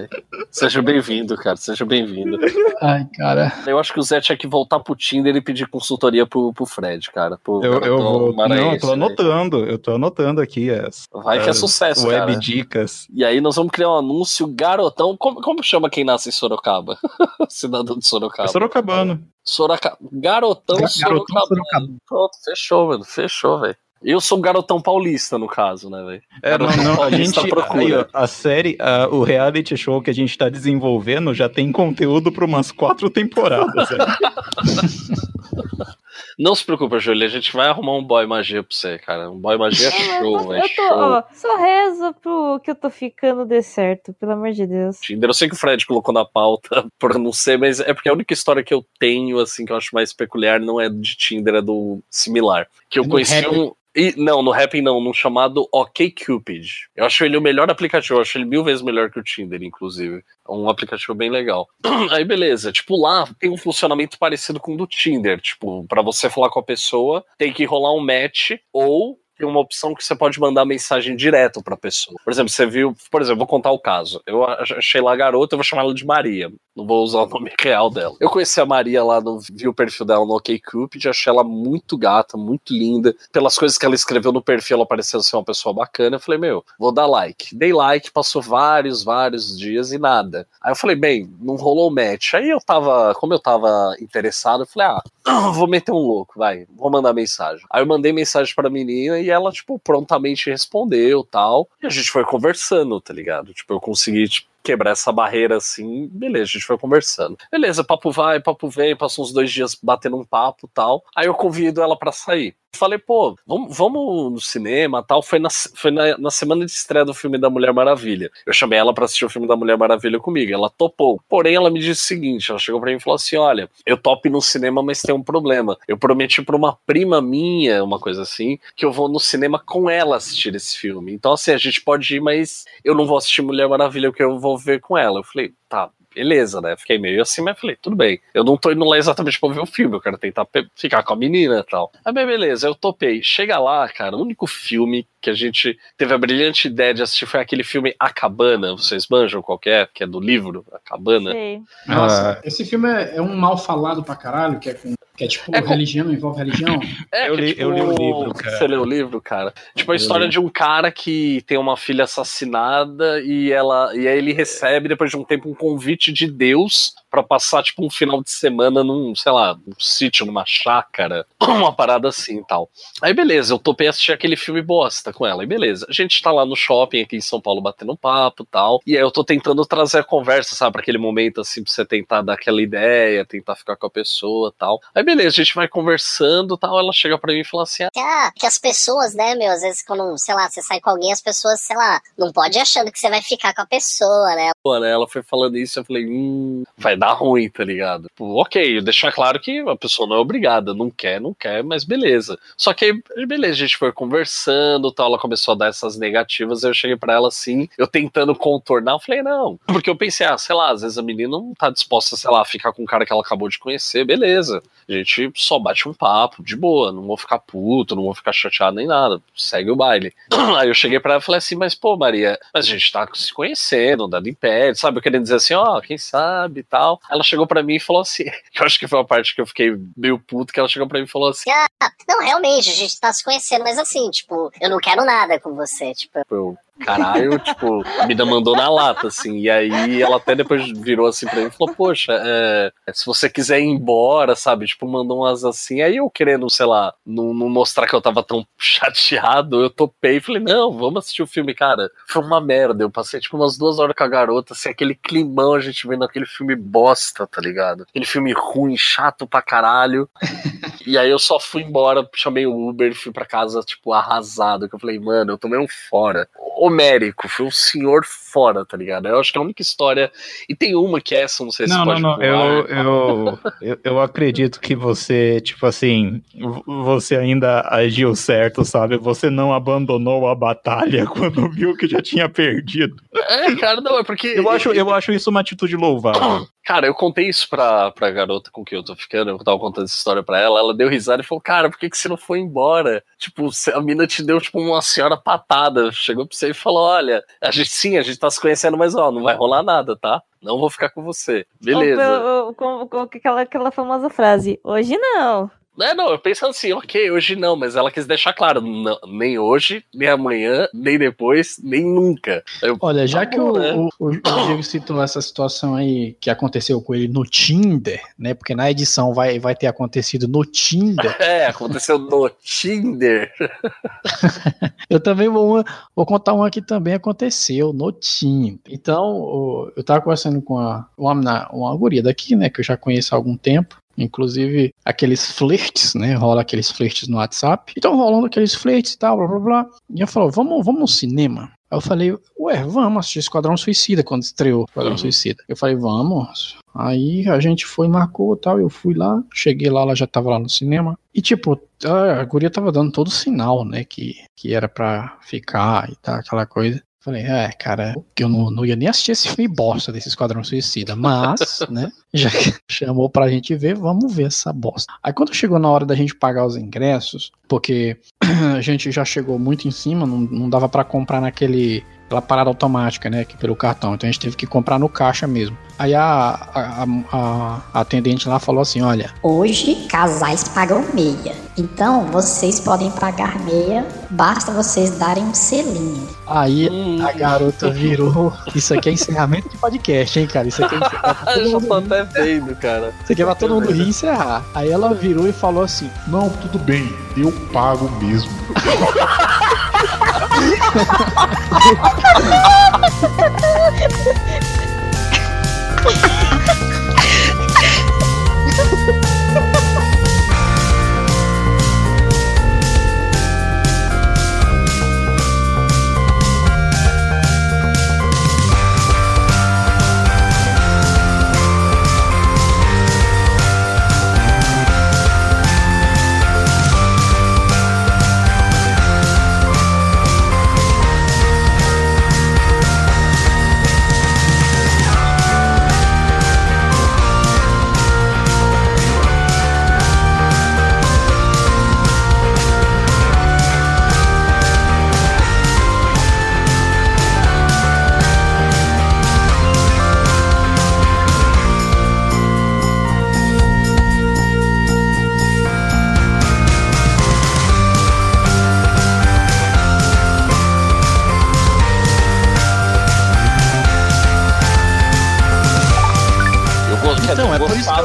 Seja 0.51 0.81
bem-vindo, 0.81 1.35
cara. 1.35 1.55
Seja 1.57 1.85
bem-vindo. 1.85 2.37
Ai, 2.81 3.07
cara. 3.15 3.51
Eu 3.65 3.77
acho 3.79 3.93
que 3.93 3.99
o 3.99 4.03
Zé 4.03 4.21
tinha 4.21 4.37
que 4.37 4.47
voltar 4.47 4.79
pro 4.79 4.95
Tinder 4.95 5.35
e 5.35 5.41
pedir 5.41 5.67
consultoria 5.67 6.25
pro, 6.25 6.53
pro 6.53 6.65
Fred, 6.65 7.11
cara. 7.11 7.37
Pro 7.43 7.63
Eu, 7.63 7.79
eu 7.81 7.97
vou. 7.97 8.33
Não, 8.33 8.73
eu 8.73 8.79
tô 8.79 8.87
velho. 8.87 8.93
anotando. 8.93 9.65
Eu 9.65 9.77
tô 9.77 9.95
anotando 9.95 10.41
aqui 10.41 10.69
as. 10.69 11.03
Vai 11.13 11.41
que 11.41 11.47
é 11.47 11.51
as 11.51 11.57
sucesso, 11.57 12.07
Web 12.07 12.27
cara. 12.27 12.39
dicas. 12.39 13.07
E 13.13 13.23
aí 13.23 13.41
nós 13.41 13.55
vamos 13.55 13.71
criar 13.71 13.89
um 13.89 13.97
anúncio 13.97 14.47
garotão. 14.47 15.15
Como, 15.17 15.41
como 15.41 15.63
chama 15.63 15.89
quem 15.89 16.03
nasce 16.03 16.29
em 16.29 16.31
Sorocaba? 16.31 16.97
Cidadão 17.49 17.97
de 17.97 18.07
Sorocaba. 18.07 18.49
É 18.49 18.51
Sorocabano. 18.51 19.23
Sorocaba. 19.43 19.97
Garotão, 20.11 20.77
garotão 20.77 20.87
Sorocaba. 20.87 21.87
Pronto, 22.07 22.31
fechou, 22.43 22.87
mano. 22.87 23.03
Fechou, 23.03 23.59
velho. 23.59 23.75
Eu 24.05 24.21
sou 24.21 24.37
um 24.37 24.41
garotão 24.41 24.79
paulista, 24.79 25.37
no 25.37 25.47
caso, 25.47 25.89
né, 25.89 26.03
velho? 26.05 26.21
É, 26.43 26.57
não, 26.57 26.67
Garotão 26.67 26.95
não, 26.95 27.03
a 27.03 27.09
gente. 27.09 27.49
procura. 27.49 28.07
ó, 28.13 28.17
a 28.23 28.27
série, 28.27 28.77
a- 28.79 29.07
o 29.09 29.23
reality 29.23 29.75
show 29.75 29.99
que 30.01 30.11
a 30.11 30.13
gente 30.13 30.37
tá 30.37 30.47
desenvolvendo 30.47 31.33
já 31.33 31.49
tem 31.49 31.71
conteúdo 31.71 32.31
pra 32.31 32.45
umas 32.45 32.71
quatro 32.71 33.09
temporadas. 33.09 33.89
é. 36.15 36.43
Não 36.43 36.55
se 36.55 36.65
preocupa, 36.65 36.99
Júlia. 36.99 37.27
A 37.27 37.29
gente 37.29 37.53
vai 37.53 37.67
arrumar 37.67 37.95
um 37.97 38.03
boy 38.03 38.25
magia 38.25 38.63
pra 38.63 38.75
você, 38.75 38.97
cara. 38.99 39.29
Um 39.29 39.39
boy 39.39 39.57
magia 39.57 39.91
show, 39.91 40.47
velho. 40.47 40.63
eu 40.63 40.69
tô, 40.75 40.87
Show. 40.87 40.97
ó, 40.97 41.23
só 41.33 41.57
reza 41.57 42.13
pro 42.13 42.59
que 42.63 42.71
eu 42.71 42.75
tô 42.75 42.89
ficando 42.89 43.45
dê 43.45 43.61
certo, 43.61 44.13
pelo 44.13 44.33
amor 44.33 44.51
de 44.51 44.65
Deus. 44.65 44.99
Tinder. 44.99 45.29
Eu 45.29 45.33
sei 45.33 45.47
que 45.47 45.55
o 45.55 45.57
Fred 45.57 45.85
colocou 45.85 46.13
na 46.13 46.25
pauta 46.25 46.85
por 46.99 47.17
não 47.17 47.31
ser, 47.31 47.57
mas 47.57 47.79
é 47.79 47.93
porque 47.93 48.09
a 48.09 48.13
única 48.13 48.33
história 48.33 48.63
que 48.63 48.73
eu 48.73 48.85
tenho, 48.99 49.39
assim, 49.39 49.65
que 49.65 49.71
eu 49.71 49.77
acho 49.77 49.89
mais 49.93 50.13
peculiar, 50.13 50.59
não 50.59 50.79
é 50.79 50.89
de 50.89 51.15
Tinder, 51.17 51.55
é 51.55 51.61
do 51.61 52.01
similar. 52.09 52.67
Que 52.89 52.99
eu 52.99 53.03
É 53.03 53.05
no 53.05 53.11
conheci 53.11 53.47
um. 53.47 53.73
E, 53.95 54.13
não, 54.17 54.43
no 54.43 54.51
Happn 54.51 54.81
não, 54.81 54.99
num 54.99 55.13
chamado 55.13 55.69
OkCupid. 55.71 56.89
Eu 56.93 57.05
acho 57.05 57.23
ele 57.23 57.37
o 57.37 57.41
melhor 57.41 57.71
aplicativo, 57.71 58.15
eu 58.15 58.21
acho 58.21 58.37
ele 58.37 58.43
mil 58.43 58.61
vezes 58.61 58.81
melhor 58.81 59.09
que 59.09 59.17
o 59.17 59.23
Tinder, 59.23 59.63
inclusive. 59.63 60.17
É 60.17 60.51
um 60.51 60.69
aplicativo 60.69 61.15
bem 61.15 61.29
legal. 61.29 61.69
Aí, 62.11 62.25
beleza. 62.25 62.73
Tipo, 62.73 63.01
lá 63.01 63.25
tem 63.39 63.49
um 63.49 63.55
funcionamento 63.55 64.19
parecido 64.19 64.59
com 64.59 64.73
o 64.73 64.77
do 64.77 64.85
Tinder. 64.85 65.39
Tipo, 65.39 65.85
pra 65.87 66.01
você 66.05 66.29
falar 66.29 66.49
com 66.49 66.59
a 66.59 66.63
pessoa, 66.63 67.25
tem 67.37 67.51
que 67.51 67.65
rolar 67.65 67.93
um 67.93 67.99
match 67.99 68.51
ou 68.71 69.17
tem 69.37 69.47
uma 69.47 69.59
opção 69.59 69.93
que 69.93 70.03
você 70.03 70.15
pode 70.15 70.39
mandar 70.39 70.65
mensagem 70.65 71.15
direto 71.15 71.61
pra 71.61 71.77
pessoa. 71.77 72.17
Por 72.23 72.31
exemplo, 72.31 72.49
você 72.49 72.65
viu. 72.65 72.95
Por 73.11 73.21
exemplo, 73.21 73.39
vou 73.39 73.47
contar 73.47 73.71
o 73.71 73.79
caso. 73.79 74.21
Eu 74.25 74.43
achei 74.45 75.01
lá 75.01 75.13
a 75.13 75.15
garota, 75.15 75.55
eu 75.55 75.57
vou 75.57 75.63
chamar 75.63 75.83
ela 75.83 75.93
de 75.93 76.05
Maria. 76.05 76.51
Não 76.75 76.85
vou 76.85 77.03
usar 77.03 77.21
o 77.21 77.27
nome 77.27 77.51
real 77.59 77.89
dela. 77.89 78.15
Eu 78.19 78.29
conheci 78.29 78.59
a 78.59 78.65
Maria 78.65 79.03
lá, 79.03 79.21
no, 79.21 79.39
vi 79.39 79.67
o 79.67 79.73
perfil 79.73 80.05
dela 80.05 80.25
no 80.25 80.35
OkCupid, 80.35 81.07
achei 81.07 81.31
ela 81.31 81.43
muito 81.43 81.97
gata, 81.97 82.37
muito 82.37 82.73
linda. 82.73 83.15
Pelas 83.31 83.57
coisas 83.57 83.77
que 83.77 83.85
ela 83.85 83.95
escreveu 83.95 84.31
no 84.31 84.41
perfil, 84.41 84.77
ela 84.77 84.85
pareceu 84.85 85.21
ser 85.21 85.37
uma 85.37 85.43
pessoa 85.43 85.73
bacana. 85.73 86.17
Eu 86.17 86.19
falei, 86.19 86.39
meu, 86.39 86.65
vou 86.77 86.91
dar 86.91 87.05
like. 87.05 87.55
Dei 87.55 87.71
like, 87.71 88.11
passou 88.11 88.41
vários, 88.41 89.03
vários 89.03 89.57
dias 89.57 89.91
e 89.91 89.97
nada. 89.97 90.47
Aí 90.61 90.71
eu 90.71 90.75
falei, 90.75 90.95
bem, 90.95 91.29
não 91.39 91.55
rolou 91.55 91.89
match. 91.89 92.33
Aí 92.33 92.49
eu 92.49 92.59
tava, 92.59 93.13
como 93.15 93.33
eu 93.33 93.39
tava 93.39 93.95
interessado, 94.01 94.63
eu 94.63 94.67
falei, 94.67 94.87
ah, 94.87 95.51
vou 95.53 95.67
meter 95.67 95.91
um 95.91 95.95
louco, 95.95 96.37
vai, 96.37 96.65
vou 96.75 96.91
mandar 96.91 97.13
mensagem. 97.13 97.65
Aí 97.71 97.81
eu 97.81 97.87
mandei 97.87 98.11
mensagem 98.11 98.53
pra 98.53 98.69
menina 98.69 99.19
e 99.19 99.24
ela, 99.29 99.51
tipo, 99.51 99.79
prontamente 99.79 100.49
respondeu 100.49 101.23
tal. 101.23 101.69
E 101.81 101.87
a 101.87 101.89
gente 101.89 102.09
foi 102.09 102.23
conversando, 102.23 102.99
tá 103.01 103.13
ligado? 103.13 103.53
Tipo, 103.53 103.73
eu 103.73 103.79
consegui, 103.79 104.27
tipo, 104.27 104.49
quebrar 104.65 104.91
essa 104.91 105.11
barreira 105.11 105.57
assim, 105.57 106.09
beleza, 106.11 106.43
a 106.43 106.53
gente 106.53 106.65
foi 106.65 106.77
conversando. 106.77 107.37
Beleza, 107.51 107.83
papo 107.83 108.11
vai, 108.11 108.39
papo 108.39 108.67
vem, 108.67 108.95
passou 108.95 109.23
uns 109.23 109.31
dois 109.31 109.51
dias 109.51 109.77
batendo 109.81 110.17
um 110.17 110.25
papo 110.25 110.67
tal. 110.73 111.03
Aí 111.15 111.27
eu 111.27 111.33
convido 111.35 111.81
ela 111.81 111.97
pra 111.97 112.11
sair. 112.11 112.55
Falei, 112.75 112.99
pô, 112.99 113.35
vamos, 113.47 113.75
vamos 113.75 114.33
no 114.33 114.41
cinema 114.41 115.01
tal. 115.01 115.23
Foi, 115.23 115.39
na, 115.39 115.49
foi 115.49 115.91
na, 115.91 116.17
na 116.17 116.29
semana 116.29 116.65
de 116.65 116.71
estreia 116.71 117.05
do 117.05 117.13
filme 117.13 117.37
da 117.37 117.49
Mulher 117.49 117.73
Maravilha. 117.73 118.29
Eu 118.45 118.53
chamei 118.53 118.77
ela 118.77 118.93
pra 118.93 119.05
assistir 119.05 119.25
o 119.25 119.29
filme 119.29 119.47
da 119.47 119.55
Mulher 119.55 119.77
Maravilha 119.77 120.19
comigo. 120.19 120.53
Ela 120.53 120.69
topou. 120.69 121.21
Porém, 121.29 121.55
ela 121.55 121.69
me 121.69 121.79
disse 121.79 122.03
o 122.03 122.05
seguinte: 122.05 122.51
ela 122.51 122.59
chegou 122.59 122.79
pra 122.79 122.91
mim 122.91 122.97
e 122.97 122.99
falou 122.99 123.15
assim: 123.15 123.37
olha, 123.37 123.69
eu 123.85 123.97
topo 123.97 124.29
no 124.29 124.41
cinema, 124.41 124.83
mas 124.83 125.01
tem 125.01 125.15
um 125.15 125.23
problema. 125.23 125.77
Eu 125.87 125.97
prometi 125.97 126.41
pra 126.41 126.55
uma 126.55 126.77
prima 126.85 127.21
minha, 127.21 127.83
uma 127.83 127.99
coisa 127.99 128.23
assim, 128.23 128.59
que 128.75 128.85
eu 128.85 128.91
vou 128.91 129.07
no 129.07 129.19
cinema 129.19 129.57
com 129.57 129.89
ela 129.89 130.17
assistir 130.17 130.53
esse 130.55 130.77
filme. 130.77 131.13
Então, 131.13 131.33
assim, 131.33 131.51
a 131.51 131.57
gente 131.57 131.81
pode 131.81 132.15
ir, 132.15 132.19
mas 132.19 132.65
eu 132.83 132.93
não 132.93 133.05
vou 133.05 133.17
assistir 133.17 133.41
Mulher 133.41 133.69
Maravilha 133.69 134.09
porque 134.09 134.23
eu 134.23 134.37
vou 134.37 134.54
ver 134.57 134.79
com 134.79 134.97
ela. 134.97 135.19
Eu 135.19 135.23
falei, 135.23 135.53
tá, 135.67 135.89
beleza, 136.15 136.61
né? 136.61 136.75
Fiquei 136.77 136.97
meio 136.97 137.21
assim, 137.21 137.41
mas 137.41 137.59
falei, 137.59 137.75
tudo 137.75 137.95
bem. 137.95 138.19
Eu 138.33 138.43
não 138.43 138.57
tô 138.57 138.71
indo 138.71 138.85
lá 138.85 138.97
exatamente 138.97 139.39
pra 139.39 139.49
ver 139.49 139.59
o 139.59 139.65
filme, 139.65 139.95
eu 139.95 140.01
quero 140.01 140.17
tentar 140.17 140.47
ficar 140.75 141.03
com 141.03 141.13
a 141.13 141.17
menina 141.17 141.59
e 141.59 141.63
tal. 141.69 141.91
Aí, 142.03 142.13
bem, 142.13 142.25
beleza, 142.25 142.67
eu 142.67 142.73
topei. 142.73 143.21
Chega 143.21 143.59
lá, 143.59 143.87
cara, 143.89 144.15
o 144.15 144.21
único 144.21 144.47
filme 144.47 145.05
que 145.21 145.29
a 145.29 145.33
gente 145.33 145.77
teve 145.97 146.13
a 146.13 146.17
brilhante 146.17 146.67
ideia 146.67 146.93
de 146.93 147.03
assistir 147.03 147.25
foi 147.25 147.41
aquele 147.41 147.63
filme 147.63 147.93
A 147.99 148.09
Cabana. 148.09 148.71
Vocês 148.71 149.07
manjam 149.09 149.41
qualquer, 149.41 149.89
que 149.93 150.03
é 150.03 150.07
do 150.07 150.19
livro, 150.19 150.65
A 150.71 150.79
Cabana. 150.79 151.31
Sei. 151.31 151.61
Nossa, 151.87 152.41
esse 152.43 152.63
filme 152.63 152.89
é, 152.89 153.17
é 153.17 153.21
um 153.21 153.35
mal 153.35 153.57
falado 153.57 154.03
pra 154.03 154.15
caralho, 154.15 154.59
que 154.59 154.69
é, 154.69 154.73
com, 154.73 154.93
que 155.15 155.23
é 155.23 155.27
tipo 155.27 155.55
É 155.55 155.59
religião, 155.61 156.11
envolve 156.11 156.37
religião. 156.39 156.79
É, 157.11 157.29
Eu 157.29 157.35
que, 157.35 157.41
li- 157.41 157.47
tipo, 157.49 157.61
eu 157.61 157.71
li 157.71 157.81
o 157.81 157.91
livro, 157.91 158.33
cara. 158.33 158.57
Você 158.57 158.67
leu 158.67 158.81
o 158.81 158.85
livro, 158.85 159.21
cara? 159.21 159.53
Tipo, 159.75 159.91
a 159.91 159.95
história 159.95 160.25
li. 160.25 160.31
de 160.31 160.39
um 160.39 160.49
cara 160.49 160.91
que 160.91 161.41
tem 161.47 161.57
uma 161.57 161.77
filha 161.77 162.03
assassinada 162.03 163.21
e 163.21 163.51
ela 163.51 163.95
e 163.95 164.07
aí 164.07 164.17
ele 164.17 164.33
recebe, 164.33 164.89
depois 164.89 165.09
de 165.11 165.17
um 165.17 165.23
tempo, 165.23 165.49
um 165.49 165.55
convite 165.55 166.11
de 166.11 166.27
Deus 166.29 166.93
pra 167.15 167.23
passar, 167.23 167.63
tipo, 167.63 167.85
um 167.85 167.89
final 167.89 168.21
de 168.21 168.29
semana 168.29 168.83
num, 168.83 169.15
sei 169.15 169.31
lá, 169.31 169.55
num 169.55 169.73
sítio, 169.79 170.25
numa 170.25 170.43
chácara, 170.45 171.25
uma 171.41 171.73
parada 171.73 172.09
assim 172.09 172.39
e 172.39 172.45
tal. 172.45 172.69
Aí, 173.01 173.13
beleza, 173.13 173.53
eu 173.53 173.59
topei 173.59 173.87
assistir 173.87 174.11
aquele 174.11 174.35
filme 174.35 174.61
bosta 174.61 175.13
com 175.13 175.25
ela. 175.25 175.43
E 175.43 175.47
beleza, 175.47 175.85
a 175.89 175.93
gente 175.93 176.21
tá 176.21 176.31
lá 176.31 176.45
no 176.45 176.55
shopping 176.55 177.01
aqui 177.01 177.15
em 177.15 177.21
São 177.21 177.39
Paulo 177.39 177.61
batendo 177.61 177.95
papo 177.95 178.43
e 178.43 178.45
tal. 178.47 178.81
E 178.85 178.97
aí 178.97 179.01
eu 179.01 179.11
tô 179.11 179.23
tentando 179.23 179.65
trazer 179.65 179.99
a 179.99 180.03
conversa, 180.03 180.55
sabe, 180.55 180.73
pra 180.73 180.81
aquele 180.81 180.97
momento 180.97 181.39
assim, 181.39 181.63
pra 181.63 181.71
você 181.71 181.85
tentar 181.85 182.21
dar 182.21 182.33
aquela 182.33 182.61
ideia, 182.61 183.25
tentar 183.25 183.55
ficar 183.55 183.77
com 183.77 183.87
a 183.87 183.89
pessoa 183.89 184.51
e 184.53 184.59
tal. 184.59 184.81
Aí, 184.93 185.03
beleza, 185.03 185.29
a 185.29 185.43
gente 185.43 185.55
vai 185.55 185.67
conversando 185.69 186.55
e 186.55 186.59
tal. 186.59 186.77
Ela 186.77 186.91
chega 186.91 187.17
pra 187.17 187.31
mim 187.31 187.39
e 187.39 187.45
fala 187.45 187.63
assim: 187.63 187.83
ah, 187.83 188.31
que 188.35 188.45
as 188.45 188.57
pessoas, 188.57 189.13
né, 189.13 189.35
meu, 189.35 189.51
às 189.51 189.61
vezes 189.61 189.83
quando, 189.85 190.17
sei 190.17 190.35
lá, 190.35 190.49
você 190.49 190.61
sai 190.61 190.81
com 190.81 190.89
alguém, 190.89 191.13
as 191.13 191.21
pessoas, 191.21 191.61
sei 191.61 191.77
lá, 191.77 192.01
não 192.17 192.31
pode 192.31 192.57
ir 192.57 192.61
achando 192.61 192.91
que 192.91 192.99
você 192.99 193.09
vai 193.09 193.21
ficar 193.21 193.53
com 193.53 193.61
a 193.61 193.65
pessoa, 193.65 194.35
né? 194.35 194.51
Pô, 194.61 194.77
né? 194.79 194.91
Ela 194.91 195.07
foi 195.07 195.23
falando 195.23 195.57
isso, 195.57 195.79
eu 195.79 195.85
falei, 195.85 196.05
hum, 196.05 196.63
vai 196.77 196.95
dar 196.95 197.04
ruim, 197.13 197.49
tá 197.49 197.63
ligado? 197.63 198.07
Tipo, 198.07 198.41
ok, 198.41 198.81
deixar 198.81 199.11
claro 199.11 199.39
que 199.39 199.59
a 199.59 199.75
pessoa 199.75 200.07
não 200.07 200.15
é 200.15 200.19
obrigada, 200.19 200.73
não 200.73 200.89
quer, 200.89 201.19
não 201.19 201.33
quer, 201.33 201.63
mas 201.63 201.83
beleza. 201.83 202.37
Só 202.57 202.73
que 202.73 202.85
aí, 202.85 203.25
beleza, 203.25 203.53
a 203.53 203.57
gente 203.57 203.77
foi 203.77 203.91
conversando 203.91 204.91
tal, 204.91 205.07
ela 205.07 205.19
começou 205.19 205.53
a 205.53 205.57
dar 205.57 205.67
essas 205.67 205.97
negativas, 205.97 206.63
eu 206.63 206.73
cheguei 206.73 206.95
pra 206.95 207.13
ela 207.13 207.27
assim, 207.27 207.67
eu 207.77 207.87
tentando 207.87 208.35
contornar, 208.35 208.93
eu 208.93 208.99
falei, 208.99 209.21
não, 209.21 209.59
porque 209.67 209.89
eu 209.89 209.95
pensei, 209.95 210.25
ah, 210.25 210.37
sei 210.37 210.55
lá, 210.55 210.71
às 210.71 210.81
vezes 210.81 210.97
a 210.97 211.01
menina 211.01 211.29
não 211.29 211.53
tá 211.53 211.69
disposta, 211.69 212.15
sei 212.15 212.29
lá, 212.29 212.41
a 212.41 212.45
ficar 212.45 212.71
com 212.71 212.83
um 212.83 212.85
cara 212.85 213.05
que 213.05 213.11
ela 213.11 213.21
acabou 213.21 213.49
de 213.49 213.59
conhecer, 213.59 214.05
beleza. 214.05 214.61
A 214.87 214.91
gente 214.91 215.31
só 215.35 215.57
bate 215.57 215.87
um 215.89 215.93
papo, 215.93 216.43
de 216.43 216.55
boa, 216.55 216.91
não 216.91 217.03
vou 217.03 217.17
ficar 217.17 217.39
puto, 217.39 217.95
não 217.95 218.03
vou 218.03 218.13
ficar 218.13 218.31
chateado 218.33 218.75
nem 218.75 218.87
nada, 218.87 219.21
segue 219.35 219.71
o 219.71 219.75
baile. 219.75 220.13
Aí 220.57 220.67
eu 220.67 220.73
cheguei 220.73 220.99
pra 220.99 221.13
ela 221.13 221.21
e 221.21 221.25
falei 221.25 221.37
assim, 221.39 221.55
mas 221.55 221.73
pô, 221.73 221.97
Maria, 221.97 222.39
a 222.53 222.61
gente 222.61 222.91
tá 222.91 223.07
se 223.13 223.33
conhecendo, 223.33 224.07
dando 224.07 224.27
em 224.27 224.33
pé, 224.33 224.73
sabe? 224.73 224.97
Eu 224.97 225.01
querendo 225.01 225.23
dizer 225.23 225.35
assim, 225.35 225.53
ó, 225.53 225.81
quem 225.81 225.97
sabe 225.97 226.59
e 226.59 226.63
tal. 226.63 226.94
Ela 227.09 227.23
chegou 227.23 227.47
pra 227.47 227.63
mim 227.63 227.75
e 227.75 227.79
falou 227.79 228.01
assim, 228.01 228.23
eu 228.55 228.65
acho 228.65 228.79
que 228.79 228.87
foi 228.87 228.99
uma 228.99 229.05
parte 229.05 229.35
que 229.35 229.41
eu 229.41 229.45
fiquei 229.47 229.75
meio 229.95 230.19
puto, 230.19 230.53
que 230.53 230.59
ela 230.59 230.69
chegou 230.69 230.87
pra 230.87 230.99
mim 230.99 231.05
e 231.05 231.09
falou 231.09 231.29
assim, 231.29 231.49
Ah, 231.49 231.67
não, 232.07 232.21
realmente, 232.21 232.69
a 232.69 232.73
gente 232.73 232.99
tá 232.99 233.11
se 233.13 233.23
conhecendo, 233.23 233.63
mas 233.63 233.77
assim, 233.77 234.09
tipo, 234.09 234.51
eu 234.59 234.69
não 234.69 234.79
quero 234.79 235.03
nada 235.05 235.39
com 235.39 235.53
você, 235.55 235.93
tipo, 235.93 236.19
eu, 236.29 236.57
caralho, 236.79 237.39
tipo, 237.39 237.83
a 237.99 238.05
mina 238.05 238.25
mandou 238.25 238.55
na 238.55 238.69
lata, 238.69 239.07
assim. 239.07 239.39
E 239.39 239.49
aí 239.49 240.01
ela 240.01 240.17
até 240.17 240.35
depois 240.35 240.69
virou 240.79 241.07
assim 241.07 241.25
pra 241.25 241.39
mim 241.39 241.47
e 241.47 241.51
falou, 241.51 241.73
poxa, 241.75 242.11
é, 242.13 242.71
se 242.93 243.05
você 243.05 243.29
quiser 243.29 243.59
ir 243.59 243.65
embora, 243.65 244.35
sabe? 244.35 244.65
Tipo, 244.65 244.87
mandou 244.87 245.19
umas 245.19 245.43
assim. 245.43 245.81
Aí 245.81 245.97
eu 245.97 246.09
querendo, 246.09 246.49
sei 246.49 246.65
lá, 246.65 246.93
não, 247.05 247.33
não 247.33 247.49
mostrar 247.49 247.87
que 247.87 247.95
eu 247.95 248.01
tava 248.01 248.23
tão 248.23 248.45
chateado, 248.57 249.61
eu 249.61 249.69
topei 249.69 250.17
e 250.17 250.21
falei, 250.21 250.41
não, 250.41 250.71
vamos 250.71 250.99
assistir 250.99 251.23
o 251.23 251.27
filme, 251.27 251.53
cara. 251.53 251.89
Foi 252.07 252.23
uma 252.23 252.41
merda. 252.41 252.83
Eu 252.83 252.89
passei, 252.89 253.19
tipo, 253.19 253.37
umas 253.37 253.57
duas 253.57 253.79
horas 253.79 253.95
com 253.95 254.03
a 254.03 254.07
garota, 254.07 254.53
assim, 254.53 254.69
aquele 254.69 254.95
climão 254.95 255.53
a 255.53 255.59
gente 255.59 255.87
vendo 255.87 256.03
aquele 256.03 256.25
filme 256.25 256.55
bosta, 256.55 257.27
tá 257.27 257.41
ligado? 257.41 257.83
Aquele 257.89 258.05
filme 258.05 258.33
ruim, 258.33 258.77
chato 258.77 259.27
pra 259.27 259.41
caralho. 259.41 260.09
E 260.85 260.99
aí 260.99 261.09
eu 261.09 261.17
só 261.17 261.39
fui 261.39 261.63
embora, 261.63 262.07
chamei 262.13 262.45
o 262.45 262.69
Uber 262.69 262.91
e 262.91 262.93
fui 262.93 263.11
pra 263.11 263.25
casa, 263.25 263.61
tipo, 263.61 263.91
arrasado. 263.91 264.69
Que 264.69 264.75
eu 264.75 264.79
falei, 264.79 264.99
mano, 264.99 265.31
eu 265.31 265.37
tomei 265.37 265.59
um 265.59 265.67
fora. 265.67 266.29
Homérico, 266.65 267.27
foi 267.27 267.45
um 267.45 267.51
senhor 267.51 268.03
fora, 268.05 268.65
tá 268.65 268.75
ligado? 268.75 269.07
Eu 269.07 269.19
acho 269.19 269.31
que 269.31 269.37
é 269.37 269.41
a 269.41 269.43
única 269.43 269.61
história. 269.61 270.11
E 270.49 270.55
tem 270.55 270.75
uma 270.75 270.99
que 270.99 271.15
é 271.15 271.21
essa, 271.21 271.43
não 271.43 271.51
sei 271.51 271.67
se 271.67 271.73
Não, 271.73 271.85
pode 271.85 272.01
não. 272.01 272.21
Eu, 272.21 272.67
eu, 272.67 273.39
eu, 273.61 273.79
eu 273.83 274.01
acredito 274.01 274.59
que 274.59 274.75
você, 274.75 275.39
tipo 275.39 275.65
assim, 275.65 276.21
você 276.65 277.15
ainda 277.15 277.61
agiu 277.69 278.15
certo, 278.15 278.65
sabe? 278.65 278.97
Você 278.97 279.29
não 279.29 279.53
abandonou 279.53 280.27
a 280.27 280.35
batalha 280.35 281.05
quando 281.07 281.49
viu 281.49 281.77
que 281.77 281.87
já 281.87 282.01
tinha 282.01 282.27
perdido. 282.27 282.95
É, 283.13 283.55
cara, 283.55 283.79
não, 283.79 283.99
é 283.99 284.03
porque. 284.03 284.27
Eu 284.27 284.49
acho, 284.49 284.71
eu 284.71 284.93
acho 284.93 285.11
isso 285.11 285.29
uma 285.29 285.39
atitude 285.39 285.75
louvável. 285.75 286.45
Cara, 286.65 286.87
eu 286.87 286.95
contei 286.95 287.29
isso 287.29 287.47
pra, 287.47 287.91
pra 287.91 288.09
garota 288.09 288.49
com 288.51 288.65
quem 288.65 288.75
eu 288.75 288.83
tô 288.83 288.95
ficando, 288.95 289.29
eu 289.29 289.37
tava 289.37 289.59
contando 289.59 289.83
essa 289.83 289.93
história 289.93 290.23
pra 290.23 290.39
ela, 290.39 290.59
ela 290.59 290.73
deu 290.73 290.89
risada 290.89 291.21
e 291.21 291.25
falou, 291.25 291.39
cara, 291.39 291.69
por 291.69 291.77
que, 291.77 291.87
que 291.87 291.95
você 291.95 292.09
não 292.09 292.17
foi 292.17 292.39
embora? 292.39 293.03
Tipo, 293.19 293.51
a 293.71 293.81
mina 293.81 294.07
te 294.07 294.23
deu, 294.23 294.41
tipo, 294.41 294.59
uma 294.59 294.81
senhora 294.81 295.15
patada, 295.15 295.91
chegou 295.91 296.25
pra 296.25 296.35
você 296.35 296.49
e 296.49 296.54
falou, 296.55 296.83
olha, 296.83 297.23
a 297.41 297.51
gente 297.51 297.69
sim, 297.69 297.97
a 297.97 298.01
gente 298.01 298.19
tá 298.19 298.29
se 298.29 298.39
conhecendo, 298.39 298.77
mas 298.77 298.95
ó, 298.95 299.11
não 299.11 299.23
vai 299.23 299.35
rolar 299.35 299.63
nada, 299.63 299.97
tá? 299.97 300.21
Não 300.41 300.59
vou 300.59 300.69
ficar 300.69 300.89
com 300.89 301.03
você. 301.03 301.45
Beleza. 301.61 302.21
Ou, 302.21 302.45
ou, 302.47 302.53
com, 302.53 302.87
com 302.87 302.99
aquela, 302.99 303.41
aquela 303.41 303.71
famosa 303.71 304.09
frase, 304.09 304.59
hoje 304.63 304.97
não. 304.97 305.49
É, 305.81 305.93
não, 305.93 306.09
eu 306.09 306.19
pensando 306.19 306.51
assim, 306.51 306.71
ok, 306.73 307.11
hoje 307.11 307.35
não, 307.35 307.55
mas 307.55 307.75
ela 307.75 307.91
quis 307.91 308.05
deixar 308.05 308.33
claro, 308.33 308.61
não, 308.61 308.97
nem 309.07 309.37
hoje, 309.37 309.83
nem 309.93 310.07
amanhã, 310.07 310.67
nem 310.73 310.97
depois, 310.97 311.59
nem 311.63 311.83
nunca. 311.83 312.43
Eu, 312.61 312.77
Olha, 312.79 313.05
já 313.05 313.19
Tá 313.19 313.25
que 313.25 313.37
bom, 313.37 313.51
o, 313.51 313.59
né? 313.59 313.73
o, 313.73 313.89
o 314.07 314.11
Diego 314.11 314.63
citou 314.63 315.01
essa 315.01 315.21
situação 315.21 315.75
aí 315.75 316.15
que 316.19 316.29
aconteceu 316.29 316.81
com 316.81 316.93
ele 316.95 317.07
no 317.07 317.23
Tinder, 317.23 318.01
né? 318.17 318.33
Porque 318.33 318.55
na 318.55 318.69
edição 318.71 319.13
vai, 319.13 319.39
vai 319.39 319.55
ter 319.55 319.67
acontecido 319.67 320.27
no 320.27 320.45
Tinder. 320.45 321.15
é, 321.21 321.45
aconteceu 321.47 321.97
no 321.99 322.29
Tinder. 322.41 323.31
Eu 324.89 324.99
também 324.99 325.27
vou, 325.27 325.63
vou 325.95 326.05
contar 326.05 326.33
uma 326.33 326.49
que 326.49 326.61
também 326.61 326.93
aconteceu 326.93 327.73
no 327.73 327.91
Tinder. 327.91 328.59
Então, 328.69 329.03
o- 329.19 329.71
eu 329.75 329.83
tava 329.83 330.01
conversando 330.01 330.41
com 330.41 330.55
uma, 330.97 331.49
uma 331.51 331.75
guria 331.75 332.03
daqui, 332.03 332.35
né? 332.35 332.49
Que 332.49 332.59
eu 332.59 332.63
já 332.63 332.77
conheço 332.77 333.13
há 333.13 333.17
algum 333.17 333.35
tempo. 333.35 333.77
Inclusive, 333.97 334.73
aqueles 334.83 335.31
flirts, 335.31 335.93
né? 335.95 336.15
Rola 336.15 336.41
aqueles 336.41 336.69
flirts 336.71 337.07
no 337.07 337.17
WhatsApp. 337.17 337.73
Então, 337.77 337.95
rolando 337.95 338.25
aqueles 338.27 338.53
flirts 338.53 338.93
e 338.93 338.97
tal, 338.97 339.17
blá 339.17 339.27
blá 339.27 339.39
blá. 339.39 339.67
E 339.93 340.01
ela 340.01 340.07
falou: 340.07 340.31
vamos, 340.31 340.65
vamos 340.65 340.81
no 340.81 340.87
cinema? 340.87 341.51
Aí 341.69 341.77
eu 341.77 341.81
falei, 341.81 342.15
ué, 342.39 342.63
vamos 342.63 342.99
assistir 342.99 343.19
Esquadrão 343.19 343.57
Suicida 343.57 344.03
quando 344.03 344.21
estreou 344.21 344.65
Esquadrão 344.67 344.91
Uhum. 344.91 344.97
Suicida. 344.97 345.43
Eu 345.47 345.57
falei, 345.57 345.75
vamos. 345.75 346.57
Aí 346.73 347.27
a 347.27 347.39
gente 347.39 347.65
foi, 347.65 347.87
marcou 347.87 348.35
e 348.35 348.39
tal. 348.39 348.59
Eu 348.59 348.69
fui 348.69 348.93
lá, 348.93 349.21
cheguei 349.33 349.69
lá, 349.69 349.81
ela 349.81 349.95
já 349.95 350.05
tava 350.05 350.29
lá 350.29 350.39
no 350.39 350.49
cinema. 350.49 350.97
E 351.13 351.21
tipo, 351.21 351.59
a, 351.83 352.21
a 352.21 352.25
guria 352.25 352.49
tava 352.49 352.71
dando 352.71 352.91
todo 352.91 353.09
sinal, 353.09 353.65
né? 353.65 353.83
Que, 353.83 354.15
que 354.35 354.53
era 354.53 354.67
pra 354.69 355.17
ficar 355.21 355.89
e 355.89 355.95
tal, 355.95 356.15
aquela 356.15 356.45
coisa. 356.45 356.81
Falei, 357.05 357.21
é, 357.21 357.51
cara, 357.51 357.93
que 358.15 358.23
eu 358.23 358.27
não, 358.27 358.49
não 358.49 358.65
ia 358.65 358.75
nem 358.75 358.87
assistir 358.87 359.11
esse 359.11 359.29
filme 359.29 359.47
bosta 359.47 359.91
desse 359.91 360.07
Esquadrão 360.07 360.43
Suicida, 360.43 360.95
mas, 360.95 361.59
né, 361.69 361.91
já 362.11 362.31
que 362.31 362.51
chamou 362.67 363.07
pra 363.07 363.29
gente 363.29 363.53
ver, 363.53 363.75
vamos 363.75 364.11
ver 364.11 364.25
essa 364.25 364.51
bosta. 364.51 364.91
Aí 365.03 365.13
quando 365.13 365.31
chegou 365.31 365.59
na 365.59 365.69
hora 365.69 365.85
da 365.85 365.93
gente 365.93 366.15
pagar 366.15 366.47
os 366.47 366.57
ingressos, 366.57 367.31
porque 367.47 367.95
a 368.57 368.59
gente 368.59 368.91
já 368.91 369.05
chegou 369.05 369.37
muito 369.37 369.67
em 369.67 369.71
cima, 369.71 370.07
não, 370.07 370.17
não 370.17 370.49
dava 370.49 370.67
pra 370.67 370.83
comprar 370.83 371.21
naquele 371.21 371.85
aquela 372.07 372.23
parada 372.23 372.49
automática, 372.49 373.07
né, 373.07 373.23
que 373.23 373.37
pelo 373.37 373.55
cartão. 373.55 373.93
Então 373.93 374.07
a 374.07 374.11
gente 374.11 374.21
teve 374.21 374.35
que 374.35 374.47
comprar 374.47 374.79
no 374.79 374.89
caixa 374.89 375.27
mesmo. 375.27 375.55
Aí 375.77 375.93
a, 375.93 376.01
a, 376.03 376.83
a, 377.11 377.61
a 377.71 377.81
atendente 377.81 378.27
lá 378.27 378.39
falou 378.39 378.61
assim, 378.61 378.81
olha, 378.81 379.13
Hoje, 379.21 379.75
casais 379.87 380.43
pagam 380.47 380.83
meia. 380.91 381.44
Então, 381.57 382.07
vocês 382.07 382.59
podem 382.59 382.91
pagar 382.91 383.39
meia, 383.39 383.87
basta 384.09 384.51
vocês 384.51 384.97
darem 384.97 385.23
um 385.23 385.33
selinho. 385.33 386.05
aí 386.27 386.69
Hum, 386.69 387.05
a 387.05 387.13
garota 387.13 387.69
virou. 387.69 388.33
Isso 388.53 388.73
aqui 388.73 388.89
é 388.89 388.91
encerramento 388.91 389.47
de 389.47 389.57
podcast, 389.57 390.19
hein, 390.19 390.27
cara? 390.27 390.49
Isso 390.49 390.65
aqui 390.65 390.75
é 390.75 390.77
encerramento 390.77 391.51
já 391.51 391.59
tô 391.61 391.73
até 391.75 392.03
vendo, 392.03 392.53
cara. 392.57 392.93
Isso 393.01 393.13
aqui 393.13 393.21
é 393.21 393.25
pra 393.25 393.35
todo 393.35 393.53
mundo 393.55 393.71
rir 393.71 393.83
e 393.83 393.89
encerrar. 393.89 394.43
Aí 394.53 394.69
ela 394.69 394.93
virou 394.93 395.29
e 395.29 395.31
falou 395.31 395.63
assim: 395.63 395.89
Não, 396.07 396.29
tudo 396.29 396.59
bem, 396.59 396.93
eu 397.15 397.31
pago 397.53 397.89
mesmo. 398.01 398.29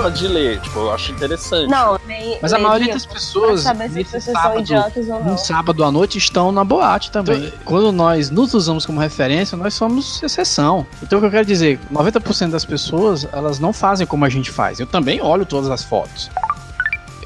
gostava 0.03 0.11
de 0.11 0.29
ler, 0.29 0.61
tipo, 0.61 0.79
eu 0.79 0.93
acho 0.93 1.13
interessante. 1.13 1.69
Não, 1.71 1.99
nem, 2.07 2.39
Mas 2.41 2.53
a 2.53 2.59
maioria 2.59 2.87
li- 2.89 2.93
das 2.93 3.07
pessoas, 3.07 3.63
pra 3.63 3.73
saber 3.75 3.79
se 3.85 3.85
as 3.91 3.95
nesse 3.95 4.11
pessoas 4.13 4.25
são 4.25 4.43
sábado, 4.43 4.61
idiotas 4.61 5.09
ou 5.09 5.21
não. 5.21 5.25
num 5.33 5.39
sábado 5.39 5.85
à 5.85 5.91
noite, 5.93 6.19
estão 6.19 6.53
na 6.53 6.65
boate 6.65 7.11
também. 7.11 7.53
Quando 7.65 7.93
nós 7.93 8.31
nos 8.31 8.55
usamos 8.55 8.87
como 8.87 9.01
referência, 9.01 9.57
nós 9.57 9.75
somos 9.75 10.23
exceção. 10.23 10.87
Então, 11.03 11.19
o 11.19 11.21
que 11.23 11.27
eu 11.27 11.31
quero 11.31 11.47
dizer, 11.47 11.79
90% 11.93 12.51
das 12.51 12.65
pessoas, 12.65 13.27
elas 13.33 13.59
não 13.59 13.73
fazem 13.73 14.07
como 14.07 14.25
a 14.25 14.29
gente 14.29 14.51
faz. 14.51 14.81
Eu 14.81 14.87
também 14.87 15.21
olho 15.21 15.45
todas 15.45 15.71
as 15.71 15.83
fotos. 15.85 16.31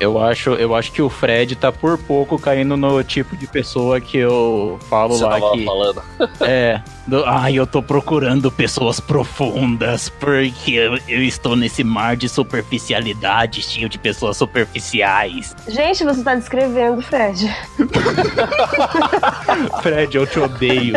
Eu 0.00 0.22
acho, 0.22 0.50
eu 0.50 0.74
acho 0.74 0.90
que 0.92 1.00
o 1.00 1.08
Fred 1.08 1.54
tá 1.56 1.70
por 1.70 1.96
pouco 1.98 2.38
caindo 2.38 2.76
no 2.76 3.02
tipo 3.04 3.36
de 3.36 3.46
pessoa 3.46 4.00
que 4.00 4.18
eu 4.18 4.78
falo 4.88 5.16
Você 5.16 5.24
lá 5.24 5.30
tava 5.40 5.52
que. 5.52 5.64
falando. 5.64 6.02
É. 6.40 6.80
Do, 7.06 7.22
ai, 7.26 7.54
eu 7.54 7.66
tô 7.66 7.82
procurando 7.82 8.50
pessoas 8.50 8.98
profundas, 8.98 10.08
porque 10.08 10.72
eu, 10.72 10.98
eu 11.06 11.22
estou 11.22 11.54
nesse 11.54 11.84
mar 11.84 12.16
de 12.16 12.28
superficialidade, 12.28 13.62
cheio 13.62 13.88
de 13.90 13.98
pessoas 13.98 14.38
superficiais. 14.38 15.54
Gente, 15.68 16.02
você 16.02 16.22
tá 16.22 16.34
descrevendo, 16.34 17.02
Fred. 17.02 17.54
Fred, 19.82 20.16
eu 20.16 20.26
te 20.26 20.40
odeio. 20.40 20.94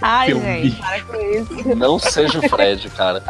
Ai, 0.00 0.32
gente, 0.32 0.62
bicho. 0.62 0.80
para 0.80 1.00
com 1.02 1.16
isso. 1.16 1.76
Não 1.76 1.98
seja 1.98 2.38
o 2.38 2.48
Fred, 2.48 2.88
cara. 2.90 3.22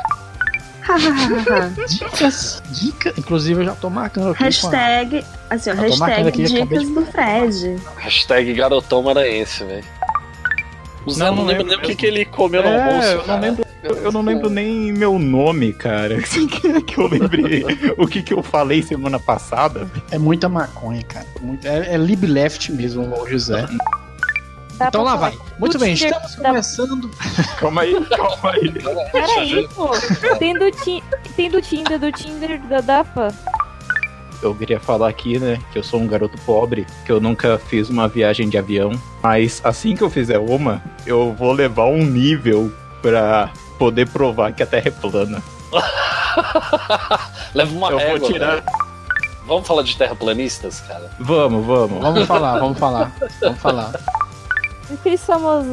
Dicas, 1.88 2.62
dicas. 2.70 3.18
Inclusive, 3.18 3.60
eu 3.60 3.64
já 3.66 3.74
tô 3.74 3.88
marcando 3.90 4.30
aqui. 4.30 4.42
hashtag, 4.42 5.24
assim, 5.48 5.70
ó, 5.70 5.74
hashtag 5.74 6.28
aqui, 6.28 6.42
dicas 6.44 6.78
de- 6.80 6.94
do 6.94 7.06
Fred. 7.06 7.76
Hashtag 7.96 8.52
garotão 8.54 9.02
maranhense, 9.02 9.64
velho. 9.64 9.84
O 11.06 11.10
Zé 11.12 11.24
Não, 11.24 11.36
não, 11.36 11.44
lembro 11.46 11.64
nem 11.66 11.76
o 11.78 11.80
que, 11.80 11.94
que 11.94 12.04
ele 12.06 12.24
comeu 12.26 12.62
no 12.62 12.68
É, 12.68 12.88
almoço. 12.88 13.08
eu 13.08 13.26
não 13.26 13.40
lembro, 13.40 13.64
eu, 13.82 13.96
eu 13.96 14.12
não 14.12 14.20
lembro 14.22 14.50
nem 14.50 14.92
meu 14.92 15.18
nome, 15.18 15.72
cara. 15.72 16.18
Que 16.22 16.46
que 16.82 16.98
eu 16.98 17.06
lembrei 17.08 17.64
o 17.96 18.06
que, 18.06 18.22
que 18.22 18.34
eu 18.34 18.42
falei 18.42 18.82
semana 18.82 19.18
passada. 19.18 19.90
É 20.10 20.18
muita 20.18 20.46
maconha, 20.48 21.02
cara. 21.02 21.26
Muito- 21.40 21.66
é, 21.66 21.94
é 21.94 21.96
lib 21.96 22.24
left 22.26 22.70
mesmo, 22.70 23.02
o 23.18 23.26
José. 23.28 23.66
Tá 24.80 24.88
Então 24.88 25.02
lá 25.02 25.14
vai. 25.14 25.36
Muito 25.58 25.78
bem, 25.78 25.94
Tinder 25.94 26.12
estamos 26.16 26.36
da- 26.36 26.48
começando. 26.48 27.10
Calma 27.60 27.82
aí, 27.82 27.94
calma 28.06 28.50
aí. 28.52 28.72
Peraí, 29.12 29.68
pô. 29.74 29.90
Tem 30.38 30.54
do, 30.54 30.70
ti... 30.70 31.04
tem 31.36 31.50
do 31.50 31.60
Tinder, 31.60 31.98
do 31.98 32.10
Tinder 32.10 32.58
da 32.62 32.80
DAFA. 32.80 33.28
Eu 34.42 34.54
queria 34.54 34.80
falar 34.80 35.10
aqui, 35.10 35.38
né, 35.38 35.58
que 35.70 35.78
eu 35.78 35.82
sou 35.82 36.00
um 36.00 36.06
garoto 36.06 36.38
pobre, 36.46 36.86
que 37.04 37.12
eu 37.12 37.20
nunca 37.20 37.58
fiz 37.58 37.90
uma 37.90 38.08
viagem 38.08 38.48
de 38.48 38.56
avião, 38.56 38.90
mas 39.22 39.60
assim 39.62 39.94
que 39.94 40.02
eu 40.02 40.08
fizer 40.08 40.38
uma, 40.38 40.82
eu 41.04 41.34
vou 41.34 41.52
levar 41.52 41.84
um 41.84 42.02
nível 42.02 42.72
pra 43.02 43.50
poder 43.78 44.08
provar 44.08 44.54
que 44.54 44.62
a 44.62 44.66
Terra 44.66 44.88
é 44.88 44.90
plana. 44.90 45.42
Leva 47.54 47.70
uma 47.76 47.90
eu 47.90 47.98
régua, 47.98 48.18
vou 48.18 48.32
tirar. 48.32 48.50
velho. 48.52 48.62
Vamos 49.46 49.66
falar 49.68 49.82
de 49.82 49.94
terraplanistas, 49.96 50.80
cara? 50.80 51.10
Vamos, 51.18 51.66
vamos. 51.66 52.00
Vamos 52.00 52.26
falar, 52.26 52.58
vamos 52.58 52.78
falar. 52.78 53.12
Vamos 53.42 53.58
falar. 53.60 53.92
Aqueles 54.94 55.24
famosos. 55.24 55.72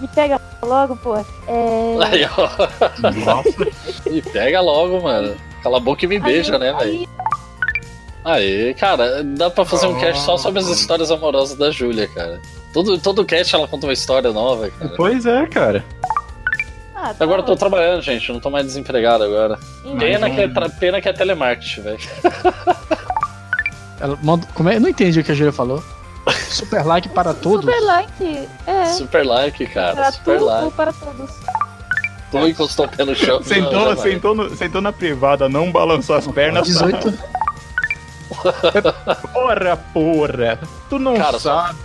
Me 0.00 0.08
pega 0.08 0.40
logo, 0.62 0.96
pô. 0.96 1.16
É. 1.16 1.24
Aí, 2.02 2.24
ó. 2.36 2.48
Nossa. 3.24 3.66
E 4.10 4.22
pega 4.22 4.60
logo, 4.60 5.00
mano. 5.02 5.34
Cala 5.62 5.78
a 5.78 5.80
boca 5.80 6.04
e 6.04 6.08
me 6.08 6.18
beija, 6.18 6.58
né, 6.58 6.72
velho? 6.72 7.08
Aí, 8.24 8.74
cara, 8.74 9.22
dá 9.22 9.48
pra 9.50 9.64
fazer 9.64 9.86
um 9.86 9.98
cast 9.98 10.22
só 10.22 10.36
sobre 10.36 10.60
as 10.60 10.68
histórias 10.68 11.10
amorosas 11.10 11.56
da 11.56 11.70
Júlia, 11.70 12.08
cara. 12.08 12.40
Todo, 12.72 12.98
todo 12.98 13.24
cast 13.24 13.54
ela 13.54 13.66
conta 13.68 13.86
uma 13.86 13.92
história 13.92 14.32
nova, 14.32 14.68
cara. 14.70 14.92
Pois 14.96 15.26
é, 15.26 15.46
cara. 15.46 15.84
Ah, 16.94 17.12
tá 17.14 17.24
Agora 17.24 17.40
eu 17.42 17.46
tô 17.46 17.54
trabalhando, 17.56 18.00
gente, 18.02 18.32
não 18.32 18.40
tô 18.40 18.48
mais 18.50 18.64
desempregado 18.66 19.22
agora. 19.24 19.58
Pena 19.98 20.30
que 20.30 20.40
é, 20.40 20.48
tra- 20.48 20.68
pena 20.68 21.00
que 21.00 21.08
é 21.08 21.12
telemarketing, 21.12 21.82
velho. 21.82 21.98
Ela 24.00 24.18
manda- 24.22 24.46
como 24.54 24.68
é? 24.68 24.76
Eu 24.76 24.80
não 24.80 24.88
entendi 24.88 25.20
o 25.20 25.24
que 25.24 25.32
a 25.32 25.34
Júlia 25.34 25.52
falou. 25.52 25.82
Super 26.50 26.84
like 26.84 27.08
para 27.10 27.32
todos. 27.34 27.64
Super 27.64 27.80
like. 27.84 28.48
É. 28.66 28.84
Super 28.86 29.24
like, 29.26 29.66
cara. 29.66 29.94
Para 29.94 30.12
super 30.12 30.38
tudo 30.38 30.44
like. 30.46 30.70
para 30.74 30.92
todos. 30.92 31.30
Tu 32.30 32.48
encostou 32.48 32.86
o 32.86 32.88
pé 32.88 33.04
no 33.04 33.14
chão. 33.14 33.42
Sentou, 33.42 33.72
Não, 33.72 33.96
sentou, 33.96 34.34
no- 34.34 34.56
sentou 34.56 34.80
na 34.80 34.92
privada, 34.92 35.48
não 35.48 35.70
balançou 35.70 36.16
as 36.16 36.26
pernas. 36.26 36.66
18. 36.66 37.12
Porra, 39.32 39.76
porra. 39.94 40.58
Tu 40.90 40.98
não 40.98 41.16
Cara, 41.16 41.38
só- 41.38 41.66
sabe. 41.66 41.78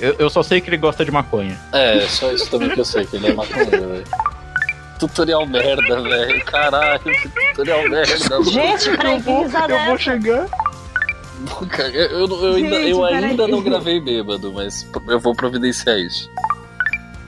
Eu, 0.00 0.16
eu 0.18 0.30
só 0.30 0.42
sei 0.42 0.60
que 0.60 0.68
ele 0.70 0.78
gosta 0.78 1.04
de 1.04 1.10
maconha. 1.10 1.58
É, 1.72 2.00
só 2.08 2.32
isso 2.32 2.50
também 2.50 2.70
que 2.70 2.80
eu 2.80 2.84
sei, 2.84 3.04
que 3.06 3.16
ele 3.16 3.28
é 3.28 3.34
maconheiro, 3.34 3.70
velho. 3.92 4.04
Tutorial 4.98 5.46
merda, 5.46 6.00
velho. 6.02 6.44
Caralho, 6.44 7.00
que 7.00 7.28
tutorial 7.28 7.88
merda. 7.88 8.16
Gente, 8.44 8.96
que 8.96 9.30
risada 9.30 9.72
Eu 9.74 9.84
vou 9.86 9.98
chegar. 9.98 10.46
Cara, 11.70 11.88
Eu, 11.90 12.26
eu, 12.26 12.44
eu 12.44 12.54
ainda, 12.54 12.76
Gente, 12.76 12.90
eu 12.90 13.00
peraí. 13.02 13.24
ainda 13.24 13.48
não 13.48 13.62
gravei 13.62 14.00
bêbado, 14.00 14.52
mas 14.52 14.86
eu 15.08 15.20
vou 15.20 15.34
providenciar 15.34 15.98
isso. 15.98 16.30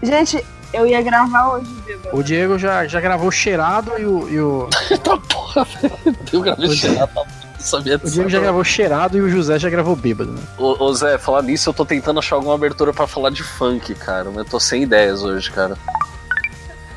Gente, 0.03 0.45
eu 0.73 0.86
ia 0.86 1.01
gravar 1.03 1.55
hoje, 1.55 1.70
bêbado. 1.86 2.16
O 2.16 2.23
Diego 2.23 2.59
já, 2.59 2.86
já 2.86 3.01
gravou 3.01 3.31
cheirado 3.31 3.93
e 3.99 4.05
o, 4.05 4.28
e 4.28 4.41
o, 4.41 4.69
Tá 5.03 5.16
porra, 5.16 5.65
velho. 5.65 6.16
Eu 6.32 6.41
gravei 6.41 6.70
cheirado, 6.70 7.11
tá? 7.15 7.23
Não 7.24 7.61
sabia 7.61 7.95
o 7.97 7.99
disso. 7.99 8.12
Diego 8.12 8.28
já 8.28 8.41
gravou 8.41 8.65
cheirado 8.65 9.16
e 9.16 9.20
o 9.23 9.28
José 9.31 9.59
já 9.59 9.70
gravou 9.70 9.97
bêbado, 9.97 10.32
né? 10.32 10.43
Ô, 10.59 10.85
ô, 10.85 10.93
Zé, 10.93 11.16
falar 11.16 11.43
nisso, 11.43 11.70
eu 11.70 11.74
tô 11.74 11.85
tentando 11.85 12.19
achar 12.19 12.36
alguma 12.36 12.55
abertura 12.55 12.93
pra 12.93 13.07
falar 13.07 13.31
de 13.31 13.43
funk, 13.43 13.95
cara. 13.95 14.24
Mas 14.27 14.39
eu 14.39 14.45
tô 14.45 14.61
sem 14.61 14.82
ideias 14.82 15.23
hoje, 15.23 15.51
cara. 15.51 15.77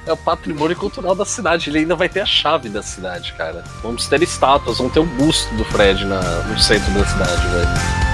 É 0.08 0.14
o 0.14 0.18
patrimônio 0.18 0.76
cultural 0.76 1.14
da 1.14 1.26
cidade. 1.26 1.70
Ele 1.70 1.80
ainda 1.80 1.96
vai 1.96 2.08
ter 2.08 2.22
a 2.22 2.26
chave 2.26 2.70
da 2.70 2.82
cidade, 2.82 3.34
cara. 3.34 3.64
Vamos 3.84 4.08
ter 4.08 4.24
estátuas, 4.24 4.78
vamos 4.78 4.94
ter 4.94 5.02
um 5.02 5.18
busto 5.18 5.54
do 5.56 5.66
Fred 5.66 6.06
na, 6.06 6.22
no 6.44 6.58
centro 6.60 6.92
da 6.94 7.06
cidade, 7.06 7.48
velho. 7.50 8.07